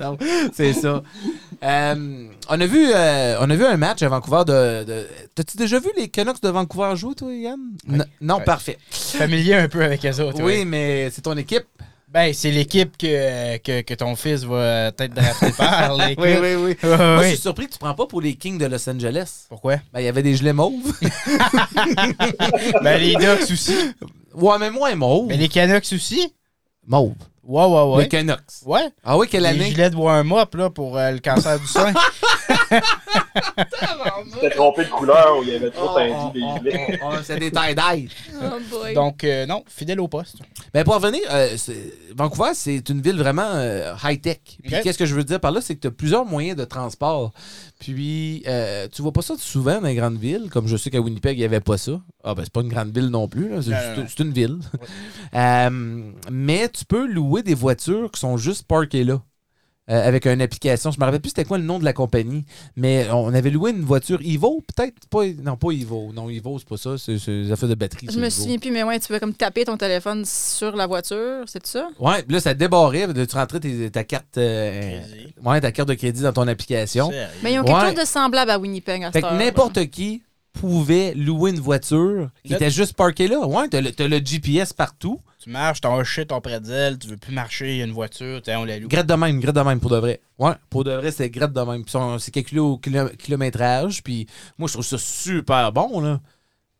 non, 0.00 0.16
c'est 0.54 0.72
ça. 0.72 1.02
Euh, 1.62 2.28
on, 2.48 2.60
a 2.60 2.66
vu, 2.66 2.88
euh, 2.94 3.36
on 3.40 3.50
a 3.50 3.54
vu 3.54 3.64
un 3.66 3.76
match 3.76 4.02
à 4.02 4.08
Vancouver 4.08 4.44
de. 4.46 4.84
de- 4.84 5.06
T'as-tu 5.34 5.58
déjà 5.58 5.78
vu 5.78 5.90
les 5.96 6.08
Canucks 6.08 6.40
de 6.42 6.48
Vancouver 6.48 6.96
jouer, 6.96 7.14
toi, 7.14 7.32
Yann? 7.32 7.58
Non, 8.20 8.36
Ouais. 8.38 8.44
parfait. 8.44 8.78
familier 8.90 9.54
un 9.54 9.68
peu 9.68 9.82
avec 9.84 10.02
les 10.02 10.20
autres. 10.20 10.42
Oui, 10.42 10.64
mais 10.64 11.10
c'est 11.10 11.20
ton 11.20 11.36
équipe? 11.36 11.64
Ben, 12.08 12.32
c'est 12.32 12.50
l'équipe 12.50 12.96
que, 12.96 13.58
que, 13.58 13.82
que 13.82 13.92
ton 13.94 14.16
fils 14.16 14.44
va 14.44 14.90
peut-être 14.92 15.12
drafter 15.12 15.50
par. 15.52 16.00
écoute. 16.08 16.24
oui. 16.24 16.34
Ouais, 16.40 16.76
Moi, 16.82 17.22
je 17.24 17.28
suis 17.28 17.36
surpris 17.36 17.66
que 17.66 17.72
tu 17.72 17.78
prends 17.78 17.94
pas 17.94 18.06
pour 18.06 18.22
les 18.22 18.36
Kings 18.36 18.56
de 18.58 18.64
Los 18.66 18.88
Angeles. 18.88 19.44
Pourquoi? 19.50 19.76
Ben, 19.92 20.00
il 20.00 20.04
y 20.04 20.08
avait 20.08 20.22
des 20.22 20.34
gelées 20.34 20.54
mauves. 20.54 20.72
Ben, 22.82 22.98
les 23.00 23.14
Ducks 23.16 23.50
aussi. 23.50 23.74
ouais, 24.34 24.58
mais 24.58 24.70
moins 24.70 24.94
mauve. 24.94 25.26
Mais 25.28 25.36
les 25.36 25.48
Canucks 25.48 25.88
aussi? 25.92 26.32
Mauve. 26.86 27.14
Ouais, 27.44 27.64
ouais, 27.64 27.80
Les 27.90 27.96
ouais. 27.98 28.08
Canucks. 28.08 28.40
Ouais. 28.64 28.88
Ah 29.04 29.16
oui, 29.16 29.28
quelle 29.30 29.42
Les 29.44 29.48
année? 29.50 29.66
gilets 29.70 29.90
de 29.90 29.96
warm-up 29.96 30.54
là, 30.56 30.68
pour 30.70 30.96
euh, 30.98 31.12
le 31.12 31.18
cancer 31.20 31.58
du 31.60 31.66
sein. 31.66 31.92
T'es 34.40 34.50
trompé 34.50 34.84
de 34.84 34.90
couleur 34.90 35.38
où 35.38 35.42
il 35.42 35.50
y 35.50 35.54
avait 35.54 35.70
trop 35.70 35.90
Oh, 35.90 35.98
tendu 35.98 36.38
des 36.40 36.44
oh, 36.44 36.58
gilets. 36.58 37.00
oh, 37.02 37.06
oh, 37.12 37.16
c'est 37.22 37.38
des 37.38 37.50
tie-dye. 37.50 38.08
Oh. 38.40 38.94
Donc, 38.94 39.24
euh, 39.24 39.46
non, 39.46 39.62
fidèle 39.68 40.00
au 40.00 40.08
poste. 40.08 40.36
Ben 40.74 40.84
pour 40.84 40.94
revenir, 40.94 41.22
euh, 41.30 41.56
Vancouver, 42.14 42.50
c'est 42.54 42.88
une 42.88 43.00
ville 43.00 43.16
vraiment 43.16 43.50
euh, 43.54 43.94
high-tech. 44.02 44.38
Puis 44.62 44.74
qu'est-ce 44.82 44.98
que 44.98 45.06
je 45.06 45.14
veux 45.14 45.24
dire 45.24 45.40
par 45.40 45.52
là, 45.52 45.60
c'est 45.60 45.74
que 45.76 45.80
tu 45.80 45.86
as 45.88 45.90
plusieurs 45.90 46.24
moyens 46.24 46.56
de 46.56 46.64
transport. 46.64 47.32
Puis 47.78 48.42
euh, 48.46 48.88
tu 48.92 49.02
vois 49.02 49.12
pas 49.12 49.22
ça 49.22 49.34
souvent 49.38 49.80
dans 49.80 49.88
les 49.88 49.94
grandes 49.94 50.18
villes, 50.18 50.48
comme 50.50 50.66
je 50.66 50.76
sais 50.76 50.90
qu'à 50.90 51.00
Winnipeg, 51.00 51.36
il 51.36 51.40
n'y 51.40 51.44
avait 51.44 51.60
pas 51.60 51.76
ça. 51.78 52.00
Ah 52.24 52.34
ben 52.34 52.42
c'est 52.42 52.52
pas 52.52 52.62
une 52.62 52.68
grande 52.68 52.94
ville 52.94 53.08
non 53.08 53.28
plus, 53.28 53.50
c'est 53.62 54.22
une 54.22 54.32
ville. 54.32 54.58
Euh, 55.34 56.02
mais 56.30 56.68
tu 56.68 56.84
peux 56.84 57.06
louer 57.06 57.42
des 57.42 57.54
voitures 57.54 58.10
qui 58.10 58.20
sont 58.20 58.36
juste 58.36 58.66
parkées 58.66 59.04
là. 59.04 59.20
Euh, 59.90 60.08
avec 60.08 60.26
une 60.26 60.40
application. 60.42 60.90
Je 60.90 60.98
me 60.98 61.04
rappelle 61.04 61.20
plus 61.20 61.28
c'était 61.30 61.44
quoi 61.44 61.58
le 61.58 61.64
nom 61.64 61.78
de 61.78 61.84
la 61.84 61.92
compagnie. 61.92 62.44
Mais 62.76 63.06
on 63.12 63.32
avait 63.32 63.50
loué 63.50 63.70
une 63.70 63.82
voiture 63.82 64.18
Evo, 64.24 64.62
peut-être? 64.74 65.06
Pas, 65.08 65.26
non, 65.42 65.56
pas 65.56 65.70
Evo. 65.70 66.10
Non, 66.12 66.28
Evo, 66.28 66.58
c'est 66.58 66.68
pas 66.68 66.76
ça. 66.76 66.96
C'est 66.98 67.14
des 67.26 67.52
affaires 67.52 67.68
de 67.68 67.74
batterie. 67.74 68.08
Je 68.10 68.18
me 68.18 68.26
Evo. 68.26 68.30
souviens 68.30 68.58
plus, 68.58 68.70
mais 68.70 68.82
ouais, 68.82 68.98
tu 68.98 69.12
veux 69.12 69.20
comme 69.20 69.34
taper 69.34 69.64
ton 69.64 69.76
téléphone 69.76 70.24
sur 70.24 70.74
la 70.74 70.86
voiture, 70.86 71.44
c'est 71.46 71.64
ça? 71.66 71.88
Ouais, 72.00 72.22
puis 72.22 72.34
là, 72.34 72.40
ça 72.40 72.54
débarrait. 72.54 73.06
de- 73.06 73.24
Tu 73.24 73.36
rentrais 73.36 73.60
tes- 73.60 73.90
ta 73.90 74.04
carte. 74.04 74.38
euh, 74.38 75.00
ouais, 75.44 75.60
ta 75.60 75.70
carte 75.72 75.88
de 75.88 75.94
crédit 75.94 76.22
dans 76.22 76.32
ton 76.32 76.48
application. 76.48 77.10
Sérieux? 77.10 77.26
Mais 77.42 77.52
ils 77.54 77.58
ont 77.60 77.64
quelque 77.64 77.76
Ouais. 77.78 77.86
chose 77.90 78.00
de 78.00 78.06
semblable 78.06 78.50
à 78.50 78.58
Winnipeg 78.58 79.04
à 79.04 79.12
Fait 79.12 79.22
que 79.22 79.32
n'importe 79.38 79.86
qui 79.90 80.22
pouvait 80.52 81.12
louer 81.14 81.50
une 81.50 81.60
voiture 81.60 82.30
qui 82.42 82.50
Là- 82.52 82.56
était 82.56 82.70
juste 82.70 82.94
parkée 82.94 83.28
là. 83.28 83.46
Ouais, 83.46 83.68
t'as 83.68 83.80
le, 83.82 83.92
t'as 83.92 84.08
le 84.08 84.18
GPS 84.24 84.72
partout. 84.72 85.20
Tu 85.46 85.52
marches, 85.52 85.80
t'as 85.80 85.90
un 85.90 86.02
shit, 86.02 86.26
ton 86.26 86.40
pretzel, 86.40 86.98
tu 86.98 87.06
veux 87.06 87.16
plus 87.16 87.32
marcher, 87.32 87.70
il 87.70 87.76
y 87.78 87.80
a 87.80 87.84
une 87.84 87.92
voiture, 87.92 88.42
on 88.48 88.64
la 88.64 88.80
loue. 88.80 88.88
Grette 88.88 89.06
de 89.06 89.14
même, 89.14 89.38
grette 89.38 89.54
de 89.54 89.60
même 89.60 89.78
pour 89.78 89.92
de 89.92 89.96
vrai. 89.98 90.20
Ouais, 90.40 90.54
pour 90.68 90.82
de 90.82 90.90
vrai, 90.90 91.12
c'est 91.12 91.30
grette 91.30 91.52
de 91.52 91.60
même. 91.60 91.84
C'est 92.18 92.32
calculé 92.32 92.58
au 92.60 92.78
kilo- 92.78 93.10
kilométrage. 93.10 94.02
Puis 94.02 94.26
moi, 94.58 94.66
je 94.66 94.72
trouve 94.72 94.84
ça 94.84 94.98
super 94.98 95.70
bon, 95.70 96.00
là. 96.00 96.20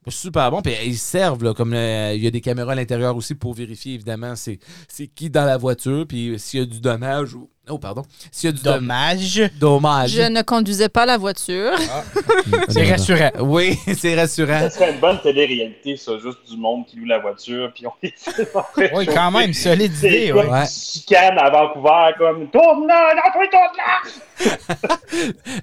Super 0.08 0.50
bon. 0.50 0.62
Puis 0.62 0.72
ils 0.84 0.98
servent, 0.98 1.44
là, 1.44 1.54
comme 1.54 1.74
euh, 1.74 2.12
il 2.16 2.24
y 2.24 2.26
a 2.26 2.30
des 2.32 2.40
caméras 2.40 2.72
à 2.72 2.74
l'intérieur 2.74 3.14
aussi 3.16 3.36
pour 3.36 3.54
vérifier, 3.54 3.94
évidemment, 3.94 4.34
c'est 4.34 4.58
c'est 4.88 5.06
qui 5.06 5.30
dans 5.30 5.44
la 5.44 5.58
voiture. 5.58 6.04
Puis 6.04 6.36
s'il 6.36 6.58
y 6.58 6.62
a 6.64 6.66
du 6.66 6.80
dommage 6.80 7.34
ou. 7.34 7.48
Oh, 7.68 7.78
pardon. 7.78 8.02
S'il 8.30 8.50
y 8.50 8.52
a 8.52 8.56
du 8.56 8.62
dom- 8.62 8.74
Dommage. 8.74 9.42
dommage. 9.58 10.10
Je 10.10 10.22
ne 10.22 10.42
conduisais 10.42 10.88
pas 10.88 11.04
la 11.04 11.16
voiture. 11.18 11.72
C'est 12.68 12.88
rassurant. 12.88 13.30
Oui, 13.40 13.76
c'est 13.98 14.14
rassurant. 14.14 14.60
Ça 14.60 14.70
serait 14.70 14.92
une 14.92 15.00
bonne 15.00 15.20
télé-réalité, 15.20 15.96
ça, 15.96 16.12
juste 16.22 16.38
du 16.48 16.56
monde 16.56 16.86
qui 16.86 16.96
loue 16.96 17.06
la 17.06 17.18
voiture, 17.18 17.72
puis 17.74 17.84
on 17.86 17.92
les 18.02 18.14
Oui, 18.94 19.06
quand 19.06 19.30
même, 19.32 19.52
solide 19.52 19.92
C'est 19.96 20.06
idée. 20.26 20.30
comme 20.32 20.48
Ouais. 20.48 20.64
chicane 20.68 21.36
à 21.38 21.50
Vancouver, 21.50 22.12
comme 22.18 22.48
tourne 22.50 22.86
là, 22.86 23.14
non, 23.16 23.32
toi, 23.32 23.46
tourne 23.50 23.76
là! 23.76 24.96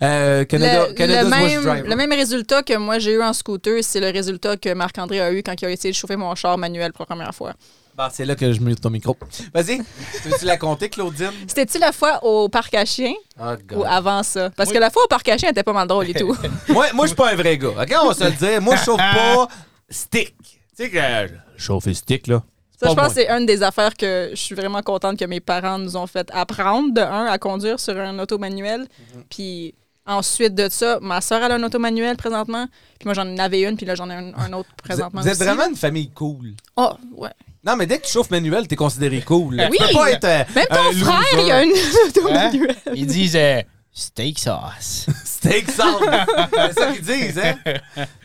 Euh, 0.02 0.44
Canada, 0.46 0.88
le, 0.90 0.94
Canada's 0.94 1.24
le 1.26 1.30
Worst 1.30 1.54
même, 1.56 1.64
Driver. 1.64 1.90
le 1.90 1.96
même 1.96 2.12
résultat 2.14 2.64
que 2.64 2.76
moi 2.78 3.00
j'ai 3.00 3.14
eu 3.14 3.22
en 3.24 3.34
scooter, 3.34 3.82
c'est 3.84 4.00
le 4.02 4.10
résultat 4.10 4.58
que 4.58 4.74
Marc-André 4.74 5.22
a 5.22 5.32
eu 5.32 5.42
quand 5.44 5.54
il 5.62 5.66
a 5.66 5.70
essayé 5.72 5.92
de 5.92 5.96
chauffer 5.96 6.16
mon 6.18 6.34
char 6.36 6.58
manuel 6.58 6.92
pour 6.92 7.04
la 7.04 7.16
première 7.16 7.34
fois. 7.34 7.54
Bon, 7.96 8.08
c'est 8.12 8.26
là 8.26 8.36
que 8.36 8.52
je 8.52 8.60
mute 8.60 8.82
ton 8.82 8.90
micro. 8.90 9.16
Vas-y. 9.54 9.78
Veux-tu 9.78 10.46
la 10.46 10.58
compter, 10.58 10.90
Claudine? 10.90 11.32
C'était-tu 11.48 11.78
la 11.78 11.92
fois 11.92 12.24
au 12.24 12.50
parc 12.50 12.74
à 12.74 12.86
chiens? 12.86 13.14
Oh, 13.40 13.54
God. 13.68 13.78
ou 13.78 13.84
avant 13.84 14.24
ça? 14.24 14.50
Parce 14.52 14.72
que 14.72 14.80
la 14.80 14.90
fois 14.90 15.04
au 15.04 15.08
parc 15.08 15.30
à 15.30 15.38
chiens 15.38 15.50
était 15.50 15.64
pas 15.64 15.74
mal 15.74 15.88
drôle 15.88 16.10
et 16.10 16.14
tout. 16.14 16.36
Moi, 16.70 16.88
moi 16.94 17.06
je 17.06 17.10
suis 17.10 17.16
pas 17.16 17.32
un 17.32 17.36
vrai 17.36 17.58
gars. 17.58 17.70
OK, 17.70 17.94
on 18.02 18.08
va 18.08 18.14
se 18.14 18.24
le 18.24 18.32
dire. 18.32 18.62
Moi, 18.62 18.76
je 18.78 18.84
chauffe 18.84 18.98
pas 18.98 19.48
stick. 19.90 20.36
Tu 20.40 20.58
sais 20.76 20.90
que 20.90 20.98
euh, 20.98 21.28
chauffer 21.56 21.94
stick, 21.94 22.28
là. 22.28 22.42
Ça, 22.80 22.90
je 22.90 22.96
pense 22.96 23.10
que 23.10 23.14
c'est 23.14 23.30
une 23.30 23.46
des 23.46 23.62
affaires 23.64 23.94
que 23.94 24.32
je 24.32 24.40
suis 24.40 24.56
vraiment 24.56 24.82
contente 24.82 25.18
que 25.18 25.26
mes 25.26 25.40
parents 25.40 25.78
nous 25.78 25.96
ont 25.96 26.08
fait 26.08 26.28
apprendre, 26.34 26.94
de 26.94 27.02
un, 27.02 27.26
à 27.26 27.38
conduire 27.38 27.80
sur 27.80 27.98
un 27.98 28.18
auto 28.20 28.38
manuel. 28.38 28.82
Mhm. 28.82 29.24
Puis 29.30 29.76
ensuite 30.06 30.54
de 30.56 30.68
ça, 30.70 31.00
ma 31.02 31.22
soeur, 31.22 31.42
elle 31.44 31.52
a 31.52 31.56
un 31.56 31.64
auto 31.64 31.80
manuel 31.80 32.18
présentement. 32.18 32.68
Puis 33.00 33.06
moi, 33.06 33.14
j'en 33.14 33.38
avais 33.38 33.62
une, 33.62 33.76
puis 33.78 33.86
là, 33.86 33.96
j'en 33.96 34.10
ai 34.10 34.14
un, 34.16 34.34
un 34.36 34.54
autre 34.54 34.70
Vous 34.70 34.74
êtes, 34.76 34.84
présentement. 34.84 35.22
vous 35.22 35.28
êtes 35.28 35.36
aussi. 35.36 35.44
vraiment 35.44 35.68
une 35.70 35.76
famille 35.76 36.10
cool. 36.12 36.54
Oh, 36.76 36.92
ouais. 37.18 37.30
Non, 37.66 37.76
mais 37.78 37.86
dès 37.88 38.00
que 38.00 38.06
tu 38.06 38.12
chauffes 38.12 38.30
manuel, 38.32 38.68
t'es 38.68 38.76
considéré 38.76 39.22
cool. 39.22 39.56
là. 39.56 39.70
Oui. 39.72 39.78
Tu 39.80 39.88
peux 39.88 39.94
pas 39.94 40.12
être 40.12 40.26
euh, 40.26 40.44
Même 40.56 40.66
ton 40.70 40.92
frère, 41.06 41.24
il 41.46 41.52
a 41.52 41.64
une 41.64 41.72
auto 42.08 42.28
Hein? 42.30 42.52
manuelle. 42.52 42.76
Ils 42.94 43.08
disent 43.08 43.36
euh, 43.38 43.62
steak 43.94 44.40
sauce. 44.40 45.06
Steak 45.24 45.70
sauce. 45.72 46.04
c'est 46.52 46.74
ça 46.80 46.92
qu'ils 46.94 47.02
disent, 47.06 47.40
hein? 47.40 47.56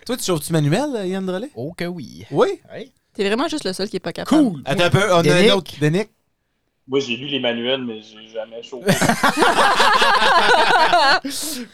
Toi, 0.06 0.16
tu 0.16 0.24
chauffes-tu 0.24 0.52
manuel, 0.52 1.06
Yann 1.06 1.24
Drolet? 1.26 1.50
Oh 1.54 1.72
que 1.76 1.84
oui. 1.84 2.24
Oui. 2.30 2.60
Oui. 2.74 2.92
T'es 3.14 3.26
vraiment 3.28 3.48
juste 3.48 3.64
le 3.64 3.72
seul 3.72 3.88
qui 3.88 3.96
est 3.96 4.00
pas 4.00 4.12
capable. 4.12 4.42
Cool. 4.50 4.62
Attends 4.64 4.84
un 4.84 4.90
peu, 4.90 5.12
on 5.12 5.18
a 5.18 5.34
un 5.34 5.50
autre. 5.50 5.72
Danick? 5.80 6.10
Moi, 6.88 7.00
j'ai 7.00 7.16
lu 7.16 7.26
les 7.26 7.40
manuels, 7.40 7.82
mais 7.84 8.00
j'ai 8.00 8.32
jamais 8.32 8.62
chauffé. 8.62 8.90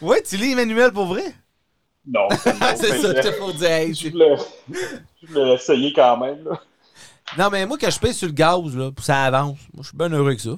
Oui, 0.01 0.17
tu 0.27 0.37
lis 0.37 0.55
manuel 0.55 0.91
pour 0.91 1.05
vrai? 1.05 1.33
non, 2.07 2.27
c'est 2.31 2.53
ça, 3.01 3.21
je- 3.21 3.31
faut 3.31 3.51
dire. 3.53 3.69
hey, 3.71 3.93
Je 3.93 4.09
voulais 4.09 5.53
essayer 5.55 5.93
quand 5.93 6.17
même. 6.17 6.43
Là. 6.43 6.59
Non, 7.37 7.49
mais 7.51 7.65
moi, 7.65 7.77
quand 7.79 7.89
je 7.89 7.99
paye 7.99 8.13
sur 8.13 8.27
le 8.27 8.33
gaz, 8.33 8.75
là, 8.75 8.91
puis 8.95 9.05
ça 9.05 9.23
avance, 9.23 9.57
moi, 9.73 9.81
je 9.83 9.87
suis 9.87 9.97
bien 9.97 10.09
heureux 10.09 10.27
avec 10.27 10.39
ça. 10.39 10.51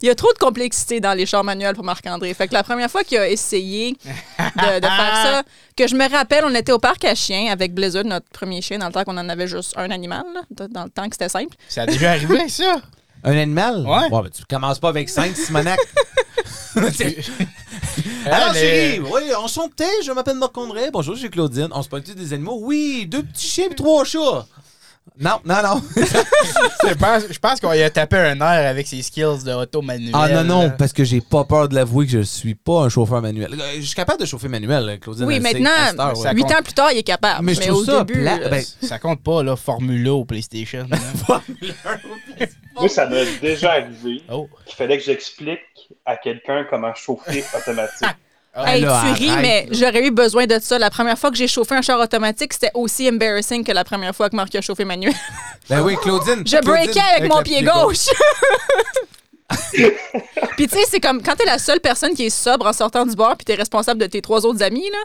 Il 0.00 0.06
y 0.06 0.10
a 0.10 0.14
trop 0.16 0.32
de 0.32 0.38
complexité 0.38 0.98
dans 1.00 1.12
les 1.12 1.26
chars 1.26 1.44
manuels 1.44 1.74
pour 1.76 1.84
Marc-André. 1.84 2.32
Fait 2.34 2.48
que 2.48 2.54
la 2.54 2.62
première 2.64 2.90
fois 2.90 3.04
qu'il 3.04 3.18
a 3.18 3.28
essayé 3.28 3.92
de, 3.92 4.80
de 4.80 4.86
faire 4.86 5.16
ça, 5.22 5.42
que 5.76 5.86
je 5.86 5.94
me 5.94 6.10
rappelle, 6.10 6.44
on 6.46 6.54
était 6.54 6.72
au 6.72 6.78
parc 6.78 7.04
à 7.04 7.14
chiens 7.14 7.52
avec 7.52 7.74
Blizzard, 7.74 8.04
notre 8.04 8.26
premier 8.30 8.62
chien, 8.62 8.78
dans 8.78 8.86
le 8.86 8.92
temps 8.92 9.04
qu'on 9.04 9.18
en 9.18 9.28
avait 9.28 9.46
juste 9.46 9.74
un 9.76 9.90
animal, 9.90 10.24
là, 10.34 10.66
dans 10.68 10.84
le 10.84 10.90
temps 10.90 11.04
que 11.08 11.14
c'était 11.14 11.28
simple. 11.28 11.54
Ça 11.68 11.82
a 11.82 11.86
déjà 11.86 12.12
arrivé, 12.12 12.48
ça. 12.48 12.80
Un 13.24 13.36
animal? 13.36 13.86
Ouais. 13.86 14.08
ben, 14.10 14.28
tu 14.34 14.44
commences 14.48 14.78
pas 14.78 14.88
avec 14.88 15.08
5, 15.08 15.36
Simonac. 15.36 15.78
Alors, 18.26 18.54
chérie, 18.54 19.00
oui, 19.00 19.34
enchanté, 19.36 19.84
je 20.04 20.10
m'appelle 20.12 20.36
Marc-André. 20.36 20.90
Bonjour, 20.92 21.14
je 21.14 21.20
suis 21.20 21.30
Claudine. 21.30 21.68
On 21.72 21.82
se 21.82 21.88
parle 21.88 22.02
des 22.02 22.32
animaux? 22.32 22.58
Oui, 22.62 23.06
deux 23.08 23.22
petits 23.22 23.46
chiens 23.46 23.66
et 23.70 23.74
trois 23.74 24.04
chats. 24.04 24.46
Non, 25.20 25.40
non, 25.44 25.56
non. 25.62 25.82
Je 25.96 26.94
pense, 26.94 27.22
je 27.30 27.38
pense 27.38 27.60
qu'on 27.60 27.70
a 27.70 27.90
tapé 27.90 28.16
un 28.16 28.36
air 28.40 28.70
avec 28.70 28.86
ses 28.86 29.02
skills 29.02 29.42
de 29.44 29.52
auto 29.52 29.82
manuel. 29.82 30.12
Ah 30.14 30.28
non, 30.28 30.44
non, 30.44 30.70
parce 30.78 30.92
que 30.92 31.02
j'ai 31.04 31.20
pas 31.20 31.44
peur 31.44 31.68
de 31.68 31.74
l'avouer 31.74 32.06
que 32.06 32.12
je 32.12 32.20
suis 32.22 32.54
pas 32.54 32.82
un 32.84 32.88
chauffeur 32.88 33.20
manuel. 33.20 33.52
Euh, 33.52 33.72
Je 33.76 33.80
suis 33.82 33.94
capable 33.96 34.20
de 34.20 34.26
chauffer 34.26 34.46
manuel, 34.48 34.98
Claudine. 35.00 35.24
Oui, 35.24 35.40
maintenant, 35.40 35.70
heure, 35.98 36.16
ouais. 36.16 36.22
ça 36.22 36.32
Huit 36.32 36.42
compte. 36.42 36.52
ans 36.52 36.62
plus 36.62 36.72
tard, 36.72 36.92
il 36.92 36.98
est 36.98 37.02
capable. 37.02 37.44
Mais 37.44 37.52
Mais, 37.52 37.62
je 37.62 37.68
trouve 37.68 37.82
au 37.82 37.84
ça 37.84 38.04
début, 38.04 38.20
plat. 38.20 38.38
là, 38.38 38.48
Ben, 38.48 38.64
Ça 38.82 38.98
compte 39.00 39.22
pas, 39.22 39.42
là, 39.42 39.56
Formula 39.56 40.12
au 40.12 40.24
PlayStation. 40.24 40.86
là. 41.28 41.40
Moi, 42.74 42.88
ça 42.88 43.06
m'est 43.06 43.38
déjà 43.40 43.72
arrivé 43.72 44.22
oh. 44.30 44.48
qu'il 44.66 44.76
fallait 44.76 44.98
que 44.98 45.04
j'explique 45.04 45.60
à 46.04 46.16
quelqu'un 46.16 46.66
comment 46.68 46.94
chauffer 46.94 47.44
automatique. 47.56 48.02
Ah, 48.02 48.14
Hey, 48.54 48.82
là, 48.82 49.02
tu 49.06 49.22
ris, 49.22 49.30
arrête, 49.30 49.42
mais 49.42 49.66
j'aurais 49.70 50.06
eu 50.06 50.10
besoin 50.10 50.46
de 50.46 50.58
ça. 50.60 50.78
La 50.78 50.90
première 50.90 51.18
fois 51.18 51.30
que 51.30 51.36
j'ai 51.38 51.48
chauffé 51.48 51.74
un 51.74 51.80
char 51.80 51.98
automatique, 51.98 52.52
c'était 52.52 52.70
aussi 52.74 53.08
embarrassing 53.08 53.64
que 53.64 53.72
la 53.72 53.82
première 53.82 54.14
fois 54.14 54.28
que 54.28 54.36
Marc 54.36 54.54
a 54.54 54.60
chauffé 54.60 54.84
manuel. 54.84 55.14
Ben 55.70 55.80
oui, 55.80 55.96
Claudine. 56.02 56.42
Je 56.44 56.56
Claudine, 56.58 56.70
breakais 56.70 57.00
avec, 57.00 57.20
avec 57.20 57.32
mon 57.32 57.42
pied 57.42 57.62
gauche. 57.62 58.08
puis 60.56 60.66
tu 60.66 60.76
sais, 60.76 60.84
c'est 60.88 61.00
comme 61.00 61.22
quand 61.22 61.36
t'es 61.36 61.46
la 61.46 61.58
seule 61.58 61.80
personne 61.80 62.14
qui 62.14 62.26
est 62.26 62.30
sobre 62.30 62.66
en 62.66 62.72
sortant 62.72 63.06
du 63.06 63.14
bar, 63.14 63.36
puis 63.36 63.44
t'es 63.44 63.54
responsable 63.54 64.00
de 64.00 64.06
tes 64.06 64.20
trois 64.20 64.44
autres 64.44 64.62
amis, 64.62 64.90
là, 64.90 64.98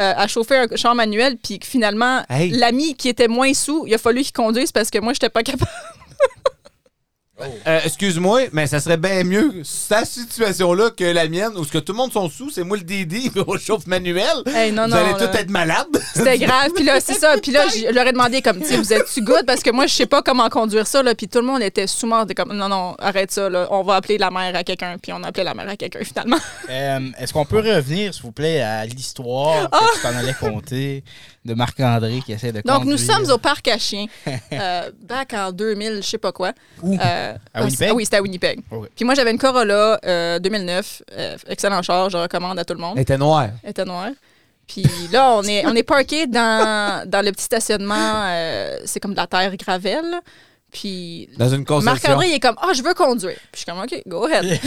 euh, 0.00 0.14
à 0.16 0.26
chauffer 0.26 0.56
un 0.56 0.76
char 0.76 0.94
manuel, 0.94 1.36
puis 1.36 1.60
finalement, 1.62 2.22
Hey. 2.30 2.50
l'ami 2.50 2.94
qui 2.96 3.08
était 3.08 3.28
moins 3.28 3.52
sous, 3.52 3.84
il 3.86 3.94
a 3.94 3.98
fallu 3.98 4.22
qu'il 4.22 4.32
conduise 4.32 4.72
parce 4.72 4.90
que 4.90 4.98
moi, 4.98 5.12
j'étais 5.12 5.28
pas 5.28 5.42
capable. 5.42 5.70
Euh, 7.66 7.80
Excuse-moi, 7.84 8.42
mais 8.52 8.66
ça 8.66 8.80
serait 8.80 8.96
bien 8.96 9.24
mieux 9.24 9.62
cette 9.64 10.06
situation-là 10.06 10.90
que 10.90 11.04
la 11.04 11.28
mienne, 11.28 11.52
où 11.56 11.64
ce 11.64 11.72
que 11.72 11.78
tout 11.78 11.92
le 11.92 11.98
monde 11.98 12.12
sont 12.12 12.28
sous, 12.28 12.50
c'est 12.50 12.62
moi 12.64 12.76
le 12.76 12.82
Didi, 12.82 13.30
puis 13.30 13.42
on 13.46 13.56
chauffe 13.58 13.86
manuel. 13.86 14.26
Hey, 14.46 14.72
non, 14.72 14.84
Vous 14.84 14.90
non, 14.90 14.96
allez 14.96 15.12
là. 15.18 15.28
tous 15.28 15.36
être 15.38 15.50
malades. 15.50 15.86
C'était 16.14 16.38
grave. 16.38 16.70
Puis 16.74 16.84
là, 16.84 17.00
c'est 17.00 17.14
ça. 17.14 17.36
Puis 17.42 17.52
là, 17.52 17.66
je 17.68 17.92
leur 17.92 18.06
ai 18.06 18.12
demandé, 18.12 18.42
comme, 18.42 18.60
tu 18.60 18.76
vous 18.76 18.92
êtes-tu 18.92 19.22
good? 19.22 19.44
Parce 19.46 19.62
que 19.62 19.70
moi, 19.70 19.86
je 19.86 19.94
sais 19.94 20.06
pas 20.06 20.22
comment 20.22 20.48
conduire 20.48 20.86
ça, 20.86 21.02
là. 21.02 21.14
Puis 21.14 21.28
tout 21.28 21.38
le 21.40 21.46
monde 21.46 21.62
était 21.62 21.86
sous 21.86 22.06
mort. 22.06 22.22
C'était 22.22 22.34
comme, 22.42 22.52
non, 22.56 22.68
non, 22.68 22.94
arrête 22.98 23.30
ça, 23.30 23.48
là. 23.48 23.66
On 23.70 23.82
va 23.82 23.96
appeler 23.96 24.18
la 24.18 24.30
mère 24.30 24.54
à 24.54 24.64
quelqu'un. 24.64 24.96
Puis 25.02 25.12
on 25.12 25.22
a 25.22 25.28
appelé 25.28 25.44
la 25.44 25.54
mère 25.54 25.68
à 25.68 25.76
quelqu'un, 25.76 26.00
finalement. 26.04 26.38
Euh, 26.68 27.00
Est-ce 27.18 27.32
qu'on 27.32 27.44
peut 27.44 27.58
revenir, 27.60 28.12
s'il 28.14 28.22
vous 28.22 28.32
plaît, 28.32 28.60
à 28.60 28.84
l'histoire 28.86 29.70
que 29.70 29.94
tu 29.96 30.02
t'en 30.02 30.16
allais 30.16 30.34
compter? 30.38 31.04
De 31.44 31.54
Marc-André 31.54 32.20
qui 32.24 32.32
essaie 32.32 32.52
de 32.52 32.60
Donc, 32.64 32.84
nous 32.84 32.98
sommes 32.98 33.30
au 33.30 33.38
parc 33.38 33.66
à 33.68 33.78
chiens, 33.78 34.06
euh, 34.52 34.90
back 35.02 35.32
en 35.32 35.52
2000, 35.52 35.96
je 35.96 36.00
sais 36.02 36.18
pas 36.18 36.32
quoi. 36.32 36.52
Où? 36.82 36.94
Euh, 36.94 37.34
À 37.54 37.64
Winnipeg? 37.64 37.88
Ah 37.90 37.94
oui, 37.94 38.04
c'était 38.04 38.18
à 38.18 38.22
Winnipeg. 38.22 38.60
Ok. 38.70 38.88
Puis 38.94 39.04
moi, 39.04 39.14
j'avais 39.14 39.30
une 39.30 39.38
Corolla 39.38 39.98
euh, 40.04 40.38
2009. 40.38 41.02
euh, 41.12 41.36
excellent 41.48 41.80
char, 41.82 42.10
je 42.10 42.18
recommande 42.18 42.58
à 42.58 42.64
tout 42.64 42.74
le 42.74 42.80
monde. 42.80 42.92
Elle 42.96 43.02
était 43.02 43.16
noire. 43.18 43.48
Elle 43.62 43.70
était 43.70 43.84
noire. 43.84 44.10
Puis 44.66 44.84
là, 45.10 45.32
on 45.32 45.42
est, 45.44 45.66
on 45.66 45.74
est 45.74 45.82
parké 45.82 46.26
dans, 46.26 47.08
dans 47.08 47.24
le 47.24 47.32
petit 47.32 47.44
stationnement. 47.44 47.94
euh, 48.26 48.78
c'est 48.84 49.00
comme 49.00 49.12
de 49.12 49.16
la 49.16 49.26
terre 49.26 49.56
gravelle. 49.56 50.20
Puis 50.70 51.28
Dans 51.36 51.48
une. 51.48 51.64
Marc-André, 51.82 52.28
il 52.28 52.34
est 52.34 52.38
comme, 52.40 52.54
ah, 52.60 52.72
je 52.72 52.82
veux 52.82 52.94
conduire. 52.94 53.34
Puis 53.50 53.54
je 53.54 53.58
suis 53.60 53.66
comme, 53.66 53.80
OK, 53.80 54.02
go 54.06 54.26
ahead. 54.26 54.44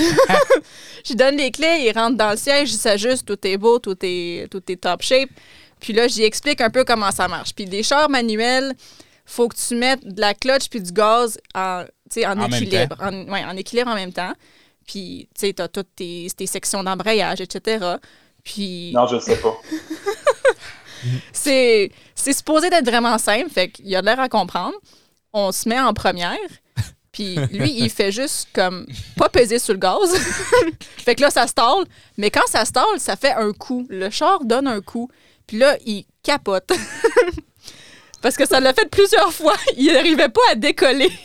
je 1.06 1.10
lui 1.10 1.16
donne 1.16 1.38
les 1.38 1.52
clés, 1.52 1.86
il 1.88 1.92
rentre 1.98 2.18
dans 2.18 2.32
le 2.32 2.38
siège, 2.38 2.74
il 2.74 2.78
s'ajuste, 2.78 3.26
tout 3.26 3.38
est 3.48 3.58
beau, 3.58 3.80
tout 3.80 3.96
est, 4.02 4.48
tout 4.52 4.62
est 4.70 4.76
top 4.76 5.02
shape. 5.02 5.30
Puis 5.84 5.92
là, 5.92 6.08
j'y 6.08 6.24
explique 6.24 6.62
un 6.62 6.70
peu 6.70 6.86
comment 6.86 7.12
ça 7.12 7.28
marche. 7.28 7.54
Puis 7.54 7.66
des 7.66 7.84
chars 7.84 8.10
manuels, 8.10 8.74
faut 9.26 9.50
que 9.50 9.56
tu 9.58 9.76
mettes 9.76 10.06
de 10.06 10.22
la 10.22 10.34
clutch 10.34 10.70
puis 10.70 10.82
du 10.82 10.94
gaz 10.94 11.38
en, 11.54 11.84
en, 12.26 12.52
équilibre. 12.52 12.96
En, 13.02 13.14
ouais, 13.26 13.44
en 13.44 13.58
équilibre 13.58 13.92
en 13.92 13.96
même 13.96 14.14
temps. 14.14 14.32
Puis, 14.88 15.28
tu 15.36 15.48
sais, 15.48 15.54
t'as 15.54 15.68
toutes 15.68 15.94
tes, 15.94 16.28
tes 16.38 16.48
sections 16.48 16.84
d'embrayage, 16.84 17.42
etc. 17.42 17.98
Puis, 18.46 18.94
Non, 18.96 19.08
je 19.08 19.20
sais 19.20 19.36
pas. 19.36 19.58
c'est 21.34 21.92
c'est 22.16 22.34
supposé 22.34 22.70
d'être 22.70 22.86
vraiment 22.86 23.18
simple, 23.18 23.50
fait 23.50 23.70
qu'il 23.70 23.94
a 23.94 24.02
de 24.02 24.06
l'air 24.06 24.22
à 24.22 24.30
comprendre. 24.30 24.76
On 25.34 25.52
se 25.52 25.68
met 25.68 25.80
en 25.80 25.94
première, 25.94 26.38
puis 27.12 27.36
lui, 27.52 27.76
il 27.78 27.90
fait 27.90 28.12
juste 28.12 28.48
comme 28.54 28.86
pas 29.18 29.28
peser 29.28 29.60
sur 29.60 29.74
le 29.74 29.80
gaz. 29.80 30.16
fait 30.98 31.16
que 31.16 31.22
là, 31.22 31.30
ça 31.30 31.46
stall. 31.46 31.86
Mais 32.18 32.32
quand 32.32 32.48
ça 32.48 32.64
stall, 32.64 33.00
ça 33.00 33.16
fait 33.18 33.34
un 33.34 33.52
coup. 33.52 33.86
Le 33.90 34.10
char 34.10 34.44
donne 34.46 34.68
un 34.68 34.82
coup. 34.82 35.10
Puis 35.48 35.58
là, 35.58 35.76
il 35.86 36.06
capote. 36.24 36.72
Parce 38.22 38.38
que 38.38 38.46
ça 38.48 38.60
l'a 38.62 38.74
fait 38.74 38.90
plusieurs 38.90 39.34
fois. 39.34 39.54
Il 39.78 39.92
n'arrivait 39.92 40.30
pas 40.30 40.42
à 40.52 40.56
décoller. 40.56 41.12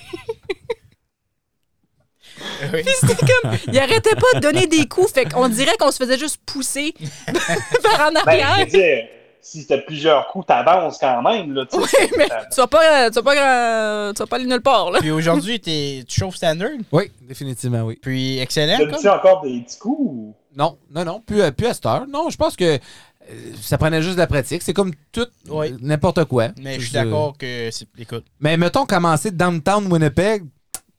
Oui. 2.72 2.82
C'était 3.00 3.16
comme. 3.42 3.52
Il 3.66 3.78
arrêtait 3.78 4.14
pas 4.14 4.36
de 4.36 4.40
donner 4.40 4.66
des 4.68 4.86
coups. 4.86 5.12
Fait 5.12 5.24
qu'on 5.24 5.48
dirait 5.48 5.76
qu'on 5.78 5.90
se 5.90 5.96
faisait 5.96 6.18
juste 6.18 6.38
pousser 6.46 6.94
par 7.82 8.08
en 8.08 8.12
Ben, 8.12 8.20
je 8.24 8.28
arrière. 8.28 8.58
veux 8.60 8.66
dire, 8.66 9.08
si 9.40 9.66
t'as 9.66 9.78
plusieurs 9.78 10.28
coups, 10.28 10.46
t'avances 10.46 10.98
quand 10.98 11.20
même. 11.22 11.52
Là, 11.52 11.66
tu. 11.66 11.76
Oui, 11.78 11.84
mais 12.16 12.28
tu 12.52 12.56
vas 12.60 12.66
pas, 12.68 13.10
tu 13.10 13.14
vas 13.16 13.22
pas, 13.22 13.34
grand- 13.34 14.12
tu 14.14 14.18
vas 14.22 14.26
pas 14.26 14.36
aller 14.36 14.44
nulle 14.46 14.60
part, 14.60 14.90
là. 14.92 15.00
Puis 15.00 15.10
aujourd'hui, 15.10 15.58
tu 15.60 16.04
chauffes 16.08 16.36
standard, 16.36 16.70
Oui, 16.92 17.10
définitivement, 17.22 17.82
oui. 17.82 17.98
puis 18.00 18.38
excellent. 18.38 18.78
comme? 18.78 18.90
Donnes-tu 18.92 19.08
encore 19.08 19.42
des 19.42 19.60
petits 19.60 19.78
coups? 19.78 19.98
ou- 20.00 20.34
Non, 20.56 20.78
non, 20.90 21.04
non, 21.04 21.20
plus, 21.20 21.42
à- 21.42 21.50
plus 21.50 21.66
à 21.66 21.74
cette 21.74 21.86
heure. 21.86 22.06
Non, 22.08 22.30
je 22.30 22.36
pense 22.36 22.54
que 22.54 22.64
euh, 22.76 22.78
ça 23.60 23.78
prenait 23.78 24.02
juste 24.02 24.14
de 24.14 24.20
la 24.20 24.26
pratique. 24.26 24.62
C'est 24.62 24.72
comme 24.74 24.92
tout, 25.12 25.26
Oui. 25.48 25.74
n'importe 25.80 26.24
quoi. 26.24 26.48
Mais 26.60 26.76
je 26.80 26.84
suis 26.86 26.92
d'accord 26.92 27.36
que. 27.38 27.68
Écoute. 27.98 28.24
Mais 28.40 28.56
mettons 28.56 28.86
commencer 28.86 29.30
downtown 29.30 29.90
Winnipeg, 29.92 30.44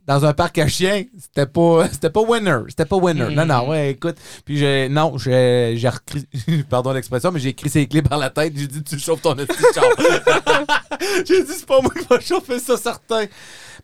dans 0.05 0.25
un 0.25 0.33
parc 0.33 0.57
à 0.57 0.67
chiens, 0.67 1.03
c'était 1.19 1.45
pas, 1.45 1.87
c'était 1.91 2.09
pas 2.09 2.21
winner. 2.21 2.57
C'était 2.69 2.85
pas 2.85 2.95
winner. 2.97 3.33
Non, 3.35 3.45
non, 3.45 3.69
ouais, 3.69 3.91
écoute. 3.91 4.15
Puis 4.43 4.57
j'ai, 4.57 4.89
non, 4.89 5.17
j'ai, 5.19 5.77
pardon 6.69 6.91
l'expression, 6.93 7.31
mais 7.31 7.39
j'ai 7.39 7.49
écrit 7.49 7.69
ses 7.69 7.87
clés 7.87 8.01
par 8.01 8.17
la 8.17 8.29
tête. 8.31 8.53
J'ai 8.55 8.65
dit, 8.67 8.83
tu 8.83 8.97
chauffes 8.97 9.21
ton 9.21 9.35
char. 9.35 9.85
j'ai 11.27 11.43
dit, 11.43 11.51
c'est 11.53 11.65
pas 11.65 11.79
moi 11.81 11.91
qui 11.93 12.05
va 12.09 12.19
chauffer 12.19 12.59
ça, 12.59 12.75
certain. 12.77 13.25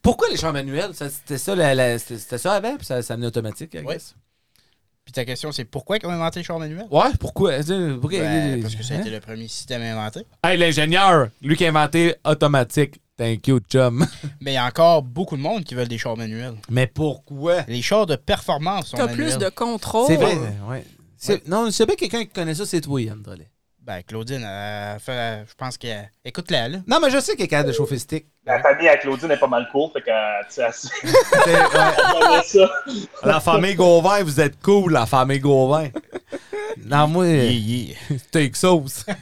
Pourquoi 0.01 0.27
les 0.29 0.37
chars 0.37 0.53
manuels? 0.53 0.91
C'était 0.93 1.37
ça, 1.37 1.55
la- 1.55 1.75
la- 1.75 1.99
c'était, 1.99 2.37
ça 2.37 2.53
avant, 2.53 2.75
puis 2.75 2.85
ça, 2.85 3.01
ça 3.01 3.15
venait 3.15 3.27
automatique, 3.27 3.73
I 3.73 3.79
Ouais. 3.79 3.93
guess. 3.95 4.15
Puis 4.33 4.34
ta 5.15 5.25
question, 5.25 5.51
c'est 5.51 5.65
pourquoi 5.65 5.97
ils 5.97 6.05
ont 6.05 6.11
inventé 6.11 6.39
le 6.39 6.45
char 6.45 6.59
manuel? 6.59 6.85
Ouais, 6.91 7.09
pourquoi? 7.19 7.53
Pourquoi- 7.99 8.19
Ben, 8.19 8.61
parce 8.61 8.75
que 8.75 8.83
ça 8.83 8.93
a 8.93 8.97
Hein? 8.97 9.01
été 9.01 9.09
le 9.09 9.19
premier 9.19 9.47
système 9.47 9.81
inventé. 9.81 10.21
Hey, 10.43 10.57
l'ingénieur, 10.57 11.29
lui 11.41 11.55
qui 11.55 11.65
a 11.65 11.69
inventé 11.69 12.15
automatique. 12.25 12.99
Thank 13.17 13.47
you, 13.47 13.59
chum. 13.69 14.05
Mais 14.41 14.51
il 14.51 14.55
y 14.55 14.57
a 14.57 14.65
encore 14.65 15.01
beaucoup 15.01 15.37
de 15.37 15.41
monde 15.41 15.63
qui 15.63 15.73
veulent 15.73 15.87
des 15.87 15.97
chars 15.97 16.17
manuels. 16.17 16.55
Mais 16.69 16.85
pourquoi? 16.85 17.61
Les 17.69 17.81
chars 17.81 18.05
de 18.05 18.17
performance 18.17 18.87
sont 18.87 18.97
T'as 18.97 19.07
manuels. 19.07 19.29
plus 19.29 19.37
de 19.37 19.49
contrôle. 19.49 20.07
C'est 20.07 20.17
vrai, 20.17 20.37
ouais. 20.69 20.83
Non, 21.47 21.71
c'est 21.71 21.85
bien 21.85 21.95
quelqu'un 21.95 22.19
qui 22.25 22.27
connaît 22.29 22.53
ça, 22.55 22.65
c'est 22.65 22.81
toi, 22.81 23.01
Yann 23.01 23.21
Drolet. 23.21 23.47
Ben, 23.85 24.01
Claudine, 24.01 24.43
elle 24.43 24.99
fait- 24.99 25.45
je 25.47 25.53
pense 25.55 25.77
qu'elle... 25.77 26.09
Écoute-la, 26.23 26.69
là. 26.69 26.77
Non, 26.87 26.97
mais 26.99 27.11
je 27.11 27.19
sais 27.19 27.35
qu'il 27.35 27.45
est 27.45 27.47
capable 27.47 27.69
de 27.69 27.73
chauffer 27.75 27.99
stick. 27.99 28.25
La 28.43 28.59
famille 28.59 28.89
à 28.89 28.97
Claudine 28.97 29.29
est 29.29 29.37
pas 29.37 29.45
mal 29.45 29.67
cool, 29.71 29.91
fait 29.93 30.01
que, 30.01 30.45
tu 30.47 30.53
sais, 30.55 30.63
elle 30.63 30.73
sait- 30.73 30.89
C'est- 32.43 32.59
ouais. 32.59 32.67
La 33.23 33.39
famille 33.39 33.75
Gauvin, 33.75 34.23
vous 34.23 34.39
êtes 34.41 34.59
cool, 34.59 34.91
la 34.93 35.05
famille 35.05 35.39
Gauvin. 35.39 35.89
Non, 36.83 37.07
moi, 37.07 37.27
Yeah, 37.27 37.51
yeah. 37.51 37.95
steak 38.17 38.55
sauce. 38.55 39.05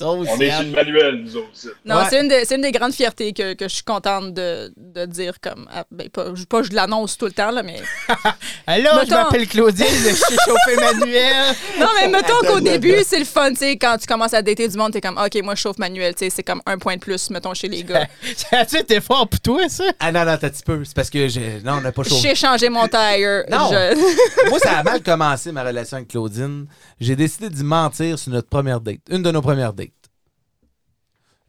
On 0.00 0.24
est 0.40 0.50
sur 0.50 0.62
le 0.62 0.70
manuel, 0.70 1.22
nous 1.24 1.36
autres. 1.36 1.48
aussi. 1.52 1.68
Non, 1.84 1.96
Ouais. 1.96 2.02
c'est 2.10 2.20
une, 2.20 2.28
des- 2.28 2.44
c'est 2.44 2.54
une 2.56 2.62
des 2.62 2.72
grandes 2.72 2.92
fiertés 2.94 3.32
que, 3.32 3.54
que 3.54 3.68
je 3.68 3.74
suis 3.74 3.82
contente 3.84 4.32
de, 4.34 4.72
de 4.76 5.06
dire 5.06 5.34
comme. 5.40 5.68
ah, 5.72 5.84
ben, 5.90 6.08
pas, 6.08 6.26
je- 6.34 6.44
pas 6.44 6.62
je 6.62 6.72
l'annonce 6.72 7.16
tout 7.18 7.24
le 7.26 7.32
temps, 7.32 7.50
là, 7.50 7.62
mais. 7.62 7.80
Allô, 8.66 8.90
je 9.04 9.10
m'appelle 9.10 9.46
Claudine, 9.48 9.86
je 9.86 10.14
suis 10.14 10.36
chauffé 10.44 10.76
manuel. 10.76 11.54
Non, 11.80 11.88
mais 12.00 12.08
mettons 12.08 12.38
qu'au 12.46 12.60
début, 12.60 12.96
c'est 13.04 13.18
le 13.18 13.24
fun, 13.24 13.50
tu 13.50 13.56
sais, 13.56 13.76
quand 13.76 13.96
tu 13.98 14.06
commences 14.06 14.34
à 14.34 14.42
dater 14.42 14.68
du 14.68 14.76
monde, 14.76 14.92
t'es 14.92 15.00
comme, 15.00 15.18
OK, 15.18 15.42
moi, 15.42 15.54
je 15.54 15.60
chauffe 15.62 15.78
manuel, 15.78 16.14
tu 16.14 16.24
sais, 16.24 16.30
c'est 16.30 16.42
comme 16.42 16.62
un 16.66 16.78
point 16.78 16.94
de 16.96 17.00
plus, 17.00 17.30
mettons, 17.30 17.54
chez 17.54 17.68
les 17.68 17.82
gars. 17.84 18.06
A-tu 18.52 18.76
été 18.78 19.00
fort 19.00 19.28
pour 19.28 19.40
toi, 19.40 19.68
ça? 19.68 19.84
Ah 20.00 20.12
non, 20.12 20.24
non, 20.24 20.36
t'as 20.40 20.46
un 20.48 20.50
petit 20.50 20.62
peu. 20.62 20.84
C'est 20.84 20.94
parce 20.94 21.10
que 21.10 21.28
j'ai. 21.28 21.60
Non, 21.64 21.74
on 21.74 21.80
n'a 21.80 21.92
pas 21.92 22.02
chauffé. 22.02 22.28
J'ai 22.28 22.34
changé 22.34 22.68
mon 22.68 22.86
tire. 22.88 23.44
Non. 23.50 23.70
Je- 23.70 24.48
Moi, 24.50 24.58
ça 24.58 24.78
a 24.78 24.82
mal 24.82 25.02
commencé 25.02 25.52
ma 25.52 25.62
relation 25.64 25.96
avec 25.96 26.08
Claudine. 26.08 26.66
J'ai 27.00 27.16
décidé 27.16 27.48
d'y 27.48 27.64
mentir 27.64 28.18
sur 28.18 28.32
notre 28.32 28.48
première 28.48 28.80
date. 28.80 28.98
Une 29.10 29.22
de 29.22 29.30
nos 29.30 29.42
premières 29.48 29.72
dates. 29.72 29.90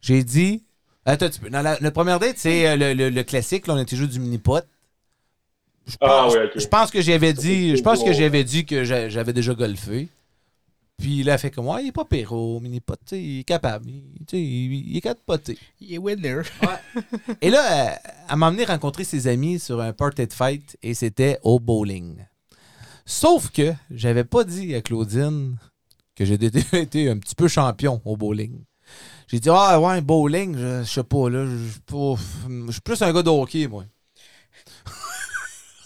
J'ai 0.00 0.24
dit. 0.24 0.62
Attends 1.04 1.26
un 1.26 1.28
petit 1.28 1.40
peu. 1.40 1.50
Dans 1.50 1.62
la- 1.62 1.78
notre 1.80 1.94
première 1.94 2.18
date, 2.18 2.36
c'est 2.38 2.66
euh, 2.68 2.76
le, 2.76 2.94
le- 2.94 3.10
le 3.10 3.22
classique. 3.22 3.66
Là, 3.66 3.74
on 3.74 3.78
était 3.78 3.96
joué 3.96 4.06
du 4.06 4.18
mini-pot. 4.20 4.64
Je 5.86 5.96
Ah 6.00 6.06
pense, 6.06 6.34
oui, 6.34 6.40
ok. 6.44 6.52
je 6.60 6.66
pense 6.66 6.90
que 6.90 7.00
j'avais 7.02 7.32
dit. 7.32 7.76
Je 7.76 7.82
pense 7.82 8.02
que 8.04 8.12
j'avais 8.12 8.44
dit 8.44 8.64
que 8.64 8.84
j'a- 8.84 9.08
j'avais 9.08 9.32
déjà 9.32 9.54
golfé. 9.54 10.08
Puis 10.98 11.22
là, 11.22 11.32
elle 11.34 11.38
fait 11.38 11.50
comme 11.50 11.66
ouais, 11.68 11.82
il 11.84 11.88
est 11.88 11.92
pas 11.92 12.04
péro, 12.04 12.60
mini-pot. 12.60 12.96
tu 12.96 13.16
sais, 13.16 13.22
Il 13.22 13.40
est 13.40 13.44
capable. 13.44 13.88
Il, 13.88 14.26
tu 14.26 14.36
il, 14.36 14.90
il 14.90 14.96
est 14.96 15.00
capable 15.00 15.20
de 15.20 15.24
poter. 15.24 15.58
Il 15.80 15.94
est 15.94 15.98
winner. 15.98 16.42
Et 17.40 17.48
là, 17.50 17.98
elle 18.28 18.36
m'a 18.36 18.46
amené 18.48 18.64
rencontrer 18.64 19.04
ses 19.04 19.26
amis 19.26 19.58
sur 19.58 19.80
un 19.80 19.92
party 19.94 20.26
de 20.26 20.32
fête 20.32 20.76
et 20.82 20.92
c'était 20.94 21.38
au 21.42 21.58
bowling. 21.58 22.16
Sauf 23.06 23.50
que 23.50 23.72
j'avais 23.90 24.24
pas 24.24 24.44
dit 24.44 24.74
à 24.74 24.82
Claudine 24.82 25.56
que 26.20 26.26
j'ai 26.26 26.34
été, 26.74 27.08
un 27.08 27.16
petit 27.18 27.34
peu 27.34 27.48
champion 27.48 28.00
au 28.04 28.14
bowling. 28.14 28.62
J'ai 29.26 29.40
dit, 29.40 29.48
ah 29.50 29.80
ouais, 29.80 30.02
bowling, 30.02 30.54
je, 30.56 30.82
je 30.84 30.90
sais 30.90 31.02
pas, 31.02 31.30
là, 31.30 31.46
je 31.46 31.56
je 31.56 31.70
suis 31.72 31.80
pas- 31.80 32.16
je 32.66 32.72
suis 32.72 32.80
plus 32.82 33.00
un 33.00 33.12
gars 33.12 33.22
de 33.22 33.30
hockey, 33.30 33.66
moi. 33.68 33.84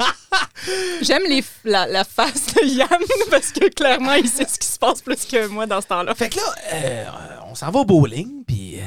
J'aime 1.03 1.23
les 1.29 1.45
la 1.65 2.05
face 2.05 2.55
de 2.55 2.65
Yann 2.67 2.89
parce 3.31 3.53
que 3.53 3.69
clairement, 3.69 4.15
il 4.15 4.29
sait 4.29 4.47
ce 4.49 4.59
qui 4.59 4.67
se 4.67 4.79
passe 4.79 5.03
plus 5.03 5.25
que 5.25 5.47
moi 5.47 5.67
dans 5.67 5.81
ce 5.81 5.87
temps-là. 5.87 6.15
Fait 6.15 6.31
que 6.31 6.37
là, 6.37 6.55
euh, 6.73 7.05
on 7.49 7.55
s'en 7.55 7.71
va 7.71 7.81
au 7.81 7.85
bowling, 7.85 8.45
puis 8.45 8.81
euh, 8.81 8.83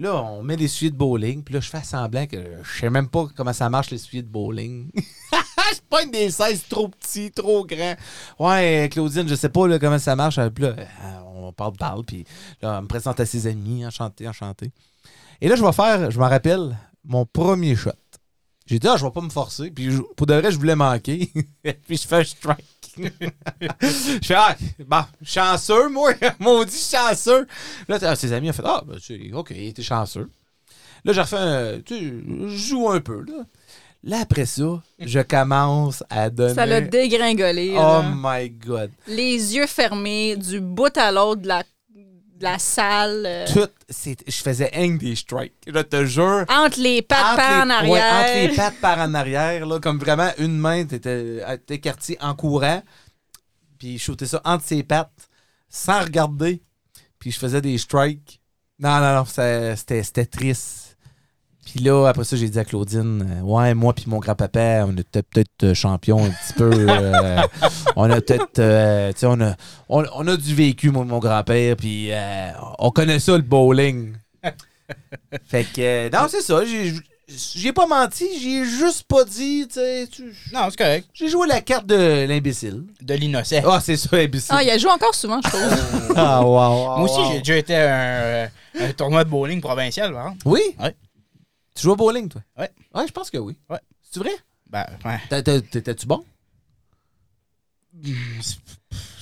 là, 0.00 0.22
on 0.22 0.42
met 0.42 0.56
les 0.56 0.68
sujets 0.68 0.90
de 0.90 0.96
bowling, 0.96 1.44
puis 1.44 1.54
là, 1.54 1.60
je 1.60 1.68
fais 1.68 1.82
semblant 1.82 2.26
que 2.26 2.38
je 2.62 2.80
sais 2.80 2.90
même 2.90 3.08
pas 3.08 3.28
comment 3.36 3.52
ça 3.52 3.68
marche, 3.68 3.90
les 3.90 3.98
sujets 3.98 4.22
de 4.22 4.28
bowling. 4.28 4.90
je 5.74 5.80
pas 5.88 6.02
une 6.02 6.10
des 6.10 6.30
16 6.30 6.64
trop 6.68 6.88
petits, 6.88 7.30
trop 7.30 7.64
grands. 7.64 7.94
Ouais, 8.38 8.88
Claudine, 8.90 9.28
je 9.28 9.34
sais 9.34 9.50
pas 9.50 9.78
comment 9.78 9.98
ça 9.98 10.16
marche. 10.16 10.40
Puis 10.54 10.64
là, 10.64 10.74
euh, 10.78 11.20
on 11.34 11.52
parle, 11.52 11.76
parle, 11.76 12.04
puis 12.04 12.24
là, 12.62 12.78
on 12.78 12.82
me 12.82 12.88
présente 12.88 13.20
à 13.20 13.26
ses 13.26 13.46
amis, 13.46 13.86
enchanté, 13.86 14.26
enchanté. 14.26 14.72
Et 15.40 15.48
là, 15.48 15.56
je 15.56 15.64
vais 15.64 15.72
faire, 15.72 16.10
je 16.10 16.18
me 16.18 16.24
rappelle, 16.24 16.76
mon 17.04 17.26
premier 17.26 17.76
shot. 17.76 17.90
J'ai 18.66 18.78
dit, 18.78 18.86
ah, 18.86 18.96
je 18.96 19.04
vais 19.04 19.10
pas 19.10 19.20
me 19.20 19.30
forcer. 19.30 19.70
Puis 19.70 19.90
pour 20.16 20.26
de 20.26 20.34
vrai, 20.34 20.50
je 20.50 20.56
voulais 20.56 20.76
manquer. 20.76 21.30
puis 21.62 21.96
je 21.96 22.06
fais 22.06 22.16
un 22.16 22.24
strike. 22.24 22.64
je 23.60 24.26
fais, 24.26 24.34
ah, 24.36 24.56
bon, 24.86 25.04
chanceux, 25.22 25.88
moi. 25.88 26.12
Maudit 26.38 26.90
chanceux. 26.90 27.46
Là, 27.88 27.98
ah, 28.02 28.16
ses 28.16 28.32
amis 28.32 28.50
ont 28.50 28.52
fait, 28.52 28.62
ah, 28.64 28.82
ben, 28.86 28.98
tu- 28.98 29.32
OK, 29.32 29.50
il 29.50 29.68
était 29.68 29.82
chanceux. 29.82 30.28
Là, 31.04 31.12
j'ai 31.12 31.20
refait 31.20 31.36
un. 31.36 31.80
Tu 31.80 32.24
je 32.48 32.56
joue 32.56 32.90
un 32.90 33.00
peu, 33.00 33.24
là. 33.26 33.44
Là, 34.02 34.20
après 34.20 34.46
ça, 34.46 34.82
je 34.98 35.20
commence 35.20 36.02
à 36.08 36.30
donner. 36.30 36.54
Ça 36.54 36.64
l'a 36.64 36.80
dégringolé. 36.80 37.72
Oh 37.74 37.78
là. 37.78 38.12
my 38.14 38.48
God. 38.48 38.90
Les 39.06 39.54
yeux 39.54 39.66
fermés, 39.66 40.36
du 40.36 40.60
bout 40.60 40.96
à 40.96 41.12
l'autre 41.12 41.42
de 41.42 41.48
la, 41.48 41.64
de 42.40 42.44
la 42.44 42.58
salle. 42.58 43.22
euh, 43.26 43.46
Tout, 43.52 43.68
c'est- 43.88 44.24
je 44.28 44.42
faisais 44.42 44.70
hang 44.74 44.98
des 44.98 45.14
strikes. 45.14 45.52
Je 45.66 45.80
te 45.80 46.04
jure. 46.06 46.44
entre 46.48 46.80
les 46.80 47.02
pattes 47.02 47.36
par 47.36 47.62
en 47.62 47.64
les- 47.66 47.70
arrière. 47.70 47.90
ouais, 47.92 48.00
entre 48.00 48.48
les 48.50 48.56
pattes 48.56 48.80
par 48.80 48.98
en 48.98 49.14
arrière, 49.14 49.66
là, 49.66 49.78
comme 49.78 49.98
vraiment 49.98 50.30
une 50.38 50.58
main 50.58 50.84
t'étais 50.84 51.42
écartée 51.68 52.16
en 52.20 52.34
courant, 52.34 52.82
puis 53.78 53.98
je 53.98 54.02
shootais 54.04 54.26
ça 54.26 54.40
entre 54.44 54.64
ses 54.64 54.82
pattes, 54.82 55.12
sans 55.68 56.00
regarder, 56.00 56.62
puis 57.18 57.30
je 57.30 57.38
faisais 57.38 57.60
des 57.60 57.76
strikes. 57.78 58.40
Non, 58.78 58.98
non, 59.00 59.14
non, 59.16 59.24
ça- 59.26 59.76
c'était 59.76 60.02
c'était 60.02 60.26
triste. 60.26 60.89
Puis 61.74 61.84
là, 61.84 62.08
après 62.08 62.24
ça, 62.24 62.36
j'ai 62.36 62.48
dit 62.48 62.58
à 62.58 62.64
Claudine, 62.64 63.26
euh, 63.38 63.42
ouais, 63.42 63.74
moi 63.74 63.92
puis 63.94 64.04
mon 64.08 64.18
grand-papa, 64.18 64.84
on 64.88 64.96
était 64.96 65.22
peut-être 65.22 65.62
euh, 65.64 65.74
champions 65.74 66.24
un 66.24 66.30
petit 66.30 66.52
peu. 66.54 66.70
euh, 66.72 67.40
on 67.96 68.10
a 68.10 68.20
peut-être, 68.20 68.58
euh, 68.58 69.12
tu 69.12 69.20
sais, 69.20 69.26
on 69.26 69.40
a, 69.40 69.54
on, 69.88 70.04
on 70.14 70.26
a 70.26 70.36
du 70.36 70.54
vécu, 70.54 70.90
moi 70.90 71.04
mon 71.04 71.18
grand-père, 71.18 71.76
puis 71.76 72.08
euh, 72.10 72.50
on 72.80 72.90
connaît 72.90 73.20
ça, 73.20 73.36
le 73.36 73.42
bowling. 73.42 74.14
fait 75.46 75.64
que, 75.64 75.80
euh, 75.80 76.10
non, 76.12 76.26
c'est 76.28 76.42
ça, 76.42 76.64
j'ai 76.64 76.92
j'ai 77.54 77.72
pas 77.72 77.86
menti, 77.86 78.26
j'ai 78.42 78.64
juste 78.64 79.04
pas 79.04 79.22
dit, 79.22 79.64
tu 79.68 79.74
sais, 79.74 80.08
Non, 80.52 80.62
c'est 80.68 80.76
correct. 80.76 81.06
j'ai 81.14 81.28
joué 81.28 81.46
la 81.46 81.60
carte 81.60 81.86
de 81.86 82.26
l'imbécile. 82.26 82.82
De 83.00 83.14
l'innocent. 83.14 83.60
Ah, 83.64 83.78
c'est 83.80 83.96
ça, 83.96 84.16
imbécile. 84.16 84.52
Ah, 84.58 84.64
il 84.64 84.70
a 84.70 84.76
joué 84.78 84.90
encore 84.90 85.14
souvent, 85.14 85.38
je 85.44 85.48
trouve. 85.48 86.12
Ah, 86.16 86.42
wow, 86.42 86.48
wow, 86.50 86.96
Moi 86.98 87.02
aussi, 87.02 87.20
wow. 87.20 87.30
j'ai 87.30 87.38
déjà 87.38 87.56
été 87.56 87.76
à 87.76 88.42
un, 88.42 88.48
un 88.80 88.92
tournoi 88.96 89.22
de 89.22 89.30
bowling 89.30 89.60
provincial, 89.60 90.12
par 90.12 90.22
exemple. 90.26 90.42
Oui? 90.44 90.60
Ouais. 90.80 90.92
Tu 91.80 91.86
joues 91.86 91.92
au 91.92 91.96
bowling, 91.96 92.28
toi? 92.28 92.42
Ouais. 92.58 92.70
Ouais, 92.94 93.06
je 93.06 93.12
pense 93.12 93.30
que 93.30 93.38
oui. 93.38 93.56
Ouais. 93.70 93.78
C'est 94.02 94.20
vrai? 94.20 94.32
Ben, 94.66 94.84
ouais. 95.02 95.42
T'étais-tu 95.62 96.06
bon? 96.06 96.22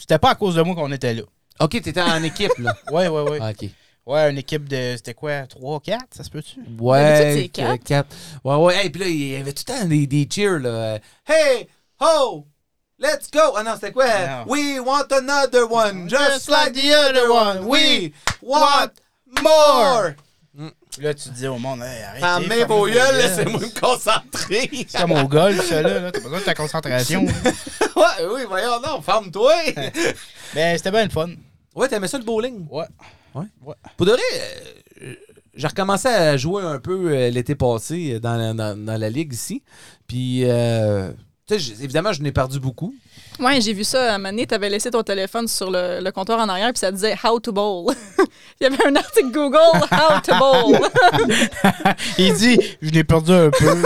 C'était 0.00 0.18
pas 0.18 0.30
à 0.30 0.34
cause 0.34 0.56
de 0.56 0.62
moi 0.62 0.74
qu'on 0.74 0.90
était 0.90 1.14
là. 1.14 1.22
Ok, 1.60 1.70
t'étais 1.80 2.02
en 2.02 2.20
équipe, 2.24 2.50
là. 2.58 2.74
Ouais, 2.90 3.06
ouais, 3.06 3.22
ouais. 3.30 3.38
Ah, 3.40 3.50
ok. 3.50 3.70
Ouais, 4.06 4.30
une 4.30 4.38
équipe 4.38 4.68
de. 4.68 4.94
C'était 4.96 5.14
quoi 5.14 5.46
3, 5.46 5.80
4, 5.80 6.02
ça 6.10 6.24
se 6.24 6.30
peut-tu? 6.30 6.58
Ouais, 6.80 7.00
D'habitude, 7.00 7.42
c'est 7.42 7.48
quatre. 7.50 7.70
euh, 7.70 7.76
quatre. 7.76 8.16
Ouais, 8.42 8.56
ouais. 8.56 8.86
Et 8.86 8.90
puis 8.90 9.00
là, 9.02 9.06
il 9.06 9.28
y 9.28 9.36
avait 9.36 9.52
tout 9.52 9.62
le 9.68 9.72
temps 9.74 9.84
des, 9.84 10.06
des 10.08 10.28
cheers, 10.28 10.58
là. 10.58 10.98
Hey, 11.28 11.68
ho, 12.00 12.44
let's 12.98 13.30
go. 13.30 13.54
Ah 13.56 13.62
non, 13.62 13.74
c'était 13.74 13.92
quoi? 13.92 14.06
Non. 14.06 14.44
We 14.48 14.80
want 14.80 15.12
another 15.12 15.70
one, 15.70 16.08
just 16.08 16.48
like 16.48 16.72
the 16.72 16.92
other 16.92 17.30
one. 17.30 17.66
We 17.66 18.12
want 18.42 18.90
more. 19.42 20.16
Là, 21.00 21.14
tu 21.14 21.28
dis 21.30 21.46
au 21.46 21.58
monde, 21.58 21.80
hey, 21.82 22.22
arrêtez. 22.24 22.64
Vos 22.64 22.86
gueules, 22.86 23.16
laissez-moi 23.16 23.60
me 23.60 23.80
concentrer. 23.80 24.68
C'est 24.88 25.00
comme 25.00 25.12
au 25.12 25.28
golf, 25.28 25.64
ça, 25.68 25.80
là. 25.82 26.00
là. 26.00 26.10
T'as 26.12 26.20
besoin 26.20 26.40
de 26.40 26.44
ta 26.44 26.54
concentration. 26.54 27.24
ouais, 27.96 28.26
oui, 28.34 28.40
voyons, 28.48 28.80
non, 28.84 29.00
ferme-toi. 29.02 29.52
Ben, 30.54 30.76
c'était 30.76 30.90
bien 30.90 31.04
le 31.04 31.10
fun. 31.10 31.28
ouais, 31.74 31.88
t'aimais 31.88 32.08
ça 32.08 32.18
le 32.18 32.24
bowling? 32.24 32.66
Ouais. 32.70 32.86
Pour 33.96 34.06
de 34.06 34.12
vrai, 34.12 34.20
euh, 35.02 35.14
j'ai 35.54 35.66
recommencé 35.66 36.08
à 36.08 36.36
jouer 36.36 36.62
un 36.64 36.78
peu 36.80 37.12
euh, 37.12 37.30
l'été 37.30 37.54
passé 37.54 38.14
euh, 38.14 38.18
dans 38.20 38.34
la, 38.36 38.54
dans- 38.54 38.76
dans 38.84 38.98
la 38.98 39.10
ligue 39.10 39.32
ici. 39.34 39.62
Puis, 40.06 40.42
euh, 40.44 41.12
tu 41.46 41.60
sais, 41.60 41.74
évidemment, 41.84 42.12
je 42.12 42.22
n'ai 42.22 42.32
perdu 42.32 42.58
beaucoup. 42.58 42.94
Ouais, 43.40 43.60
j'ai 43.60 43.72
vu 43.72 43.84
ça. 43.84 44.12
À 44.12 44.14
un 44.14 44.18
moment 44.18 44.30
donné, 44.30 44.46
t'avais 44.46 44.68
laissé 44.68 44.90
ton 44.90 45.02
téléphone 45.02 45.46
sur 45.46 45.70
le, 45.70 46.00
le 46.02 46.10
comptoir 46.10 46.40
en 46.40 46.48
arrière, 46.48 46.70
puis 46.72 46.80
ça 46.80 46.90
disait 46.90 47.14
How 47.22 47.38
to 47.38 47.52
bowl. 47.52 47.94
Il 48.60 48.64
y 48.64 48.66
avait 48.66 48.86
un 48.86 48.96
article 48.96 49.30
Google 49.30 49.56
How 49.92 50.20
to 50.24 50.34
bowl. 50.38 50.76
Il 52.18 52.34
dit, 52.34 52.58
je 52.82 52.90
l'ai 52.90 53.04
perdu 53.04 53.32
un 53.32 53.50
peu. 53.50 53.76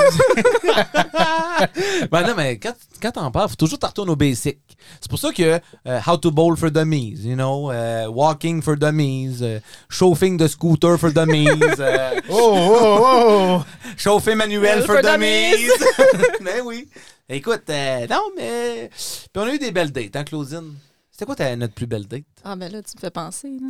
ben 2.10 2.22
non, 2.26 2.34
mais 2.34 2.58
quand, 2.58 2.72
quand 3.02 3.10
t'en 3.12 3.30
parles, 3.30 3.50
faut 3.50 3.56
toujours 3.56 3.78
t'en 3.78 3.88
retourner 3.88 4.12
au 4.12 4.16
basic. 4.16 4.58
C'est 5.00 5.10
pour 5.10 5.18
ça 5.18 5.30
que 5.32 5.60
euh, 5.86 6.00
How 6.06 6.16
to 6.16 6.30
bowl 6.30 6.56
for 6.56 6.70
dummies, 6.70 7.18
you 7.22 7.34
know, 7.34 7.70
euh, 7.70 8.06
walking 8.06 8.62
for 8.62 8.76
dummies, 8.76 9.42
euh, 9.42 9.60
chauffing 9.90 10.38
de 10.38 10.48
scooter 10.48 10.98
for 10.98 11.12
dummies, 11.12 11.48
euh, 11.78 12.20
oh, 12.30 12.54
oh, 12.56 12.98
oh. 13.04 13.62
chauffer 13.98 14.34
manuel 14.34 14.82
for, 14.82 14.94
For 14.94 15.02
dummies. 15.02 15.68
mais 16.40 16.62
oui. 16.64 16.88
Écoute, 17.34 17.62
euh, 17.70 18.06
non, 18.08 18.20
mais. 18.36 18.90
Puis 18.92 19.30
on 19.36 19.40
a 19.42 19.54
eu 19.54 19.58
des 19.58 19.72
belles 19.72 19.90
dates, 19.90 20.14
hein, 20.16 20.24
Claudine? 20.24 20.74
C'était 21.10 21.24
quoi 21.24 21.34
ta, 21.34 21.54
notre 21.56 21.74
plus 21.74 21.86
belle 21.86 22.06
date? 22.06 22.24
ah, 22.44 22.56
ben 22.56 22.70
là, 22.70 22.82
tu 22.82 22.92
me 22.96 23.00
fais 23.00 23.10
penser. 23.10 23.48
Là. 23.48 23.68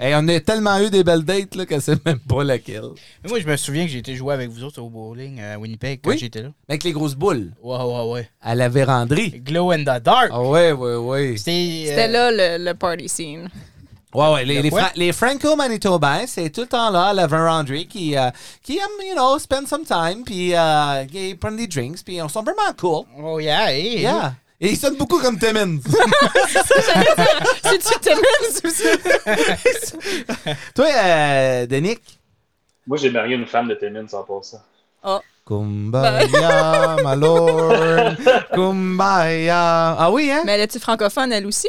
Hey, 0.00 0.14
on 0.16 0.26
a 0.28 0.40
tellement 0.40 0.78
eu 0.80 0.88
des 0.90 1.04
belles 1.04 1.24
dates 1.24 1.54
là, 1.54 1.66
que 1.66 1.78
c'est 1.78 2.02
même 2.06 2.18
pas 2.20 2.42
laquelle. 2.42 2.88
Mais 3.22 3.28
Moi, 3.28 3.38
je 3.40 3.46
me 3.46 3.56
souviens 3.56 3.84
que 3.84 3.90
j'ai 3.92 3.98
été 3.98 4.16
jouer 4.16 4.32
avec 4.34 4.48
vous 4.48 4.64
autres 4.64 4.80
au 4.80 4.88
bowling 4.88 5.40
à 5.40 5.58
Winnipeg 5.58 6.00
quand 6.02 6.10
Oui? 6.10 6.18
j'étais 6.18 6.42
là. 6.42 6.52
Avec 6.68 6.84
les 6.84 6.92
grosses 6.92 7.14
boules, 7.16 7.52
Ouais, 7.62 7.76
ouais, 7.76 8.10
ouais. 8.12 8.30
à 8.40 8.54
la 8.54 8.68
véranderie. 8.70 9.30
Glow 9.40 9.70
in 9.72 9.80
the 9.82 10.02
dark. 10.02 10.30
Ah 10.32 10.42
ouais, 10.42 10.72
ouais, 10.72 10.96
ouais. 10.96 11.36
C'était. 11.36 11.84
C'était 11.86 12.08
euh, 12.08 12.30
là 12.32 12.58
le, 12.58 12.64
le 12.64 12.74
party 12.74 13.08
scene. 13.08 13.48
Ouais, 14.14 14.32
ouais, 14.32 14.44
les, 14.44 14.56
Le 14.56 14.62
les, 14.62 14.70
quoi? 14.70 14.80
Fra- 14.80 14.92
les 14.96 15.12
Franco-Manitobains, 15.12 16.26
c'est 16.26 16.48
tout 16.50 16.62
le 16.62 16.66
temps 16.66 16.88
là, 16.90 17.08
à 17.08 17.12
la 17.12 17.26
Verandry, 17.26 17.86
qui, 17.86 18.16
euh, 18.16 18.30
qui 18.62 18.78
aiment, 18.78 19.06
you 19.06 19.14
know, 19.14 19.38
spend 19.38 19.66
some 19.66 19.84
time, 19.84 20.24
puis 20.24 20.54
euh, 20.54 21.04
qui 21.04 21.34
prennent 21.34 21.56
des 21.56 21.66
drinks, 21.66 22.02
puis 22.04 22.16
ils 22.16 22.30
sont 22.30 22.42
vraiment 22.42 22.72
cool. 22.78 23.04
Oh, 23.22 23.38
yeah, 23.38 23.70
hey. 23.72 24.00
Yeah. 24.00 24.32
Et 24.60 24.70
ils 24.70 24.76
sonnent 24.76 24.96
beaucoup 24.96 25.18
comme 25.20 25.38
Timmins. 25.38 25.78
C'est-tu 27.62 27.98
Timmins? 28.00 28.60
Ou 28.64 28.70
ça? 28.70 30.54
Toi, 30.74 30.86
euh, 30.86 31.66
Denick? 31.66 32.00
Moi, 32.86 32.96
j'ai 32.98 33.10
marié 33.10 33.36
une 33.36 33.46
femme 33.46 33.68
de 33.68 33.74
Timmins 33.74 34.06
en 34.14 34.22
passant. 34.22 34.62
Kumbaya, 35.46 36.96
my 37.04 37.16
lord. 37.16 38.16
Kumbaya. 38.54 39.96
Ah 39.98 40.10
oui, 40.10 40.30
hein? 40.30 40.42
Mais 40.44 40.52
elle 40.52 40.62
est-tu 40.62 40.78
francophone, 40.78 41.32
elle 41.32 41.46
aussi? 41.46 41.68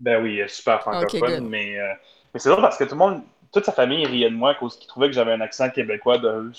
Ben 0.00 0.22
oui, 0.22 0.40
est 0.40 0.48
super 0.48 0.80
francophone, 0.80 1.48
mais, 1.48 1.78
euh, 1.78 1.92
mais 2.32 2.40
c'est 2.40 2.48
drôle 2.48 2.62
parce 2.62 2.78
que 2.78 2.84
tout 2.84 2.92
le 2.92 2.96
monde, 2.96 3.22
toute 3.52 3.64
sa 3.64 3.72
famille 3.72 4.06
riait 4.06 4.30
de 4.30 4.34
moi 4.34 4.52
à 4.52 4.54
cause 4.54 4.78
qu'ils 4.78 4.88
trouvaient 4.88 5.08
que 5.08 5.12
j'avais 5.14 5.32
un 5.32 5.40
accent 5.40 5.70
québécois 5.70 6.18
de. 6.18 6.50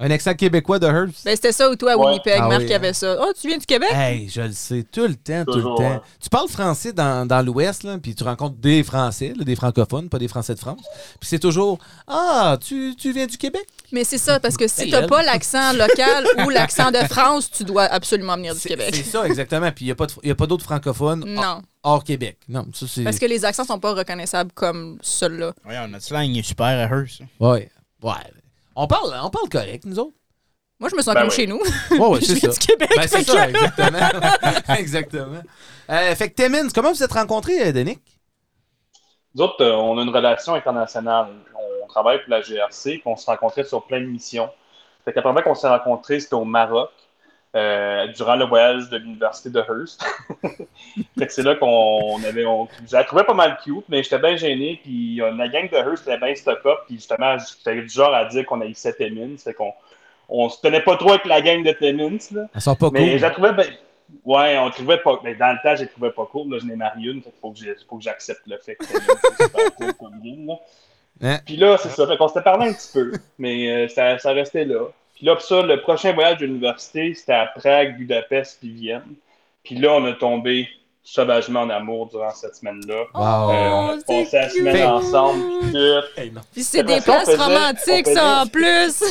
Un 0.00 0.10
accent 0.10 0.34
québécois 0.34 0.80
de 0.80 0.86
Hearst. 0.88 1.24
Ben, 1.24 1.36
c'était 1.36 1.52
ça 1.52 1.70
ou 1.70 1.76
toi 1.76 1.92
à 1.92 1.96
Ouais. 1.96 2.06
Winnipeg, 2.06 2.38
Ah 2.42 2.48
Marc, 2.48 2.62
oui, 2.62 2.66
qui 2.66 2.74
avait 2.74 2.88
hein. 2.88 2.92
ça. 2.92 3.16
Oh, 3.20 3.32
tu 3.40 3.46
viens 3.46 3.58
du 3.58 3.64
Québec? 3.64 3.90
Hey, 3.92 4.28
je 4.28 4.40
le 4.40 4.50
sais, 4.50 4.82
tout 4.90 5.06
le 5.06 5.14
temps, 5.14 5.44
tout 5.46 5.52
Toujours, 5.52 5.80
le 5.80 5.86
temps. 5.86 5.94
ouais. 5.94 6.00
Tu 6.20 6.28
parles 6.28 6.48
français 6.48 6.92
dans, 6.92 7.24
dans 7.28 7.40
l'Ouest, 7.46 7.84
là, 7.84 7.96
puis 7.98 8.12
tu 8.16 8.24
rencontres 8.24 8.56
des 8.56 8.82
Français, 8.82 9.32
là, 9.38 9.44
des 9.44 9.54
francophones, 9.54 10.08
pas 10.08 10.18
des 10.18 10.26
Français 10.26 10.54
de 10.56 10.58
France. 10.58 10.82
Puis 11.20 11.28
c'est 11.28 11.38
toujours 11.38 11.78
Ah, 12.08 12.58
tu, 12.60 12.96
tu 12.98 13.12
viens 13.12 13.26
du 13.26 13.38
Québec? 13.38 13.64
Mais 13.92 14.02
c'est 14.02 14.18
ça, 14.18 14.40
parce 14.40 14.56
que 14.56 14.66
si 14.66 14.90
t'as 14.90 15.02
elle. 15.02 15.06
pas 15.06 15.22
l'accent 15.22 15.72
local 15.72 16.26
ou 16.44 16.50
l'accent 16.50 16.90
de 16.90 16.98
France, 17.08 17.48
tu 17.52 17.62
dois 17.62 17.84
absolument 17.84 18.34
venir 18.34 18.52
du 18.52 18.60
Québec. 18.62 18.90
c'est 18.96 19.04
ça, 19.04 19.24
exactement. 19.26 19.70
Puis 19.70 19.84
il 19.84 19.88
n'y 19.88 19.92
a 19.92 19.94
pas, 19.94 20.06
a 20.44 20.46
d'autres 20.48 20.64
francophones 20.64 21.22
hors, 21.22 21.44
Non, 21.44 21.62
hors 21.84 22.02
Québec. 22.02 22.38
Non, 22.48 22.66
ça 22.74 22.86
parce 23.04 23.20
que 23.20 23.26
les 23.26 23.44
accents 23.44 23.64
sont 23.64 23.78
pas 23.78 23.92
reconnaissables 23.94 24.50
comme 24.54 24.98
ceux-là. 25.02 25.52
Ouais, 25.64 25.86
notre 25.86 26.04
slang 26.04 26.36
est 26.36 26.42
super 26.42 26.66
à 26.66 26.92
Hearst. 26.92 27.20
Ouais. 27.38 27.70
Ouais. 28.02 28.12
On 28.76 28.86
parle, 28.86 29.14
on 29.22 29.30
parle 29.30 29.48
correct, 29.48 29.84
nous 29.86 29.98
autres. 29.98 30.16
Moi, 30.80 30.90
je 30.90 30.96
me 30.96 31.02
sens 31.02 31.14
Ben 31.14 31.20
comme 31.22 31.30
oui. 31.30 31.36
chez 31.36 31.46
nous. 31.46 31.60
Ouais, 31.92 31.98
ouais, 32.08 32.20
je 32.22 32.26
c'est 32.26 32.40
ça. 32.40 32.48
du 32.48 32.58
Québec. 32.58 32.90
Ben, 32.96 33.06
c'est 33.06 33.18
fait 33.18 33.24
ça, 33.24 33.46
que- 33.46 33.50
exactement. 33.50 34.74
exactement. 34.78 35.42
Euh, 35.90 36.14
fait 36.16 36.30
que 36.30 36.34
Timmins, 36.42 36.68
comment 36.74 36.92
vous 36.92 37.02
êtes 37.02 37.12
rencontrés, 37.12 37.68
euh, 37.68 37.72
Denick? 37.72 38.00
Nous 39.34 39.42
autres, 39.42 39.62
euh, 39.62 39.72
on 39.76 39.98
a 39.98 40.02
une 40.02 40.10
relation 40.10 40.54
internationale. 40.54 41.28
On 41.82 41.86
travaille 41.86 42.18
pour 42.22 42.30
la 42.30 42.40
GRC, 42.40 42.98
puis 42.98 43.02
on 43.06 43.16
se 43.16 43.26
rencontrait 43.26 43.64
sur 43.64 43.84
plein 43.86 44.00
de 44.00 44.06
missions. 44.06 44.50
Fait 45.04 45.12
que 45.12 45.16
la 45.16 45.22
première 45.22 45.42
fois 45.42 45.52
qu'on 45.52 45.58
s'est 45.58 45.68
rencontrés, 45.68 46.18
c'était 46.20 46.34
au 46.34 46.44
Maroc, 46.44 46.90
euh, 47.54 48.08
durant 48.08 48.34
le 48.34 48.44
voyage 48.46 48.88
de 48.90 48.96
l'université 48.96 49.50
de 49.50 49.60
Hearst. 49.60 50.04
fait 51.18 51.26
que 51.26 51.32
c'est 51.32 51.42
là 51.42 51.54
qu'on 51.54 52.22
avait. 52.24 52.44
On, 52.44 52.68
je 52.86 52.94
la 52.94 53.04
trouvais 53.04 53.24
pas 53.24 53.34
mal 53.34 53.58
cute, 53.62 53.84
mais 53.88 54.02
j'étais 54.02 54.18
bien 54.18 54.36
gêné, 54.36 54.80
puis 54.82 55.22
euh, 55.22 55.30
la 55.32 55.48
gang 55.48 55.70
de 55.70 55.76
Hearst 55.76 56.06
était 56.08 56.18
bien 56.18 56.34
stock-up, 56.34 56.78
puis 56.86 56.96
justement, 56.96 57.36
j'étais 57.38 57.80
du 57.80 57.88
genre 57.88 58.12
à 58.12 58.24
dire 58.24 58.44
qu'on 58.44 58.60
haïssait 58.60 58.94
Timmins. 58.94 59.36
Fait 59.38 59.54
qu'on 59.54 59.72
on 60.28 60.48
se 60.48 60.60
tenait 60.60 60.82
pas 60.82 60.96
trop 60.96 61.10
avec 61.10 61.26
la 61.26 61.40
gang 61.40 61.62
de 61.62 61.72
Timmins, 61.72 62.18
là. 62.32 62.46
Elle 62.54 62.60
sort 62.60 62.76
pas 62.76 62.90
Mais 62.92 63.10
cool. 63.10 63.18
je 63.18 63.22
la 63.22 63.30
trouvais 63.30 63.52
bien. 63.52 63.66
Ouais, 64.24 64.58
on 64.58 64.70
trouvait 64.70 64.98
pas. 64.98 65.20
Mais 65.22 65.34
dans 65.34 65.52
le 65.52 65.58
temps, 65.62 65.76
je 65.76 65.82
la 65.82 65.88
trouvais 65.88 66.10
pas 66.10 66.26
cool. 66.26 66.52
Là, 66.52 66.58
je 66.60 66.66
n'ai 66.66 66.76
marié 66.76 67.10
une. 67.10 67.22
Fait 67.22 67.32
faut 67.40 67.52
que 67.52 68.02
j'accepte 68.02 68.42
le 68.46 68.58
fait 68.58 68.76
que 68.76 68.84
c'est 68.84 69.44
super 69.44 69.74
cool 69.76 69.94
comme 69.94 70.20
game, 70.22 70.46
là. 70.46 70.54
Hein? 71.22 71.38
Puis 71.46 71.56
là, 71.56 71.76
c'est 71.78 71.90
ça. 71.90 72.06
Fait 72.06 72.16
qu'on 72.16 72.28
s'était 72.28 72.42
parlé 72.42 72.68
un 72.68 72.72
petit 72.72 72.90
peu. 72.92 73.12
Mais 73.38 73.70
euh, 73.70 73.88
ça, 73.88 74.18
ça 74.18 74.32
restait 74.32 74.64
là. 74.64 74.88
Puis 75.14 75.26
là, 75.26 75.34
pour 75.36 75.44
ça, 75.44 75.62
le 75.62 75.80
prochain 75.80 76.12
voyage 76.12 76.38
de 76.38 76.46
l'université, 76.46 77.14
c'était 77.14 77.32
à 77.34 77.46
Prague, 77.46 77.96
Budapest, 77.98 78.58
puis 78.60 78.70
Vienne. 78.70 79.14
Puis 79.62 79.76
là, 79.76 79.92
on 79.92 80.04
a 80.06 80.12
tombé 80.12 80.68
sauvagement 81.02 81.60
en 81.60 81.70
amour 81.70 82.08
durant 82.08 82.30
cette 82.30 82.56
semaine-là. 82.56 83.04
Wow. 83.14 83.50
Euh, 83.50 83.68
on 83.70 83.88
a 83.90 83.96
Oh, 83.96 84.00
passé 84.06 84.36
la 84.36 84.48
semaine 84.48 84.74
cute. 84.76 84.84
ensemble, 84.84 85.42
puis 86.52 86.62
c'est 86.62 86.82
des 86.82 87.00
places 87.02 87.26
faisait- 87.30 87.36
romantiques, 87.42 88.06
ça, 88.08 88.42
en 88.42 88.46
plus. 88.46 89.02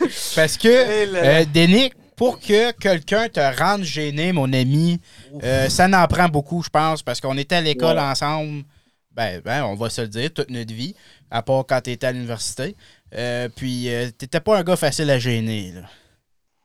Parce 0.34 0.56
que, 0.56 0.68
euh, 0.68 1.44
Denick, 1.52 1.94
pour 2.16 2.40
que 2.40 2.72
quelqu'un 2.72 3.28
te 3.28 3.40
rende 3.60 3.82
gêné, 3.82 4.32
mon 4.32 4.50
ami, 4.52 4.98
euh, 5.42 5.68
ça 5.68 5.88
n'en 5.88 6.06
prend 6.06 6.28
beaucoup, 6.28 6.62
je 6.62 6.70
pense, 6.70 7.02
parce 7.02 7.20
qu'on 7.20 7.36
était 7.36 7.56
à 7.56 7.60
l'école 7.60 7.96
Ouais. 7.96 8.02
ensemble, 8.02 8.62
ben, 9.12 9.40
ben, 9.44 9.64
on 9.64 9.74
va 9.74 9.90
se 9.90 10.00
le 10.02 10.08
dire, 10.08 10.32
toute 10.32 10.50
notre 10.50 10.72
vie, 10.72 10.94
à 11.30 11.42
part 11.42 11.64
quand 11.68 11.80
t'étais 11.82 12.06
à 12.06 12.12
l'université. 12.12 12.76
Euh, 13.14 13.48
puis, 13.54 13.92
euh, 13.92 14.10
t'étais 14.16 14.40
pas 14.40 14.58
un 14.58 14.62
gars 14.62 14.76
facile 14.76 15.10
à 15.10 15.18
gêner, 15.18 15.72
là. 15.74 15.82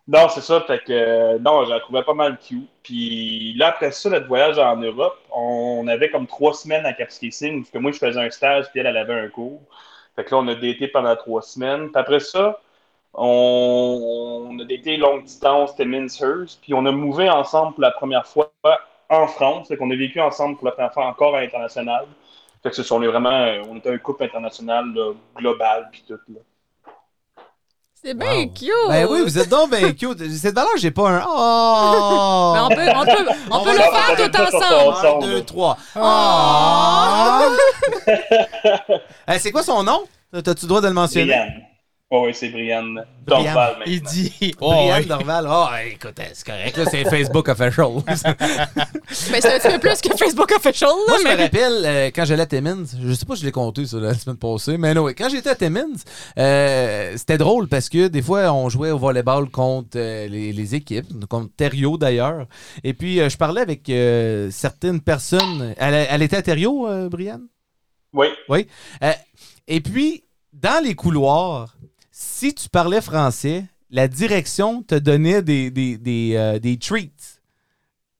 Non, 0.08 0.30
c'est 0.30 0.42
ça. 0.42 0.62
Fait 0.62 0.80
que, 0.80 0.92
euh, 0.94 1.40
non, 1.40 1.66
je 1.66 1.70
la 1.70 1.82
trouvais 1.82 2.04
pas 2.04 2.14
mal 2.14 2.38
cute. 2.40 2.70
Puis 2.82 3.54
là, 3.58 3.68
après 3.70 3.92
ça, 3.92 4.10
notre 4.10 4.28
voyage 4.28 4.58
en 4.58 4.78
Europe, 4.78 5.18
on 5.32 5.86
avait 5.88 6.10
comme 6.10 6.28
trois 6.28 6.54
semaines 6.54 6.86
à 6.86 6.94
Capscasing, 6.94 7.62
parce 7.62 7.72
que 7.72 7.78
moi, 7.78 7.92
je 7.92 7.98
faisais 7.98 8.20
un 8.20 8.30
stage, 8.30 8.70
puis 8.72 8.80
elle, 8.80 8.88
elle 8.88 8.98
avait 8.98 9.20
un 9.20 9.28
cours. 9.28 9.62
Fait 10.16 10.24
que 10.24 10.32
là, 10.32 10.38
on 10.42 10.48
a 10.48 10.56
daté 10.56 10.88
pendant 10.88 11.16
trois 11.18 11.42
semaines. 11.42 11.92
Puis 11.92 12.02
après 12.02 12.22
ça, 12.22 12.60
on, 13.14 14.48
on 14.50 14.60
a 14.60 14.64
daté 14.64 14.98
longue 14.98 15.24
distance, 15.26 15.72
c'était 15.72 15.86
Minshurst, 15.86 16.62
puis 16.62 16.74
on 16.74 16.86
a 16.86 16.92
mouvé 16.92 17.30
ensemble 17.30 17.74
pour 17.74 17.82
la 17.82 17.92
première 17.92 18.26
fois 18.26 18.54
en 19.10 19.28
France. 19.28 19.68
Fait 19.68 19.78
qu'on 19.78 19.92
a 19.92 19.96
vécu 19.96 20.22
ensemble 20.22 20.56
pour 20.58 20.66
la 20.68 20.72
première 20.72 20.94
fois 20.94 21.06
encore 21.08 21.36
à 21.36 21.42
l'international. 21.42 22.06
Fait 22.68 22.76
que 22.76 22.84
c'est 22.84 22.92
on 22.92 23.02
est 23.02 23.08
vraiment, 23.08 23.46
on 23.70 23.78
était 23.78 23.92
un 23.94 23.98
couple 23.98 24.24
international, 24.26 24.86
là, 24.94 25.14
global, 25.38 25.88
puis 25.90 26.04
tout, 26.06 26.16
là. 26.34 26.40
C'est 28.04 28.14
bien 28.14 28.44
Wow. 28.44 28.54
cute. 28.54 28.70
Ben 28.90 29.08
oui, 29.10 29.22
vous 29.22 29.40
êtes 29.40 29.48
donc 29.50 29.72
bien 29.72 29.92
cute. 29.98 30.30
Cette 30.36 30.54
valeur, 30.54 30.72
j'ai 30.78 30.92
pas 30.92 31.10
un. 31.10 31.24
Oh! 31.26 32.54
Mais 32.54 32.60
on 32.60 32.70
peut, 32.70 32.92
on 32.94 33.06
peut, 33.06 33.32
on 33.52 33.56
On 33.58 33.64
peut 33.64 33.72
le 33.72 33.78
faire 33.78 34.16
tout 34.18 34.56
ensemble. 34.58 35.08
Un, 35.08 35.20
deux, 35.28 35.42
trois. 35.44 35.78
Ah! 35.96 37.50
Eh, 39.30 39.40
c'est 39.40 39.52
quoi 39.52 39.64
son 39.64 39.84
nom? 39.84 40.04
T'as-tu 40.32 40.64
le 40.64 40.68
droit 40.68 40.82
de 40.82 40.88
le 40.88 40.94
mentionner? 40.94 41.34
Oh, 42.10 42.24
oui, 42.26 42.34
c'est 42.34 42.48
Brianne. 42.50 43.04
Brianne. 43.26 43.54
Dorval, 43.54 43.76
Il 43.86 44.02
dit. 44.02 44.56
Oh. 44.62 44.90
Dorval. 45.06 45.46
Oh, 45.50 45.68
écoute, 45.92 46.22
c'est 46.34 46.46
correct. 46.46 46.78
Là, 46.78 46.86
c'est 46.90 47.04
Facebook 47.10 47.50
official. 47.50 47.90
Ben, 49.32 49.42
c'est 49.42 49.56
un 49.56 49.60
petit 49.60 49.70
peu 49.70 49.80
plus 49.80 50.02
que 50.02 50.18
Facebook 50.18 50.52
Official, 50.52 50.90
là, 50.90 51.04
Moi, 51.08 51.18
je 51.20 51.24
me 51.24 51.36
mais... 51.36 51.44
rappelle, 51.44 51.86
euh, 51.86 52.12
quand 52.14 52.26
j'allais 52.26 52.44
à 52.44 52.46
Timmins, 52.46 52.84
je 53.02 53.14
sais 53.14 53.26
pas 53.26 53.36
si 53.36 53.42
je 53.42 53.46
l'ai 53.46 53.54
compté 53.54 53.86
ça, 53.86 53.98
la 53.98 54.14
semaine 54.14 54.36
passée, 54.38 54.78
mais 54.78 54.94
non, 54.94 55.08
quand 55.08 55.30
j'étais 55.30 55.50
à 55.50 55.56
Timmins, 55.56 55.96
euh, 56.38 57.14
c'était 57.16 57.38
drôle 57.38 57.70
parce 57.70 57.88
que 57.88 58.08
des 58.08 58.22
fois, 58.22 58.52
on 58.52 58.68
jouait 58.68 58.92
au 58.92 58.98
volleyball 58.98 59.50
contre 59.50 59.98
euh, 59.98 60.28
les, 60.28 60.52
les 60.52 60.76
équipes, 60.76 61.26
contre 61.30 61.54
Thériault 61.56 61.98
d'ailleurs. 61.98 62.48
Et 62.84 62.94
puis, 62.94 63.22
euh, 63.22 63.30
je 63.30 63.38
parlais 63.38 63.62
avec 63.62 63.90
euh, 63.90 64.50
certaines 64.52 65.00
personnes. 65.00 65.74
Elle, 65.78 66.08
elle 66.10 66.22
était 66.22 66.38
à 66.38 66.56
euh, 66.56 67.08
Brianne? 67.10 67.48
Oui. 68.14 68.28
Euh, 69.04 69.14
et 69.68 69.80
puis, 69.80 70.26
dans 70.52 70.84
les 70.84 70.96
couloirs, 70.96 71.78
si 72.38 72.54
tu 72.54 72.70
parlais 72.70 73.02
français, 73.02 73.64
la 73.90 74.08
direction 74.08 74.84
te 74.84 74.94
donnait 74.94 75.42
des, 75.42 75.72
des, 75.72 75.98
des, 75.98 76.34
euh, 76.36 76.60
des 76.60 76.78
treats. 76.78 77.00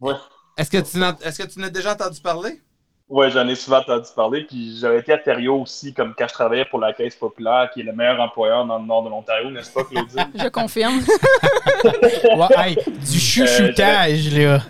Ouais. 0.02 0.16
Est-ce 0.58 0.72
que 0.72 0.78
tu 0.78 0.98
est-ce 1.24 1.44
que 1.44 1.48
tu 1.48 1.60
n'as 1.60 1.70
déjà 1.70 1.94
entendu 1.94 2.20
parler? 2.20 2.60
Ouais, 3.10 3.30
j'en 3.30 3.48
ai 3.48 3.54
souvent 3.54 3.78
entendu 3.78 4.08
parler. 4.16 4.44
Puis 4.46 4.80
j'avais 4.80 5.00
été 5.02 5.14
à 5.14 5.20
Thériault 5.20 5.62
aussi, 5.62 5.94
comme 5.94 6.16
quand 6.18 6.28
je 6.28 6.34
travaillais 6.34 6.66
pour 6.66 6.80
la 6.80 6.94
Caisse 6.94 7.16
populaire, 7.16 7.70
qui 7.72 7.82
est 7.82 7.84
le 7.84 7.94
meilleur 7.94 8.20
employeur 8.20 8.66
dans 8.66 8.80
le 8.80 8.86
nord 8.88 9.04
de 9.04 9.10
l'Ontario, 9.10 9.52
n'est-ce 9.52 9.72
pas, 9.72 9.84
Claudine? 9.84 10.32
Je 10.36 10.48
confirme. 10.50 11.00
Ouais, 11.84 12.48
hey, 12.58 12.76
du 12.76 13.20
chuchotage, 13.20 14.34
là. 14.34 14.62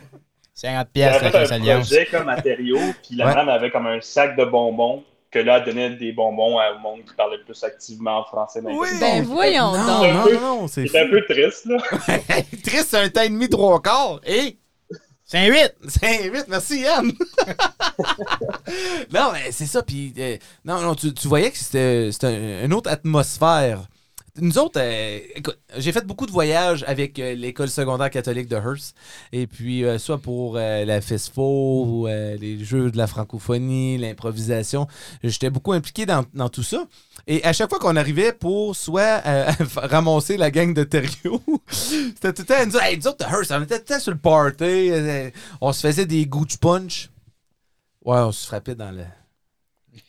50 0.54 0.90
piastres 0.90 1.24
J'avais 1.24 1.36
avec 1.38 1.48
fait 1.48 1.50
la 1.50 1.56
un 1.56 1.62
alliance. 1.62 1.88
projet 1.88 2.06
comme 2.12 2.30
à 2.30 2.42
Thériault, 2.42 2.94
puis 3.06 3.16
la 3.16 3.26
Ouais. 3.28 3.32
madame 3.34 3.50
avait 3.50 3.72
comme 3.72 3.88
un 3.88 4.02
sac 4.02 4.36
de 4.38 4.44
bonbons, 4.44 5.04
que 5.32 5.40
là, 5.40 5.58
elle 5.58 5.66
donnait 5.66 5.90
des 5.92 6.12
bonbons 6.14 6.58
à- 6.58 6.72
au 6.74 6.80
monde 6.80 7.00
qui 7.06 7.14
parlait 7.14 7.38
plus 7.44 7.62
activement 7.64 8.24
français. 8.26 8.62
dans 8.62 8.70
les 8.70 8.76
Oui. 8.76 8.88
Ben 9.00 9.24
voyons 9.24 9.72
non, 9.72 9.86
donc. 10.02 10.14
non, 10.14 10.34
non, 10.34 10.40
non, 10.62 10.68
c'est 10.68 10.88
C'est 10.88 11.02
un 11.02 11.10
peu 11.10 11.22
triste, 11.28 11.66
là. 11.66 11.78
Triste, 12.64 12.88
c'est 12.92 12.98
un 12.98 13.10
temps 13.10 13.22
et 13.22 13.30
demi, 13.30 13.50
trois 13.50 13.82
quarts. 13.82 14.20
Et 14.26 14.58
C'est 15.26 15.40
un 15.40 15.46
8! 15.48 15.74
5-8, 15.86 16.46
merci 16.48 16.80
Yann. 16.82 17.12
non, 19.14 19.32
mais 19.34 19.52
c'est 19.52 19.66
ça. 19.66 19.84
Puis, 19.84 20.14
euh, 20.18 20.38
non, 20.66 20.80
non, 20.82 20.96
tu, 20.96 21.14
tu 21.14 21.28
voyais 21.28 21.52
que 21.52 21.58
c'était 21.58 22.10
c'était 22.12 22.28
un- 22.28 22.66
une 22.66 22.74
autre 22.74 22.90
atmosphère. 22.90 23.82
Nous 24.40 24.58
autres, 24.60 24.80
euh, 24.80 25.20
écoute, 25.36 25.58
j'ai 25.78 25.92
fait 25.92 26.06
beaucoup 26.06 26.26
de 26.26 26.32
voyages 26.32 26.84
avec 26.88 27.18
euh, 27.18 27.34
l'école 27.34 27.70
secondaire 27.70 28.10
catholique 28.10 28.48
de 28.48 28.56
Hearst. 28.56 28.96
Et 29.32 29.48
puis, 29.48 29.84
euh, 29.84 29.98
soit 29.98 30.20
pour 30.20 30.56
la 30.56 31.02
FESFO, 31.02 31.86
ou 31.86 32.08
euh, 32.08 32.38
les 32.38 32.64
jeux 32.64 32.92
de 32.92 32.98
la 32.98 33.08
francophonie, 33.08 33.98
l'improvisation. 33.98 34.88
J'étais 35.24 35.50
beaucoup 35.50 35.74
impliqué 35.74 36.06
dans, 36.06 36.24
dans 36.34 36.50
tout 36.50 36.64
ça. 36.64 36.86
Et 37.26 37.44
à 37.44 37.54
chaque 37.54 37.70
fois 37.70 37.80
qu'on 37.80 37.96
arrivait 37.96 38.32
pour 38.32 38.76
soit 38.76 39.22
ramasser 39.76 40.38
la 40.38 40.52
gang 40.52 40.74
de 40.74 40.84
Terrio, 40.84 41.42
c'était 41.70 42.34
tout 42.34 42.44
le 42.44 42.48
temps 42.48 42.66
nous 42.66 42.72
dire, 42.72 42.84
hey, 42.84 42.98
nous 42.98 43.08
autres, 43.08 43.26
de 43.26 43.32
Hearst, 43.32 43.52
on 43.52 43.62
était 43.64 43.80
tout 43.80 43.86
le 43.90 43.96
temps 43.96 44.02
sur 44.02 44.12
le 44.12 44.18
party, 44.18 44.92
on 45.62 45.74
se 45.74 45.88
faisait 45.88 46.06
des 46.06 46.26
gooch 46.26 46.58
punch. 46.58 47.10
Ouais, 48.06 48.20
on 48.20 48.32
se 48.32 48.46
frappait 48.46 48.76
dans 48.76 48.92
le. 48.92 49.04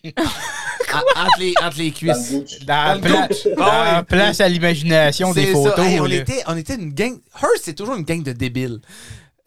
En- 0.94 1.22
entre, 1.22 1.38
les, 1.40 1.54
entre 1.62 1.78
cuisses. 1.90 2.34
Dans, 2.66 3.00
pla- 3.00 3.28
place 4.08 4.40
à 4.40 4.48
l'imagination 4.48 5.32
des 5.32 5.46
photos. 5.46 5.78
Hey, 5.86 6.00
on, 6.00 6.04
là. 6.04 6.16
était, 6.16 6.42
on 6.46 6.56
était 6.56 6.74
une 6.76 6.92
gang. 6.92 7.18
Hearst, 7.42 7.62
c'est 7.64 7.74
toujours 7.74 7.94
une 7.96 8.04
gang 8.04 8.22
de 8.22 8.32
débiles. 8.32 8.80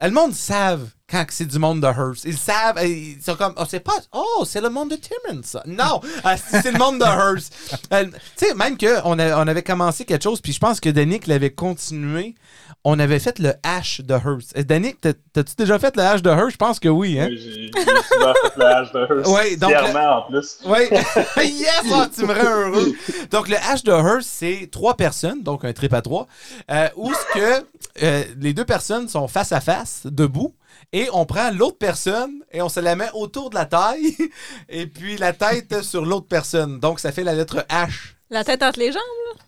Le 0.01 0.09
monde 0.11 0.34
savent 0.34 0.88
quand 1.11 1.25
c'est 1.29 1.45
du 1.45 1.59
monde 1.59 1.81
de 1.81 1.88
Hearst. 1.88 2.23
Ils 2.25 2.38
savent. 2.38 2.77
euh, 2.77 2.85
Ils 2.88 3.21
sont 3.21 3.35
comme. 3.35 3.53
Oh, 3.57 3.63
c'est 3.69 3.81
pas. 3.81 3.93
Oh, 4.13 4.43
c'est 4.45 4.61
le 4.61 4.69
monde 4.69 4.91
de 4.91 4.95
Timmons, 4.95 5.41
ça. 5.43 5.61
Non, 5.65 5.99
euh, 6.25 6.35
c'est 6.49 6.71
le 6.71 6.79
monde 6.79 6.99
de 6.99 7.03
Hearst. 7.05 7.53
Euh, 7.93 8.05
tu 8.38 8.45
sais, 8.47 8.53
même 8.55 8.77
qu'on 8.77 9.19
on 9.19 9.47
avait 9.47 9.63
commencé 9.63 10.05
quelque 10.05 10.23
chose, 10.23 10.39
puis 10.41 10.53
je 10.53 10.59
pense 10.59 10.79
que 10.79 10.89
Danick 10.89 11.27
l'avait 11.27 11.51
continué. 11.51 12.35
On 12.83 12.97
avait 12.97 13.19
fait 13.19 13.38
le 13.38 13.53
H 13.63 14.01
de 14.01 14.13
Hearst. 14.15 14.57
Euh, 14.57 14.63
Danick, 14.63 14.99
t'as- 15.01 15.13
t'as-tu 15.33 15.53
déjà 15.55 15.77
fait 15.77 15.95
le 15.95 16.01
H 16.01 16.21
de 16.21 16.29
Hearst? 16.31 16.51
Je 16.51 16.57
pense 16.57 16.79
que 16.79 16.89
oui, 16.89 17.19
hein? 17.19 17.27
Oui, 17.29 17.38
J'ai 17.38 17.71
souvent 18.11 18.33
fait 18.33 18.57
le 18.57 18.63
H 18.65 18.93
de 18.93 18.99
Hearst. 19.19 19.27
Ouais, 19.31 19.55
donc 19.55 19.69
Fièrement, 19.69 20.17
en 20.17 20.21
plus. 20.31 20.57
Oui. 20.65 20.79
yes, 21.43 21.81
ah, 21.93 22.07
tu 22.15 22.25
me 22.25 22.33
rends 22.33 22.69
heureux. 22.69 22.93
Donc, 23.29 23.49
le 23.49 23.55
H 23.57 23.83
de 23.85 23.91
Hearst, 23.91 24.27
c'est 24.31 24.69
trois 24.71 24.95
personnes, 24.97 25.43
donc 25.43 25.63
un 25.63 25.73
trip 25.73 25.93
à 25.93 26.01
trois, 26.01 26.25
euh, 26.71 26.88
où 26.95 27.13
ce 27.13 27.33
que 27.39 27.65
euh, 28.01 28.23
les 28.39 28.53
deux 28.53 28.65
personnes 28.65 29.07
sont 29.07 29.27
face 29.27 29.51
à 29.51 29.61
face, 29.61 30.01
debout, 30.05 30.55
et 30.93 31.09
on 31.13 31.26
prend 31.26 31.51
l'autre 31.51 31.77
personne 31.77 32.43
et 32.51 32.61
on 32.61 32.69
se 32.69 32.80
la 32.80 32.95
met 32.95 33.09
autour 33.13 33.49
de 33.49 33.55
la 33.55 33.65
taille, 33.65 34.15
et 34.69 34.88
puis 34.88 35.18
la 35.18 35.34
tête 35.34 35.81
sur 35.84 36.05
l'autre 36.05 36.27
personne. 36.27 36.80
Donc, 36.80 36.99
ça 36.99 37.11
fait 37.11 37.23
la 37.23 37.34
lettre 37.34 37.65
H. 37.69 38.15
La 38.30 38.45
tête 38.45 38.63
entre 38.63 38.80
les 38.80 38.93
jambes? 38.93 39.01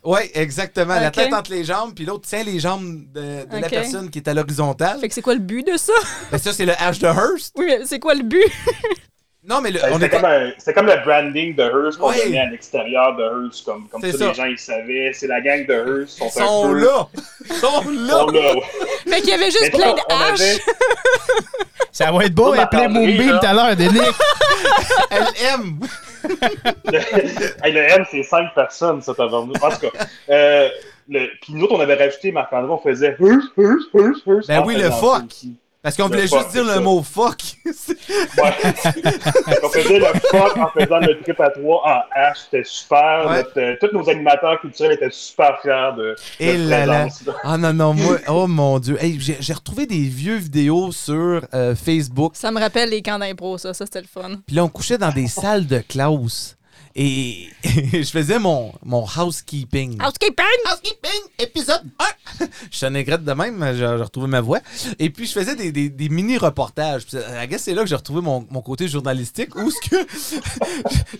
Oui, 0.03 0.20
exactement. 0.34 0.95
La 0.95 1.10
tête 1.10 1.34
entre 1.34 1.52
les 1.52 1.64
jambes, 1.64 1.94
puis 1.95 2.06
l'autre 2.06 2.28
tient 2.28 2.44
les 2.44 2.60
jambes 2.60 3.06
de, 3.14 3.45
de 3.45 3.57
la 3.57 3.70
personne 3.70 4.10
qui 4.10 4.20
est 4.20 4.28
à 4.28 4.34
l'horizontale. 4.34 4.99
Fait 4.99 5.07
que 5.07 5.14
c'est 5.14 5.22
quoi 5.22 5.36
le 5.36 5.40
but 5.40 5.65
de 5.65 5.78
ça? 5.78 5.94
Ben, 6.32 6.38
ça, 6.38 6.52
c'est 6.52 6.65
le 6.65 6.74
H 6.74 6.99
de 6.99 7.07
Hearst. 7.07 7.53
Oui, 7.57 7.65
mais 7.68 7.86
c'est 7.86 7.99
quoi 7.99 8.14
le 8.14 8.24
but? 8.24 8.44
Non, 9.45 9.60
mais 9.60 9.72
le, 9.72 9.80
Ben, 9.82 9.90
on 9.91 9.98
était... 9.98 10.10
comme, 10.10 10.24
un- 10.26 10.52
comme 10.74 10.86
le 10.86 11.03
branding 11.03 11.53
de 11.53 11.64
Hearst 11.64 11.99
qu'on 11.99 12.10
Ouais. 12.11 12.24
donnait 12.24 12.40
à 12.40 12.45
l'extérieur 12.49 13.15
de 13.18 13.24
Hearst. 13.45 13.65
Comme, 13.65 13.88
comme 13.90 14.02
ça, 14.02 14.11
ça. 14.18 14.28
les 14.30 14.34
gens 14.34 14.45
ils 14.45 14.57
savaient. 14.57 15.11
C'est 15.14 15.28
la 15.28 15.41
gang 15.41 15.65
de 15.68 15.74
Hearst. 15.74 16.18
Ils 16.22 16.30
Sont, 16.32 16.41
un 16.41 16.45
sont 16.45 16.68
peu- 16.70 16.80
là! 16.86 17.07
Ils 17.49 17.56
sont 17.56 17.82
Ils 17.91 18.06
là! 18.06 18.14
sont 18.14 18.28
là. 18.28 18.53
ouais. 18.56 18.61
Fait 19.11 19.20
qu'il 19.22 19.30
y 19.30 19.34
avait 19.34 19.52
juste 19.52 19.60
Mais 19.64 19.70
plein 19.72 19.94
de 19.94 19.99
avait- 20.10 20.34
H. 20.56 20.60
Ça 21.91 22.11
va 22.11 22.26
être 22.26 22.34
beau 22.34 22.53
appeler 22.53 22.84
penderie, 22.86 23.18
Moonbeam 23.18 23.40
tout 23.40 23.45
à 23.45 23.53
l'heure, 23.53 23.76
Denis. 23.76 23.99
Elle 25.11 25.28
aime! 25.45 25.80
hey, 27.64 27.72
le 27.72 27.82
M, 27.82 28.06
c'est 28.10 28.24
cinq 28.24 28.53
personnes, 28.56 29.02
ça, 29.02 29.14
t'as 29.15 29.26
En 29.26 29.45
tout 29.48 29.53
cas, 29.61 30.06
euh, 30.30 30.70
le... 31.10 31.28
puis 31.41 31.53
nous 31.53 31.65
autres, 31.65 31.76
on 31.76 31.80
avait 31.82 31.95
rajouté, 31.95 32.32
Marc-André, 32.32 32.72
on 32.72 32.78
faisait 32.80 33.15
Hearst, 33.20 33.49
Hearst, 33.57 33.90
Hearst, 33.94 34.22
Hearst. 34.26 34.48
Ben 34.48 34.60
en 34.61 34.65
oui, 34.65 34.76
le 34.76 34.90
fuck. 34.90 35.24
Parce 35.84 35.98
qu'on 35.98 36.08
voulait 36.08 36.28
fuck, 36.28 36.40
juste 36.40 36.52
dire 36.54 36.64
le 36.64 36.74
ça. 36.76 36.80
mot 36.80 37.04
fuck. 37.04 37.42
Ouais. 37.66 38.54
on 39.64 39.70
faisait 39.70 40.00
le 40.00 40.06
fuck 40.32 40.58
en 40.58 40.70
faisant 40.70 41.00
le 41.00 41.22
trip 41.22 41.40
à 41.42 41.50
trois 41.50 41.84
en 41.86 42.20
H. 42.20 42.44
C'était 42.46 42.64
super. 42.64 43.26
Ouais. 43.28 43.38
Notre, 43.38 43.60
euh, 43.60 43.76
tous 43.82 43.96
nos 43.98 44.10
animateurs 44.10 44.62
culturels 44.62 44.94
étaient 44.94 45.12
super 45.12 45.60
fiers 45.62 45.92
de 45.98 46.16
Et 46.40 46.58
notre 46.58 46.70
là 46.70 46.86
là. 46.86 46.94
présence. 47.02 47.26
là. 47.26 47.34
Ah 47.44 47.58
non, 47.58 47.74
non, 47.74 47.94
moi, 47.94 48.18
oh 48.30 48.48
mon 48.48 48.80
Dieu. 48.80 48.98
Hey, 49.02 49.18
j'ai 49.20 49.38
j'ai 49.40 49.54
retrouvé 49.54 49.86
des 49.86 50.04
vieux 50.08 50.38
vidéos 50.38 50.92
sur 50.94 51.42
euh, 51.54 51.76
Facebook. 51.76 52.34
Ça 52.36 52.52
me 52.52 52.60
rappelle 52.60 52.90
les 52.90 53.02
camps 53.02 53.20
d'impro, 53.20 53.58
ça. 53.58 53.74
Ça, 53.74 53.86
c'était 53.86 54.02
le 54.02 54.08
fun. 54.08 54.38
Puis 54.48 54.56
là, 54.56 54.64
on 54.64 54.70
couchait 54.70 54.98
dans 54.98 55.12
des 55.12 55.28
salles 55.28 55.68
de 55.68 55.80
classe. 55.80 56.56
Et 56.95 57.48
je 57.64 58.03
faisais 58.03 58.38
mon, 58.40 58.72
mon 58.84 59.03
housekeeping. 59.06 59.99
Housekeeping! 60.02 60.45
Housekeeping, 60.70 61.22
épisode 61.40 61.82
1. 62.40 62.45
je 62.72 62.78
suis 62.78 62.90
négrette 62.91 63.24
de 63.24 63.34
même, 63.34 63.64
j'ai 63.72 63.78
j'ai 63.80 63.86
retrouvé 63.88 64.28
ma 64.28 64.41
voix. 64.41 64.60
Et 64.99 65.10
puis, 65.10 65.26
je 65.26 65.32
faisais 65.32 65.56
des, 65.56 65.72
des- 65.72 65.90
des 65.90 66.10
mini-reportages. 66.10 67.03
I 67.14 67.48
guess 67.48 67.64
c'est 67.64 67.74
là 67.74 67.82
que 67.84 67.90
j'ai 67.90 67.95
retrouvé 67.95 68.22
mon, 68.22 68.45
mon 68.52 68.61
côté 68.61 68.88
journalistique 68.88 69.56
où 69.56 69.72
ce 69.72 69.90
que 69.90 69.95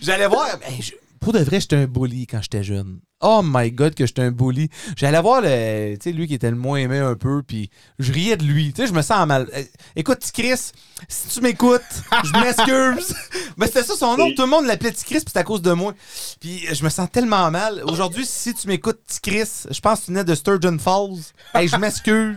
j'allais 0.00 0.28
voir. 0.28 0.48
Hey, 0.66 0.80
je- 0.80 0.92
pour 1.24 1.32
de 1.32 1.38
vrai, 1.38 1.58
j'étais 1.58 1.76
un 1.76 1.86
bully 1.86 2.26
quand 2.26 2.42
j'étais 2.42 2.62
jeune. 2.62 3.00
Oh 3.22 3.40
my 3.42 3.72
god, 3.72 3.94
que 3.94 4.04
j'étais 4.04 4.20
un 4.20 4.30
bully. 4.30 4.68
J'allais 4.94 5.22
voir 5.22 5.40
le, 5.40 5.94
tu 5.94 6.10
sais, 6.10 6.12
lui 6.12 6.28
qui 6.28 6.34
était 6.34 6.50
le 6.50 6.56
moins 6.56 6.76
aimé 6.76 6.98
un 6.98 7.14
peu, 7.14 7.42
puis 7.42 7.70
je 7.98 8.12
riais 8.12 8.36
de 8.36 8.44
lui. 8.44 8.74
Tu 8.74 8.82
sais, 8.82 8.88
je 8.88 8.92
me 8.92 9.00
sens 9.00 9.26
mal. 9.26 9.48
Euh, 9.54 9.62
Écoute, 9.96 10.18
Chris, 10.34 10.72
si 11.08 11.28
tu 11.28 11.40
m'écoutes, 11.40 11.80
je 12.24 12.32
m'excuse. 12.38 13.16
Mais 13.56 13.68
c'était 13.68 13.84
ça 13.84 13.96
son 13.96 14.18
nom. 14.18 14.34
Tout 14.34 14.42
le 14.42 14.48
monde 14.48 14.66
l'appelait 14.66 14.92
Chris, 14.92 15.20
puis 15.20 15.32
c'est 15.32 15.38
à 15.38 15.44
cause 15.44 15.62
de 15.62 15.72
moi. 15.72 15.94
Puis 16.40 16.66
euh, 16.68 16.74
je 16.74 16.84
me 16.84 16.90
sens 16.90 17.10
tellement 17.10 17.50
mal. 17.50 17.82
Aujourd'hui, 17.86 18.26
si 18.26 18.52
tu 18.52 18.68
m'écoutes, 18.68 19.00
Chris, 19.22 19.48
je 19.70 19.80
pense 19.80 20.00
que 20.00 20.04
tu 20.04 20.10
venais 20.10 20.24
de 20.24 20.34
Sturgeon 20.34 20.76
Falls. 20.78 21.22
Hey, 21.54 21.68
je 21.68 21.76
m'excuse. 21.76 22.36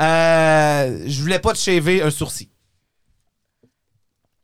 Euh, 0.00 1.04
je 1.06 1.20
voulais 1.20 1.38
pas 1.38 1.52
te 1.52 1.58
shaver 1.58 2.02
un 2.02 2.10
sourcil. 2.10 2.48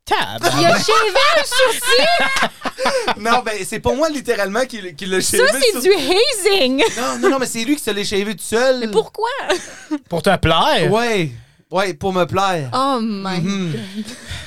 Tab. 0.04 0.40
Il 0.60 0.64
a 0.64 0.78
shavé 0.78 1.10
un 1.36 1.44
sourcil! 1.44 2.60
Non, 3.18 3.42
ben, 3.44 3.54
c'est 3.64 3.80
pas 3.80 3.92
moi 3.94 4.08
littéralement 4.08 4.64
qui, 4.66 4.78
l- 4.78 4.94
qui 4.94 5.06
l'a 5.06 5.20
Ça, 5.20 5.36
shavé. 5.38 5.48
c'est 5.60 5.72
sur- 5.72 5.82
du 5.82 5.90
hazing! 5.90 6.82
Non, 6.96 7.18
non, 7.20 7.30
non, 7.30 7.38
mais 7.38 7.46
c'est 7.46 7.64
lui 7.64 7.76
qui 7.76 7.82
se 7.82 7.90
l'est 7.90 8.04
shavé 8.04 8.34
tout 8.36 8.44
seul. 8.44 8.78
Mais 8.80 8.88
pourquoi? 8.88 9.28
Pour 10.08 10.22
te 10.22 10.34
plaire, 10.36 10.90
Ouais, 10.92 11.30
ouais, 11.70 11.94
pour 11.94 12.12
me 12.12 12.24
plaire. 12.24 12.70
Oh 12.74 12.98
my 13.00 13.40
Mhm. 13.40 13.74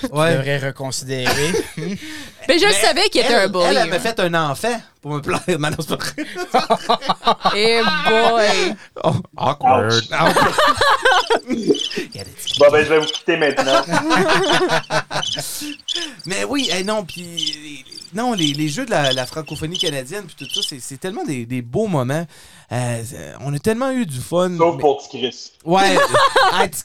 tu 0.01 0.07
Ouais. 0.11 0.33
devrais 0.35 0.57
reconsidérer. 0.59 1.53
Mais 2.47 2.57
je 2.59 2.65
le 2.65 2.73
savais 2.73 3.07
qu'il 3.09 3.21
était 3.21 3.35
un 3.35 3.47
bully. 3.47 3.65
Elle, 3.69 3.77
elle 3.77 3.89
m'a 3.89 3.99
fait 3.99 4.19
un 4.19 4.33
enfant 4.33 4.81
pour 5.01 5.11
me 5.11 5.19
plaire. 5.21 5.41
Mais 5.47 5.69
non, 5.69 5.77
c'est 5.79 5.87
pas 5.89 5.95
vrai. 5.97 6.25
Eh 7.55 7.81
boy! 8.07 8.75
Oh, 9.03 9.13
awkward. 9.37 9.91
Ouch. 9.93 10.03
Awkward. 10.11 10.53
Il 11.49 11.57
y 12.13 12.19
a 12.19 12.23
des 12.23 12.31
petits- 12.31 12.59
Bon, 12.59 12.65
ben, 12.71 12.83
je 12.83 12.89
vais 12.89 12.99
vous 12.99 13.05
quitter 13.07 13.37
maintenant. 13.37 13.81
Mais 16.25 16.43
oui, 16.43 16.69
eh 16.77 16.83
non, 16.83 17.03
puis 17.03 17.83
non, 18.13 18.33
les, 18.33 18.53
les 18.53 18.67
jeux 18.67 18.85
de 18.85 18.91
la, 18.91 19.11
la 19.13 19.25
francophonie 19.25 19.77
canadienne, 19.77 20.25
puis 20.25 20.35
tout 20.37 20.53
ça, 20.53 20.61
c'est- 20.67 20.79
c'est 20.81 20.97
tellement 20.97 21.23
des, 21.23 21.45
des 21.45 21.61
beaux 21.61 21.87
moments. 21.87 22.25
Euh, 22.71 23.01
c'est- 23.05 23.33
on 23.41 23.53
a 23.53 23.59
tellement 23.59 23.91
eu 23.91 24.05
du 24.05 24.19
fun. 24.19 24.51
Sauf 24.57 24.75
mais- 24.75 24.81
pour 24.81 24.97
petit 24.97 25.17
Chris. 25.17 25.51
Ouais, 25.65 25.95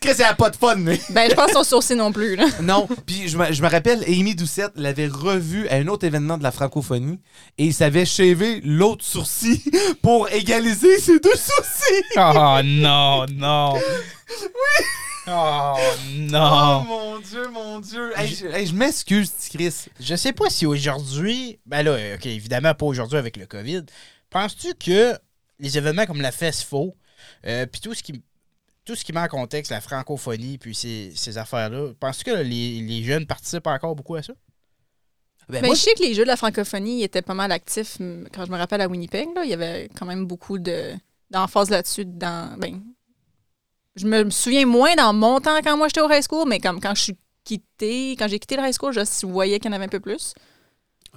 crées, 0.00 0.14
ça 0.14 0.28
a 0.28 0.34
pas 0.34 0.50
de 0.50 0.56
fun, 0.56 0.76
mais. 0.76 1.00
Ben, 1.10 1.28
je 1.30 1.34
pense 1.34 1.50
son 1.52 1.64
sourcil 1.64 1.96
non 1.96 2.12
plus, 2.12 2.36
là. 2.36 2.46
Non, 2.62 2.88
puis 3.06 3.28
je 3.28 3.36
me, 3.36 3.52
je 3.52 3.62
me 3.62 3.68
rappelle, 3.68 4.02
Amy 4.06 4.34
Doucette 4.34 4.72
l'avait 4.76 5.08
revu 5.08 5.68
à 5.68 5.74
un 5.76 5.88
autre 5.88 6.06
événement 6.06 6.38
de 6.38 6.42
la 6.42 6.52
francophonie 6.52 7.18
et 7.58 7.66
il 7.66 7.74
savait 7.74 8.04
shaver 8.06 8.60
l'autre 8.64 9.04
sourcil 9.04 9.60
pour 10.02 10.28
égaliser 10.30 10.98
ses 10.98 11.20
deux 11.20 11.36
sourcils. 11.36 12.04
oh 12.16 12.60
non, 12.64 13.26
non. 13.26 13.74
Oui. 13.74 14.84
Oh 15.28 15.74
Oh 15.76 15.76
non. 16.14 16.84
mon 16.84 17.18
Dieu, 17.18 17.48
mon 17.48 17.80
Dieu. 17.80 18.12
Hey, 18.16 18.28
je, 18.28 18.46
hey, 18.46 18.66
je 18.66 18.72
m'excuse, 18.74 19.32
Chris. 19.52 19.86
Je 19.98 20.14
sais 20.14 20.32
pas 20.32 20.48
si 20.50 20.66
aujourd'hui, 20.66 21.58
ben 21.66 21.82
là, 21.82 22.14
ok, 22.14 22.26
évidemment 22.26 22.74
pas 22.74 22.86
aujourd'hui 22.86 23.18
avec 23.18 23.36
le 23.36 23.46
COVID. 23.46 23.82
Penses-tu 24.30 24.74
que 24.74 25.18
les 25.58 25.78
événements 25.78 26.06
comme 26.06 26.20
la 26.20 26.30
FESFO, 26.30 26.94
euh, 27.44 27.66
puis 27.66 27.80
tout 27.80 27.92
ce 27.94 28.02
qui 28.04 28.22
tout 28.84 28.94
ce 28.94 29.04
qui 29.04 29.12
met 29.12 29.18
en 29.20 29.26
contexte 29.26 29.72
la 29.72 29.80
francophonie, 29.80 30.58
puis 30.58 30.72
ces, 30.72 31.12
ces 31.16 31.38
affaires-là, 31.38 31.92
penses-tu 31.98 32.22
que 32.22 32.36
les, 32.36 32.80
les 32.80 33.02
jeunes 33.02 33.26
participent 33.26 33.66
encore 33.66 33.96
beaucoup 33.96 34.14
à 34.14 34.22
ça? 34.22 34.32
Ben, 35.48 35.60
Mais 35.62 35.68
moi, 35.68 35.76
je 35.76 35.80
sais 35.80 35.94
que 35.94 36.02
les 36.02 36.14
jeux 36.14 36.24
de 36.24 36.28
la 36.28 36.36
francophonie 36.36 37.02
étaient 37.04 37.22
pas 37.22 37.34
mal 37.34 37.52
actifs. 37.52 37.98
Quand 38.32 38.44
je 38.44 38.50
me 38.50 38.56
rappelle 38.56 38.80
à 38.80 38.88
Winnipeg, 38.88 39.28
là, 39.34 39.44
il 39.44 39.50
y 39.50 39.54
avait 39.54 39.88
quand 39.96 40.06
même 40.06 40.26
beaucoup 40.26 40.58
de 40.58 40.92
d'emphase 41.30 41.70
là-dessus. 41.70 42.04
Dans, 42.04 42.58
ben, 42.58 42.80
je 43.94 44.06
me 44.06 44.30
souviens 44.30 44.66
moins 44.66 44.94
dans 44.94 45.12
mon 45.12 45.40
temps 45.40 45.58
quand 45.62 45.76
moi 45.76 45.88
j'étais 45.88 46.00
au 46.00 46.10
high 46.10 46.22
school, 46.22 46.48
mais 46.48 46.60
comme 46.60 46.80
quand 46.80 46.94
je 46.94 47.02
suis 47.02 47.16
quitté, 47.44 48.12
quand 48.12 48.28
j'ai 48.28 48.38
quitté 48.38 48.56
le 48.56 48.62
high 48.62 48.74
school, 48.74 48.92
je 48.92 49.26
voyais 49.26 49.58
qu'il 49.58 49.70
y 49.70 49.74
en 49.74 49.76
avait 49.76 49.86
un 49.86 49.88
peu 49.88 50.00
plus. 50.00 50.34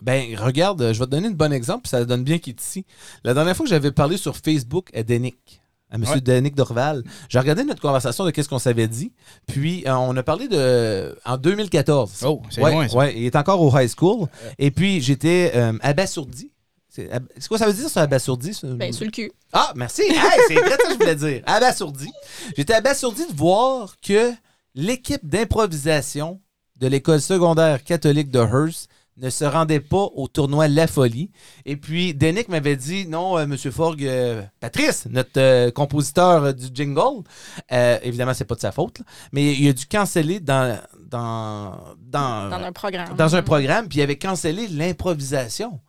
Ben, 0.01 0.35
regarde, 0.38 0.93
je 0.93 0.99
vais 0.99 1.06
te 1.06 1.11
donner 1.11 1.27
un 1.27 1.31
bon 1.31 1.51
exemple, 1.51 1.84
puis 1.84 1.89
ça 1.89 2.06
donne 2.06 2.23
bien 2.23 2.38
qu'il 2.38 2.51
est 2.51 2.61
ici. 2.61 2.85
La 3.23 3.34
dernière 3.34 3.56
fois 3.56 3.65
que 3.65 3.69
j'avais 3.69 3.91
parlé 3.91 4.15
sur 4.15 4.38
Facebook 4.38 4.89
à 4.93 5.03
Denick, 5.03 5.59
à 5.91 5.95
M. 5.95 6.03
Ouais. 6.03 6.49
Dorval, 6.52 7.03
j'ai 7.30 7.40
regardé 7.40 7.64
notre 7.64 7.82
conversation 7.82 8.24
de 8.26 8.32
qu'est-ce 8.32 8.49
qu'on 8.49 8.60
s'avait 8.60 8.88
dit, 8.88 9.11
puis 9.48 9.84
euh, 9.88 9.94
on 9.95 10.16
a 10.18 10.24
parlé 10.24 10.48
de... 10.48 11.18
en 11.26 11.38
2014. 11.38 12.24
Oh, 12.26 12.41
c'est 12.49 12.61
ouais, 12.61 12.72
loin, 12.72 12.88
ça. 12.88 12.95
ouais, 12.98 13.14
il 13.18 13.26
est 13.26 13.36
encore 13.36 13.61
au 13.61 13.76
high 13.78 13.90
school. 13.90 14.28
Et 14.57 14.72
puis, 14.72 15.02
j'étais 15.02 15.52
euh, 15.56 15.74
abasourdi. 15.82 16.52
C'est 16.90 17.11
ab- 17.11 17.28
quoi 17.48 17.57
ça 17.57 17.68
veut 17.68 17.74
dire, 17.74 17.90
ça, 17.90 18.02
abasourdi? 18.02 18.53
ça? 18.53 18.68
Ben, 18.68 18.91
sur 18.91 19.06
le 19.06 19.11
cul. 19.11 19.32
Ah, 19.53 19.72
merci. 19.76 20.02
Hey, 20.02 20.16
c'est 20.48 20.56
vrai 20.56 20.70
ça 20.72 20.78
que 20.78 20.91
je 20.94 20.98
voulais 20.98 21.16
dire. 21.16 21.44
Abasourdi. 21.45 22.10
J'étais 22.57 22.74
abasourdi 22.74 23.26
de 23.28 23.36
voir 23.36 23.95
que 24.02 24.32
l'équipe 24.76 25.28
d'improvisation 25.28 26.40
de 26.80 26.88
l'école 26.88 27.22
secondaire 27.22 27.84
catholique 27.84 28.30
de 28.32 28.40
Hearst 28.40 28.90
ne 29.22 29.30
se 29.30 29.46
rendait 29.46 29.80
pas 29.80 30.08
au 30.16 30.28
tournoi 30.28 30.68
La 30.68 30.88
Folie. 30.88 31.32
Et 31.66 31.76
puis, 31.76 32.14
Denick 32.14 32.48
m'avait 32.50 32.76
dit, 32.76 33.08
non, 33.08 33.38
euh, 33.38 33.46
Monsieur 33.46 33.72
Forg, 33.72 34.04
euh, 34.04 34.41
Patrice, 34.60 35.06
notre 35.10 35.32
euh, 35.38 35.72
compositeur 35.72 36.44
euh, 36.44 36.52
du 36.54 36.68
jingle, 36.74 37.24
euh, 37.72 37.98
évidemment, 38.04 38.34
c'est 38.34 38.46
pas 38.46 38.56
de 38.56 38.62
sa 38.62 38.72
faute, 38.72 39.00
là, 39.00 39.06
mais 39.32 39.54
il 39.54 39.68
a 39.70 39.74
dû 39.74 39.86
canceller 39.86 40.40
dans, 40.40 40.80
dans, 41.10 41.76
dans, 42.00 42.50
Dans 42.50 42.64
un 42.64 42.72
programme. 42.72 43.16
dans 43.16 43.36
un 43.36 43.41
programme, 43.41 43.88
puis 43.88 44.00
il 44.00 44.02
avait 44.02 44.18
cancellé 44.18 44.68
l'improvisation. 44.68 45.80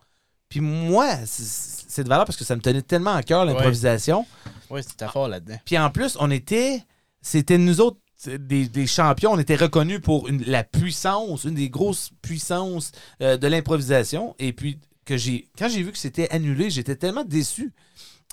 Puis 0.49 0.59
moi, 0.59 1.07
c'est 1.25 1.81
c'est 1.91 2.05
de 2.05 2.09
valeur 2.09 2.23
parce 2.25 2.37
que 2.37 2.45
ça 2.45 2.55
me 2.55 2.61
tenait 2.61 2.81
tellement 2.81 3.13
à 3.13 3.21
cœur, 3.21 3.43
l'improvisation. 3.43 4.25
Oui, 4.69 4.81
c'était 4.81 5.09
fort 5.09 5.27
là-dedans. 5.27 5.57
Puis 5.65 5.77
en 5.77 5.89
plus, 5.89 6.15
on 6.21 6.31
était. 6.31 6.81
C'était 7.21 7.57
nous 7.57 7.81
autres. 7.81 7.97
Des, 8.27 8.67
des 8.67 8.85
champions, 8.87 9.31
on 9.31 9.39
était 9.39 9.55
reconnus 9.55 9.99
pour 10.01 10.27
une- 10.27 10.43
la 10.45 10.63
puissance, 10.63 11.45
une 11.45 11.55
des 11.55 11.69
grosses 11.69 12.11
puissances 12.21 12.91
euh, 13.21 13.37
de 13.37 13.47
l'improvisation. 13.47 14.35
Et 14.37 14.53
puis, 14.53 14.77
que 15.05 15.17
j'ai 15.17 15.49
quand 15.57 15.67
j'ai 15.69 15.81
vu 15.81 15.91
que 15.91 15.97
c'était 15.97 16.29
annulé, 16.29 16.69
j'étais 16.69 16.95
tellement 16.95 17.23
déçu. 17.23 17.73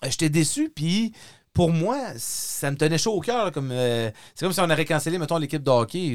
Euh, 0.05 0.09
J'étais 0.11 0.29
déçu, 0.29 0.71
puis 0.75 1.13
pour 1.55 1.73
moi, 1.73 1.97
ça 2.19 2.71
me 2.71 2.77
tenait 2.77 2.99
chaud 2.99 3.15
au 3.15 3.21
cœur. 3.21 3.51
comme 3.51 3.71
euh, 3.73 4.11
C'est 4.35 4.45
comme 4.45 4.53
si 4.53 4.61
on 4.61 4.69
aurait 4.71 4.85
cancellé, 4.85 5.17
mettons, 5.19 5.39
l'équipe 5.39 5.63
de 5.63 5.71
hockey. 5.71 6.15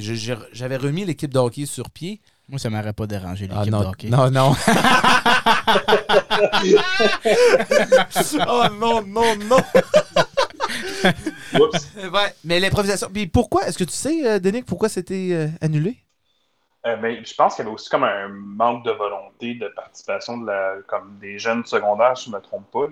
J'avais 0.53 0.77
remis 0.77 1.03
l'équipe 1.03 1.33
de 1.33 1.39
hockey 1.39 1.65
sur 1.65 1.89
pied. 1.89 2.21
Moi, 2.49 2.59
ça 2.59 2.69
m'aurait 2.69 2.93
pas 2.93 3.07
dérangé, 3.07 3.47
l'équipe 3.47 3.61
Ah, 3.61 3.65
non, 3.71 3.81
de 3.81 3.85
hockey. 3.87 4.09
non, 4.09 4.29
non. 4.29 4.55
oh 8.47 8.65
non, 8.79 9.01
non, 9.07 9.35
non. 9.49 9.57
Oups. 11.59 11.89
Ouais, 11.95 12.33
mais 12.43 12.59
l'improvisation. 12.59 13.09
Puis 13.13 13.27
pourquoi, 13.27 13.67
est-ce 13.67 13.77
que 13.77 13.83
tu 13.83 13.93
sais, 13.93 14.27
euh, 14.27 14.39
Denis, 14.39 14.63
pourquoi 14.63 14.89
c'était 14.89 15.29
euh, 15.33 15.47
annulé? 15.61 15.97
Euh, 16.85 16.97
mais 17.01 17.23
je 17.23 17.33
pense 17.35 17.55
qu'il 17.55 17.63
y 17.63 17.67
avait 17.67 17.73
aussi 17.73 17.89
comme 17.89 18.03
un 18.03 18.27
manque 18.27 18.83
de 18.83 18.91
volonté 18.91 19.53
de 19.55 19.69
participation 19.69 20.37
de 20.37 20.47
la, 20.47 20.75
comme 20.87 21.17
des 21.19 21.39
jeunes 21.39 21.65
secondaires, 21.65 22.17
si 22.17 22.25
je 22.25 22.31
ne 22.31 22.35
me 22.35 22.41
trompe 22.41 22.69
pas. 22.71 22.87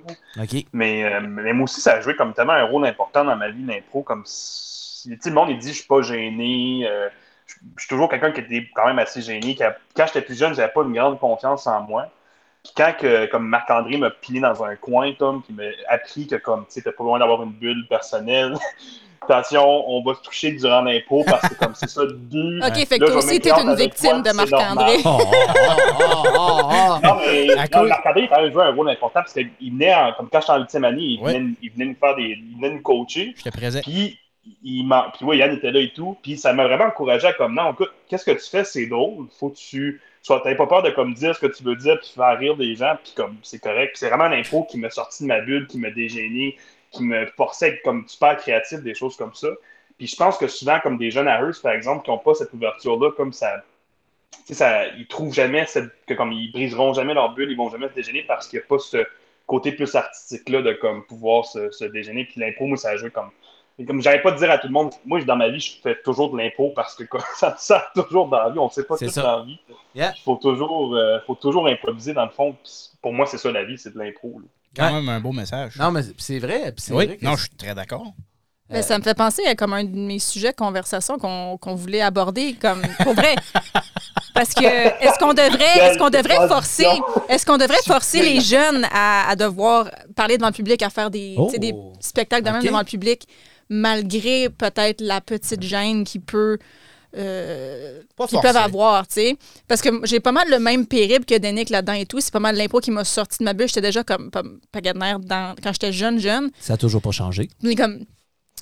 Mais, 0.72 1.04
euh, 1.04 1.20
mais 1.22 1.52
moi 1.54 1.66
aussi, 1.66 1.82
ça 1.82 1.94
a 1.96 2.02
joué 2.02 2.16
comme 2.16 2.34
tellement 2.34 2.54
un 2.54 2.64
rôle 2.64 2.86
important 2.86 3.26
dans 3.26 3.36
ma 3.36 3.50
vie, 3.50 3.66
l'impro. 3.66 4.04
Comme 4.04 4.24
si, 4.26 5.10
le 5.10 5.32
monde, 5.32 5.50
il 5.50 5.58
dit, 5.58 5.70
je 5.70 5.80
suis 5.80 5.88
pas 5.88 6.02
gêné. 6.02 6.88
euh, 6.88 7.10
je 7.48 7.56
je 7.76 7.82
suis 7.82 7.90
toujours 7.90 8.08
quelqu'un 8.10 8.32
qui 8.32 8.40
était 8.40 8.70
quand 8.74 8.86
même 8.86 9.00
assez 9.00 9.22
gêné. 9.22 9.56
qui 9.56 9.64
a- 9.64 9.78
quand 9.96 10.06
j'étais 10.08 10.22
plus 10.22 10.38
jeune, 10.38 10.54
j'avais 10.56 10.72
pas 10.72 10.84
une 10.84 10.94
grande 10.94 11.20
confiance 11.20 11.68
en 11.68 11.82
moi. 11.82 12.08
Puis 12.64 12.74
quand 12.78 12.94
que, 13.00 13.26
comme 13.28 13.48
Marc-André 13.48 13.98
m'a 13.98 14.12
pilé 14.12 14.40
dans 14.40 14.64
un 14.64 14.76
coin, 14.76 15.12
Tom, 15.18 15.42
qui 15.42 15.52
m'a 15.54 15.64
appris 15.90 16.28
que 16.28 16.36
comme, 16.36 16.62
tu 16.66 16.74
sais, 16.74 16.82
t'as 16.82 16.92
pas 16.92 17.04
besoin 17.04 17.20
d'avoir 17.20 17.42
une 17.44 17.52
bulle 17.54 17.88
personnelle. 17.90 18.56
Attention, 19.24 19.64
on 19.88 20.02
va 20.04 20.16
se 20.16 20.22
toucher 20.22 20.52
durant 20.54 20.82
l'impro 20.82 21.24
parce 21.24 21.48
que 21.48 21.54
comme 21.54 21.76
c'est 21.76 21.88
ça 21.88 22.04
le 22.04 22.14
but. 22.14 22.60
OK, 22.66 22.74
fait 22.88 22.98
que 22.98 23.06
toi 23.06 23.18
aussi, 23.18 23.40
t'es 23.40 23.52
une 23.52 23.76
victime 23.76 24.24
toi, 24.24 24.32
de 24.32 24.36
Marc-André. 24.36 24.98
Oh, 25.06 25.20
oh, 25.22 25.26
oh, 26.00 26.24
oh, 26.26 26.62
oh. 26.64 27.00
Non, 27.04 27.16
mais 27.18 27.46
non, 27.46 27.84
Marc-André, 27.86 28.22
il 28.22 28.24
a 28.26 28.28
quand 28.30 28.42
même 28.42 28.52
joué 28.52 28.64
un 28.64 28.74
rôle 28.74 28.90
important 28.90 29.20
parce 29.22 29.34
qu'il 29.34 29.50
venait, 29.74 29.94
en- 29.94 30.14
comme 30.14 30.28
quand 30.30 30.40
j'étais 30.42 30.52
en 30.54 30.60
huitième 30.62 30.86
année, 30.86 31.02
il 31.04 31.22
Ouais. 31.22 31.34
venait, 31.34 31.54
il 31.62 31.72
venait 31.72 31.86
nous 31.86 31.96
faire 32.00 32.16
des. 32.16 32.24
Il 32.40 32.56
venait 32.56 32.72
nous 32.76 32.82
coacher. 32.82 33.34
J'étais 33.38 33.52
présent. 33.52 33.80
Puis, 33.84 34.18
il 34.64 34.88
m'a. 34.88 35.12
Puis, 35.16 35.24
ouais, 35.26 35.38
Yann 35.38 35.54
était 35.56 35.72
là 35.72 35.80
et 35.82 35.94
tout. 35.94 36.18
Puis, 36.24 36.38
ça 36.38 36.52
m'a 36.54 36.66
vraiment 36.66 36.86
encouragé 36.86 37.28
à 37.28 37.34
comme, 37.34 37.54
non, 37.54 37.74
écoute, 37.74 37.92
qu'est-ce 38.10 38.26
que 38.26 38.32
tu 38.32 38.50
fais, 38.50 38.64
c'est 38.64 38.88
drôle. 38.88 39.28
Faut 39.40 39.50
que 39.50 39.58
tu. 39.58 40.02
Soit, 40.24 40.42
t'avais 40.42 40.56
pas 40.56 40.68
peur 40.68 40.84
de 40.84 40.92
comme 40.92 41.14
dire 41.14 41.36
ce 41.36 41.40
que 41.40 41.52
tu 41.52 41.64
veux 41.64 41.76
dire, 41.76 42.00
puis 42.00 42.12
faire 42.16 42.38
rire 42.38 42.56
des 42.56 42.76
gens, 42.76 42.96
puis 43.04 43.14
comme, 43.16 43.38
c'est 43.42 43.60
correct. 43.60 43.96
C'est 43.96 44.08
vraiment 44.08 44.28
l'impro 44.28 44.66
qui 44.66 44.78
m'a 44.78 44.90
sorti 44.90 45.24
de 45.24 45.28
ma 45.28 45.42
bulle, 45.42 45.66
qui 45.68 45.80
m'a 45.80 45.90
dégêné, 45.90 46.58
qui 46.92 47.04
me 47.04 47.26
forçait 47.38 47.82
comme 47.84 48.08
super 48.08 48.38
créatif, 48.38 48.82
des 48.82 48.94
choses 48.94 49.16
comme 49.16 49.34
ça. 49.34 49.48
Puis, 49.98 50.08
je 50.08 50.16
pense 50.16 50.38
que 50.38 50.48
souvent, 50.48 50.80
comme 50.80 50.98
des 50.98 51.12
jeunes 51.12 51.28
à 51.28 51.40
Hearst, 51.40 51.62
par 51.62 51.74
exemple, 51.74 52.04
qui 52.04 52.12
n'ont 52.12 52.18
pas 52.18 52.34
cette 52.34 52.54
ouverture-là, 52.54 53.12
comme 53.12 53.34
ça. 53.34 53.64
Ça, 54.50 54.88
ils 54.88 55.08
trouvent 55.08 55.34
jamais 55.34 55.66
que 56.08 56.14
comme 56.14 56.32
ils 56.32 56.52
briseront 56.52 56.94
jamais 56.94 57.14
leur 57.14 57.34
bulle, 57.34 57.52
ils 57.52 57.58
vont 57.58 57.70
jamais 57.70 57.88
se 57.90 57.94
dégêner 57.94 58.24
parce 58.24 58.48
qu'il 58.48 58.60
n'y 58.60 58.66
a 58.66 58.68
pas 58.68 58.80
ce 58.80 59.06
côté 59.46 59.72
plus 59.74 59.94
artistique-là 59.94 60.62
de 60.62 60.74
comme 60.74 61.06
pouvoir 61.06 61.46
se, 61.46 61.70
se 61.72 61.86
dégêner. 61.86 62.26
Puis 62.26 62.40
l'impro, 62.40 62.66
moi, 62.66 62.78
ça 62.78 62.90
a 62.90 62.98
joué 62.98 63.12
comme. 63.12 63.30
Et 63.82 63.86
comme 63.86 64.02
j'avais 64.02 64.22
pas 64.22 64.32
de 64.32 64.38
dire 64.38 64.52
à 64.52 64.58
tout 64.60 64.68
le 64.68 64.74
monde, 64.74 64.92
moi, 65.06 65.22
dans 65.24 65.36
ma 65.36 65.50
vie, 65.50 65.60
je 65.60 65.72
fais 65.82 65.98
toujours 66.04 66.32
de 66.32 66.38
l'impro 66.38 66.72
parce 66.76 66.94
que 66.96 67.04
ça 67.36 67.52
me 67.52 67.56
sert 67.58 67.84
toujours 67.96 68.28
dans 68.28 68.38
la 68.38 68.50
vie. 68.50 68.60
On 68.60 68.66
ne 68.66 68.70
sait 68.72 68.84
pas 68.84 68.98
tout 68.98 69.10
ça. 69.10 69.22
dans 69.24 69.38
la 69.40 69.46
vie. 69.46 69.60
Yeah. 69.96 70.14
Il 70.16 70.22
faut 70.22 70.36
toujours, 70.36 70.96
euh, 70.96 71.18
faut 71.26 71.36
toujours 71.36 71.68
improviser 71.68 72.14
dans 72.14 72.26
le 72.26 72.32
fond. 72.32 72.56
Pour 73.02 73.12
moi, 73.14 73.26
c'est 73.26 73.38
ça 73.38 73.52
la 73.52 73.64
vie, 73.66 73.78
c'est 73.78 73.94
de 73.94 74.00
l'impro. 74.00 74.40
Quand 74.76 74.86
Ouais. 74.86 74.94
même 74.94 75.10
un 75.10 75.20
beau 75.20 75.32
message. 75.32 75.76
Non, 75.78 75.92
mais 75.92 76.02
c'est 76.18 76.40
vrai. 76.40 76.74
oui, 76.92 77.06
vrai 77.08 77.18
non, 77.22 77.36
je 77.36 77.42
suis 77.48 77.56
très 77.58 77.74
d'accord. 77.76 78.06
Ben, 78.70 78.82
ça 78.82 78.98
me 78.98 79.04
fait 79.04 79.16
penser 79.18 79.44
à 79.46 79.54
comme 79.56 79.74
un 79.74 79.84
de 79.84 79.90
mes 79.94 80.20
sujets 80.20 80.52
de 80.52 80.56
conversation 80.56 81.18
qu'on 81.18 81.58
qu'on 81.58 81.76
voulait 81.76 82.00
aborder, 82.02 82.54
comme 82.54 82.82
pour 83.04 83.14
vrai. 83.14 83.36
Parce 84.34 84.54
que 84.54 84.64
est-ce 84.64 85.20
qu'on 85.20 85.34
devrait, 85.34 85.78
est-ce 85.82 85.98
qu'on 85.98 86.10
devrait 86.10 86.48
forcer, 86.48 86.88
est-ce 87.28 87.46
qu'on 87.46 87.58
devrait 87.58 87.82
forcer 87.86 88.22
les 88.22 88.40
jeunes 88.40 88.88
à, 88.90 89.30
à 89.30 89.36
devoir 89.36 89.90
parler 90.16 90.38
devant 90.38 90.48
le 90.48 90.54
public, 90.54 90.82
à 90.84 90.90
faire 90.90 91.12
des, 91.12 91.36
des 91.60 91.74
Oh. 91.76 91.92
spectacles 92.00 92.46
de 92.46 92.50
même 92.52 92.64
devant 92.64 92.80
le 92.80 92.86
public, 92.86 93.28
malgré 93.72 94.50
peut-être 94.50 95.00
la 95.00 95.22
petite 95.22 95.64
gêne 95.64 96.04
qui 96.04 96.20
peut 96.20 96.58
euh, 97.18 98.02
qu'ils 98.30 98.40
peuvent 98.40 98.58
avoir, 98.58 99.08
tu 99.08 99.16
sais. 99.16 99.38
Parce 99.68 99.82
que 99.82 99.90
j'ai 100.04 100.20
pas 100.20 100.32
mal 100.32 100.50
le 100.50 100.60
même 100.60 100.86
périple 100.86 101.26
que 101.26 101.38
Denick 101.38 101.70
là-dedans 101.70 101.94
et 101.94 102.06
tout. 102.06 102.20
C'est 102.20 102.34
pas 102.34 102.40
mal 102.40 102.56
l'impro 102.56 102.80
qui 102.80 102.92
m'a 102.92 103.04
sorti 103.04 103.40
de 103.40 103.46
ma 103.46 103.54
bulle. 103.54 103.68
J'étais 103.68 103.82
déjà 103.82 104.04
comme 104.04 104.30
dans, 104.30 105.56
quand 105.62 105.74
j'étais 105.74 105.94
jeune, 105.94 106.20
jeune. 106.20 106.52
Ça 106.60 106.74
a 106.74 106.78
toujours 106.78 107.02
pas 107.02 107.12
changé. 107.12 107.50
Mais 107.64 107.76
comme 107.76 108.06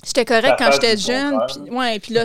j'étais 0.04 0.24
correct 0.24 0.54
quand 0.58 0.72
j'étais 0.72 0.96
jeune 0.96 1.38
puis 1.46 1.70
ouais 1.70 1.98
puis 1.98 2.14
là 2.14 2.24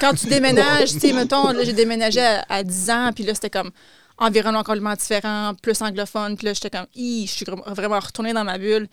quand 0.00 0.12
tu 0.12 0.26
déménages 0.26 0.92
tu 0.92 1.00
sais 1.00 1.12
mettons 1.14 1.50
là 1.50 1.64
j'ai 1.64 1.72
déménagé 1.72 2.20
à, 2.20 2.44
à 2.46 2.62
10 2.62 2.90
ans 2.90 3.10
puis 3.14 3.24
là 3.24 3.32
c'était 3.34 3.48
comme 3.48 3.70
environnement 4.18 4.62
complètement 4.62 4.92
différent 4.94 5.54
plus 5.62 5.80
anglophone 5.80 6.36
puis 6.36 6.44
là 6.44 6.52
j'étais 6.52 6.68
comme 6.68 6.84
Hi, 6.94 7.26
je 7.26 7.32
suis 7.32 7.46
vraiment 7.68 8.00
retournée 8.00 8.34
dans 8.34 8.44
ma 8.44 8.58
bulle 8.58 8.86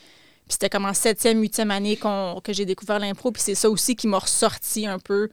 puis 0.46 0.54
c'était 0.54 0.70
comme 0.70 0.86
en 0.86 0.94
septième 0.94 1.40
huitième 1.42 1.72
année 1.72 1.98
que 1.98 2.54
j'ai 2.54 2.66
découvert 2.66 3.00
l'impro 3.00 3.32
puis 3.32 3.42
c'est 3.42 3.56
ça 3.56 3.70
aussi 3.70 3.96
qui 3.96 4.08
m'a 4.08 4.20
ressorti 4.20 4.88
un 4.88 5.00
peu 5.00 5.30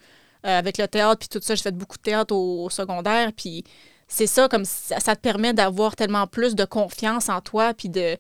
euh, 0.47 0.59
avec 0.59 0.79
le 0.79 0.89
théâtre 0.89 1.19
puis 1.21 1.29
tout 1.29 1.41
ça 1.43 1.55
j'ai 1.55 1.63
fait 1.63 1.77
beaucoup 1.77 1.97
de 1.97 2.03
théâtre 2.03 2.35
au, 2.35 2.71
secondaire 2.71 3.33
puis 3.37 3.65
c'est 4.09 4.27
ça 4.27 4.49
comme 4.49 4.65
ça, 4.65 5.01
ça 5.01 5.17
te 5.17 5.21
permet 5.21 5.53
d'avoir 5.53 5.97
tellement 5.97 6.27
plus 6.27 6.55
de 6.55 6.65
confiance 6.65 7.29
en 7.29 7.41
toi 7.41 7.75
puis 7.75 7.89
de 7.89 8.17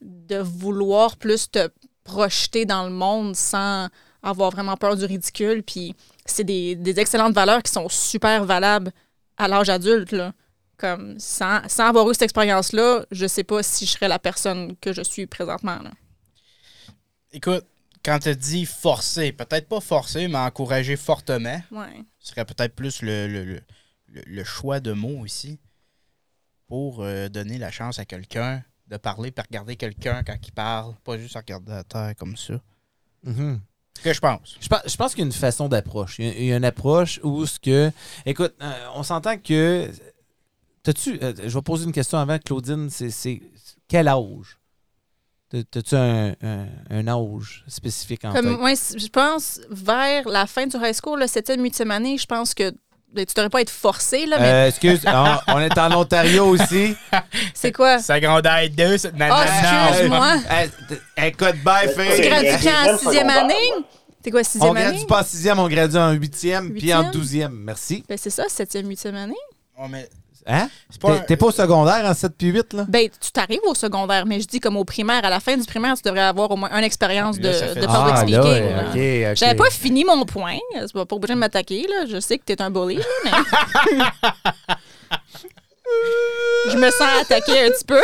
de 0.00 0.36
vouloir 0.36 1.16
plus 1.16 1.50
te 1.50 1.68
projeter 2.04 2.64
dans 2.64 2.84
le 2.84 2.92
monde 2.92 3.34
sans 3.36 3.88
avoir 4.22 4.50
vraiment 4.50 4.76
peur 4.76 4.96
du 4.96 5.04
ridicule. 5.04 5.62
Puis 5.62 5.94
c'est 6.24 6.44
des, 6.44 6.74
des 6.74 6.98
excellentes 6.98 7.34
valeurs 7.34 7.62
qui 7.62 7.72
sont 7.72 7.88
super 7.88 8.44
valables 8.44 8.92
à 9.36 9.48
l'âge 9.48 9.68
adulte. 9.68 10.12
Là. 10.12 10.32
Comme 10.76 11.18
sans, 11.18 11.60
sans 11.68 11.86
avoir 11.86 12.08
eu 12.10 12.14
cette 12.14 12.22
expérience-là, 12.22 13.04
je 13.10 13.26
sais 13.26 13.44
pas 13.44 13.62
si 13.62 13.86
je 13.86 13.92
serais 13.92 14.08
la 14.08 14.18
personne 14.18 14.74
que 14.80 14.92
je 14.92 15.02
suis 15.02 15.26
présentement. 15.26 15.78
là. 15.82 15.90
Écoute, 17.32 17.66
quand 18.04 18.18
tu 18.20 18.34
dis 18.36 18.64
forcer, 18.64 19.32
peut-être 19.32 19.68
pas 19.68 19.80
forcer, 19.80 20.28
mais 20.28 20.38
encourager 20.38 20.96
fortement, 20.96 21.60
Ouais. 21.70 22.04
ce 22.18 22.30
serait 22.30 22.44
peut-être 22.44 22.74
plus 22.74 23.02
le, 23.02 23.26
le, 23.28 23.44
le- 23.44 23.62
le- 24.26 24.44
choix 24.44 24.80
de 24.80 24.92
mots 24.92 25.26
ici 25.26 25.58
pour 26.66 27.02
euh, 27.02 27.28
donner 27.28 27.58
la 27.58 27.70
chance 27.70 27.98
à 27.98 28.04
quelqu'un 28.04 28.62
de 28.86 28.96
parler 28.96 29.30
puis 29.30 29.44
regarder 29.46 29.76
quelqu'un 29.76 30.22
quand 30.22 30.36
il 30.42 30.52
parle, 30.52 30.94
pas 31.04 31.18
juste 31.18 31.36
regarder 31.36 31.72
la 31.72 31.84
terre 31.84 32.14
comme 32.16 32.36
ça. 32.36 32.54
Mhm. 33.24 33.60
Ce 33.98 34.02
que 34.02 34.12
je 34.14 34.20
pense. 34.20 34.56
Je 34.60 34.68
pense, 34.68 34.80
je 34.86 34.96
pense 34.96 35.10
qu'il 35.14 35.20
y 35.20 35.24
a 35.24 35.26
une 35.26 35.32
façon 35.32 35.68
d'approche. 35.68 36.18
Il 36.20 36.24
y 36.26 36.28
a- 36.28 36.34
il 36.38 36.44
y 36.46 36.52
a 36.52 36.56
une 36.56 36.64
approche 36.64 37.20
où 37.24 37.44
ce 37.46 37.58
que. 37.58 37.90
Écoute, 38.24 38.54
euh, 38.62 38.86
on 38.94 39.02
s'entend 39.02 39.36
que. 39.38 39.90
T'as-tu. 40.84 41.18
euh, 41.22 41.34
je 41.36 41.48
vais 41.58 41.62
poser 41.62 41.84
une 41.84 41.92
question 41.92 42.16
avant, 42.18 42.38
Claudine. 42.38 42.88
C'est, 42.90 43.10
c'est 43.10 43.42
quel 43.88 44.06
âge? 44.08 44.57
T'as- 45.50 45.62
T'as-tu 45.70 45.94
un, 45.94 46.34
un, 46.42 46.66
un 46.90 47.08
âge 47.08 47.64
spécifique 47.68 48.24
en 48.24 48.32
Comme, 48.32 48.56
tête? 48.56 48.60
ouais, 48.64 48.76
c- 48.76 48.98
je 48.98 49.06
pense 49.08 49.60
vers 49.70 50.28
la 50.28 50.46
fin 50.46 50.66
du 50.66 50.76
high 50.76 50.94
school, 50.94 51.20
le 51.20 51.26
7e, 51.26 51.60
8e 51.60 51.90
année, 51.90 52.18
je 52.18 52.26
pense 52.26 52.52
que 52.54 52.70
ben, 53.14 53.24
tu 53.24 53.32
devrais 53.34 53.48
pas 53.48 53.62
être 53.62 53.70
forcé, 53.70 54.26
là, 54.26 54.38
mais 54.38 54.46
Euh, 54.52 54.68
excuse, 54.68 55.00
on, 55.06 55.36
on 55.54 55.58
est 55.60 55.78
en 55.78 55.90
Ontario 55.92 56.44
aussi. 56.44 56.94
c'est 57.54 57.72
quoi? 57.72 57.98
Secondaire 57.98 58.68
2, 58.70 58.98
c'est 58.98 59.12
Ah, 59.18 59.88
excuse-moi. 59.90 60.34
Euh, 60.50 60.66
t- 61.16 61.26
écoute, 61.26 61.62
bye, 61.64 61.88
Tu 61.94 61.98
fille. 62.02 62.28
gradues 62.28 62.46
quand 62.62 62.94
en 62.94 62.98
sixième 62.98 63.30
année? 63.30 63.54
C'est 64.22 64.30
quoi, 64.30 64.40
On 64.40 64.44
sixième 64.44 64.76
année? 64.76 64.90
gradue 64.90 65.06
pas 65.06 65.20
en 65.22 65.24
sixième, 65.24 65.58
on 65.58 65.68
gradue 65.68 65.96
en 65.96 66.10
huitième, 66.12 66.74
puis 66.74 66.92
en 66.92 66.98
Huitième? 66.98 67.10
douzième. 67.12 67.54
Merci. 67.64 68.04
Ben, 68.06 68.18
c'est 68.20 68.28
ça, 68.30 68.44
septième, 68.48 68.86
huitième 68.86 69.14
année. 69.16 69.34
mais 69.88 70.06
Hein? 70.50 70.70
T'es, 71.26 71.36
pas 71.36 71.46
au 71.46 71.50
secondaire 71.50 72.04
en 72.06 72.14
7 72.14 72.32
puis 72.38 72.46
8, 72.48 72.72
là? 72.72 72.86
Ben, 72.88 73.08
tu 73.20 73.30
t'arrives 73.30 73.60
au 73.66 73.74
secondaire, 73.74 74.24
mais 74.24 74.40
je 74.40 74.46
dis 74.46 74.60
comme 74.60 74.78
au 74.78 74.84
primaire. 74.84 75.22
À 75.22 75.28
la 75.28 75.40
fin 75.40 75.54
du 75.58 75.64
primaire, 75.66 75.94
tu 75.94 76.02
devrais 76.02 76.22
avoir 76.22 76.50
au 76.50 76.56
moins 76.56 76.70
une 76.76 76.84
expérience 76.84 77.38
de, 77.38 77.48
Ah, 77.86 78.14
public 78.16 78.34
là, 78.36 78.42
speaking. 78.42 79.22
là. 79.22 79.34
J'avais 79.34 79.54
pas 79.54 79.68
fini 79.70 80.04
mon 80.04 80.24
point. 80.24 80.56
C'est 80.74 80.92
pas 80.94 81.04
pas 81.04 81.16
obligé 81.16 81.34
de 81.34 81.38
m'attaquer. 81.38 81.86
là. 81.86 82.06
Je 82.08 82.18
sais 82.18 82.38
que 82.38 82.44
t'es 82.44 82.60
un 82.62 82.70
bully, 82.70 82.98
mais... 83.24 83.30
Je 86.70 86.76
me 86.76 86.90
sens 86.90 87.08
attaquée 87.22 87.66
un 87.66 87.70
petit 87.70 87.84
peu. 87.84 88.00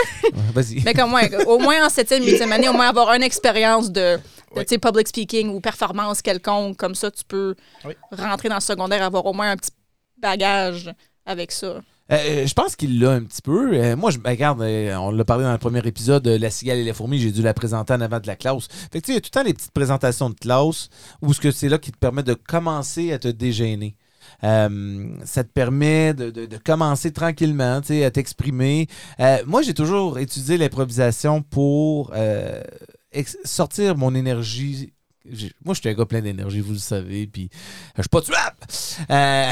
Vas-y. 0.52 0.82
Mais 0.84 0.94
comme 0.94 1.10
moi, 1.10 1.20
au 1.46 1.58
moins 1.58 1.86
en 1.86 1.88
septième, 1.88 2.24
huitième 2.24 2.52
année, 2.52 2.68
au 2.68 2.72
moins 2.72 2.88
avoir 2.88 3.12
une 3.14 3.22
expérience 3.22 3.90
de 3.90 4.18
public 4.54 5.08
speaking 5.08 5.48
ou 5.50 5.60
performance 5.60 6.22
quelconque. 6.22 6.76
Comme 6.76 6.94
ça, 6.94 7.10
tu 7.10 7.24
peux 7.26 7.54
Oui. 7.84 7.94
rentrer 8.12 8.48
dans 8.48 8.54
le 8.56 8.60
secondaire, 8.60 9.02
avoir 9.02 9.26
au 9.26 9.32
moins 9.32 9.50
un 9.50 9.56
petit 9.56 9.70
bagage 10.18 10.92
avec 11.26 11.52
ça. 11.52 11.76
Euh, 12.12 12.46
je 12.46 12.52
pense 12.52 12.76
qu'il 12.76 13.00
l'a 13.00 13.12
un 13.12 13.22
petit 13.24 13.40
peu. 13.42 13.72
Euh, 13.74 13.96
moi, 13.96 14.10
je 14.10 14.18
ben, 14.18 14.30
regarde, 14.30 14.60
euh, 14.60 14.94
on 14.96 15.10
l'a 15.10 15.24
parlé 15.24 15.44
dans 15.44 15.52
le 15.52 15.58
premier 15.58 15.80
épisode, 15.86 16.26
euh, 16.26 16.38
La 16.38 16.50
cigale 16.50 16.78
et 16.78 16.84
les 16.84 16.92
fourmis, 16.92 17.18
j'ai 17.18 17.32
dû 17.32 17.40
la 17.40 17.54
présenter 17.54 17.94
en 17.94 18.00
avant 18.02 18.20
de 18.20 18.26
la 18.26 18.36
classe. 18.36 18.68
Fait 18.92 19.00
que 19.00 19.06
tu 19.06 19.06
sais, 19.06 19.12
il 19.12 19.14
y 19.14 19.18
a 19.18 19.20
tout 19.22 19.30
le 19.32 19.40
temps 19.40 19.42
les 19.46 19.54
petites 19.54 19.72
présentations 19.72 20.28
de 20.28 20.34
classe 20.34 20.90
où 21.22 21.32
ce 21.32 21.40
que 21.40 21.50
c'est 21.50 21.68
là 21.70 21.78
qui 21.78 21.92
te 21.92 21.98
permet 21.98 22.22
de 22.22 22.34
commencer 22.34 23.12
à 23.12 23.18
te 23.18 23.28
dégêner. 23.28 23.96
Euh, 24.42 25.16
ça 25.24 25.44
te 25.44 25.48
permet 25.50 26.12
de, 26.12 26.30
de- 26.30 26.46
de 26.46 26.56
commencer 26.58 27.10
tranquillement, 27.12 27.80
à 27.88 28.10
t'exprimer. 28.10 28.86
Euh, 29.20 29.38
moi, 29.46 29.62
j'ai 29.62 29.74
toujours 29.74 30.18
étudié 30.18 30.58
l'improvisation 30.58 31.40
pour 31.42 32.12
euh, 32.14 32.62
sortir 33.44 33.96
mon 33.96 34.14
énergie. 34.14 34.92
Moi, 35.64 35.74
je 35.74 35.80
suis 35.80 35.88
un 35.88 35.94
gars 35.94 36.04
plein 36.04 36.20
d'énergie, 36.20 36.60
vous 36.60 36.72
le 36.74 36.78
savez, 36.78 37.26
puis 37.26 37.48
euh, 37.52 37.88
je 37.96 38.02
suis 38.02 38.08
pas 38.10 38.20
tuable. 38.20 38.56
Euh, 39.10 39.50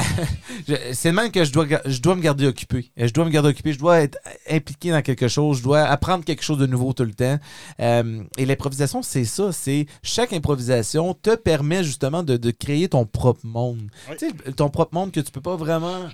c'est 0.93 1.09
le 1.09 1.15
même 1.15 1.31
que 1.31 1.43
je 1.43 1.51
dois, 1.51 1.65
je 1.85 1.99
dois 1.99 2.15
me 2.15 2.21
garder 2.21 2.45
occupé. 2.45 2.91
Euh, 2.99 3.07
Je 3.07 3.13
dois 3.13 3.25
me 3.25 3.31
garder 3.31 3.49
occupé, 3.49 3.73
je 3.73 3.79
dois 3.79 4.01
être 4.01 4.19
impliqué 4.49 4.91
dans 4.91 5.01
quelque 5.01 5.27
chose, 5.27 5.57
je 5.57 5.63
dois 5.63 5.81
apprendre 5.81 6.23
quelque 6.23 6.43
chose 6.43 6.59
de 6.59 6.67
nouveau 6.67 6.93
tout 6.93 7.03
le 7.05 7.13
temps. 7.13 7.39
Euh, 7.79 8.23
et 8.37 8.45
l'improvisation, 8.45 9.01
c'est 9.01 9.25
ça. 9.25 9.51
C'est 9.51 9.87
chaque 10.03 10.31
improvisation 10.33 11.15
te 11.15 11.35
permet 11.35 11.83
justement 11.83 12.21
de, 12.21 12.37
de 12.37 12.51
créer 12.51 12.87
ton 12.89 13.05
propre 13.05 13.45
monde. 13.45 13.89
Oui. 14.09 14.15
Tu 14.19 14.29
sais, 14.29 14.51
ton 14.53 14.69
propre 14.69 14.93
monde 14.93 15.11
que 15.11 15.21
tu 15.21 15.31
peux 15.31 15.41
pas 15.41 15.55
vraiment 15.55 16.07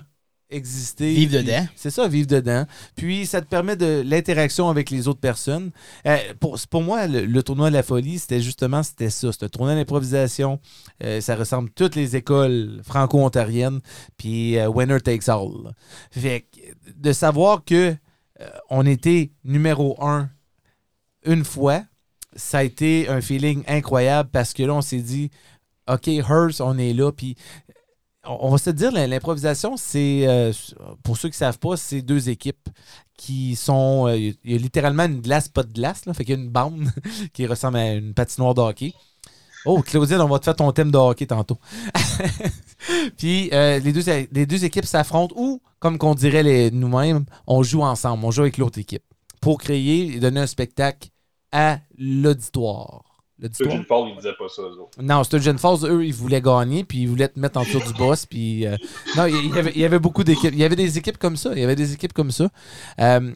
exister. 0.50 1.14
Vivre 1.14 1.36
Puis- 1.36 1.44
dedans. 1.44 1.66
C'est 1.76 1.90
ça, 1.90 2.08
vivre 2.08 2.26
dedans. 2.26 2.66
Puis 2.96 3.26
ça 3.26 3.40
te 3.40 3.46
permet 3.46 3.76
de 3.76 4.02
l'interaction 4.04 4.68
avec 4.68 4.90
les 4.90 5.08
autres 5.08 5.20
personnes. 5.20 5.70
Euh, 6.06 6.16
pour, 6.40 6.58
pour 6.70 6.82
moi, 6.82 7.06
le, 7.06 7.24
le 7.24 7.42
tournoi 7.42 7.68
de 7.70 7.74
la 7.74 7.82
folie, 7.82 8.18
c'était 8.18 8.40
justement 8.40 8.82
c'était 8.82 9.10
ça. 9.10 9.32
C'était 9.32 9.46
un 9.46 9.48
tournoi 9.48 9.74
d'improvisation. 9.74 10.60
Euh, 11.02 11.20
ça 11.20 11.36
ressemble 11.36 11.68
à 11.68 11.72
toutes 11.74 11.96
les 11.96 12.16
écoles 12.16 12.80
franco-ontariennes. 12.84 13.80
Puis 14.16 14.58
euh, 14.58 14.68
winner 14.68 15.00
takes 15.00 15.28
all. 15.28 15.72
Fait 16.10 16.46
que 16.52 16.60
de 16.96 17.12
savoir 17.12 17.64
que 17.64 17.94
on 18.70 18.86
était 18.86 19.32
numéro 19.44 20.02
un 20.02 20.30
une 21.26 21.44
fois, 21.44 21.82
ça 22.34 22.58
a 22.58 22.62
été 22.62 23.06
un 23.08 23.20
feeling 23.20 23.62
incroyable 23.68 24.30
parce 24.32 24.54
que 24.54 24.62
là, 24.62 24.72
on 24.74 24.80
s'est 24.80 25.02
dit, 25.02 25.30
OK, 25.88 26.06
Hearst, 26.08 26.60
on 26.62 26.78
est 26.78 26.94
là. 26.94 27.12
Puis 27.12 27.36
on 28.24 28.50
va 28.50 28.58
se 28.58 28.70
dire, 28.70 28.92
l'improvisation, 28.92 29.76
c'est, 29.76 30.26
euh, 30.28 30.52
pour 31.02 31.16
ceux 31.16 31.28
qui 31.28 31.34
ne 31.34 31.38
savent 31.38 31.58
pas, 31.58 31.76
c'est 31.76 32.02
deux 32.02 32.28
équipes 32.28 32.68
qui 33.16 33.56
sont. 33.56 34.06
euh, 34.08 34.16
Il 34.16 34.36
y 34.44 34.54
a 34.54 34.58
littéralement 34.58 35.04
une 35.04 35.20
glace, 35.20 35.48
pas 35.48 35.62
de 35.62 35.72
glace. 35.72 36.04
Là, 36.06 36.14
fait 36.14 36.24
qu'il 36.24 36.36
y 36.36 36.38
a 36.38 36.42
une 36.42 36.50
bande 36.50 36.90
qui 37.32 37.46
ressemble 37.46 37.78
à 37.78 37.92
une 37.94 38.14
patinoire 38.14 38.54
de 38.54 38.60
hockey. 38.60 38.94
Oh, 39.66 39.82
Claudine, 39.82 40.20
on 40.20 40.28
va 40.28 40.38
te 40.38 40.44
faire 40.44 40.56
ton 40.56 40.72
thème 40.72 40.90
de 40.90 40.98
hockey 40.98 41.26
tantôt. 41.26 41.58
Puis 43.18 43.50
euh, 43.52 43.78
les, 43.78 43.92
deux, 43.92 44.02
les 44.32 44.46
deux 44.46 44.64
équipes 44.64 44.86
s'affrontent 44.86 45.34
ou, 45.36 45.60
comme 45.78 45.98
qu'on 45.98 46.14
dirait 46.14 46.70
nous-mêmes, 46.70 47.24
on 47.46 47.62
joue 47.62 47.82
ensemble, 47.82 48.24
on 48.24 48.30
joue 48.30 48.42
avec 48.42 48.58
l'autre 48.58 48.78
équipe 48.78 49.04
pour 49.40 49.58
créer 49.58 50.16
et 50.16 50.20
donner 50.20 50.40
un 50.40 50.46
spectacle 50.46 51.08
à 51.52 51.80
l'auditoire. 51.98 53.09
Gene 53.40 53.84
Paul, 53.84 54.08
ils 54.08 54.16
disaient 54.16 54.34
pas 54.38 54.48
ça, 54.48 54.62
eux 54.62 54.80
autres. 54.80 55.00
Non, 55.00 55.24
Sturgeon 55.24 55.56
Falls, 55.58 55.84
eux, 55.84 56.04
ils 56.04 56.12
voulaient 56.12 56.42
gagner, 56.42 56.84
puis 56.84 56.98
ils 57.02 57.08
voulaient 57.08 57.28
te 57.28 57.38
mettre 57.38 57.58
en 57.58 57.62
dessous 57.62 57.80
du 57.80 57.92
boss. 57.94 58.26
Puis, 58.26 58.66
euh, 58.66 58.76
non, 59.16 59.26
il 59.26 59.54
y, 59.54 59.58
avait, 59.58 59.72
il 59.74 59.80
y 59.80 59.84
avait 59.84 59.98
beaucoup 59.98 60.24
d'équipes. 60.24 60.52
Il 60.52 60.58
y 60.58 60.64
avait 60.64 60.76
des 60.76 60.98
équipes 60.98 61.18
comme 61.18 61.36
ça. 61.36 61.52
Il 61.54 61.60
y 61.60 61.64
avait 61.64 61.76
des 61.76 61.92
équipes 61.92 62.12
comme 62.12 62.30
ça. 62.30 62.48
Euh, 63.00 63.32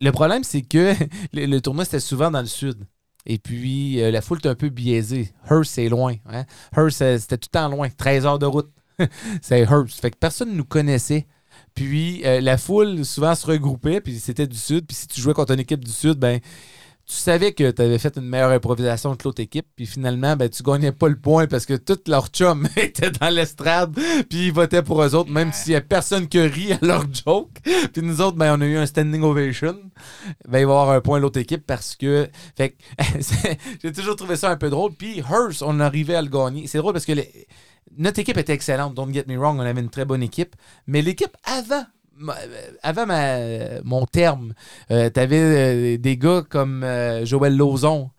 le 0.00 0.12
problème, 0.12 0.44
c'est 0.44 0.62
que 0.62 0.94
le, 1.32 1.46
le 1.46 1.60
tournoi, 1.60 1.84
c'était 1.84 2.00
souvent 2.00 2.30
dans 2.30 2.40
le 2.40 2.46
sud. 2.46 2.86
Et 3.26 3.38
puis, 3.38 4.02
euh, 4.02 4.10
la 4.10 4.22
foule 4.22 4.38
était 4.38 4.48
un 4.48 4.54
peu 4.54 4.70
biaisée. 4.70 5.30
Hearst, 5.50 5.72
c'est 5.74 5.88
loin. 5.88 6.14
Hein? 6.26 6.44
Hearst, 6.76 6.98
c'était 7.18 7.36
tout 7.36 7.48
le 7.52 7.58
temps 7.58 7.68
loin. 7.68 7.88
13 7.90 8.26
heures 8.26 8.38
de 8.38 8.46
route. 8.46 8.70
c'est 9.42 9.60
Hearst. 9.60 10.00
Fait 10.00 10.10
que 10.10 10.16
personne 10.16 10.50
ne 10.50 10.56
nous 10.56 10.64
connaissait. 10.64 11.26
Puis, 11.74 12.22
la 12.22 12.58
foule, 12.58 13.04
souvent, 13.04 13.34
se 13.34 13.46
regroupait, 13.46 14.00
puis 14.00 14.18
c'était 14.18 14.46
du 14.46 14.56
sud. 14.56 14.86
Puis, 14.86 14.96
si 14.96 15.06
tu 15.06 15.20
jouais 15.20 15.34
contre 15.34 15.52
une 15.52 15.60
équipe 15.60 15.84
du 15.84 15.90
sud, 15.90 16.18
ben 16.18 16.40
tu 17.10 17.16
savais 17.16 17.52
que 17.52 17.72
tu 17.72 17.82
avais 17.82 17.98
fait 17.98 18.16
une 18.16 18.28
meilleure 18.28 18.52
improvisation 18.52 19.16
que 19.16 19.24
l'autre 19.24 19.42
équipe, 19.42 19.66
puis 19.74 19.84
finalement, 19.84 20.36
ben, 20.36 20.48
tu 20.48 20.62
gagnais 20.62 20.92
pas 20.92 21.08
le 21.08 21.18
point 21.18 21.48
parce 21.48 21.66
que 21.66 21.74
tous 21.74 22.08
leurs 22.08 22.28
chums 22.28 22.68
étaient 22.76 23.10
dans 23.10 23.30
l'estrade, 23.30 23.98
puis 24.28 24.46
ils 24.46 24.52
votaient 24.52 24.84
pour 24.84 25.02
eux 25.02 25.16
autres, 25.16 25.28
même 25.28 25.52
s'il 25.52 25.72
y 25.72 25.76
a 25.76 25.80
personne 25.80 26.28
qui 26.28 26.38
rit 26.40 26.72
à 26.74 26.78
leur 26.82 27.04
joke. 27.12 27.50
Puis 27.92 28.02
nous 28.02 28.20
autres, 28.20 28.36
ben, 28.36 28.56
on 28.56 28.60
a 28.60 28.64
eu 28.64 28.76
un 28.76 28.86
standing 28.86 29.22
ovation. 29.22 29.76
Ben, 30.46 30.52
il 30.52 30.52
va 30.52 30.58
y 30.60 30.62
avoir 30.62 30.90
un 30.90 31.00
point 31.00 31.16
à 31.16 31.20
l'autre 31.20 31.40
équipe 31.40 31.66
parce 31.66 31.96
que. 31.96 32.28
Fait 32.56 32.76
j'ai 33.82 33.92
toujours 33.92 34.14
trouvé 34.14 34.36
ça 34.36 34.48
un 34.48 34.56
peu 34.56 34.70
drôle. 34.70 34.92
Puis 34.92 35.18
Hearst, 35.18 35.62
on 35.62 35.80
arrivait 35.80 36.14
à 36.14 36.22
le 36.22 36.28
gagner. 36.28 36.68
C'est 36.68 36.78
drôle 36.78 36.92
parce 36.92 37.06
que 37.06 37.12
les- 37.12 37.46
notre 37.98 38.20
équipe 38.20 38.36
était 38.36 38.52
excellente, 38.52 38.94
don't 38.94 39.12
get 39.12 39.24
me 39.26 39.36
wrong, 39.36 39.58
on 39.58 39.62
avait 39.62 39.80
une 39.80 39.90
très 39.90 40.04
bonne 40.04 40.22
équipe, 40.22 40.54
mais 40.86 41.02
l'équipe 41.02 41.36
avant. 41.42 41.84
Avant 42.82 43.06
ma- 43.06 43.80
mon 43.82 44.06
terme, 44.06 44.54
euh, 44.90 45.10
t'avais 45.10 45.94
euh, 45.94 45.98
des 45.98 46.16
gars 46.16 46.42
comme 46.48 46.84
euh, 46.84 47.24
Joël 47.24 47.56
Lauzon. 47.56 48.10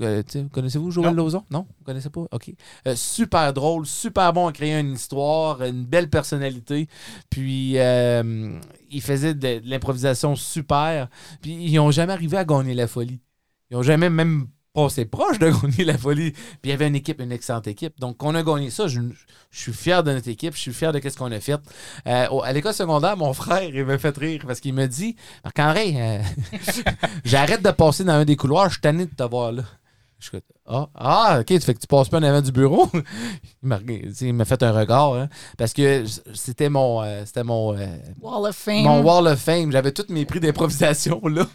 Euh, 0.00 0.22
tu 0.26 0.48
Connaissez-vous 0.48 0.90
Joël 0.90 1.10
Non. 1.10 1.24
Lauzon? 1.24 1.44
Non? 1.50 1.66
Vous 1.78 1.84
connaissez 1.84 2.08
pas? 2.08 2.22
OK. 2.32 2.52
Super 2.94 3.52
drôle, 3.52 3.84
super 3.84 4.32
bon 4.32 4.46
à 4.46 4.52
créer 4.52 4.78
une 4.78 4.94
histoire, 4.94 5.62
une 5.62 5.84
belle 5.84 6.08
personnalité. 6.08 6.88
Puis, 7.28 7.72
il 7.74 9.02
faisait 9.02 9.34
de, 9.34 9.58
de 9.58 9.68
l'improvisation 9.68 10.36
super. 10.36 11.08
Puis, 11.42 11.52
ils 11.52 11.74
n'ont 11.74 11.90
jamais 11.90 12.14
arrivé 12.14 12.38
à 12.38 12.44
gagner 12.46 12.72
la 12.74 12.86
folie. 12.86 13.20
Ils 13.70 13.76
n'ont 13.76 13.82
jamais 13.82 14.08
même 14.08 14.46
passé 14.72 15.04
proche 15.04 15.38
de 15.38 15.50
gagner 15.62 15.84
la 15.84 15.98
folie. 15.98 16.32
Puis, 16.32 16.58
il 16.64 16.70
y 16.70 16.72
avait 16.72 16.88
une 16.88 16.94
équipe, 16.94 17.20
une 17.20 17.32
excellente 17.32 17.66
équipe. 17.66 17.98
Donc, 18.00 18.22
on 18.22 18.34
a 18.34 18.42
gagné 18.42 18.70
ça. 18.70 18.86
Je, 18.86 19.00
suis 19.50 19.72
fier 19.72 20.02
de 20.02 20.12
notre 20.12 20.28
équipe. 20.28 20.54
Je 20.54 20.60
suis 20.60 20.72
fier 20.72 20.92
de 20.92 21.00
ce 21.00 21.16
qu'on 21.16 21.32
a 21.32 21.40
fait. 21.40 21.60
Euh, 22.06 22.40
à 22.40 22.52
l'école 22.52 22.74
secondaire, 22.74 23.16
mon 23.16 23.32
frère, 23.32 23.62
il 23.62 23.84
m'a 23.84 23.98
fait 23.98 24.16
rire 24.16 24.44
parce 24.46 24.60
qu'il 24.60 24.74
me 24.74 24.86
dit 24.86 25.16
Marc-André, 25.44 25.94
euh, 25.96 26.22
j'arrête 27.24 27.62
de 27.62 27.70
passer 27.70 28.04
dans 28.04 28.12
un 28.12 28.24
des 28.24 28.36
couloirs. 28.36 28.66
Je 28.66 28.74
suis 28.74 28.80
tanné 28.80 29.06
de 29.06 29.14
te 29.14 29.22
voir 29.22 29.52
là. 29.52 29.62
Je 30.20 30.26
suis 30.26 30.30
comme, 30.32 30.40
ah, 30.66 30.88
ah, 30.94 31.36
ok, 31.40 31.46
tu 31.46 31.60
fais 31.60 31.72
que 31.74 31.80
tu 31.80 31.86
passes 31.86 32.10
pas 32.10 32.18
en 32.18 32.22
avant 32.22 32.42
du 32.42 32.52
bureau. 32.52 32.86
il 33.62 34.34
m'a 34.34 34.44
fait 34.44 34.62
un 34.62 34.70
regard, 34.72 35.14
hein, 35.14 35.28
parce 35.56 35.72
que 35.72 36.04
c'était 36.34 36.68
mon, 36.68 37.02
euh, 37.02 37.22
c'était 37.24 37.42
mon, 37.42 37.74
euh, 37.74 37.86
Wall 38.20 38.48
of 38.50 38.54
Fame. 38.54 38.82
mon 38.82 39.00
Wall 39.00 39.26
of 39.28 39.38
Fame. 39.40 39.72
J'avais 39.72 39.92
tous 39.92 40.12
mes 40.12 40.26
prix 40.26 40.38
d'improvisation 40.38 41.20
là, 41.26 41.46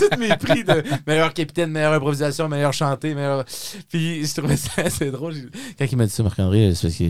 tous 0.00 0.18
mes 0.18 0.36
prix 0.36 0.64
de 0.64 0.82
meilleur 1.06 1.32
capitaine, 1.32 1.70
meilleure 1.70 1.92
improvisation, 1.92 2.48
meilleur 2.48 2.72
chanté, 2.72 3.14
meilleur. 3.14 3.44
Puis 3.88 4.26
je 4.26 4.34
trouvais 4.34 4.56
ça 4.56 4.82
assez 4.82 5.10
drôle. 5.12 5.34
Quand 5.78 5.86
il 5.90 5.96
m'a 5.96 6.06
dit 6.06 6.12
ça, 6.12 6.24
Marc-André, 6.24 6.74
c'est 6.74 6.88
parce 6.88 6.98
que 6.98 7.04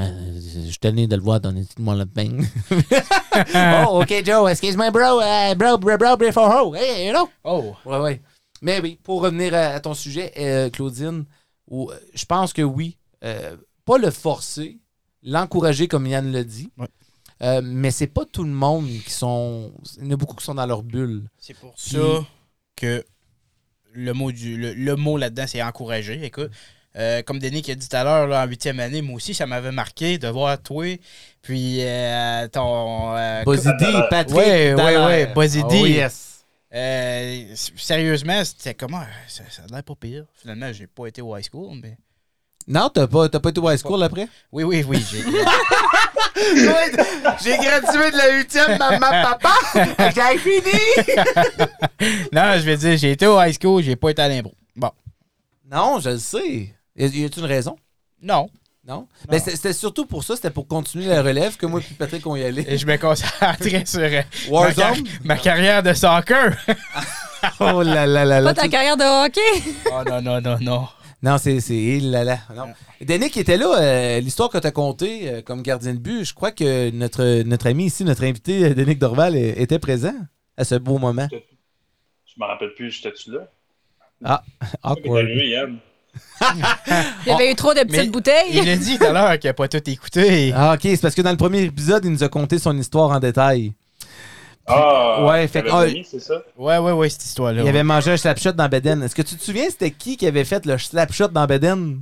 euh, 0.00 0.40
je 0.64 0.68
suis 0.70 0.78
tanné 0.78 1.06
de 1.06 1.14
le 1.14 1.22
voir 1.22 1.40
dans 1.40 1.50
les 1.50 1.62
petits 1.62 1.82
Wall 1.82 2.00
of 2.00 2.08
Fame. 2.14 2.46
oh, 3.86 4.00
ok, 4.00 4.22
Joe, 4.24 4.50
excuse-moi, 4.50 4.90
bro, 4.90 5.20
euh, 5.20 5.54
bro, 5.54 5.76
bro, 5.76 5.98
bro, 5.98 6.16
before 6.16 6.50
ho, 6.50 6.74
hey, 6.74 7.06
you 7.06 7.12
know. 7.12 7.28
Oh, 7.44 7.74
Ouais, 7.84 7.98
ouais. 7.98 8.20
Mais 8.62 8.80
oui, 8.80 8.98
pour 9.02 9.20
revenir 9.22 9.52
à, 9.54 9.66
à 9.74 9.80
ton 9.80 9.92
sujet, 9.92 10.32
euh, 10.38 10.70
Claudine, 10.70 11.24
où, 11.68 11.90
euh, 11.90 11.96
je 12.14 12.24
pense 12.24 12.52
que 12.54 12.62
oui. 12.62 12.96
euh, 13.24 13.56
pas 13.84 13.98
le 13.98 14.10
forcer, 14.10 14.78
l'encourager 15.22 15.88
comme 15.88 16.06
Yann 16.06 16.32
l'a 16.32 16.44
dit. 16.44 16.70
Ouais. 16.78 16.86
Euh, 17.42 17.60
mais 17.64 17.90
c'est 17.90 18.06
pas 18.06 18.24
tout 18.24 18.44
le 18.44 18.50
monde 18.50 18.86
qui 19.04 19.10
sont. 19.10 19.72
Il 19.98 20.04
y 20.04 20.08
en 20.08 20.12
a 20.12 20.16
beaucoup 20.16 20.36
qui 20.36 20.44
sont 20.44 20.54
dans 20.54 20.66
leur 20.66 20.82
bulle. 20.84 21.24
c'est 21.38 21.54
pour 21.54 21.74
Puis- 21.74 21.90
ça 21.96 22.24
que 22.76 23.04
le 23.92 24.12
mot, 24.14 24.30
du, 24.32 24.56
le, 24.56 24.72
le 24.74 24.96
mot 24.96 25.18
là-dedans, 25.18 25.44
c'est 25.48 25.62
encourager. 25.62 26.24
Écoute, 26.24 26.50
euh, 26.96 27.20
comme 27.22 27.38
Denis 27.40 27.62
qui 27.62 27.72
a 27.72 27.74
dit 27.74 27.88
tout 27.88 27.96
à 27.96 28.04
l'heure, 28.04 28.30
en 28.32 28.46
huitième 28.46 28.78
année, 28.80 29.02
moi 29.02 29.16
aussi, 29.16 29.34
ça 29.34 29.46
m'avait 29.46 29.72
marqué 29.72 30.18
de 30.18 30.28
voir 30.28 30.60
toi, 30.62 30.86
puis 31.42 31.78
euh, 31.80 32.46
ton... 32.48 33.16
euh, 33.16 33.42
D, 33.44 33.86
Patrick. 34.08 34.36
Ouais, 34.36 34.74
ouais, 34.74 35.26
ouais, 35.34 35.48
D. 35.48 35.62
Oh, 35.64 35.86
yes. 35.86 36.31
Euh, 36.74 37.54
sérieusement, 37.76 38.42
c'était 38.44 38.74
comment? 38.74 39.04
Ça, 39.28 39.42
ça 39.50 39.62
a 39.62 39.66
l'air 39.72 39.82
pas 39.82 39.94
pire. 39.94 40.24
Finalement, 40.34 40.72
j'ai 40.72 40.86
pas 40.86 41.06
été 41.06 41.20
au 41.20 41.36
high 41.36 41.44
school, 41.44 41.78
mais. 41.82 41.96
Non, 42.66 42.88
t'as 42.88 43.06
pas, 43.06 43.28
t'as 43.28 43.40
pas 43.40 43.50
été 43.50 43.60
au 43.60 43.70
high 43.70 43.78
school 43.78 44.02
après? 44.02 44.28
Oui, 44.52 44.62
oui, 44.64 44.84
oui. 44.88 45.04
J'ai... 45.10 45.22
J'ai 47.42 47.56
gradué 47.56 48.10
de 48.10 48.16
la 48.16 48.36
huitième, 48.36 48.78
maman, 48.78 48.98
papa! 49.00 49.54
J'ai 50.14 50.38
fini! 50.38 50.80
non, 52.32 52.54
je 52.56 52.62
vais 52.64 52.76
dire, 52.76 52.96
j'ai 52.96 53.12
été 53.12 53.26
au 53.26 53.40
high 53.40 53.52
school, 53.60 53.82
j'ai 53.82 53.96
pas 53.96 54.10
été 54.10 54.22
à 54.22 54.28
l'impro. 54.28 54.52
Bon. 54.74 54.90
Non, 55.70 56.00
je 56.00 56.10
le 56.10 56.18
sais. 56.18 56.74
Y 56.96 57.04
a- 57.04 57.06
y 57.06 57.24
a-tu 57.24 57.40
une 57.40 57.46
raison? 57.46 57.76
Non. 58.20 58.48
Non? 58.86 59.06
Ben, 59.28 59.38
c'était 59.38 59.72
surtout 59.72 60.06
pour 60.06 60.24
ça, 60.24 60.34
c'était 60.34 60.50
pour 60.50 60.66
continuer 60.66 61.06
la 61.06 61.22
relève 61.22 61.56
que 61.56 61.66
moi 61.66 61.80
et 61.80 61.94
Patrick 61.94 62.26
on 62.26 62.34
y 62.34 62.42
allait. 62.42 62.64
Et 62.66 62.78
je 62.78 62.86
me 62.86 62.96
concentrais 62.96 63.86
sur 63.86 64.00
euh, 64.00 64.22
ma, 64.50 64.72
car- 64.74 64.96
ma 65.24 65.36
carrière 65.36 65.82
de 65.82 65.92
soccer. 65.92 66.56
Oh 67.58 67.82
là 67.82 68.06
là 68.06 68.24
là 68.24 68.40
là. 68.40 68.54
Pas 68.54 68.62
ta 68.62 68.68
carrière 68.68 68.96
de 68.96 69.02
hockey? 69.26 69.40
oh 69.92 70.02
non, 70.08 70.22
non, 70.22 70.40
non, 70.40 70.58
non. 70.60 70.88
Non, 71.24 71.38
c'est. 71.38 71.58
c'est 71.58 71.74
il 71.74 72.12
là 72.12 72.22
là. 72.22 72.38
Non. 72.54 72.66
Denis 73.00 73.30
qui 73.30 73.40
était 73.40 73.56
là, 73.56 73.80
euh, 73.80 74.20
l'histoire 74.20 74.48
que 74.48 74.58
tu 74.58 74.66
as 74.68 74.70
contée 74.70 75.28
euh, 75.28 75.42
comme 75.42 75.60
gardien 75.62 75.92
de 75.94 75.98
but, 75.98 76.24
je 76.24 76.34
crois 76.34 76.52
que 76.52 76.90
notre, 76.90 77.42
notre 77.42 77.66
ami 77.66 77.86
ici, 77.86 78.04
notre 78.04 78.22
invité, 78.22 78.66
euh, 78.66 78.74
Denis 78.74 78.94
Dorval, 78.94 79.34
était 79.36 79.80
présent 79.80 80.14
à 80.56 80.62
ce 80.62 80.76
beau 80.76 80.98
moment. 80.98 81.26
Je 81.32 82.34
me 82.38 82.46
rappelle 82.46 82.74
plus, 82.74 82.92
j'étais-tu 82.92 83.32
là? 83.32 83.40
Ah, 84.24 84.42
awkward. 84.84 85.24
arrivé, 85.24 85.48
Yann. 85.50 85.78
Il 87.24 87.28
y 87.28 87.30
avait 87.30 87.52
eu 87.52 87.54
trop 87.54 87.72
de 87.72 87.80
petites 87.80 87.90
Mais 87.92 88.06
bouteilles. 88.06 88.50
Il 88.52 88.68
a 88.68 88.76
dit 88.76 88.98
tout 88.98 89.04
à 89.04 89.12
l'heure 89.12 89.38
qu'il 89.38 89.48
n'a 89.48 89.54
pas 89.54 89.68
tout 89.68 89.88
écouté. 89.90 90.52
Ah, 90.54 90.74
ok, 90.74 90.80
c'est 90.82 91.00
parce 91.00 91.14
que 91.14 91.22
dans 91.22 91.30
le 91.30 91.36
premier 91.36 91.62
épisode, 91.62 92.04
il 92.04 92.10
nous 92.10 92.22
a 92.24 92.28
conté 92.28 92.58
son 92.58 92.76
histoire 92.76 93.10
en 93.10 93.20
détail. 93.20 93.72
Ah, 94.66 95.24
Ouais, 95.24 95.46
fait 95.48 95.62
que- 95.62 95.68
ah, 95.72 95.86
mis, 95.86 96.04
ça? 96.04 96.34
Ouais, 96.56 96.78
ouais, 96.78 96.92
ouais, 96.92 97.08
cette 97.08 97.24
histoire-là. 97.24 97.62
Il 97.62 97.68
avait 97.68 97.82
mangé 97.82 98.12
un 98.12 98.16
slapshot 98.16 98.52
dans 98.52 98.68
Beden. 98.68 99.02
Est-ce 99.02 99.14
que 99.14 99.22
tu 99.22 99.36
te 99.36 99.42
souviens, 99.42 99.68
c'était 99.70 99.90
qui 99.90 100.16
qui 100.16 100.26
avait 100.26 100.44
fait 100.44 100.64
le 100.66 100.78
slapshot 100.78 101.28
dans 101.28 101.46
Beden? 101.46 102.00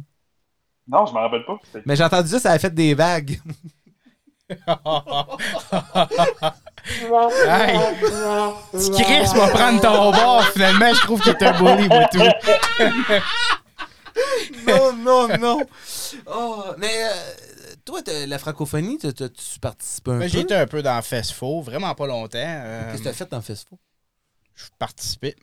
Non, 0.89 1.07
je 1.07 1.13
m'en 1.13 1.21
rappelle 1.21 1.45
pas. 1.47 1.59
C'était- 1.67 1.83
Mais 1.87 1.97
j'ai 1.97 2.05
entendu 2.05 2.29
ça, 2.29 2.39
ça 2.41 2.51
avait 2.51 2.59
fait 2.59 2.75
des 2.75 2.95
vagues. 2.95 3.41
Hey! 7.47 7.79
Si 8.75 8.91
Chris 9.03 9.27
va 9.37 9.49
prendre 9.49 9.81
ton 9.81 10.11
bord, 10.11 10.45
finalement, 10.53 10.93
je 10.95 11.01
trouve 11.03 11.21
qu'il 11.21 11.33
est 11.33 11.43
un 11.43 11.53
bully, 11.53 11.89
moi, 11.89 12.05
tout. 12.11 12.19
non, 14.67 14.93
non, 14.95 15.39
non. 15.39 15.61
Oh, 16.27 16.65
mais 16.79 17.05
euh, 17.05 17.75
toi, 17.85 18.01
la 18.27 18.39
francophonie, 18.39 18.99
tu 18.99 19.61
participes 19.61 20.09
un 20.09 20.19
Ben, 20.19 20.21
peu? 20.21 20.29
J'ai 20.29 20.41
été 20.41 20.55
un 20.55 20.67
peu 20.67 20.83
dans 20.83 21.01
Fest-Faux, 21.03 21.61
vraiment 21.63 21.95
pas 21.95 22.07
longtemps. 22.07 22.39
euh, 22.39 22.91
Qu'est-ce 22.93 23.03
que 23.03 23.09
t'as 23.09 23.15
fait 23.15 23.31
dans 23.31 23.41
Festival? 23.41 23.79
je 24.55 24.65
participais. 24.79 25.37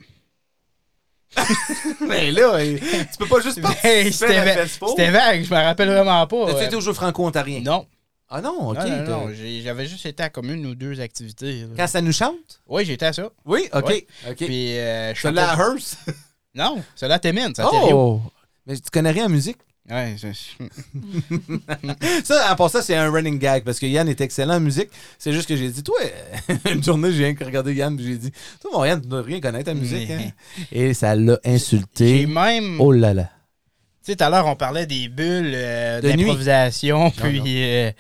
Mais 2.08 2.32
là, 2.32 2.58
tu 2.64 3.18
peux 3.18 3.28
pas 3.28 3.42
juste 3.42 3.58
Hey, 3.58 3.64
participer 3.64 4.12
C'était 4.12 4.36
à 4.38 4.44
Festival. 4.54 4.90
c'était 4.90 5.12
vague, 5.12 5.44
je 5.44 5.50
me 5.54 5.60
rappelle 5.60 5.90
vraiment 5.90 6.26
pas. 6.28 6.36
Euh, 6.50 6.62
été 6.62 6.76
au 6.76 6.82
jeu 6.82 6.94
franco-ontarien? 6.94 7.62
Non, 7.62 7.86
Ah 8.30 8.42
non, 8.42 8.70
ok. 8.70 8.78
non, 9.08 9.30
j'avais 9.34 9.88
juste 9.88 10.06
été 10.06 10.24
à 10.24 10.30
comme 10.30 10.50
une 10.52 10.66
ou 10.68 10.76
deux 10.76 11.00
activités. 11.02 11.62
là. 11.62 11.68
Quand 11.76 11.88
ça 11.88 12.02
nous 12.02 12.14
chante? 12.14 12.62
Oui, 12.68 12.86
j'étais 12.86 13.08
à 13.08 13.14
ça. 13.14 13.30
Oui, 13.46 13.68
ok. 13.74 13.88
Ouais. 13.88 14.08
Puis, 14.38 14.78
euh, 14.78 15.14
je 15.16 15.22
Celui-là 15.22 15.52
à 15.52 15.56
Hearst? 15.58 15.98
Non, 16.56 16.82
celui-là 16.96 17.16
à 17.16 17.20
Témine, 17.20 17.48
Ontario. 17.58 17.92
Oh! 17.92 18.22
Mais 18.68 18.76
tu 18.76 18.90
connais 18.92 19.12
rien 19.12 19.26
en 19.26 19.30
musique? 19.30 19.58
Ouais, 19.90 20.16
je- 20.22 20.28
Ça, 22.26 22.52
en 22.52 22.56
passant, 22.58 22.82
c'est 22.82 22.96
un 22.96 23.10
running 23.10 23.40
gag 23.40 23.64
parce 23.64 23.80
que 23.80 23.86
Yann 23.86 24.08
est 24.10 24.20
excellent 24.20 24.56
en 24.56 24.60
musique. 24.60 24.90
C'est 25.18 25.32
juste 25.32 25.48
que 25.48 25.56
j'ai 25.56 25.70
dit, 25.70 25.82
toi, 25.84 25.98
une 26.72 26.84
journée, 26.84 27.12
j'ai 27.14 27.28
regardé 27.40 27.74
Yann 27.74 27.96
puis 27.96 28.06
j'ai 28.06 28.18
dit, 28.18 28.32
toi, 28.62 28.72
mon 28.74 28.84
Yann, 28.86 29.02
tu 29.02 29.08
dois 29.08 29.22
rien 29.22 29.40
connaître 29.40 29.72
en 29.72 29.76
musique. 29.76 30.10
hein? 30.12 30.30
Et 30.72 30.94
ça 30.94 31.16
l'a 31.16 31.40
J'ai 31.46 31.52
insulté. 31.54 32.26
même. 32.26 32.80
Oh 32.82 32.92
là 32.92 33.14
là. 33.14 33.30
Tu 34.04 34.12
sais, 34.12 34.16
tout 34.18 34.24
à 34.26 34.30
l'heure, 34.30 34.46
on 34.48 34.56
parlait 34.56 34.86
des 34.86 35.08
bulles 35.10 35.54
euh, 35.56 36.02
De 36.02 36.10
d'improvisation, 36.12 37.06
Non, 37.06 37.12
puis 37.12 37.42
euh, 37.64 37.92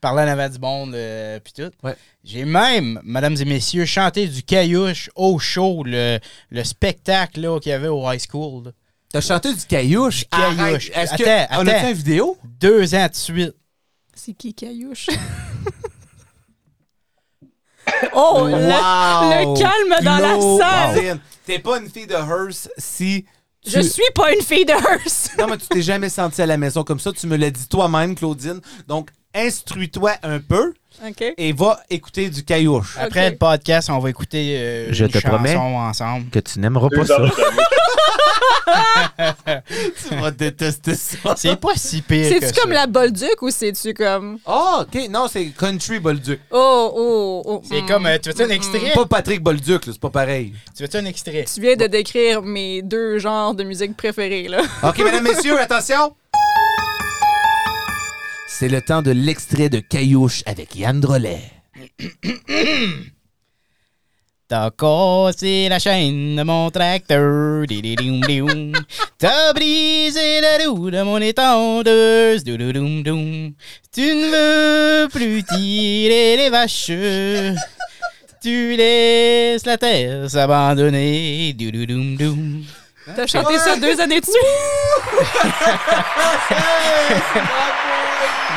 parler 0.00 0.22
en 0.22 0.28
avant 0.28 0.48
du 0.48 0.58
monde, 0.58 0.94
euh, 0.94 1.38
puis 1.42 1.52
tout. 1.52 1.70
Ouais. 1.84 1.94
J'ai 2.24 2.44
même, 2.44 3.00
mesdames 3.04 3.36
et 3.40 3.44
messieurs, 3.44 3.84
chanté 3.84 4.26
du 4.28 4.42
caillouche 4.44 5.10
au 5.16 5.38
show, 5.40 5.82
le, 5.84 6.18
le 6.50 6.64
spectacle 6.64 7.58
qu'il 7.60 7.70
y 7.70 7.72
avait 7.72 7.88
au 7.88 8.08
high 8.10 8.20
school. 8.20 8.64
là. 8.66 8.70
T'as 9.12 9.20
chanté 9.20 9.52
du 9.54 9.64
caillouche? 9.66 10.24
Caillouche. 10.30 10.90
Arrête. 10.94 11.12
Est-ce 11.12 11.22
que 11.22 11.28
Attends, 11.28 11.54
on 11.62 11.66
a 11.66 11.70
attends. 11.70 11.80
fait 11.80 11.90
une 11.90 11.96
vidéo? 11.96 12.38
Deux 12.60 12.94
ans 12.94 13.06
de 13.08 13.14
suite. 13.14 13.54
C'est 14.14 14.32
qui 14.34 14.54
Caillouche? 14.54 15.08
oh, 18.14 18.44
le, 18.46 18.52
Wow! 18.52 18.58
le 18.60 19.58
calme 19.58 20.04
dans 20.04 20.18
la 20.18 20.40
salle. 20.58 20.92
Claudine, 20.94 21.20
T'es 21.44 21.58
pas 21.58 21.78
une 21.78 21.90
fille 21.90 22.06
de 22.06 22.14
Hearst 22.14 22.70
si 22.78 23.26
tu... 23.64 23.70
Je 23.70 23.80
suis 23.80 24.02
pas 24.14 24.32
une 24.32 24.40
fille 24.42 24.64
de 24.64 24.72
Hearst. 24.72 25.32
Non, 25.38 25.46
mais 25.48 25.56
tu 25.56 25.66
t'es 25.68 25.82
jamais 25.82 26.08
sentie 26.08 26.40
à 26.42 26.46
la 26.46 26.56
maison 26.56 26.84
comme 26.84 27.00
ça. 27.00 27.12
Tu 27.12 27.26
me 27.26 27.36
l'as 27.36 27.50
dit 27.50 27.66
toi-même, 27.68 28.14
Claudine. 28.14 28.60
Donc, 28.86 29.10
instruis-toi 29.34 30.12
un 30.22 30.38
peu 30.40 30.74
OK. 31.06 31.24
et 31.36 31.52
va 31.52 31.80
écouter 31.90 32.28
du 32.30 32.44
caillouche. 32.44 32.96
Après 32.98 33.30
le 33.30 33.36
podcast, 33.36 33.88
on 33.90 33.98
va 33.98 34.10
écouter 34.10 34.56
euh, 34.58 34.88
Je 34.92 35.04
une 35.04 35.10
te 35.10 35.18
promets. 35.18 35.56
ensemble. 35.56 36.28
Que 36.30 36.38
tu 36.38 36.60
n'aimeras 36.60 36.88
de 36.88 36.96
caillouche. 36.96 37.30
tu 40.08 40.14
vas 40.16 40.30
détester 40.30 40.94
ça. 40.94 41.34
C'est 41.36 41.56
pas 41.56 41.74
si 41.76 42.02
pire 42.02 42.28
que 42.28 42.40
C'est-tu 42.40 42.60
comme 42.60 42.72
ça. 42.72 42.80
la 42.80 42.86
Bolduc 42.86 43.42
ou 43.42 43.50
c'est-tu 43.50 43.94
comme. 43.94 44.38
Ah, 44.46 44.82
OK. 44.86 45.08
Non, 45.10 45.26
c'est 45.28 45.46
Country 45.46 46.00
Bolduc. 46.00 46.40
Oh, 46.50 46.92
oh, 46.94 47.42
oh. 47.44 47.62
C'est 47.68 47.82
mm. 47.82 47.86
comme, 47.86 48.06
euh, 48.06 48.18
tu 48.22 48.30
veux-tu 48.30 48.42
un 48.42 48.50
extrait? 48.50 48.92
Pas 48.94 49.06
Patrick 49.06 49.42
Bolduc, 49.42 49.86
là, 49.86 49.92
c'est 49.92 50.00
pas 50.00 50.10
pareil. 50.10 50.54
Tu 50.76 50.82
veux-tu 50.82 50.96
un 50.96 51.04
extrait? 51.04 51.44
Tu 51.52 51.60
viens 51.60 51.76
de 51.76 51.86
décrire 51.86 52.42
mes 52.42 52.82
deux 52.82 53.18
genres 53.18 53.54
de 53.54 53.64
musique 53.64 53.96
préférés, 53.96 54.48
là. 54.48 54.62
OK, 54.82 54.98
mesdames, 54.98 55.24
messieurs, 55.24 55.58
attention. 55.60 56.14
C'est 58.48 58.68
le 58.68 58.80
temps 58.80 59.02
de 59.02 59.10
l'extrait 59.10 59.68
de 59.68 59.80
Caillouche 59.80 60.42
avec 60.46 60.76
Yann 60.76 61.00
Drolet. 61.00 61.40
T'as 64.52 64.68
cassé 64.70 65.66
la 65.70 65.78
chaîne 65.78 66.36
de 66.36 66.42
mon 66.42 66.70
tracteur. 66.70 67.64
T'as 69.18 69.52
brisé 69.54 70.42
la 70.42 70.68
roue 70.68 70.90
de 70.90 71.00
mon 71.00 71.16
étendeuse. 71.16 72.44
Tu 72.44 72.50
ne 72.52 74.26
veux 75.04 75.08
plus 75.08 75.42
tirer 75.42 76.36
les 76.36 76.50
vaches. 76.50 76.90
Tu 78.42 78.76
laisses 78.76 79.64
la 79.64 79.78
terre 79.78 80.28
s'abandonner. 80.28 81.56
T'as 83.16 83.26
chanté 83.26 83.56
ça 83.56 83.76
deux 83.76 83.98
années 84.02 84.20
dessus? 84.20 84.32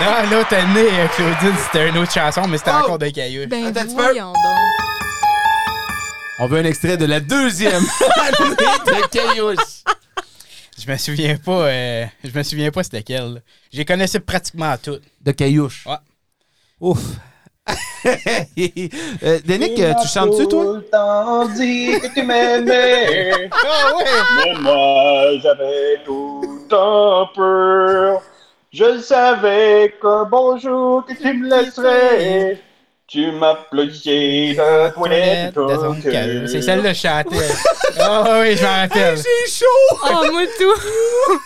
Non, 0.01 0.29
l'autre 0.29 0.53
année, 0.55 0.89
euh, 0.91 1.07
Claudine, 1.15 1.55
c'était 1.57 1.87
une 1.87 1.97
autre 1.99 2.11
chanson, 2.11 2.41
mais 2.49 2.57
c'était 2.57 2.71
Oh! 2.73 2.83
encore 2.83 2.99
des 2.99 3.13
cailloux. 3.13 3.47
Ben, 3.47 3.71
voyons 3.95 4.33
donc. 4.33 4.94
On 6.37 6.47
veut 6.47 6.59
un 6.59 6.65
extrait 6.65 6.97
de 6.97 7.05
la 7.05 7.21
deuxième 7.21 7.73
année 8.19 8.55
de 8.85 9.07
Caillouche. 9.07 9.83
Je 10.77 10.91
me 10.91 10.97
souviens 10.97 11.37
pas, 11.37 11.67
euh, 11.67 12.05
je 12.23 12.37
me 12.37 12.43
souviens 12.43 12.71
pas 12.71 12.83
c'était 12.83 13.03
quelle. 13.03 13.41
les 13.71 13.85
connaissais 13.85 14.19
pratiquement 14.19 14.75
toutes. 14.81 15.01
De 15.21 15.31
Caillouche. 15.31 15.85
Ouais. 15.87 15.95
Ouf. 16.81 16.99
euh, 18.05 19.39
Danick, 19.45 19.79
euh, 19.79 19.93
tu 20.01 20.07
chantes-tu, 20.09 20.47
toi? 20.47 20.63
Tout 20.65 20.73
le 20.73 20.81
temps 20.83 21.47
dit 21.47 21.99
que 22.01 22.13
tu 22.13 22.23
m'aimais. 22.23 23.49
Ah 23.53 23.95
ouais! 23.95 24.03
Mais 24.37 24.61
moi, 24.61 25.39
j'avais 25.41 26.01
tout 26.05 26.67
un 26.71 27.29
peur. 27.33 28.21
Je 28.73 28.99
savais 28.99 29.95
qu'un 30.01 30.25
bon 30.25 30.57
jour 30.57 31.05
que 31.05 31.13
tu 31.13 31.33
me 31.33 31.47
laisserais. 31.47 32.61
Tu 33.07 33.31
m'as 33.31 33.55
plugué 33.69 34.55
de 34.55 34.93
toilette. 34.93 36.47
C'est 36.49 36.61
celle 36.61 36.81
de 36.81 36.93
chanter. 36.93 37.37
Ah 37.97 38.39
oui, 38.41 38.57
je 38.57 38.63
m'en 38.63 38.75
rappelle. 38.75 39.17
J'ai 39.17 39.51
chaud! 39.51 39.97
Oh, 40.03 40.31
moi 40.31 40.43
tout. 40.57 41.39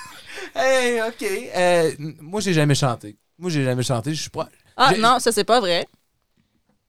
Hey, 0.56 1.00
OK. 1.02 1.24
Euh, 1.56 1.92
moi, 2.20 2.42
j'ai 2.42 2.54
jamais 2.54 2.74
chanté. 2.76 3.16
Moi, 3.38 3.52
j'ai 3.52 3.64
jamais 3.64 3.84
chanté. 3.84 4.14
Je 4.16 4.22
suis 4.22 4.30
pas... 4.32 4.50
Ah, 4.76 4.94
non, 4.98 5.20
ça, 5.20 5.32
c'est 5.32 5.44
pas 5.44 5.60
vrai. 5.60 5.86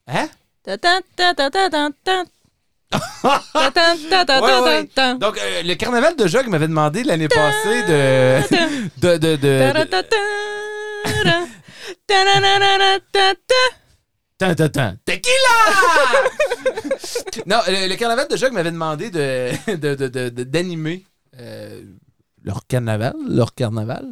Hein? 0.08 0.28
Ta 0.64 0.78
ta 0.78 0.98
ta 1.14 1.34
ta 1.34 1.50
ta 1.50 1.68
ta 1.70 1.88
ta. 2.02 2.24
Ta 2.90 3.70
ta 3.70 3.94
ta 4.10 4.24
ta 4.24 4.40
Ouais, 4.40 4.48
ta 4.48 4.62
ouais. 4.62 4.84
ta 4.86 4.94
ta. 4.94 5.14
Donc, 5.14 5.38
euh, 5.38 5.62
le 5.62 5.74
carnaval 5.74 6.16
de 6.16 6.26
Jog 6.26 6.48
m'avait 6.48 6.68
demandé 6.68 7.04
l'année 7.04 7.28
passée 7.28 7.82
de... 7.88 8.40
de, 8.98 9.16
de, 9.18 9.36
de, 9.36 9.36
de- 9.36 9.86
ta 14.40 14.54
ta 14.54 14.68
ta. 14.68 14.94
Ta 15.04 15.12
na 15.12 15.36
na 15.36 15.70
na 15.70 16.12
na 16.12 16.20
ta 16.22 16.24
ta. 16.24 16.30
Tan, 16.60 16.94
tan, 16.94 17.18
tan. 17.18 17.38
Tequila! 17.44 17.44
non, 17.46 17.58
le, 17.68 17.88
le 17.88 17.96
carnaval 17.96 18.26
de 18.28 18.36
Jog 18.36 18.52
m'avait 18.52 18.70
demandé 18.72 19.10
de, 19.10 19.50
de, 19.76 19.94
de, 19.94 20.08
de- 20.08 20.28
de- 20.30 20.44
d'animer 20.44 21.04
euh, 21.38 21.82
leur 22.42 22.66
carnaval, 22.66 23.14
leur 23.28 23.54
carnaval. 23.54 24.06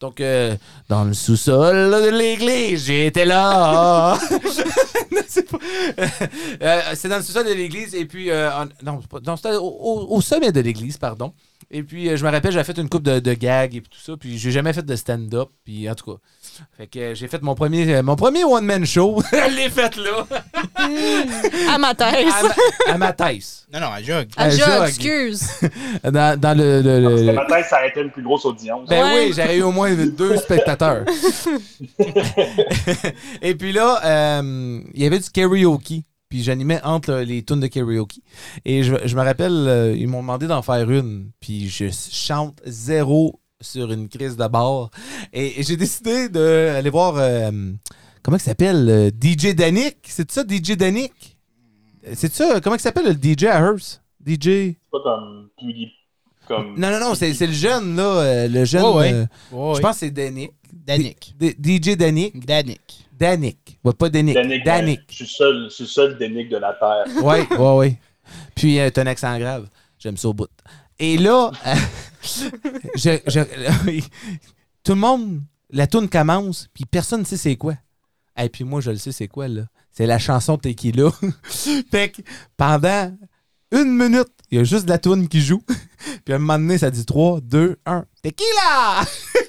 Donc, 0.00 0.20
euh, 0.20 0.54
dans 0.90 1.04
le 1.04 1.14
sous-sol 1.14 1.90
de 1.90 2.10
l'église, 2.10 2.84
j'étais 2.84 3.24
là. 3.24 4.18
C'est 5.26 5.48
pas- 5.50 5.58
Euh, 6.62 6.80
c'est 6.94 7.08
dans 7.08 7.16
le 7.16 7.22
sous-sol 7.22 7.46
de 7.46 7.52
l'église 7.54 7.94
et 7.94 8.04
puis 8.04 8.30
euh, 8.30 8.50
en- 8.52 8.66
non, 8.84 8.98
c'est 9.00 9.08
pas- 9.10 9.20
non, 9.26 9.36
c'était 9.36 9.54
au, 9.54 9.62
au- 9.64 10.16
au 10.16 10.20
sommet 10.20 10.52
de 10.52 10.60
l'église, 10.60 10.98
pardon. 10.98 11.32
Et 11.70 11.82
puis 11.82 12.08
euh, 12.10 12.16
je 12.18 12.24
me 12.26 12.30
rappelle, 12.30 12.52
j'avais 12.52 12.64
fait 12.70 12.78
une 12.78 12.88
coupe 12.90 13.02
de, 13.04 13.18
de 13.18 13.32
gags 13.32 13.74
et 13.74 13.80
puis 13.80 13.90
tout 13.90 13.98
ça, 14.04 14.14
puis 14.18 14.36
j'ai 14.38 14.50
jamais 14.50 14.74
fait 14.74 14.84
de 14.84 14.94
stand-up, 14.96 15.48
puis 15.64 15.88
en 15.88 15.94
tout 15.94 16.12
cas. 16.12 16.18
Fait 16.76 16.86
que 16.86 17.14
j'ai 17.14 17.28
fait 17.28 17.40
mon 17.42 17.54
premier 17.54 18.02
mon 18.02 18.14
premier 18.16 18.44
one 18.44 18.64
man 18.64 18.84
show, 18.84 19.22
je 19.32 19.56
l'ai 19.56 19.70
fait 19.70 19.96
là 19.96 20.26
À 21.70 21.78
ma 21.78 21.94
thèse. 21.94 22.32
à, 22.32 22.42
ma, 22.42 22.92
à 22.94 22.98
ma 22.98 23.12
thèse. 23.12 23.66
Non, 23.72 23.80
non, 23.80 23.86
à 23.86 24.02
jog. 24.02 24.28
À 24.36 24.50
je 24.50 24.58
Jog. 24.58 24.88
excuse. 24.88 25.48
Dans, 26.04 26.38
dans 26.38 26.56
le, 26.56 26.82
le- 26.82 27.00
le- 27.00 27.18
C'était 27.18 27.32
ma 27.32 27.46
tête, 27.46 27.66
ça 27.66 27.76
aurait 27.78 27.88
été 27.88 28.00
une 28.00 28.10
plus 28.10 28.22
grosse 28.22 28.44
audience. 28.44 28.88
Ben 28.88 29.02
Ouais. 29.04 29.26
oui, 29.28 29.32
j'aurais 29.34 29.56
eu 29.56 29.62
au 29.62 29.72
moins 29.72 29.94
deux 29.94 30.36
spectateurs. 30.36 31.04
Et 33.42 33.54
puis 33.54 33.72
là, 33.72 34.00
euh, 34.04 34.80
il 34.94 35.02
y 35.02 35.06
avait 35.06 35.18
du 35.18 35.30
karaoke. 35.30 36.04
Puis 36.28 36.42
j'animais 36.42 36.80
entre 36.82 37.12
les 37.16 37.42
tunes 37.42 37.60
de 37.60 37.66
karaoke. 37.66 38.22
Et 38.64 38.82
je, 38.82 38.94
je 39.04 39.16
me 39.16 39.22
rappelle, 39.22 39.52
euh, 39.68 39.94
ils 39.96 40.08
m'ont 40.08 40.22
demandé 40.22 40.46
d'en 40.46 40.62
faire 40.62 40.90
une. 40.90 41.30
Puis 41.40 41.68
je 41.68 41.86
chante 42.10 42.58
zéro 42.64 43.38
sur 43.62 43.90
une 43.90 44.08
crise 44.08 44.36
de 44.36 44.46
bar. 44.46 44.90
Et, 45.32 45.60
et 45.60 45.62
j'ai 45.62 45.76
décidé 45.76 46.28
d'aller 46.28 46.90
voir, 46.90 47.14
euh, 47.16 47.50
comment 48.22 48.36
il 48.36 48.40
s'appelle? 48.40 48.88
euh, 48.88 49.10
DJ 49.10 49.54
Danick. 49.54 49.96
C'est 50.04 50.30
ça, 50.30 50.42
DJ 50.46 50.72
Danick? 50.76 51.38
C'est 52.14 52.32
ça, 52.32 52.60
comment 52.60 52.76
il 52.76 52.80
s'appelle 52.80 53.06
le 53.06 53.12
DJ 53.14 53.44
à 53.44 53.60
Hearst? 53.60 54.02
DJ... 54.26 54.44
C'est 54.44 54.76
pas 54.90 54.98
comme. 55.02 55.48
Comme... 56.46 56.74
Non, 56.76 56.90
non, 56.90 56.98
non, 57.00 57.14
c'est 57.14 57.32
c'est 57.34 57.46
le 57.46 57.52
jeune, 57.52 57.94
là. 57.96 58.02
euh, 58.02 58.48
le 58.48 58.64
jeune. 58.64 58.84
Ouais. 58.96 59.12
euh, 59.12 59.26
Je 59.74 59.80
pense 59.80 59.92
que 59.94 60.00
c'est 60.00 60.10
Danick. 60.10 60.50
Danick. 60.72 61.34
D- 61.38 61.56
DJ 61.62 61.96
Danick. 61.96 62.44
Danick. 62.44 62.80
Danick. 63.18 63.78
Ouais, 63.84 63.92
pas 63.92 64.08
Danick. 64.08 64.34
Danick, 64.34 64.64
Danick. 64.64 64.98
ouais, 64.98 65.04
Je 65.10 65.14
suis 65.24 65.26
seul, 65.28 65.64
je 65.70 65.74
suis 65.74 65.86
seul 65.86 66.18
Danick 66.18 66.48
de 66.48 66.56
la 66.56 66.72
Terre. 66.74 67.04
Oui, 67.22 67.36
oui, 67.50 67.56
oui. 67.76 67.96
Puis, 68.56 68.80
euh, 68.80 68.90
t'as 68.90 69.02
un 69.02 69.06
accent 69.06 69.38
grave. 69.38 69.68
J'aime 69.98 70.16
ça 70.16 70.28
au 70.28 70.34
bout. 70.34 70.48
Et 70.98 71.18
là, 71.18 71.50
euh, 71.66 71.74
je- 72.96 73.18
je- 73.26 74.00
tout 74.84 74.92
le 74.92 74.98
monde, 75.00 75.40
la 75.70 75.86
tourne 75.86 76.08
commence, 76.08 76.68
puis 76.74 76.84
personne 76.84 77.20
ne 77.20 77.24
sait 77.26 77.36
c'est 77.36 77.56
quoi. 77.56 77.74
Et 78.40 78.48
puis 78.48 78.64
moi, 78.64 78.80
je 78.80 78.90
le 78.90 78.96
sais 78.96 79.12
c'est 79.12 79.28
quoi, 79.28 79.48
là. 79.48 79.62
C'est 79.90 80.06
la 80.06 80.18
chanson 80.18 80.56
Tequila. 80.56 81.10
fait 81.90 82.10
que 82.10 82.22
pendant 82.56 83.14
une 83.72 83.94
minute, 83.96 84.28
il 84.50 84.58
y 84.58 84.60
a 84.60 84.64
juste 84.64 84.84
de 84.86 84.90
la 84.90 84.98
tourne 84.98 85.28
qui 85.28 85.40
joue. 85.42 85.62
puis 86.24 86.32
à 86.32 86.36
un 86.36 86.38
moment 86.38 86.58
donné, 86.58 86.78
ça 86.78 86.90
dit 86.90 87.04
3, 87.04 87.40
2, 87.42 87.78
1, 87.84 88.04
Tequila! 88.22 89.04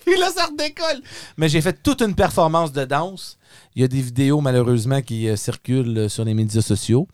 puis 0.06 0.18
là, 0.18 0.30
ça 0.36 0.46
redécolle. 0.48 1.02
Mais 1.38 1.48
j'ai 1.50 1.62
fait 1.62 1.82
toute 1.82 2.02
une 2.02 2.14
performance 2.16 2.72
de 2.74 2.84
danse. 2.84 3.38
Il 3.76 3.82
y 3.82 3.86
a 3.86 3.88
des 3.88 4.02
vidéos, 4.02 4.42
malheureusement, 4.42 5.02
qui 5.02 5.30
euh, 5.30 5.36
circulent 5.38 5.98
euh, 5.98 6.10
sur 6.10 6.26
les 6.26 6.34
médias 6.34 6.62
sociaux. 6.62 7.08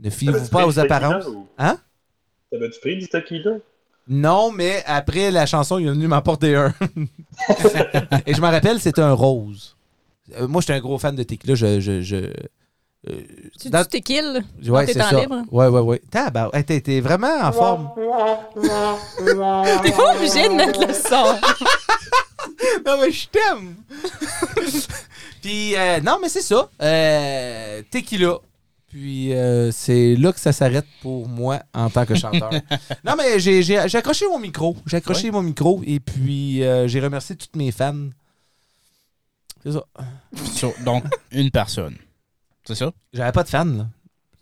Ne 0.00 0.10
fiez-vous 0.10 0.48
pas 0.48 0.66
aux 0.66 0.78
apparences. 0.78 1.24
Hein? 1.58 1.78
T'avais-tu 2.54 2.78
pris 2.78 2.96
du 2.96 3.08
tequila? 3.08 3.56
Non, 4.06 4.52
mais 4.52 4.84
après 4.86 5.32
la 5.32 5.44
chanson, 5.44 5.78
il 5.78 5.88
est 5.88 5.90
venu 5.90 6.06
m'apporter 6.06 6.54
un. 6.54 6.72
Et 8.26 8.32
je 8.34 8.40
me 8.40 8.46
rappelle, 8.46 8.78
c'était 8.78 9.00
un 9.00 9.12
rose. 9.12 9.76
Euh, 10.38 10.46
moi, 10.46 10.60
j'étais 10.60 10.74
un 10.74 10.78
gros 10.80 10.96
fan 10.98 11.16
de 11.16 11.24
tequila. 11.24 11.56
Je. 11.56 11.80
je, 11.80 12.00
je 12.02 12.16
euh, 12.16 13.20
Tu 13.60 13.70
dans- 13.70 13.82
dis 13.82 13.88
t'es 13.88 14.00
kill? 14.02 14.44
Ouais, 14.68 14.86
tes 14.86 14.92
c'est 14.92 15.00
temps 15.00 15.10
ça. 15.10 15.26
Ouais, 15.50 15.66
ouais, 15.66 15.80
ouais. 15.80 16.00
Hey, 16.52 16.80
t'es 16.80 17.00
vraiment 17.00 17.40
en 17.42 17.50
forme. 17.50 17.90
T'es 18.54 19.90
pas 19.90 20.14
obligé 20.14 20.48
de 20.48 20.54
mettre 20.54 20.86
le 20.86 20.94
son. 20.94 21.34
non, 22.86 22.98
mais 23.00 23.10
je 23.10 23.28
t'aime. 23.30 23.74
Puis, 25.42 25.74
euh, 25.76 26.00
non, 26.00 26.18
mais 26.22 26.28
c'est 26.28 26.40
ça. 26.40 26.68
Euh, 26.80 27.82
tequila. 27.90 28.38
Puis, 28.94 29.32
euh, 29.34 29.72
c'est 29.72 30.14
là 30.14 30.32
que 30.32 30.38
ça 30.38 30.52
s'arrête 30.52 30.86
pour 31.02 31.26
moi 31.28 31.60
en 31.74 31.90
tant 31.90 32.06
que 32.06 32.14
chanteur. 32.14 32.52
non, 33.04 33.14
mais 33.18 33.40
j'ai, 33.40 33.60
j'ai- 33.60 33.88
j'ai 33.88 33.98
accroché 33.98 34.24
mon 34.28 34.38
micro. 34.38 34.76
J'ai 34.86 34.98
accroché 34.98 35.32
mon 35.32 35.42
micro 35.42 35.82
et 35.84 35.98
puis 35.98 36.62
euh, 36.62 36.86
j'ai 36.86 37.00
remercié 37.00 37.34
tous 37.34 37.58
mes 37.58 37.72
fans. 37.72 38.10
C'est 39.64 39.72
ça. 39.72 39.84
So- 40.54 40.74
donc, 40.84 41.02
une 41.32 41.50
personne. 41.50 41.96
C'est 42.64 42.76
ça? 42.76 42.92
J'avais 43.12 43.32
pas 43.32 43.42
de 43.42 43.48
fans, 43.48 43.64
là. 43.64 43.88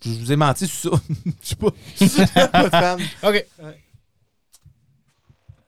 Je 0.05 0.11
vous 0.11 0.31
ai 0.31 0.35
menti 0.35 0.67
sur 0.67 0.93
ça. 0.93 1.01
Je 1.41 1.47
sais 1.47 1.55
pas. 1.55 1.69
J'avais 1.99 2.47
pas 2.51 2.63
de 2.63 2.69
fans. 2.69 2.97
OK. 3.29 3.45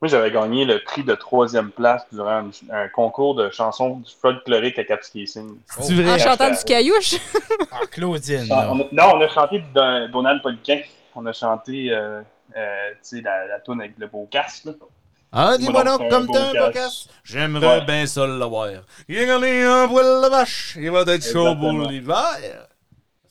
Moi, 0.06 0.12
j'avais 0.12 0.30
gagné 0.30 0.66
le 0.66 0.84
prix 0.84 1.04
de 1.04 1.16
troisième 1.16 1.72
place 1.72 2.06
durant 2.12 2.30
un, 2.44 2.50
un 2.72 2.88
concours 2.90 3.34
de 3.34 3.50
chansons 3.50 4.04
folkloriques 4.22 4.78
à 4.78 4.84
Capscasing. 4.84 5.58
C'est 5.80 5.96
vrai. 5.96 6.14
En 6.14 6.18
chantant 6.20 6.52
du 6.52 6.64
caillouche? 6.64 7.16
Ah, 7.72 7.80
Claudine. 7.92 8.46
Ah, 8.52 8.66
là. 8.66 8.72
on 8.72 8.80
a- 8.82 8.88
non, 8.92 9.16
on 9.16 9.22
a 9.22 9.28
chanté 9.28 9.64
d'un- 9.74 10.08
Donald 10.10 10.44
Poliquin. 10.44 10.82
On 11.16 11.26
a 11.26 11.34
chanté 11.34 11.90
euh, 11.92 12.22
euh, 12.56 12.90
tu 12.92 13.18
sais, 13.18 13.22
la, 13.22 13.48
la 13.48 13.60
tune 13.62 13.82
avec 13.82 13.94
le 13.98 14.06
beau 14.06 14.28
casque. 14.30 14.66
là. 14.66 14.74
Ah, 15.32 15.58
dis-moi 15.58 15.84
Moi, 15.84 15.98
donc, 15.98 16.10
comme 16.12 16.24
un 16.24 16.32
t'as 16.32 16.40
un 16.50 16.52
beau 16.54 16.60
podcast. 16.66 17.10
J'aimerais 17.24 17.80
Ouais. 17.80 17.86
bien 17.86 18.06
ça 18.06 18.28
l'avoir. 18.28 18.68
Il 19.10 19.18
a 19.18 19.26
gagné 19.26 19.64
un 19.64 19.88
poil 19.88 20.06
de 20.24 20.30
vache. 20.30 20.78
Il 20.80 20.92
va 20.92 21.02
être 21.02 21.26
chaud 21.26 21.56
pour 21.56 21.72
l'hiver. 21.72 22.68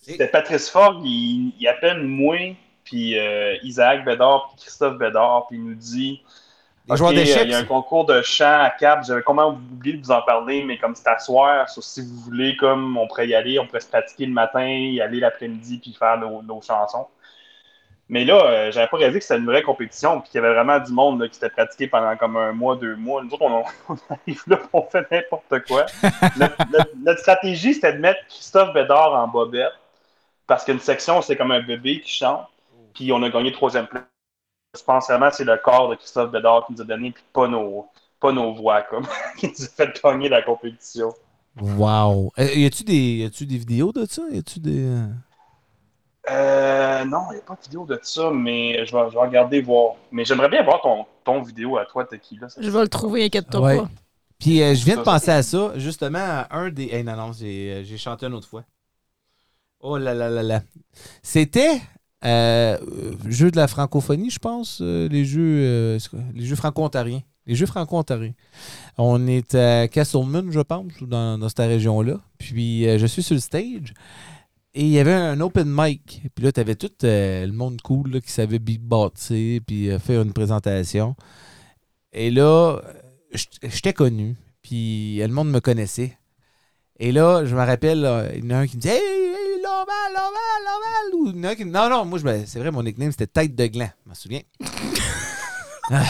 C'était 0.03 0.27
Patrice 0.27 0.69
Fogg, 0.69 0.97
il, 1.05 1.53
il 1.61 1.69
appelle 1.69 2.03
moi, 2.03 2.37
puis 2.85 3.17
euh, 3.19 3.55
Isaac 3.63 4.05
Bédard, 4.05 4.49
puis 4.51 4.65
Christophe 4.65 4.99
Bédard, 4.99 5.47
puis 5.49 5.57
il 5.59 5.65
nous 5.65 5.75
dit 5.77 6.21
D'échecs. 7.13 7.43
Il 7.47 7.51
y 7.51 7.55
a 7.55 7.59
un 7.59 7.65
concours 7.65 8.05
de 8.05 8.21
chant 8.23 8.61
à 8.63 8.71
Cap. 8.71 9.05
J'avais 9.07 9.23
comment 9.23 9.49
oublié 9.49 9.97
de 9.97 10.05
vous 10.05 10.11
en 10.11 10.21
parler, 10.23 10.63
mais 10.65 10.77
comme 10.79 10.95
c'est 10.95 11.09
à 11.09 11.19
soir, 11.19 11.69
sauf 11.69 11.83
si 11.85 12.03
vous 12.03 12.17
voulez, 12.25 12.57
comme 12.57 12.97
on 12.99 13.07
pourrait 13.09 13.27
y 13.29 13.35
aller, 13.35 13.59
on 13.59 13.67
pourrait 13.67 13.81
se 13.81 13.89
pratiquer 13.89 14.27
le 14.27 14.33
matin, 14.33 14.67
y 14.67 15.01
aller 15.01 15.19
l'après-midi, 15.21 15.79
puis 15.79 15.95
faire 15.99 16.19
nos, 16.19 16.43
nos 16.43 16.61
chansons. 16.61 17.07
Mais 18.11 18.27
là, 18.27 18.35
euh, 18.45 18.71
j'avais 18.71 18.87
pas 18.89 18.99
réalisé 18.99 19.21
que 19.21 19.25
c'était 19.25 19.41
une 19.41 19.47
vraie 19.47 19.63
compétition, 19.63 20.21
puis 20.21 20.31
qu'il 20.31 20.43
y 20.43 20.45
avait 20.45 20.53
vraiment 20.53 20.79
du 20.79 20.93
monde 20.93 21.23
là, 21.23 21.29
qui 21.29 21.35
s'était 21.35 21.49
pratiqué 21.49 21.87
pendant 21.87 22.15
comme 22.19 22.37
un 22.37 22.53
mois, 22.53 22.77
deux 22.77 22.97
mois. 22.97 23.23
Nous 23.25 23.33
autres, 23.33 23.45
on, 23.45 23.65
on 23.89 23.97
arrive 24.11 24.43
là, 24.47 24.59
on 24.75 24.83
fait 24.83 25.11
n'importe 25.11 25.67
quoi. 25.67 25.87
notre, 26.37 26.57
notre- 26.71 26.91
notre 27.03 27.21
stratégie, 27.21 27.73
c'était 27.73 27.95
de 27.95 27.99
mettre 27.99 28.21
Christophe 28.29 28.75
Bédard 28.75 29.15
en 29.15 29.27
bobette, 29.27 29.73
parce 30.47 30.65
qu'une 30.65 30.81
section, 30.81 31.23
c'est 31.23 31.37
comme 31.37 31.51
un 31.51 31.63
bébé 31.63 32.03
qui 32.03 32.13
chante, 32.13 32.47
puis 32.95 33.11
on 33.11 33.23
a 33.23 33.31
gagné 33.31 33.53
troisième 33.53 33.87
place. 33.87 34.03
Je 34.77 34.83
pense 34.85 35.07
vraiment 35.09 35.31
que 35.31 35.37
c'est 35.37 35.45
le 35.45 35.57
corps 35.59 35.89
de 35.91 35.97
Christophe 35.97 36.31
Bédard 36.33 36.67
qui 36.67 36.73
nous 36.75 36.81
a 36.83 36.85
donné, 36.85 37.11
puis 37.13 37.23
pas 37.33 37.49
nos, 37.49 37.87
pas 38.21 38.33
nos 38.33 38.55
voix, 38.55 38.83
comme, 38.83 39.07
qui 39.39 39.49
nous 39.49 39.65
a 39.65 39.69
fait 39.69 40.01
gagner 40.03 40.29
la 40.29 40.43
compétition. 40.43 41.13
Wow. 41.61 42.33
Euh, 42.39 42.45
y 42.55 42.65
a-tu 42.67 42.83
des, 42.85 43.17
y 43.19 43.25
a-tu 43.25 43.47
des 43.47 43.59
vidéos 43.59 43.93
de 43.93 44.07
ça? 44.07 44.23
Y 44.31 44.39
a-tu 44.39 44.59
des. 44.61 44.85
euh, 44.87 45.07
Euh, 46.31 47.05
non, 47.05 47.27
il 47.31 47.35
n'y 47.35 47.41
a 47.41 47.43
pas 47.43 47.55
de 47.55 47.61
vidéo 47.63 47.85
de 47.85 47.99
ça, 48.03 48.31
mais 48.31 48.85
je 48.87 48.97
vais, 48.97 49.11
je 49.11 49.15
vais 49.15 49.21
regarder 49.21 49.61
voir. 49.61 49.95
Mais 50.11 50.25
j'aimerais 50.25 50.49
bien 50.49 50.63
voir 50.63 50.81
ton, 50.81 51.05
ton 51.23 51.43
vidéo 51.43 51.77
à 51.77 51.85
toi, 51.85 52.05
Tequila. 52.07 52.49
Je 52.59 52.71
vais 52.71 52.81
le 52.81 52.89
trouver, 52.89 53.25
inquiète-toi 53.27 53.61
Ouais. 53.61 53.77
pas. 53.79 53.89
Puis 54.39 54.63
euh, 54.63 54.75
je 54.75 54.85
viens 54.85 54.97
de 54.97 55.03
penser 55.03 55.31
à 55.31 55.43
ça, 55.43 55.73
justement, 55.77 56.19
à 56.19 56.49
un 56.51 56.71
des. 56.71 56.87
Hey, 56.87 57.05
non, 57.05 57.17
non, 57.17 57.33
j'ai, 57.33 57.83
j'ai 57.85 57.99
chanté 57.99 58.27
une 58.27 58.35
autre 58.35 58.49
fois. 58.49 58.65
Oh 59.81 59.99
là 59.99 60.15
là 60.15 60.31
là 60.31 60.43
là. 60.43 60.63
C'était 61.23 61.81
euh, 62.25 62.79
euh, 62.79 63.15
jeu 63.29 63.51
de 63.51 63.57
la 63.57 63.69
francophonie, 63.69 64.31
je 64.31 64.39
pense, 64.39 64.79
euh, 64.81 65.09
les 65.09 65.25
jeux 65.25 65.43
euh, 65.43 65.99
jeux 66.35 66.57
franco-ontariens. 66.57 67.23
Les 67.47 67.55
jeux 67.55 67.67
franco-ontariens. 67.67 68.33
On 68.97 69.27
est 69.27 69.55
à 69.55 69.87
Castleman, 69.89 70.51
je 70.51 70.61
pense, 70.61 70.93
dans, 71.03 71.37
dans 71.37 71.49
cette 71.49 71.59
région-là. 71.59 72.21
Puis 72.39 72.85
je 72.85 73.07
suis 73.07 73.23
sur 73.23 73.35
le 73.35 73.41
stage. 73.41 73.93
Et 74.77 74.83
il 74.83 74.89
y 74.89 74.99
avait 74.99 75.13
un 75.13 75.41
open 75.41 75.69
mic. 75.69 76.23
Puis 76.35 76.45
là, 76.45 76.51
tu 76.51 76.61
avais 76.61 76.75
tout 76.75 76.91
le 77.03 77.51
monde 77.53 77.81
cool 77.83 78.21
qui 78.21 78.33
savait 78.33 78.59
beatboxer, 78.59 79.61
puis 79.65 79.91
euh, 79.91 79.99
faire 80.01 80.23
une 80.23 80.33
présentation. 80.33 81.15
Et 82.13 82.31
là, 82.31 82.81
j'étais 83.33 83.93
connu, 83.93 84.37
puis 84.63 85.19
le 85.19 85.29
monde 85.29 85.51
me 85.51 85.61
connaissait. 85.61 86.17
Et 86.99 87.13
là, 87.13 87.45
je 87.45 87.55
me 87.55 87.61
rappelle, 87.61 88.31
il 88.37 88.45
y 88.45 88.47
en 88.49 88.57
a 88.57 88.59
un 88.61 88.67
qui 88.67 88.77
me 88.77 88.83
dit 88.83 88.89
Hey, 88.89 89.34
Laurent, 89.85 90.09
Laurent, 90.13 90.59
Laurent. 90.65 91.55
Ou 91.59 91.65
Non, 91.67 91.89
non, 91.91 92.05
moi, 92.05 92.19
je 92.19 92.45
c'est 92.47 92.59
vrai, 92.59 92.71
mon 92.71 92.83
nickname, 92.83 93.11
c'était 93.11 93.27
Tête 93.27 93.55
de 93.55 93.67
Gland. 93.67 93.91
Je 94.05 94.09
m'en 94.09 94.15
souviens. 94.15 94.41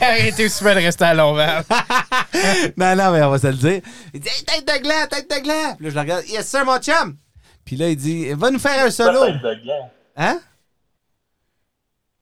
Arrêtez 0.00 0.46
aussi 0.46 0.64
bien 0.64 0.74
de 0.74 0.80
rester 0.80 1.04
à 1.04 1.14
Longueuil. 1.14 1.46
non, 2.76 2.96
non, 2.96 3.12
mais 3.12 3.22
on 3.22 3.30
va 3.30 3.38
se 3.38 3.46
le 3.46 3.54
dire. 3.54 3.80
Il 4.12 4.20
dit 4.20 4.28
Hey, 4.28 4.44
Tête 4.44 4.66
de 4.66 4.82
Gland, 4.82 5.06
Tête 5.08 5.30
de 5.30 5.42
Gland. 5.42 5.76
Puis 5.76 5.84
là, 5.84 5.90
je 5.90 5.94
le 5.94 6.00
regarde 6.00 6.24
Yes, 6.26 6.48
sir, 6.48 6.64
mon 6.64 6.78
chum. 6.78 7.16
Puis 7.64 7.76
là, 7.76 7.88
il 7.88 7.96
dit 7.96 8.32
Va 8.32 8.50
nous 8.50 8.58
faire 8.58 8.84
un 8.84 8.90
solo. 8.90 9.12
Pourquoi 9.12 9.32
tête 9.32 9.42
de 9.42 9.62
gland? 9.64 9.90
Hein? 10.16 10.40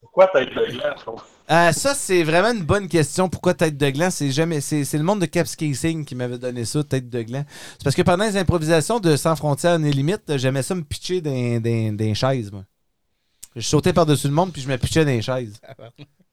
Pourquoi 0.00 0.26
tête 0.28 0.48
de 0.50 0.72
gland, 0.72 0.94
je 0.96 1.02
trouve? 1.02 1.22
Euh, 1.52 1.70
ça, 1.72 1.94
c'est 1.94 2.22
vraiment 2.22 2.52
une 2.52 2.64
bonne 2.64 2.88
question. 2.88 3.28
Pourquoi 3.28 3.52
tête 3.52 3.76
de 3.76 3.90
gland? 3.90 4.10
C'est 4.10 4.30
jamais. 4.30 4.62
C'est, 4.62 4.90
le 4.94 5.02
monde 5.02 5.20
de 5.20 5.26
Capscasing 5.26 6.06
qui 6.06 6.14
m'avait 6.14 6.38
donné 6.38 6.64
ça, 6.64 6.82
tête 6.82 7.10
de 7.10 7.22
gland. 7.22 7.44
C'est 7.72 7.84
parce 7.84 7.94
que 7.94 8.00
pendant 8.00 8.24
les 8.24 8.38
improvisations 8.38 9.00
de 9.00 9.16
Sans 9.16 9.36
frontières 9.36 9.78
ni 9.78 9.92
limites, 9.92 10.36
j'aimais 10.36 10.62
ça 10.62 10.74
me 10.74 10.82
pitcher 10.82 11.20
les 11.20 12.14
chaises, 12.14 12.50
moi. 12.50 12.64
Je 13.54 13.60
sautais 13.60 13.92
par-dessus 13.92 14.28
le 14.28 14.32
monde 14.32 14.50
puis 14.50 14.62
je 14.62 14.68
me 14.68 14.78
pitchais 14.78 15.04
dans 15.04 15.10
les 15.10 15.20
chaises. 15.20 15.60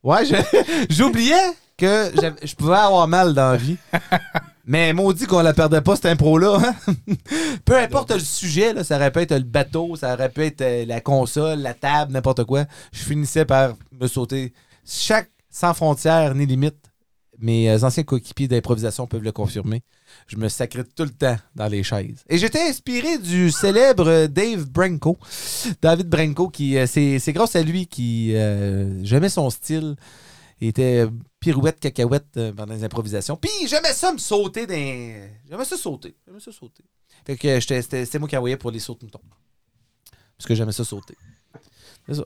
Ouais, 0.02 0.24
j'oubliais 0.90 1.52
que 1.78 2.12
je 2.42 2.56
pouvais 2.56 2.78
avoir 2.78 3.06
mal 3.10 3.34
dans 3.34 3.52
la 3.52 3.58
vie. 3.58 3.76
Mais 4.66 4.94
maudit 4.94 5.26
qu'on 5.26 5.42
la 5.42 5.54
perdait 5.54 5.82
pas, 5.82 5.96
cette 5.96 6.06
impro-là. 6.06 6.60
Peu 7.66 7.76
importe 7.76 8.12
le 8.12 8.20
sujet, 8.20 8.84
ça 8.84 8.96
aurait 8.96 9.12
pu 9.12 9.20
être 9.20 9.34
le 9.34 9.44
bateau, 9.44 9.96
ça 9.96 10.14
aurait 10.14 10.30
pu 10.30 10.46
être 10.46 10.62
euh, 10.62 10.86
la 10.86 11.02
console, 11.02 11.60
la 11.60 11.74
table, 11.74 12.14
n'importe 12.14 12.44
quoi. 12.44 12.66
Je 12.94 13.04
finissais 13.04 13.46
par 13.46 13.74
me 14.00 14.08
sauter. 14.08 14.54
Chaque 14.90 15.30
sans 15.52 15.76
frontières 15.76 16.34
ni 16.34 16.48
limite, 16.48 16.92
mes 17.38 17.70
euh, 17.70 17.84
anciens 17.84 18.04
coéquipiers 18.04 18.48
d'improvisation 18.48 19.06
peuvent 19.06 19.24
le 19.24 19.32
confirmer. 19.32 19.84
Je 20.26 20.38
me 20.38 20.50
sacrais 20.50 20.84
tout 20.84 21.04
le 21.04 21.12
temps 21.12 21.38
dans 21.56 21.68
les 21.68 21.84
chaises. 21.84 22.24
Et 22.28 22.40
j'étais 22.40 22.62
inspiré 22.68 23.20
du 23.20 23.52
célèbre 23.52 24.08
euh, 24.08 24.28
Dave 24.28 24.66
Branco. 24.68 25.18
David 25.80 26.10
Branco, 26.10 26.50
qui 26.50 26.76
euh, 26.76 26.88
c'est 26.88 27.34
grâce 27.34 27.56
à 27.56 27.62
lui 27.62 27.86
qui 27.86 28.36
euh, 28.36 29.04
j'aimais 29.04 29.30
son 29.30 29.50
style. 29.52 29.96
Il 30.60 30.70
était 30.70 31.06
pirouette, 31.40 31.80
cacahuète 31.80 32.52
pendant 32.56 32.74
les 32.74 32.84
improvisations. 32.84 33.38
Puis 33.38 33.52
j'aimais 33.68 33.94
ça 33.94 34.12
me 34.12 34.18
sauter 34.18 34.66
dans. 34.66 35.30
J'aimais 35.50 35.66
ça 35.66 35.78
sauter. 35.78 36.16
J'aimais 36.26 36.42
ça 36.42 36.52
sauter. 36.52 36.84
Fait 37.26 37.38
que 37.38 37.60
c'était 37.60 38.20
moi 38.20 38.28
qui 38.28 38.36
envoyais 38.36 38.58
pour 38.58 38.72
les 38.72 38.80
sauts 38.80 38.96
de 39.00 39.06
mouton. 39.06 39.22
Parce 40.36 40.48
que 40.48 40.56
j'aimais 40.56 40.72
ça 40.72 40.84
sauter. 40.84 41.16
C'est 42.08 42.16
ça. 42.16 42.26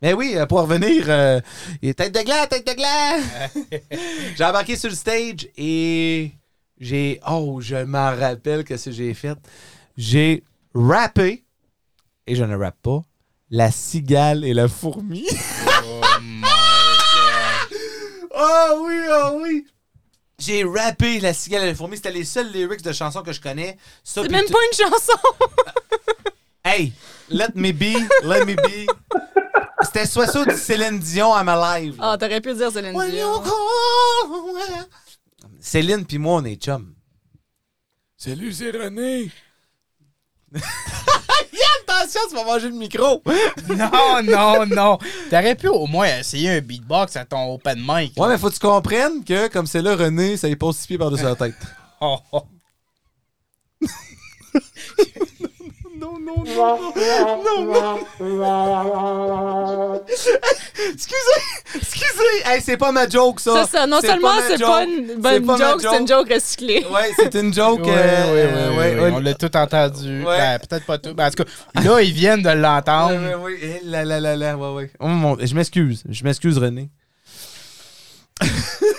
Mais 0.00 0.12
oui, 0.12 0.34
euh, 0.36 0.46
pour 0.46 0.60
revenir, 0.60 1.06
euh, 1.08 1.40
et 1.82 1.92
tête 1.92 2.14
de 2.14 2.20
gland, 2.20 2.46
tête 2.48 2.66
de 2.66 2.72
gland! 2.72 3.90
j'ai 4.36 4.44
embarqué 4.44 4.76
sur 4.76 4.90
le 4.90 4.94
stage 4.94 5.48
et 5.56 6.30
j'ai. 6.78 7.20
Oh, 7.28 7.58
je 7.60 7.76
m'en 7.76 8.14
rappelle 8.16 8.62
que 8.62 8.76
ce 8.76 8.90
que 8.90 8.96
j'ai 8.96 9.12
fait. 9.14 9.36
J'ai 9.96 10.44
rappé, 10.72 11.44
et 12.28 12.36
je 12.36 12.44
ne 12.44 12.56
rappe 12.56 12.80
pas, 12.80 13.02
la 13.50 13.72
cigale 13.72 14.44
et 14.44 14.54
la 14.54 14.68
fourmi. 14.68 15.26
Oh 15.66 16.00
my 16.22 16.46
Oh 18.40 18.84
oui, 18.86 18.98
oh 19.10 19.40
oui! 19.42 19.66
J'ai 20.38 20.62
rappé 20.62 21.18
La 21.18 21.34
cigale 21.34 21.64
et 21.64 21.66
la 21.66 21.74
fourmi. 21.74 21.96
C'était 21.96 22.12
les 22.12 22.24
seuls 22.24 22.52
lyrics 22.52 22.82
de 22.82 22.92
chansons 22.92 23.22
que 23.22 23.32
je 23.32 23.40
connais. 23.40 23.76
C'est 24.04 24.28
même 24.30 24.46
pas 24.46 24.58
une 24.72 24.86
chanson. 24.86 25.18
Hey, 26.64 26.92
let 27.30 27.54
me 27.54 27.72
be, 27.72 27.96
let 28.22 28.44
me 28.44 28.54
be. 28.54 28.86
C'était 29.82 30.06
soit 30.06 30.26
ça 30.26 30.44
du 30.44 30.56
Céline 30.56 30.98
Dion 30.98 31.32
à 31.32 31.44
ma 31.44 31.78
live. 31.78 31.96
Ah, 32.00 32.16
t'aurais 32.18 32.40
pu 32.40 32.54
dire 32.54 32.70
Céline 32.72 32.92
Dion. 33.10 33.42
Céline 35.60 36.04
puis 36.04 36.18
moi, 36.18 36.40
on 36.40 36.44
est 36.44 36.56
chum. 36.56 36.94
Salut, 38.16 38.52
c'est 38.52 38.70
René. 38.70 39.30
Attention, 41.88 42.20
tu 42.28 42.34
vas 42.34 42.44
manger 42.44 42.68
le 42.68 42.74
micro. 42.74 43.22
Non, 43.68 44.22
non, 44.22 44.66
non. 44.66 44.98
T'aurais 45.30 45.54
pu 45.54 45.68
au 45.68 45.86
moins 45.86 46.18
essayer 46.18 46.50
un 46.50 46.60
beatbox 46.60 47.16
à 47.16 47.24
ton 47.24 47.54
open 47.54 47.78
mic. 47.80 48.12
Ouais, 48.18 48.28
mais 48.28 48.38
faut 48.38 48.48
que 48.48 48.54
tu 48.54 48.60
comprennes 48.60 49.24
que, 49.24 49.48
comme 49.48 49.66
c'est 49.66 49.82
là, 49.82 49.94
René, 49.96 50.36
ça 50.36 50.48
y 50.48 50.56
pose 50.56 50.76
six 50.76 50.86
pieds 50.86 50.98
par-dessus 50.98 51.24
la 51.24 51.36
tête. 51.36 51.54
Oh, 52.00 52.16
oh. 52.30 52.42
Non, 55.98 56.16
non, 56.20 56.44
non, 56.46 56.78
non, 57.44 57.64
non. 57.64 57.98
excusez, 60.92 61.40
excusez. 61.74 62.42
Hey, 62.44 62.60
c'est 62.62 62.76
pas 62.76 62.92
ma 62.92 63.08
joke, 63.08 63.40
ça. 63.40 63.64
C'est 63.64 63.72
ça. 63.78 63.86
Non 63.86 64.00
seulement 64.00 64.34
c'est 64.46 64.60
pas 64.60 64.84
une 64.84 65.16
bonne 65.16 65.58
joke, 65.58 65.80
c'est 65.80 65.98
une 65.98 66.06
joke 66.06 66.32
recyclée. 66.32 66.86
Ouais, 66.90 67.10
c'est 67.18 67.34
une 67.34 67.52
joke. 67.52 67.80
Ouais, 67.84 67.90
euh, 67.90 68.32
ouais, 68.32 68.52
euh, 68.52 68.70
ouais, 68.70 68.76
ouais, 68.76 68.94
ouais, 68.94 69.00
ouais. 69.02 69.10
On 69.12 69.18
l'a 69.18 69.34
tout 69.34 69.54
entendu. 69.56 70.24
Ouais. 70.24 70.38
Ben, 70.38 70.58
peut-être 70.60 70.86
pas 70.86 70.98
tout. 70.98 71.14
Ben, 71.14 71.26
en 71.26 71.30
tout 71.30 71.42
cas, 71.44 71.50
là, 71.82 72.00
ils 72.02 72.12
viennent 72.12 72.42
de 72.42 72.50
l'entendre. 72.50 73.14
Ouais, 73.20 73.34
ouais, 73.34 73.36
ouais. 73.54 73.80
Eh 73.82 73.86
là, 73.86 74.04
là, 74.04 74.20
là, 74.20 74.36
là, 74.36 74.56
ouais, 74.56 74.72
ouais. 74.74 74.90
Oh, 75.00 75.08
mon- 75.08 75.36
Je 75.38 75.54
m'excuse. 75.54 76.04
Je 76.08 76.22
m'excuse, 76.24 76.58
René. 76.58 76.90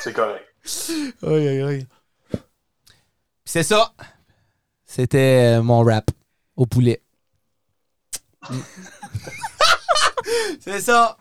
C'est 0.01 0.13
correct. 0.13 0.45
Aïe, 1.25 1.61
aïe. 1.61 1.87
Puis 2.31 2.39
c'est 3.45 3.63
ça. 3.63 3.93
C'était 4.85 5.57
euh, 5.57 5.61
mon 5.63 5.81
rap 5.83 6.11
au 6.59 6.67
poulet. 6.67 7.01
c'est 10.59 10.81
ça. 10.81 11.17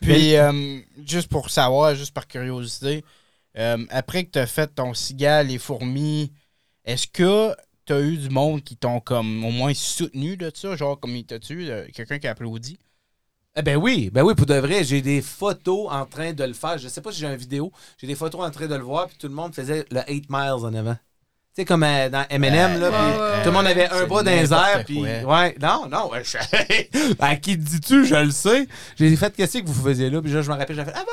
Puis, 0.00 0.36
euh, 0.36 0.80
juste 1.06 1.28
pour 1.28 1.50
savoir, 1.50 1.94
juste 1.94 2.12
par 2.14 2.26
curiosité, 2.26 3.04
euh, 3.56 3.78
après 3.90 4.24
que 4.24 4.30
tu 4.32 4.38
as 4.38 4.46
fait 4.46 4.68
ton 4.68 4.94
cigale 4.94 5.50
et 5.50 5.58
fourmis, 5.58 6.32
est-ce 6.84 7.06
que 7.06 7.54
tu 7.86 7.92
as 7.92 8.00
eu 8.00 8.16
du 8.16 8.30
monde 8.30 8.62
qui 8.62 8.76
t'ont 8.76 9.00
comme 9.00 9.44
au 9.44 9.50
moins 9.50 9.74
soutenu 9.74 10.36
de 10.36 10.50
ça? 10.54 10.76
Genre, 10.76 10.98
comme 10.98 11.14
il 11.16 11.24
t'a-tu? 11.24 11.68
euh, 11.70 11.86
Quelqu'un 11.94 12.18
qui 12.18 12.26
a 12.26 12.32
applaudi? 12.32 12.78
Eh 13.56 13.62
ben 13.62 13.76
oui, 13.76 14.10
ben 14.10 14.22
oui, 14.24 14.34
pour 14.34 14.46
de 14.46 14.54
vrai, 14.54 14.82
j'ai 14.84 15.00
des 15.02 15.22
photos 15.22 15.88
en 15.90 16.06
train 16.06 16.32
de 16.32 16.42
le 16.44 16.54
faire. 16.54 16.76
Je 16.78 16.88
sais 16.88 17.00
pas 17.00 17.12
si 17.12 17.20
j'ai 17.20 17.26
une 17.28 17.36
vidéo. 17.36 17.70
J'ai 17.98 18.06
des 18.08 18.16
photos 18.16 18.40
en 18.42 18.50
train 18.50 18.66
de 18.66 18.74
le 18.74 18.82
voir, 18.82 19.06
puis 19.08 19.16
tout 19.18 19.28
le 19.28 19.34
monde 19.34 19.54
faisait 19.54 19.84
le 19.90 20.00
8 20.08 20.26
miles 20.30 20.64
en 20.64 20.74
avant. 20.74 20.96
Tu 21.56 21.60
sais, 21.62 21.64
comme 21.66 21.84
euh, 21.84 22.08
dans 22.08 22.26
Eminem, 22.30 22.80
là, 22.80 22.90
ouais, 22.90 23.42
tout 23.44 23.50
le 23.50 23.52
monde 23.52 23.66
avait 23.68 23.88
un 23.88 24.06
bras 24.06 24.24
dans 24.24 24.30
les 24.32 24.52
airs, 24.52 24.82
puis... 24.84 24.98
Ouais, 25.00 25.54
non, 25.62 25.86
non, 25.88 26.10
ouais, 26.10 26.24
je- 26.24 26.36
à 27.20 27.36
qui 27.36 27.56
dis-tu, 27.56 28.04
je 28.04 28.16
le 28.16 28.32
sais. 28.32 28.66
J'ai 28.96 29.14
fait, 29.14 29.32
qu'est-ce 29.36 29.58
que 29.58 29.66
vous 29.66 29.84
faisiez 29.88 30.10
là? 30.10 30.20
Puis 30.20 30.32
là, 30.32 30.42
je 30.42 30.50
me 30.50 30.56
rappelle, 30.56 30.74
j'ai 30.74 30.84
fait, 30.84 30.90
Avalou! 30.90 31.06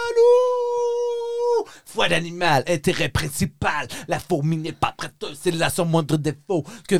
Foi 1.85 2.07
d'animal, 2.09 2.63
intérêt 2.67 3.09
principal, 3.09 3.87
la 4.07 4.17
fourmi 4.19 4.57
n'est 4.57 4.71
pas 4.71 4.93
prête, 4.97 5.13
c'est 5.39 5.51
la 5.51 5.69
son 5.69 5.85
moindre 5.85 6.17
défaut, 6.17 6.65
que... 6.87 6.95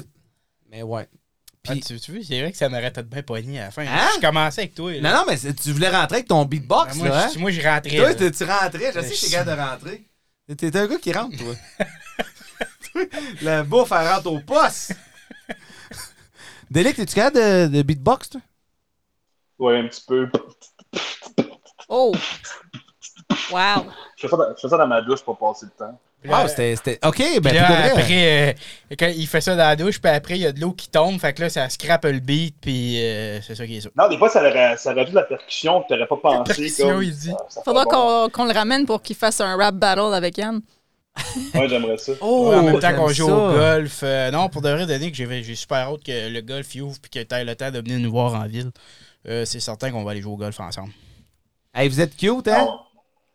Mais 0.70 0.84
ouais. 0.84 1.08
Ah, 1.68 1.72
Puis... 1.72 1.80
tu, 1.82 2.00
tu 2.00 2.12
vois, 2.12 2.22
c'est 2.28 2.40
vrai 2.42 2.52
que 2.52 2.58
ça 2.58 2.70
m'aurait 2.70 2.92
peut-être 2.92 3.10
bien 3.10 3.24
pogné 3.24 3.60
à 3.60 3.66
la 3.66 3.72
fin. 3.72 3.84
Hein? 3.88 4.08
Je 4.16 4.22
commençais 4.22 4.62
avec 4.62 4.76
toi. 4.76 4.92
là. 4.94 5.00
Non, 5.12 5.18
non, 5.20 5.24
mais 5.28 5.38
c'est- 5.38 5.54
tu 5.54 5.72
voulais 5.72 5.90
rentrer 5.90 6.18
avec 6.18 6.28
ton 6.28 6.46
beatbox, 6.46 6.94
Ben, 6.94 6.98
moi, 7.00 7.10
là, 7.10 7.26
hein? 7.26 7.30
je, 7.34 7.40
moi, 7.40 7.50
je 7.52 7.62
rentrais. 7.62 7.96
Toi, 7.98 8.10
là. 8.10 8.14
t'es- 8.16 8.32
tu 8.32 8.44
rentrais, 8.44 8.92
je 8.94 9.02
sais 9.02 9.16
que 9.16 9.20
t'es 9.26 9.32
capable 9.32 9.58
de 9.58 9.62
rentrer. 9.68 10.02
T'es 10.58 10.78
un 10.78 10.88
gars 10.88 10.98
qui 10.98 11.12
rentre, 11.14 11.38
toi. 11.38 11.56
La 13.42 13.64
bouffe, 13.64 13.92
elle 13.92 14.08
rentre 14.08 14.28
au 14.32 14.40
poste. 14.40 14.94
Delic, 16.70 16.96
t'es-tu 16.96 17.16
capable 17.16 17.38
de, 17.38 17.68
de 17.68 17.82
beatbox, 17.82 18.30
toi? 18.30 18.42
Ouais, 19.60 19.80
un 19.80 19.88
petit 19.88 20.04
peu. 20.08 20.30
Oh! 21.90 22.14
Wow! 23.52 23.86
Je 24.16 24.22
fais 24.22 24.28
ça 24.28 24.38
dans, 24.38 24.56
je 24.56 24.62
fais 24.62 24.70
ça 24.70 24.78
dans 24.78 24.88
ma 24.88 25.02
douche 25.02 25.22
pour 25.22 25.38
passer 25.38 25.66
le 25.66 25.72
temps. 25.72 26.00
Wow, 26.24 26.48
c'était. 26.48 26.76
c'était- 26.76 27.00
Ok, 27.06 27.18
ben, 27.42 27.54
là, 27.56 27.86
après, 27.86 28.52
euh, 28.52 28.54
quand 28.98 29.08
il 29.08 29.26
fait 29.28 29.42
ça 29.42 29.56
dans 29.56 29.64
la 29.64 29.76
douche, 29.76 30.00
puis 30.00 30.12
après, 30.12 30.36
il 30.36 30.42
y 30.42 30.46
a 30.46 30.52
de 30.52 30.60
l'eau 30.60 30.72
qui 30.72 30.88
tombe, 30.88 31.20
fait 31.20 31.34
que 31.34 31.42
là, 31.42 31.50
ça 31.50 31.68
scrape 31.68 32.06
le 32.06 32.20
beat, 32.20 32.56
puis 32.62 33.02
euh, 33.04 33.42
c'est 33.42 33.56
ça 33.56 33.66
qui 33.66 33.78
est 33.78 33.82
ça. 33.82 33.90
Non, 33.98 34.08
des 34.08 34.18
fois, 34.20 34.30
ça, 34.30 34.40
aurait- 34.42 34.78
ça 34.78 34.94
rajoute 34.94 35.10
de 35.12 35.16
la 35.16 35.24
percussion 35.24 35.82
que 35.82 35.88
t'aurais 35.90 36.06
pas 36.08 36.18
pensé. 36.18 36.44
percussion, 36.54 36.90
comme, 36.90 37.04
il 37.04 37.16
dit. 37.16 37.34
ça 37.50 37.62
Faudra 37.66 37.86
qu'on 37.86 38.46
le 38.46 38.54
ramène 38.54 38.86
pour 38.86 39.02
qu'il 39.02 39.16
fasse 39.16 39.42
un 39.42 39.56
rap 39.58 39.76
battle 39.76 40.14
avec 40.14 40.38
Yann. 40.38 40.62
Ouais, 41.54 41.68
j'aimerais 41.70 41.98
ça. 41.98 42.14
Oh, 42.22 42.50
Ouais, 42.50 42.56
en 42.56 42.64
même 42.64 42.80
temps 42.80 42.96
qu'on 42.96 43.10
joue 43.10 43.28
ça. 43.28 43.34
au 43.36 43.52
golf. 43.54 44.00
euh, 44.04 44.32
non, 44.32 44.50
pour 44.50 44.62
de 44.62 44.70
vrai, 44.70 44.86
Denis, 44.86 45.12
que 45.12 45.18
j'ai 45.18 45.56
super 45.56 45.78
hâte 45.90 46.04
que 46.04 46.30
le 46.30 46.42
golf 46.42 46.74
y 46.76 46.82
ouvre 46.82 46.98
puis 47.02 47.10
que 47.12 47.24
tu 47.24 47.36
aies 47.36 47.44
le 47.44 47.56
temps 47.56 47.72
de 47.72 47.80
venir 47.80 48.00
nous 48.00 48.12
voir 48.12 48.34
en 48.36 48.48
ville. 48.48 48.72
Euh, 49.28 49.46
c'est 49.46 49.60
certain 49.60 49.92
qu'on 49.92 50.04
va 50.04 50.12
aller 50.12 50.22
jouer 50.22 50.34
au 50.34 50.38
golf 50.38 50.60
ensemble. 50.60 50.92
Hey, 51.74 51.90
vous 51.90 52.00
êtes 52.02 52.16
cute, 52.16 52.48
hein? 52.48 52.68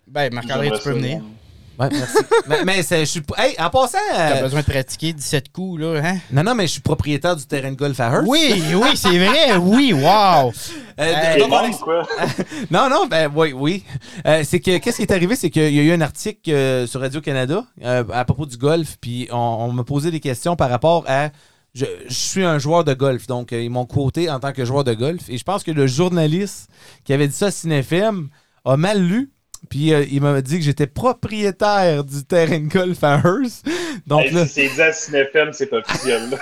Ben, 0.07 0.33
Marc-André, 0.33 0.67
tu 0.71 0.79
peux 0.79 0.81
ça, 0.81 0.91
venir. 0.93 1.19
moi. 1.21 1.31
Ouais, 1.79 1.89
merci. 1.91 2.17
mais 2.65 2.83
je 2.83 3.05
suis. 3.05 3.23
Hey, 3.37 3.55
en 3.59 3.71
passant. 3.71 3.99
T'as 4.11 4.39
euh, 4.39 4.43
besoin 4.43 4.61
de 4.61 4.67
pratiquer 4.67 5.13
17 5.13 5.53
coups, 5.53 5.81
là, 5.81 6.01
hein? 6.03 6.19
Non, 6.33 6.43
non, 6.43 6.55
mais 6.55 6.67
je 6.67 6.73
suis 6.73 6.81
propriétaire 6.81 7.37
du 7.37 7.47
terrain 7.47 7.71
de 7.71 7.77
golf 7.77 7.99
à 8.01 8.11
Hearst. 8.11 8.29
Oui, 8.29 8.63
oui, 8.75 8.97
c'est 8.97 9.19
vrai, 9.19 9.57
oui, 9.59 9.93
wow! 9.93 10.53
Euh, 10.99 11.39
donc, 11.39 11.51
bon, 11.51 11.71
quoi? 11.73 12.07
Non, 12.71 12.89
non, 12.89 13.07
ben 13.07 13.31
oui, 13.35 13.53
oui. 13.53 13.85
Euh, 14.27 14.43
c'est 14.47 14.61
que 14.61 14.79
qu'est-ce 14.79 14.97
qui 14.97 15.03
est 15.03 15.13
arrivé, 15.13 15.37
c'est 15.37 15.51
qu'il 15.51 15.75
y 15.75 15.79
a 15.79 15.83
eu 15.83 15.93
un 15.93 16.01
article 16.01 16.51
euh, 16.51 16.87
sur 16.87 17.03
Radio 17.03 17.21
Canada 17.21 17.67
euh, 17.83 18.03
à 18.11 18.25
propos 18.25 18.47
du 18.47 18.57
golf, 18.57 18.97
puis 18.99 19.29
on, 19.31 19.37
on 19.37 19.73
m'a 19.73 19.85
posé 19.85 20.11
des 20.11 20.21
questions 20.21 20.57
par 20.57 20.71
rapport 20.71 21.05
à. 21.07 21.29
Je, 21.75 21.85
je 22.09 22.15
suis 22.15 22.45
un 22.45 22.59
joueur 22.59 22.85
de 22.85 22.95
golf, 22.95 23.27
donc 23.27 23.53
euh, 23.53 23.61
ils 23.61 23.69
m'ont 23.69 23.85
quoté 23.85 24.31
en 24.31 24.41
tant 24.41 24.53
que 24.53 24.65
joueur 24.65 24.85
de 24.85 24.95
golf, 24.95 25.29
et 25.29 25.37
je 25.37 25.45
pense 25.45 25.63
que 25.63 25.71
le 25.71 25.87
journaliste 25.87 26.71
qui 27.05 27.13
avait 27.13 27.29
dit 27.29 27.37
ça 27.37 27.47
à 27.47 27.51
CineFM 27.51 28.31
a 28.65 28.77
mal 28.79 29.03
lu. 29.03 29.31
Puis 29.69 29.93
euh, 29.93 30.05
il 30.11 30.21
m'a 30.21 30.41
dit 30.41 30.59
que 30.59 30.65
j'étais 30.65 30.87
propriétaire 30.87 32.05
du 32.05 32.25
terrain 32.25 32.59
de 32.59 32.69
golf 32.69 33.03
à 33.03 33.17
Hearst. 33.25 33.67
Donc 34.07 34.25
Hey, 34.27 34.31
là, 34.33 34.47
c'est 34.47 34.69
dit 34.69 34.83
à 34.83 34.93
CineFM, 34.93 35.53
c'est 35.53 35.73
officiel. 35.73 36.31
là. 36.31 36.39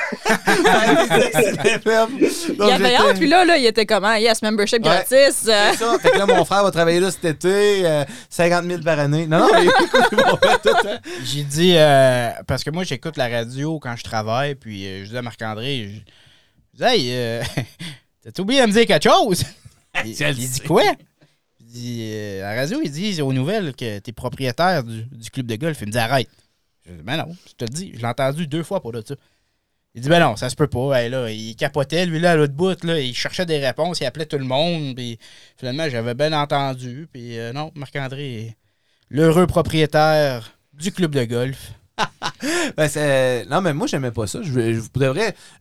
CineFM. 1.32 2.09
il 2.18 2.56
Donc, 2.56 2.70
avait 2.70 2.94
hâte, 2.96 3.18
puis 3.18 3.28
là, 3.28 3.44
là, 3.44 3.56
il 3.56 3.66
était 3.66 3.86
comment? 3.86 4.14
Yes, 4.14 4.42
membership 4.42 4.84
Ouais. 4.84 4.90
gratis. 4.90 5.46
euh, 5.48 5.70
C'est 5.72 5.76
ça. 5.78 5.98
Fait 6.01 6.10
que 6.10 6.18
là, 6.18 6.26
mon 6.26 6.44
frère 6.44 6.62
va 6.64 6.70
travailler 6.70 7.01
là 7.01 7.10
cet 7.10 7.24
été, 7.24 7.86
euh, 7.86 8.05
50 8.28 8.64
000 8.66 8.80
par 8.82 8.98
année. 8.98 9.26
Non, 9.26 9.38
non, 9.40 9.48
mais 9.52 9.68
hein. 9.68 10.98
J'ai 11.24 11.42
dit, 11.44 11.74
euh, 11.76 12.30
parce 12.46 12.62
que 12.64 12.70
moi, 12.70 12.84
j'écoute 12.84 13.16
la 13.16 13.28
radio 13.28 13.78
quand 13.78 13.96
je 13.96 14.02
travaille, 14.05 14.55
puis 14.55 14.86
euh, 14.86 15.05
je 15.05 15.10
dis 15.10 15.16
à 15.16 15.22
Marc-André, 15.22 15.88
je, 15.88 16.01
je 16.78 16.84
dis, 16.84 16.90
hey, 16.92 17.09
euh, 17.12 17.42
t'as 18.34 18.42
oublié 18.42 18.60
de 18.62 18.66
me 18.66 18.72
dire 18.72 18.86
quelque 18.86 19.09
chose? 19.09 19.44
Il, 20.05 20.10
il 20.10 20.34
dit 20.51 20.60
quoi? 20.66 20.82
Dit, 21.74 22.12
euh, 22.12 22.44
à 22.44 22.55
la 22.55 22.60
radio, 22.60 22.80
il 22.84 22.90
dit 22.92 23.20
aux 23.20 23.32
nouvelles 23.32 23.74
que 23.74 23.98
t'es 23.98 24.12
propriétaire 24.12 24.84
du, 24.84 25.30
club 25.32 25.46
de 25.46 25.56
golf. 25.56 25.78
Il 25.80 25.88
me 25.88 25.92
dit, 25.92 25.98
arrête. 25.98 26.28
Je 26.86 26.92
dis, 26.92 27.02
ben 27.02 27.16
non, 27.16 27.36
je 27.48 27.52
te 27.55 27.64
le 27.64 27.70
dis, 27.70 27.90
je 27.94 27.98
l'ai 27.98 28.06
entendu 28.06 28.46
deux 28.46 28.62
fois 28.62 28.80
pour 28.80 28.92
de 28.92 29.02
ça. 29.05 29.16
Il 29.96 30.01
dit, 30.01 30.09
ben 30.09 30.20
non, 30.20 30.36
ça 30.36 30.48
se 30.51 30.55
peut 30.55 30.68
pas. 30.68 31.09
Là, 31.09 31.30
il 31.30 31.56
capotait, 31.56 32.06
lui, 32.06 32.20
là, 32.20 32.32
à 32.32 32.36
l'autre 32.36 32.55
bout, 32.55 32.84
là, 32.84 33.01
il 33.01 33.12
cherchait 33.12 33.44
des 33.44 33.59
réponses, 33.59 33.98
il 33.98 34.06
appelait 34.06 34.26
tout 34.26 34.38
le 34.38 34.44
monde, 34.44 34.94
puis 34.94 35.18
finalement, 35.56 35.88
j'avais 35.88 36.14
bien 36.14 36.32
entendu, 36.32 37.09
puis 37.12 37.40
euh, 37.40 37.52
non, 37.52 37.72
Marc-André 37.74 38.34
est 38.34 38.56
l'heureux 39.09 39.48
propriétaire 39.48 40.56
du 40.74 40.92
club 40.92 41.12
de 41.12 41.24
golf. 41.24 41.72
Ben, 42.76 42.88
c'est- 42.88 43.46
non, 43.46 43.60
mais 43.60 43.72
moi, 43.72 43.86
j'aimais 43.86 44.10
pas 44.10 44.26
ça. 44.26 44.40
Je, 44.42 44.58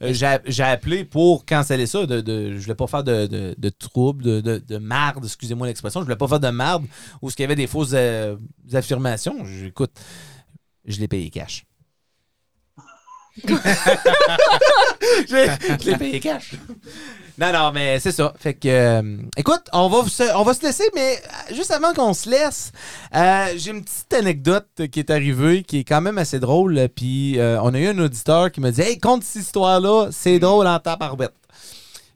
euh, 0.02 0.40
j'ai 0.46 0.64
appelé 0.64 1.06
pour 1.06 1.46
canceller 1.46 1.86
ça. 1.86 2.06
De, 2.06 2.22
de- 2.22 2.54
je 2.58 2.62
voulais 2.64 2.76
pas 2.76 2.88
faire 2.88 3.04
de, 3.04 3.28
de, 3.28 3.56
de 3.58 3.70
troubles, 3.70 4.24
de, 4.24 4.42
de, 4.42 4.58
de 4.58 4.78
marde, 4.78 5.24
excusez-moi 5.24 5.68
l'expression. 5.68 6.00
Je 6.02 6.06
voulais 6.06 6.16
pas 6.18 6.28
faire 6.28 6.40
de 6.40 6.50
marde 6.50 6.86
où 7.22 7.30
il 7.30 7.42
y 7.42 7.44
avait 7.44 7.56
des 7.56 7.68
fausses 7.68 7.92
euh, 7.94 8.36
affirmations. 8.74 9.46
Je- 9.46 9.66
Écoute, 9.68 9.92
je 10.86 11.00
l'ai 11.00 11.08
payé 11.08 11.30
cash. 11.30 11.66
je 15.28 15.86
l'ai 15.86 15.98
payé 15.98 16.20
cash. 16.20 16.52
Non, 17.38 17.52
non, 17.52 17.72
mais 17.72 18.00
c'est 18.00 18.12
ça. 18.12 18.32
Fait 18.38 18.54
que, 18.54 18.68
euh, 18.68 19.18
écoute, 19.36 19.64
on 19.74 19.90
va, 19.90 20.08
se, 20.08 20.36
on 20.36 20.44
va 20.44 20.54
se 20.54 20.62
laisser, 20.62 20.84
mais 20.94 21.18
euh, 21.18 21.56
juste 21.56 21.72
avant 21.72 21.94
qu'on 21.94 22.14
se 22.14 22.30
laisse, 22.30 22.72
euh, 23.16 23.48
j'ai 23.58 23.72
une 23.72 23.84
petite 23.84 24.14
anecdote 24.14 24.68
qui 24.92 25.00
est 25.00 25.10
arrivée, 25.10 25.64
qui 25.64 25.80
est 25.80 25.84
quand 25.84 26.02
même 26.02 26.20
assez 26.20 26.40
drôle. 26.40 26.88
Puis, 26.96 27.40
euh, 27.40 27.60
on 27.64 27.74
a 27.74 27.80
eu 27.80 27.88
un 27.88 27.98
auditeur 27.98 28.52
qui 28.52 28.62
me 28.62 28.70
dit 28.70 28.82
Hey, 28.82 29.00
compte 29.00 29.24
cette 29.24 29.42
histoire-là, 29.42 30.10
c'est 30.12 30.38
drôle 30.38 30.68
en 30.68 30.78
tabarouette. 30.78 31.34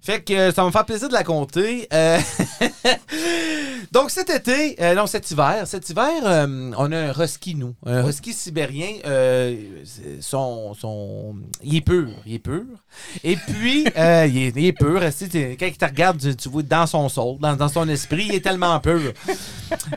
Fait 0.08 0.22
que 0.22 0.32
euh, 0.34 0.52
ça 0.54 0.62
va 0.62 0.68
me 0.68 0.72
faire 0.72 0.86
plaisir 0.86 1.10
de 1.10 1.14
la 1.14 1.26
compter. 1.26 1.86
Euh, 1.94 2.18
Donc 3.92 4.10
cet 4.10 4.30
été, 4.30 4.76
euh, 4.82 4.96
non, 4.96 5.06
cet 5.06 5.30
hiver, 5.32 5.66
cet 5.66 5.90
hiver, 5.90 6.08
euh, 6.24 6.72
on 6.78 6.92
a 6.94 6.98
un 6.98 7.14
husky, 7.24 7.56
nous. 7.56 7.74
Un 7.86 8.08
husky 8.08 8.32
sibérien. 8.32 8.88
euh, 9.06 9.56
c'est- 9.84 10.22
son, 10.22 10.74
son, 10.76 11.36
il 11.64 11.76
est 11.78 11.82
pur. 11.82 12.08
Il 12.26 12.36
est 12.36 12.40
pur. 12.40 12.64
Et 13.24 13.36
puis, 13.36 13.86
euh, 13.98 14.26
il, 14.30 14.38
est, 14.38 14.54
il 14.56 14.66
est 14.68 14.72
pur. 14.74 15.00
Quand 15.02 15.66
il 15.66 15.78
te 15.78 15.86
regarde, 15.86 16.20
tu, 16.20 16.36
tu 16.36 16.48
vois 16.50 16.64
dans 16.64 16.88
son 16.88 17.10
soul, 17.10 17.38
dans, 17.40 17.56
dans 17.56 17.68
son 17.68 17.88
esprit, 17.90 18.28
il 18.30 18.36
est 18.36 18.42
tellement 18.44 18.80
pur. 18.80 19.12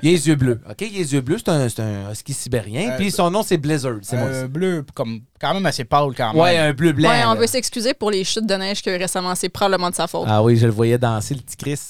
Il 0.02 0.08
a 0.08 0.12
les 0.12 0.28
yeux 0.28 0.34
bleus. 0.34 0.60
OK? 0.68 0.80
Il 0.80 0.96
a 0.96 0.98
les 0.98 1.12
yeux 1.14 1.20
bleus. 1.20 1.38
C'est 1.38 1.50
un, 1.50 1.68
c'est 1.68 1.82
un 1.82 2.10
husky 2.10 2.32
sibérien. 2.34 2.90
Euh, 2.92 2.96
Puis 2.96 3.10
son 3.12 3.30
nom, 3.30 3.42
c'est 3.44 3.58
Blizzard. 3.58 3.98
C'est 4.02 4.16
moi. 4.16 4.28
Un 4.28 4.46
bleu, 4.46 4.84
comme, 4.94 5.20
quand 5.40 5.54
même 5.54 5.66
assez 5.66 5.84
pâle 5.84 6.12
quand 6.16 6.32
même. 6.32 6.42
Ouais, 6.42 6.58
un 6.58 6.72
bleu 6.72 6.92
blanc. 6.92 7.08
Ouais, 7.10 7.22
on 7.26 7.34
veut 7.34 7.46
s'excuser 7.46 7.94
pour 7.94 8.10
les 8.10 8.24
chutes 8.24 8.46
de 8.46 8.54
neige 8.54 8.82
que 8.82 8.90
récemment, 8.90 9.34
c'est 9.34 9.48
probablement 9.48 9.90
de 9.90 9.94
Ah 10.26 10.42
oui, 10.42 10.56
je 10.56 10.66
le 10.66 10.72
voyais 10.72 10.98
danser, 10.98 11.34
le 11.34 11.40
petit 11.40 11.56
Chris. 11.56 11.80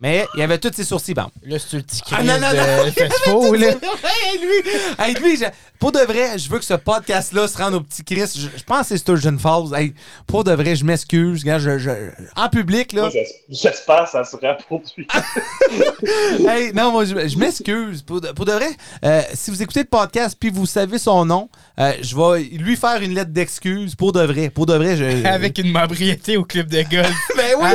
Mais 0.00 0.26
il 0.36 0.42
avait 0.42 0.58
tous 0.58 0.72
ses 0.72 0.84
sourcils 0.84 1.12
blancs. 1.14 1.32
Là, 1.44 1.58
c'est 1.58 1.76
le 1.78 1.82
petit 1.82 2.00
Ah, 2.12 2.16
Chris 2.18 2.26
non, 2.26 2.34
non, 2.34 2.48
non, 2.54 2.84
de 2.84 2.90
Fespo, 2.92 3.54
là. 3.54 3.66
hey, 3.66 4.38
lui, 4.40 4.70
hey, 4.98 5.14
lui 5.14 5.36
je- 5.36 5.44
pour 5.80 5.90
de 5.92 5.98
vrai, 6.00 6.38
je 6.38 6.48
veux 6.48 6.58
que 6.58 6.64
ce 6.64 6.74
podcast-là 6.74 7.46
se 7.48 7.56
rende 7.58 7.74
au 7.74 7.80
petit 7.80 8.04
Chris. 8.04 8.32
Je, 8.36 8.58
je 8.58 8.64
pense 8.64 8.82
que 8.82 8.86
c'est 8.88 8.98
Sturgeon 8.98 9.36
Falls. 9.38 9.74
Hey, 9.76 9.94
pour 10.26 10.44
de 10.44 10.52
vrai, 10.52 10.76
je 10.76 10.84
m'excuse. 10.84 11.42
gars, 11.44 11.58
Je, 11.58 11.78
je- 11.78 11.90
en 12.36 12.48
public, 12.48 12.92
là. 12.92 13.08
J'espère 13.48 14.04
que 14.04 14.10
ça 14.10 14.24
sera 14.24 14.54
produit. 14.54 15.06
hey, 16.48 16.72
non, 16.74 16.92
moi, 16.92 17.04
je, 17.04 17.28
je 17.28 17.36
m'excuse. 17.38 18.02
Pour, 18.02 18.20
de- 18.20 18.28
pour 18.32 18.44
de 18.44 18.52
vrai, 18.52 18.70
euh, 19.04 19.22
si 19.34 19.50
vous 19.50 19.60
écoutez 19.62 19.80
le 19.80 19.86
podcast 19.86 20.36
puis 20.38 20.50
vous 20.50 20.66
savez 20.66 20.98
son 20.98 21.24
nom, 21.24 21.48
euh, 21.80 21.92
je 22.02 22.14
vais 22.16 22.42
lui 22.56 22.76
faire 22.76 23.00
une 23.02 23.14
lettre 23.14 23.30
d'excuse. 23.32 23.94
Pour 23.96 24.12
de 24.12 24.20
vrai. 24.22 24.50
Pour 24.50 24.66
de 24.66 24.74
vrai, 24.74 24.96
je. 24.96 25.26
Avec 25.26 25.58
une 25.58 25.70
membriété 25.72 26.36
au 26.36 26.44
club 26.44 26.68
de 26.68 26.82
golf. 26.82 27.14
Ben 27.36 27.54
oui, 27.60 27.68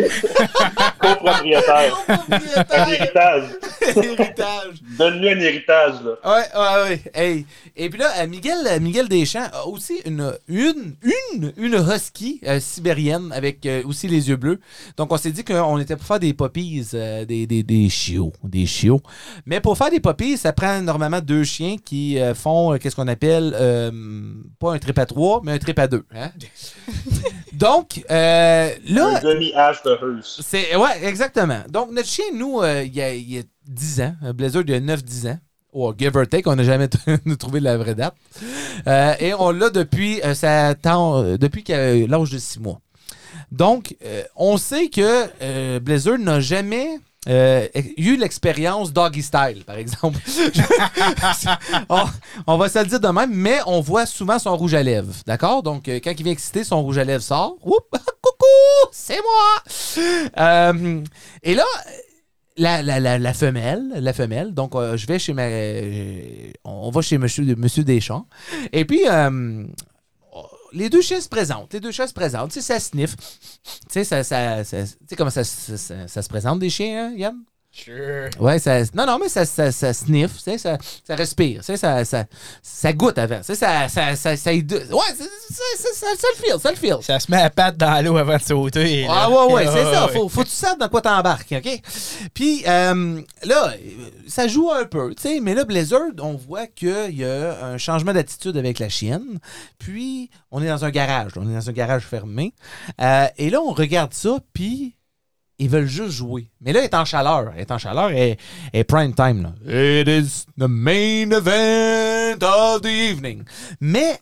Vrai, 1.20 1.32
Copropriétaire. 1.32 1.96
Un 2.08 2.16
propriétaire. 2.18 2.88
héritage. 2.88 3.44
Héritage. 3.96 4.74
Donne-lui 4.98 5.28
un 5.30 5.38
héritage, 5.40 5.94
là. 6.04 6.12
Ouais, 6.24 6.42
ouais, 6.54 6.82
ouais. 6.88 7.02
Hey. 7.14 7.46
Et 7.76 7.88
puis 7.90 7.98
là, 7.98 8.10
euh, 8.18 8.26
Miguel, 8.26 8.58
euh, 8.66 8.80
Miguel 8.80 9.08
Deschamps 9.08 9.48
a 9.52 9.66
aussi 9.66 10.00
une, 10.04 10.32
une, 10.48 10.94
une, 11.02 11.52
une 11.56 11.74
husky 11.74 12.40
euh, 12.46 12.60
sibérienne 12.60 13.32
avec 13.32 13.64
euh, 13.66 13.82
aussi 13.86 14.08
les 14.08 14.28
yeux 14.28 14.36
bleus. 14.36 14.60
Donc, 14.96 15.12
on 15.12 15.16
s'est 15.16 15.30
dit 15.32 15.44
qu'on 15.44 15.78
était 15.78 15.96
pour 15.96 16.06
faire 16.06 16.20
des 16.20 16.32
puppies, 16.34 16.86
euh, 16.94 17.24
des, 17.24 17.46
des, 17.46 17.62
des 17.62 17.88
chiots, 17.88 18.32
des 18.44 18.66
chiots. 18.66 19.00
Mais 19.46 19.60
pour 19.60 19.76
faire 19.76 19.90
des 19.90 20.00
puppies, 20.00 20.36
ça 20.36 20.52
prend 20.52 20.80
normalement 20.80 21.20
deux 21.20 21.44
chiens 21.44 21.76
qui 21.84 22.18
euh, 22.18 22.34
font, 22.34 22.72
euh, 22.74 22.78
qu'est-ce 22.78 22.96
qu'on 22.96 23.08
appelle, 23.08 23.54
euh, 23.58 23.90
pas 24.58 24.72
un 24.72 24.78
trip 24.78 24.98
à 24.98 25.06
trois, 25.06 25.40
mais 25.44 25.52
un 25.52 25.58
trip 25.58 25.78
à 25.78 25.86
deux. 25.86 26.04
hein. 26.14 26.30
Donc, 27.52 28.02
euh, 28.10 28.70
là... 28.88 29.16
Un 29.16 29.20
demi-âge 29.20 29.82
de. 29.82 29.98
C'est 30.22 30.74
ouais, 30.76 31.09
exactement. 31.10 31.62
Donc 31.68 31.90
notre 31.90 32.08
chien 32.08 32.24
nous 32.34 32.60
euh, 32.60 32.82
il 32.84 32.94
y 32.94 33.02
a, 33.02 33.14
il 33.14 33.30
y 33.30 33.38
a 33.38 33.42
10 33.66 34.00
ans, 34.00 34.14
un 34.22 34.34
y 34.66 34.74
a 34.74 34.80
9 34.80 35.04
10 35.04 35.26
ans. 35.26 35.38
Oh, 35.72 35.94
give 35.96 36.16
or 36.16 36.26
take, 36.26 36.48
on 36.48 36.56
n'a 36.56 36.64
jamais 36.64 36.88
trouvé 37.38 37.60
la 37.60 37.76
vraie 37.76 37.94
date. 37.94 38.14
Euh, 38.86 39.14
et 39.20 39.34
on 39.34 39.50
l'a 39.50 39.70
depuis 39.70 40.20
euh, 40.24 41.36
depuis 41.36 41.64
l'âge 41.68 42.30
de 42.30 42.38
6 42.38 42.60
mois. 42.60 42.80
Donc 43.52 43.96
on 44.36 44.56
sait 44.56 44.88
que 44.88 45.78
Blizzard 45.78 46.18
n'a 46.18 46.40
jamais 46.40 46.98
euh, 47.28 47.68
eu 47.98 48.16
l'expérience 48.16 48.92
doggy 48.92 49.22
style, 49.22 49.64
par 49.66 49.76
exemple. 49.76 50.18
on, 52.46 52.56
va 52.56 52.68
se 52.68 52.78
le 52.78 52.86
dire 52.86 53.00
de 53.00 53.08
même, 53.08 53.32
mais 53.34 53.58
on 53.66 53.80
voit 53.80 54.06
souvent 54.06 54.38
son 54.38 54.56
rouge 54.56 54.72
à 54.72 54.82
lèvres. 54.82 55.12
D'accord? 55.26 55.62
Donc, 55.62 55.88
euh, 55.88 56.00
quand 56.02 56.12
il 56.18 56.22
vient 56.22 56.32
exciter, 56.32 56.64
son 56.64 56.82
rouge 56.82 56.96
à 56.96 57.04
lèvres 57.04 57.22
sort. 57.22 57.56
Oups! 57.62 57.76
Coucou! 58.22 58.90
C'est 58.90 59.20
moi! 59.20 60.32
Euh, 60.38 61.02
et 61.42 61.54
là, 61.54 61.64
la, 62.56 62.82
la, 62.82 63.00
la, 63.00 63.18
la 63.18 63.34
femelle, 63.34 63.92
la 63.96 64.12
femelle, 64.12 64.54
donc 64.54 64.74
euh, 64.74 64.96
je 64.96 65.06
vais 65.06 65.18
chez 65.18 65.32
ma. 65.32 65.46
on 66.64 66.90
va 66.90 67.00
chez 67.00 67.18
Monsieur, 67.18 67.54
monsieur 67.56 67.84
Deschamps. 67.84 68.26
Et 68.72 68.84
puis, 68.84 69.02
euh, 69.08 69.66
les 70.72 70.88
deux 70.90 71.00
chiens 71.02 71.20
se 71.20 71.28
présentent. 71.28 71.72
Les 71.72 71.80
deux 71.80 71.90
chiens 71.92 72.06
se 72.06 72.12
présentent. 72.12 72.50
Tu 72.52 72.60
sais, 72.60 72.74
ça 72.74 72.80
sniffe. 72.80 73.16
Tu 73.16 73.70
sais, 73.90 74.04
ça, 74.04 74.22
ça, 74.24 74.64
ça- 74.64 74.82
tu 74.84 74.88
sais 75.08 75.16
comment 75.16 75.30
ça- 75.30 75.44
ça 75.44 76.22
se 76.22 76.28
présente 76.28 76.58
des 76.60 76.70
chiens, 76.70 77.08
hein, 77.08 77.14
Yann? 77.16 77.36
Sure. 77.72 78.28
Ouais, 78.40 78.58
ça, 78.58 78.80
non, 78.94 79.06
non, 79.06 79.18
mais 79.20 79.28
ça, 79.28 79.44
ça, 79.44 79.70
ça 79.70 79.92
sniffe, 79.94 80.38
tu 80.38 80.42
sais, 80.42 80.58
ça, 80.58 80.76
ça 81.06 81.14
respire, 81.14 81.62
sais, 81.62 81.76
ça, 81.76 82.04
ça, 82.04 82.24
ça 82.62 82.92
goûte 82.92 83.16
avant, 83.16 83.44
ça, 83.44 83.54
ça, 83.54 83.88
ça, 84.16 84.36
ça, 84.36 84.52
y- 84.52 84.66
ouais, 84.66 84.84
ça, 84.90 85.24
ça, 85.24 85.64
ça, 85.78 85.88
ça, 85.94 86.06
ça 86.18 86.26
le 86.36 86.42
feel, 86.44 86.60
ça 86.60 86.70
le 86.70 86.76
feel. 86.76 86.96
Ça 87.00 87.20
se 87.20 87.30
met 87.30 87.40
à 87.40 87.48
patte 87.48 87.76
dans 87.76 88.04
l'eau 88.04 88.16
avant 88.16 88.36
de 88.36 88.42
sauter. 88.42 89.02
là. 89.06 89.08
Ah 89.12 89.30
ouais, 89.30 89.52
ouais, 89.52 89.66
c'est 89.66 89.84
ça. 89.94 90.08
Faut, 90.08 90.28
faut 90.28 90.42
que 90.42 90.48
tu 90.48 90.54
saches 90.54 90.78
dans 90.78 90.88
quoi 90.88 91.00
t'embarques, 91.00 91.52
OK? 91.52 91.80
Puis 92.34 92.64
euh, 92.66 93.20
là, 93.44 93.72
ça 94.26 94.48
joue 94.48 94.70
un 94.72 94.84
peu, 94.84 95.14
tu 95.14 95.22
sais, 95.22 95.40
mais 95.40 95.54
là, 95.54 95.64
Blizzard, 95.64 96.00
on 96.20 96.34
voit 96.34 96.66
qu'il 96.66 97.16
y 97.16 97.24
a 97.24 97.64
un 97.64 97.78
changement 97.78 98.12
d'attitude 98.12 98.56
avec 98.56 98.80
la 98.80 98.88
chienne. 98.88 99.38
Puis, 99.78 100.28
on 100.50 100.60
est 100.60 100.68
dans 100.68 100.84
un 100.84 100.90
garage. 100.90 101.32
On 101.36 101.48
est 101.48 101.54
dans 101.54 101.68
un 101.70 101.72
garage 101.72 102.02
fermé. 102.02 102.52
Euh, 103.00 103.26
et 103.38 103.48
là, 103.48 103.60
on 103.60 103.72
regarde 103.72 104.12
ça, 104.12 104.38
puis 104.52 104.96
ils 105.60 105.68
veulent 105.70 105.86
juste 105.86 106.10
jouer. 106.12 106.50
Mais 106.60 106.72
là, 106.72 106.80
elle 106.80 106.86
est 106.86 106.94
en 106.94 107.04
chaleur. 107.04 107.52
Elle 107.54 107.60
est 107.60 107.70
en 107.70 107.78
chaleur 107.78 108.10
et, 108.10 108.36
et 108.72 108.82
prime 108.82 109.14
time. 109.14 109.42
Là. 109.42 110.00
It 110.00 110.08
is 110.08 110.46
the 110.58 110.66
main 110.68 111.30
event 111.30 112.42
of 112.42 112.80
the 112.82 112.86
evening. 112.86 113.44
Mais 113.80 114.18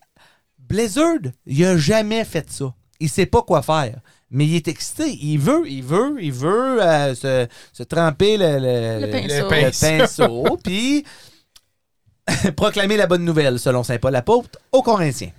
Blizzard, 0.59 1.33
il 1.47 1.65
a 1.65 1.79
jamais 1.79 2.25
fait 2.25 2.51
ça. 2.51 2.75
Il 3.01 3.09
sait 3.09 3.27
pas 3.27 3.43
quoi 3.43 3.63
faire. 3.63 4.01
Mais 4.31 4.45
il 4.47 4.57
est 4.57 4.69
excité. 4.69 5.17
Il 5.23 5.39
veut, 5.39 5.63
il 5.67 5.83
veut, 5.83 6.17
il 6.21 6.33
veut 6.33 6.83
euh, 6.83 7.15
se, 7.15 7.47
se 7.73 7.83
tremper 7.85 8.37
le, 8.37 8.59
le, 8.59 9.07
Le 9.07 9.11
pinceau. 9.11 9.49
le 9.49 9.99
pinceau, 9.99 10.59
puis 10.63 11.05
proclamer 12.57 12.97
la 12.97 13.07
bonne 13.07 13.25
nouvelle, 13.25 13.59
selon 13.59 13.83
Saint 13.83 13.99
Paul-Apôtre, 13.99 14.59
aux 14.73 14.83
Corinthiens. 14.83 15.31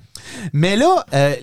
Mais 0.54 0.76
là, 0.76 1.06
euh, 1.14 1.36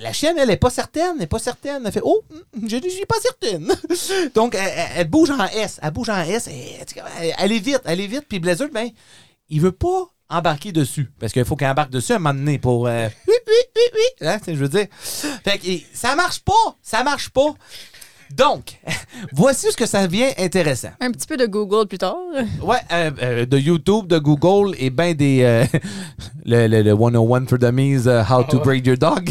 la, 0.00 0.12
chienne, 0.12 0.36
elle 0.38 0.48
n'est 0.48 0.56
pas 0.56 0.70
certaine, 0.70 1.12
elle 1.12 1.18
n'est 1.20 1.26
pas 1.26 1.38
certaine. 1.38 1.82
Elle 1.84 1.92
fait 1.92 2.02
Oh, 2.02 2.22
hum, 2.30 2.68
je 2.68 2.76
ne 2.76 2.88
suis 2.88 3.06
pas 3.06 3.16
certaine. 3.20 3.74
Donc, 4.34 4.56
elle, 4.56 5.08
bouge 5.08 5.30
en 5.30 5.44
S. 5.46 5.80
Elle 5.82 5.90
bouge 5.90 6.10
en 6.10 6.20
S. 6.22 6.48
Elle, 6.48 7.52
est 7.52 7.58
vite, 7.58 7.80
elle 7.84 8.00
est 8.00 8.06
vite. 8.06 8.24
Puis 8.28 8.38
Blizzard, 8.38 8.68
ben, 8.72 8.88
il 9.48 9.60
veut 9.60 9.72
pas 9.72 10.08
embarquer 10.28 10.72
dessus. 10.72 11.10
Parce 11.18 11.32
qu'il 11.32 11.44
faut 11.44 11.56
qu'il 11.56 11.66
embarque 11.66 11.90
dessus 11.90 12.12
à 12.12 12.16
un 12.16 12.18
moment 12.18 12.34
donné 12.34 12.58
pour. 12.58 12.86
euh, 12.86 13.08
oui, 13.28 13.34
oui, 13.46 13.54
oui, 13.76 13.82
oui. 13.94 14.26
Hein, 14.26 14.38
je 14.46 14.52
veux 14.52 14.68
dire. 14.68 14.86
Fait 15.00 15.58
que 15.58 15.68
ça 15.92 16.14
marche 16.16 16.40
pas. 16.40 16.76
Ça 16.82 17.02
marche 17.02 17.30
pas. 17.30 17.54
Donc, 18.36 18.78
voici 19.32 19.70
ce 19.70 19.76
que 19.76 19.86
ça 19.86 20.06
devient 20.06 20.32
intéressant. 20.38 20.90
Un 21.00 21.10
petit 21.10 21.26
peu 21.26 21.36
de 21.36 21.46
Google 21.46 21.86
plus 21.88 21.98
tard. 21.98 22.16
Ouais, 22.62 22.78
euh, 22.92 23.10
euh, 23.22 23.46
de 23.46 23.58
YouTube, 23.58 24.06
de 24.06 24.18
Google 24.18 24.74
et 24.78 24.90
ben 24.90 25.14
des. 25.14 25.42
euh, 25.42 25.64
le, 26.44 26.66
le, 26.66 26.82
le 26.82 26.96
101 26.96 27.46
for 27.46 27.58
Dummies, 27.58 28.06
euh, 28.06 28.22
How 28.24 28.44
to 28.44 28.60
Break 28.60 28.86
Your 28.86 28.96
Dog. 28.98 29.30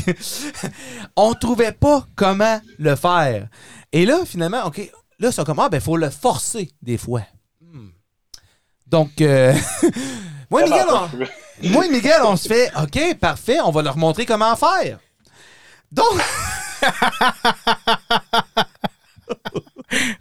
On 1.16 1.34
trouvait 1.34 1.72
pas 1.72 2.06
comment 2.16 2.60
le 2.80 2.96
faire. 2.96 3.48
Et 3.92 4.06
là, 4.06 4.20
finalement, 4.26 4.66
OK, 4.66 4.92
là, 5.20 5.32
c'est 5.32 5.46
comme, 5.46 5.60
ah, 5.60 5.70
ben, 5.70 5.80
faut 5.80 5.98
le 5.98 6.10
forcer 6.10 6.72
des 6.82 6.98
fois. 6.98 7.22
Hmm. 7.62 7.90
Donc, 8.88 9.22
euh, 9.22 9.54
moi, 10.50 10.64
Miguel, 10.64 10.86
on, 10.90 11.70
moi 11.70 11.86
et 11.86 11.90
Miguel, 11.90 12.22
on 12.24 12.36
se 12.36 12.48
fait, 12.48 12.72
OK, 12.82 13.18
parfait, 13.20 13.60
on 13.64 13.72
va 13.72 13.82
leur 13.82 13.98
montrer 13.98 14.26
comment 14.26 14.56
faire. 14.56 15.00
Donc, 15.92 16.22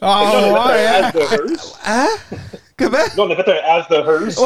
Ah 0.00 0.68
ouais, 0.68 0.86
hein? 0.86 1.10
As 1.12 1.76
hein? 1.84 2.08
Comment? 2.78 2.98
Là, 2.98 3.08
on 3.18 3.30
a 3.30 3.36
fait 3.36 3.50
un 3.50 3.62
As 3.64 3.88
de 3.88 3.96
Hearst. 3.96 4.40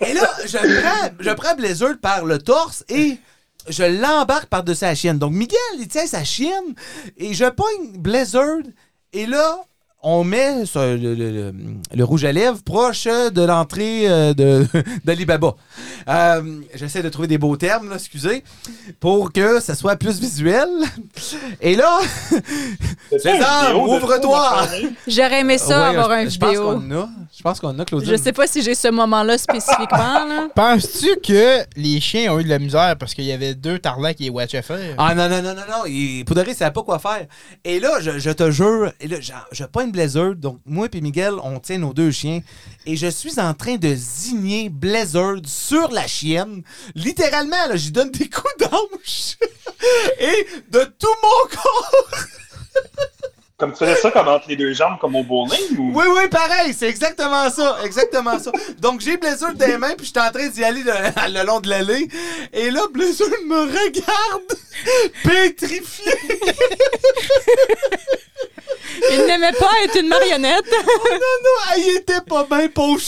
et 0.00 0.12
là, 0.12 0.30
je 0.44 0.80
prends, 0.80 1.08
je 1.20 1.30
prends 1.30 1.54
Blizzard 1.54 1.98
par 2.02 2.24
le 2.24 2.38
torse 2.38 2.84
et 2.88 3.18
je 3.68 3.84
l'embarque 3.84 4.46
par-dessus 4.46 4.84
la 4.84 4.94
chienne. 4.94 5.18
Donc, 5.18 5.32
Miguel, 5.32 5.58
il 5.78 5.88
tient 5.88 6.06
sa 6.06 6.24
chienne 6.24 6.74
et 7.16 7.32
je 7.32 7.44
pogne 7.46 7.92
Blizzard 7.98 8.62
et 9.12 9.26
là, 9.26 9.58
on 10.02 10.22
met 10.22 10.62
le, 10.76 10.96
le- 10.96 11.14
le- 11.14 11.54
le 11.94 12.04
rouge 12.04 12.24
à 12.24 12.30
lèvres 12.32 12.62
proche 12.62 13.04
de 13.06 13.42
l'entrée 13.42 14.08
euh, 14.08 14.32
de 14.32 14.64
d'Alibaba. 15.04 15.54
Euh, 16.08 16.60
J'essaie 16.74 17.02
de 17.02 17.08
trouver 17.08 17.26
des 17.28 17.38
beaux 17.38 17.56
termes, 17.56 17.88
là, 17.90 17.96
excusez, 17.96 18.44
pour 19.00 19.32
que 19.32 19.58
ça 19.60 19.74
soit 19.74 19.96
plus 19.96 20.20
visuel. 20.20 20.68
Et 21.60 21.74
là, 21.74 21.98
ouvre-toi. 23.74 24.66
ça? 24.66 24.76
J'aurais 25.06 25.40
aimé 25.40 25.58
ça, 25.58 25.90
ouais, 25.90 25.96
avoir 25.96 26.10
je, 26.10 26.14
un 26.26 26.28
je 26.28 26.38
pense 26.38 26.48
vidéo. 26.50 27.08
Je 27.36 27.42
pense 27.42 27.60
qu'on 27.60 27.78
a, 27.78 27.84
Claudine. 27.84 28.10
Je 28.10 28.16
sais 28.16 28.32
pas 28.32 28.46
si 28.46 28.62
j'ai 28.62 28.74
ce 28.74 28.88
moment-là 28.88 29.38
spécifiquement. 29.38 30.24
Là. 30.24 30.48
Penses-tu 30.54 31.08
que 31.22 31.58
les 31.76 32.00
chiens 32.00 32.32
ont 32.32 32.40
eu 32.40 32.44
de 32.44 32.48
la 32.48 32.58
misère 32.58 32.96
parce 32.98 33.14
qu'il 33.14 33.24
y 33.24 33.32
avait 33.32 33.54
deux 33.54 33.78
tarlacs 33.78 34.20
et 34.20 34.30
watch 34.30 34.52
faire? 34.62 34.94
Ah 34.98 35.14
non, 35.14 35.28
non, 35.28 35.42
non, 35.42 35.54
non, 35.54 35.62
non. 35.68 35.82
Vrai, 36.38 36.44
il 36.48 36.54
savait 36.54 36.72
pas 36.72 36.82
quoi 36.82 36.98
faire. 36.98 37.26
Et 37.64 37.80
là, 37.80 37.98
je, 38.00 38.18
je 38.18 38.30
te 38.30 38.50
jure, 38.50 38.92
et 39.00 39.08
là, 39.08 39.20
genre, 39.20 39.46
je 39.52 39.64
pogne 39.88 39.92
Blizzard. 39.92 40.34
Donc, 40.34 40.58
moi 40.66 40.88
et 40.92 41.00
Miguel, 41.00 41.34
on 41.42 41.58
tient 41.58 41.78
nos 41.78 41.92
deux 41.92 42.10
chiens. 42.10 42.40
Et 42.86 42.96
je 42.96 43.08
suis 43.08 43.38
en 43.38 43.54
train 43.54 43.76
de 43.76 43.94
zigner 43.94 44.68
Blizzard 44.68 45.36
sur 45.44 45.90
la 45.90 46.06
chienne. 46.06 46.62
Littéralement, 46.94 47.66
là, 47.68 47.76
j'y 47.76 47.90
donne 47.90 48.10
des 48.10 48.28
coups 48.28 48.54
d'anche. 48.58 49.36
et 50.20 50.46
de 50.70 50.84
tout 50.98 51.08
mon 51.22 51.56
corps. 51.56 52.14
Comme 53.56 53.72
tu 53.72 53.78
faisais 53.78 53.96
ça 53.96 54.12
comme 54.12 54.28
entre 54.28 54.48
les 54.48 54.54
deux 54.54 54.72
jambes, 54.72 54.98
comme 55.00 55.16
au 55.16 55.24
bowling 55.24 55.76
ou... 55.78 55.90
Oui, 55.92 56.04
oui, 56.16 56.28
pareil, 56.28 56.72
c'est 56.72 56.88
exactement 56.88 57.50
ça, 57.50 57.78
exactement 57.84 58.38
ça. 58.38 58.52
Donc, 58.78 59.00
j'ai 59.00 59.16
Blizzard 59.16 59.54
dans 59.54 59.66
les 59.66 59.78
mains, 59.78 59.94
puis 59.96 60.06
j'étais 60.06 60.20
en 60.20 60.30
train 60.30 60.46
d'y 60.46 60.62
aller 60.62 60.84
le, 60.84 60.92
le 61.40 61.44
long 61.44 61.58
de 61.58 61.68
l'allée, 61.68 62.06
et 62.52 62.70
là, 62.70 62.82
Blizzard 62.92 63.26
me 63.46 63.62
regarde, 63.62 64.52
pétrifié. 65.24 66.12
Il 69.12 69.26
n'aimait 69.26 69.52
pas 69.52 69.70
être 69.84 69.98
une 70.00 70.08
marionnette. 70.08 70.70
non, 70.70 71.18
non, 71.44 71.76
il 71.78 71.96
était 71.98 72.20
pas 72.20 72.44
bien, 72.44 72.68
pauvre. 72.68 73.00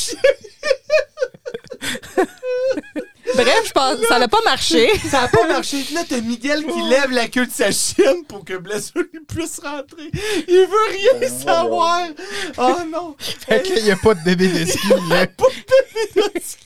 Bref, 3.35 3.63
je 3.67 3.73
pense 3.73 3.97
ça 4.09 4.19
n'a 4.19 4.29
pas 4.29 4.43
marché. 4.45 4.91
Ça 5.09 5.23
a 5.23 5.29
pas 5.29 5.47
marché. 5.47 5.85
Là, 5.93 6.03
t'as 6.09 6.21
Miguel 6.21 6.65
qui 6.67 6.83
lève 6.83 7.11
la 7.11 7.29
queue 7.29 7.47
de 7.47 7.53
sa 7.53 7.71
chienne 7.71 8.25
pour 8.27 8.45
que 8.45 8.55
lui 8.55 9.21
puisse 9.29 9.61
rentrer. 9.61 10.11
Il 10.49 10.67
veut 10.67 11.19
rien 11.19 11.29
savoir. 11.29 12.09
Oh 12.59 12.77
non. 12.91 13.15
Fait 13.19 13.63
qu'il 13.63 13.83
n'y 13.85 13.91
a 13.91 13.97
pas 13.97 14.15
de 14.15 14.25
bébé 14.25 14.49
de 14.49 14.65
ski, 14.65 14.89
là. 15.09 15.27
Pas 15.37 15.47
de 15.47 16.15
bébé 16.15 16.31
de 16.35 16.41
ski. 16.41 16.61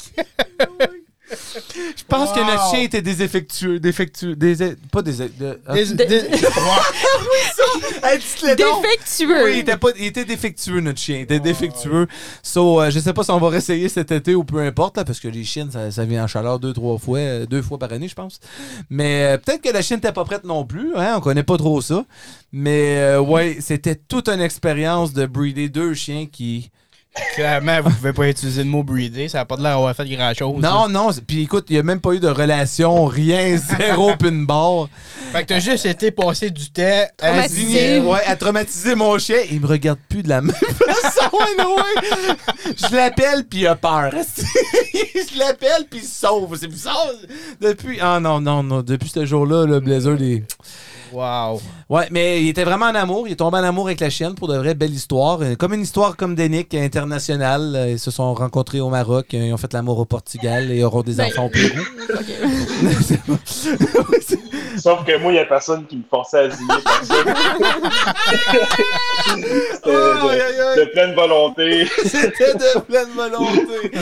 Je 1.97 2.05
pense 2.07 2.33
que 2.33 2.41
notre 2.41 2.71
chien 2.71 2.81
était 2.81 3.03
déséfectueux. 3.03 3.81
Défectueux. 3.81 4.37
Désé, 4.37 4.77
pas 4.93 5.03
désé. 5.03 5.29
De, 5.29 5.59
hein? 5.67 5.75
Hey, 8.03 8.19
dites-le 8.19 8.57
donc. 8.57 8.83
Défectueux. 8.83 9.45
Oui, 9.45 9.53
il 9.55 9.59
était, 9.61 9.77
pas, 9.77 9.89
il 9.97 10.05
était 10.07 10.25
défectueux, 10.25 10.81
notre 10.81 10.99
chien. 10.99 11.17
Il 11.17 11.23
était 11.23 11.41
défectueux. 11.41 12.07
So, 12.43 12.81
euh, 12.81 12.91
je 12.91 12.99
sais 12.99 13.13
pas 13.13 13.25
si 13.25 13.31
on 13.31 13.39
va 13.39 13.49
réessayer 13.49 13.89
cet 13.89 14.13
été 14.13 14.35
ou 14.35 14.45
peu 14.45 14.61
importe, 14.61 14.97
là, 14.97 15.05
parce 15.05 15.21
que 15.21 15.29
les 15.29 15.45
chiens, 15.45 15.69
ça, 15.71 15.91
ça 15.91 16.05
vient 16.05 16.25
en 16.25 16.27
chaleur 16.27 16.59
deux, 16.59 16.73
trois 16.73 16.99
fois, 16.99 17.19
euh, 17.19 17.47
deux 17.47 17.63
fois 17.63 17.79
par 17.79 17.93
année, 17.93 18.09
je 18.09 18.15
pense. 18.15 18.41
Mais 18.91 19.25
euh, 19.25 19.39
peut-être 19.39 19.63
que 19.63 19.71
la 19.71 19.83
chienne 19.83 19.99
n'était 19.99 20.13
pas 20.13 20.25
prête 20.25 20.45
non 20.45 20.65
plus. 20.65 20.95
Hein, 20.97 21.15
on 21.17 21.21
connaît 21.21 21.43
pas 21.43 21.57
trop 21.57 21.81
ça. 21.81 22.05
Mais 22.53 22.99
euh, 22.99 23.21
ouais, 23.21 23.59
c'était 23.61 23.97
toute 23.97 24.29
une 24.29 24.41
expérience 24.41 25.13
de 25.13 25.27
breeder 25.27 25.69
deux 25.69 25.95
chiens 25.95 26.27
qui. 26.31 26.71
Clairement, 27.35 27.81
vous 27.83 27.91
pouvez 27.91 28.13
pas 28.13 28.29
utiliser 28.29 28.65
le 28.65 28.71
mot 28.71 28.83
breeder, 28.83 29.29
ça 29.29 29.39
n'a 29.39 29.45
pas 29.45 29.57
de 29.57 29.63
l'air 29.63 29.73
d'avoir 29.75 29.95
fait 29.95 30.05
grand-chose. 30.09 30.61
Non, 30.61 30.89
non. 30.89 31.13
c'est- 31.13 31.21
Puis 31.25 31.43
écoute, 31.43 31.67
il 31.69 31.75
n'y 31.75 31.79
a 31.79 31.83
même 31.85 32.01
pas 32.01 32.13
eu 32.13 32.19
de 32.21 32.29
relation, 32.29 33.05
rien, 33.07 33.57
zéro 33.79 34.17
pin 34.17 34.33
bar. 34.45 34.89
Fait 35.33 35.43
que 35.43 35.49
t'as 35.49 35.61
juste 35.61 35.87
été 35.87 36.11
passer 36.11 36.51
du 36.51 36.71
temps 36.71 37.05
à 37.23 37.49
signer. 37.49 38.01
Ouais, 38.01 38.21
à 38.27 38.35
traumatiser 38.35 38.95
mon 38.97 39.17
chien. 39.19 39.39
Il 39.51 39.61
me 39.61 39.67
regarde 39.67 39.99
plus 40.09 40.23
de 40.25 40.29
la 40.29 40.41
même 40.41 40.55
façon, 40.57 41.31
anyway. 41.59 42.37
Je 42.77 42.95
l'appelle, 42.97 43.45
puis 43.49 43.61
il 43.61 43.67
a 43.69 43.77
peur. 43.77 44.11
je 44.93 45.39
l'appelle, 45.39 45.87
puis 45.89 46.01
il 46.03 46.07
se 46.07 46.21
sauve. 46.21 46.57
C'est 46.59 46.67
bizarre. 46.69 47.11
Depuis. 47.61 47.99
Ah 48.01 48.19
non, 48.21 48.41
non, 48.41 48.63
non. 48.65 48.83
Depuis 48.83 49.09
ce 49.09 49.25
jour-là, 49.25 49.67
le 49.67 49.79
Blazer, 49.81 50.17
il... 50.21 50.45
Wow. 51.13 51.61
Ouais, 51.91 52.07
mais 52.11 52.43
il 52.43 52.49
était 52.49 52.65
vraiment 52.65 52.87
en 52.87 52.95
amour. 52.95 53.29
Il 53.29 53.33
est 53.33 53.37
tombé 53.37 53.59
en 53.59 53.65
amour 53.65 53.87
avec 53.87 54.01
la 54.01 54.09
chienne 54.11 54.35
pour 54.35 54.49
de 54.49 54.57
vraies 54.57 54.75
belles 54.75 54.93
histoires. 54.95 55.39
Euh, 55.43 55.55
Comme 55.55 55.75
une 55.75 55.83
histoire 55.83 56.17
comme 56.17 56.35
Denick, 56.35 56.75
internationale. 56.75 57.75
Euh, 57.77 57.91
Ils 57.93 57.99
se 57.99 58.11
sont 58.11 58.33
rencontrés 58.35 58.81
au 58.81 58.89
Maroc. 58.89 59.35
euh, 59.35 59.47
Ils 59.49 59.53
ont 59.53 59.59
fait 59.59 59.73
l'amour 59.73 59.99
au 59.99 60.05
Portugal 60.07 60.71
et 60.73 60.83
auront 60.83 61.03
des 61.03 61.15
Ben- 61.15 61.27
enfants 61.27 61.47
au 61.47 61.51
Pérou. 61.51 61.79
Sauf 64.77 65.05
que 65.05 65.17
moi, 65.19 65.31
il 65.31 65.35
n'y 65.35 65.39
a 65.41 65.45
personne 65.45 65.87
qui 65.87 65.97
me 65.99 66.03
forçait 66.11 66.47
à 66.47 66.51
signer 66.51 66.69
Aïe, 69.85 70.41
aïe, 70.41 70.41
aïe. 70.41 70.77
de, 70.77 70.81
de 70.85 70.91
pleine 70.91 71.15
volonté. 71.15 71.87
C'était 72.05 72.55
de 72.55 72.81
pleine 72.81 73.09
volonté. 73.15 73.93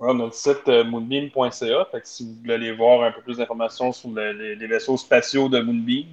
Ouais, 0.00 0.08
on 0.12 0.20
a 0.20 0.24
le 0.26 0.32
site 0.32 0.68
euh, 0.68 0.82
moonbeam.ca. 0.84 1.86
Fait 1.92 2.00
que 2.00 2.08
si 2.08 2.24
vous 2.24 2.34
voulez 2.40 2.54
aller 2.54 2.72
voir 2.72 3.02
un 3.02 3.12
peu 3.12 3.20
plus 3.22 3.36
d'informations 3.38 3.92
sur 3.92 4.10
le- 4.10 4.32
les, 4.32 4.56
les 4.56 4.66
vaisseaux 4.66 4.96
spatiaux 4.96 5.48
de 5.48 5.60
Moonbeam, 5.60 6.06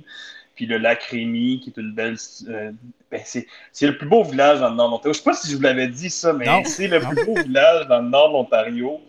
puis 0.56 0.66
le 0.68 0.78
lac 0.78 1.02
Rémy, 1.04 1.60
qui 1.62 1.70
est 1.72 1.78
une 1.82 1.94
belle. 1.94 2.16
euh, 2.48 2.72
ben, 3.10 3.22
c'est 3.26 3.88
le 3.88 3.98
plus 3.98 4.08
beau 4.08 4.24
village 4.24 4.60
dans 4.60 4.70
le 4.70 4.76
nord 4.76 4.88
de 4.88 4.92
l'Ontario. 4.94 5.14
Je 5.14 5.18
sais 5.18 5.24
pas 5.24 5.34
si 5.34 5.50
je 5.52 5.56
vous 5.56 5.62
l'avais 5.64 5.88
dit 5.88 6.10
ça, 6.10 6.32
mais 6.34 6.46
c'est 6.66 6.88
le 6.88 7.00
plus 7.00 7.26
beau 7.26 7.36
village 7.42 7.88
dans 7.88 8.02
le 8.02 8.10
nord 8.10 8.28
de 8.30 8.34
l'Ontario. 8.34 9.02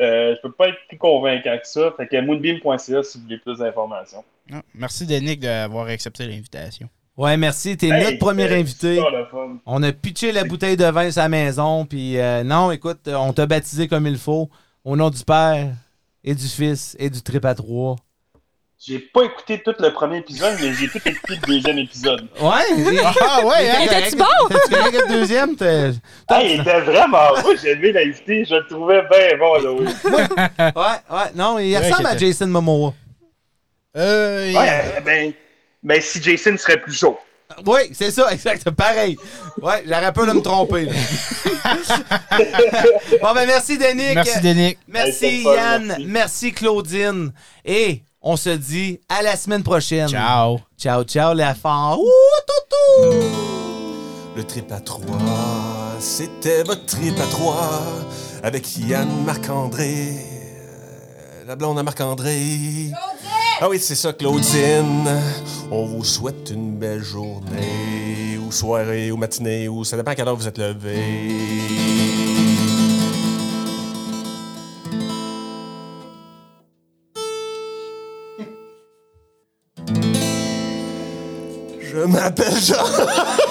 Euh, 0.00 0.36
je 0.36 0.40
peux 0.42 0.52
pas 0.52 0.68
être 0.68 0.78
plus 0.88 0.98
convaincant 0.98 1.56
que 1.58 1.66
ça. 1.66 1.92
Fait 1.96 2.06
que 2.06 2.20
moonbeam.ca 2.20 3.02
si 3.02 3.18
vous 3.18 3.24
voulez 3.24 3.38
plus 3.38 3.58
d'informations. 3.58 4.24
non. 4.50 4.60
Merci, 4.74 5.06
Denick, 5.06 5.40
d'avoir 5.40 5.86
accepté 5.88 6.26
l'invitation. 6.26 6.88
Ouais, 7.18 7.36
merci. 7.36 7.76
T'es 7.76 7.88
Hey, 7.88 8.04
notre 8.04 8.18
premier 8.18 8.50
invité. 8.54 9.02
On 9.66 9.82
a 9.82 9.92
pitché 9.92 10.30
la 10.30 10.44
bouteille 10.44 10.76
de 10.76 10.84
vin 10.84 11.10
sur 11.10 11.20
la 11.20 11.28
maison. 11.28 11.84
Puis 11.84 12.16
euh, 12.16 12.44
non, 12.44 12.70
écoute, 12.70 13.00
euh, 13.08 13.16
on 13.16 13.32
t'a 13.32 13.44
baptisé 13.46 13.88
comme 13.88 14.06
il 14.06 14.16
faut. 14.16 14.48
Au 14.84 14.96
nom 14.96 15.10
du 15.10 15.22
Père 15.24 15.66
et 16.22 16.34
du 16.34 16.46
Fils 16.46 16.96
et 16.98 17.10
du 17.10 17.20
Trip 17.20 17.44
à 17.44 17.54
trois. 17.56 17.96
J'ai 18.80 19.00
pas 19.00 19.24
écouté 19.24 19.60
tout 19.64 19.74
le 19.80 19.92
premier 19.92 20.18
épisode, 20.18 20.56
mais 20.60 20.72
j'ai 20.72 20.86
tout 20.88 21.00
écouté 21.04 21.34
le 21.34 21.46
deuxième 21.54 21.78
épisode. 21.78 22.28
Ouais? 22.40 22.62
Ah 23.20 23.44
ouais, 23.44 23.68
hein? 23.68 23.80
Était-tu 23.82 24.16
bon? 24.16 24.24
T'es-tu 24.48 24.96
le 24.96 25.08
deuxième? 25.12 25.56
T'es- 25.56 25.90
Ah, 26.28 26.40
il 26.44 26.60
était 26.60 26.80
vraiment. 26.82 27.32
Moi, 27.42 27.54
j'ai 27.60 27.72
aimé 27.72 27.90
l'invité. 27.90 28.44
Je 28.44 28.54
le 28.54 28.64
trouvais 28.68 29.02
bien 29.10 29.36
bon, 29.36 29.54
là, 29.60 29.72
oui. 29.72 29.86
Ouais, 30.76 31.16
ouais. 31.16 31.30
Non, 31.34 31.58
il 31.58 31.76
ressemble 31.76 32.06
à 32.06 32.16
Jason 32.16 32.46
Momoa. 32.46 32.94
Euh, 33.96 34.52
Ouais, 34.54 35.02
ben, 35.04 35.32
ben, 35.88 36.02
si 36.02 36.22
Jason 36.22 36.54
serait 36.58 36.76
plus 36.80 36.92
chaud. 36.92 37.18
Oui, 37.64 37.80
c'est 37.92 38.10
ça, 38.10 38.30
exact. 38.30 38.68
Pareil. 38.72 39.16
Ouais, 39.62 39.82
j'aurais 39.86 40.12
peur 40.12 40.26
de 40.26 40.32
me 40.32 40.42
tromper. 40.42 40.84
là. 40.84 40.92
bon, 43.22 43.34
ben 43.34 43.46
merci, 43.46 43.78
Denick. 43.78 44.14
Merci, 44.14 44.40
Denick. 44.40 44.78
Merci, 44.86 45.42
Yann. 45.44 45.86
merci. 45.86 46.04
Merci, 46.06 46.52
Claudine. 46.52 47.32
Et 47.64 48.02
on 48.20 48.36
se 48.36 48.50
dit 48.50 49.00
à 49.08 49.22
la 49.22 49.34
semaine 49.34 49.62
prochaine. 49.62 50.08
Ciao. 50.08 50.60
Ciao, 50.78 51.04
ciao, 51.04 51.32
la 51.32 51.54
fin. 51.54 51.96
Ouh, 51.96 52.04
toutou! 52.46 53.24
Le 54.36 54.44
trip 54.44 54.70
à 54.70 54.80
trois, 54.80 55.96
c'était 56.00 56.64
votre 56.64 56.84
trip 56.84 57.18
à 57.18 57.26
trois 57.30 57.80
avec 58.42 58.76
Yann 58.76 59.08
Marc-André. 59.24 60.10
euh, 60.12 61.44
La 61.46 61.56
blonde 61.56 61.78
à 61.78 61.82
Marc-André. 61.82 62.92
Ah 63.60 63.68
oui, 63.68 63.80
c'est 63.80 63.96
ça, 63.96 64.12
Claudine. 64.12 65.08
On 65.68 65.84
vous 65.84 66.04
souhaite 66.04 66.50
une 66.50 66.76
belle 66.76 67.02
journée, 67.02 68.38
ou 68.38 68.52
soirée, 68.52 69.10
ou 69.10 69.16
matinée, 69.16 69.66
ou 69.66 69.82
ça 69.82 69.96
dépend 69.96 70.12
à 70.12 70.14
quelle 70.14 70.28
heure 70.28 70.36
vous 70.36 70.46
êtes 70.46 70.58
levé. 70.58 70.94
Je 81.80 82.04
m'appelle 82.06 82.60
Jean. 82.60 82.76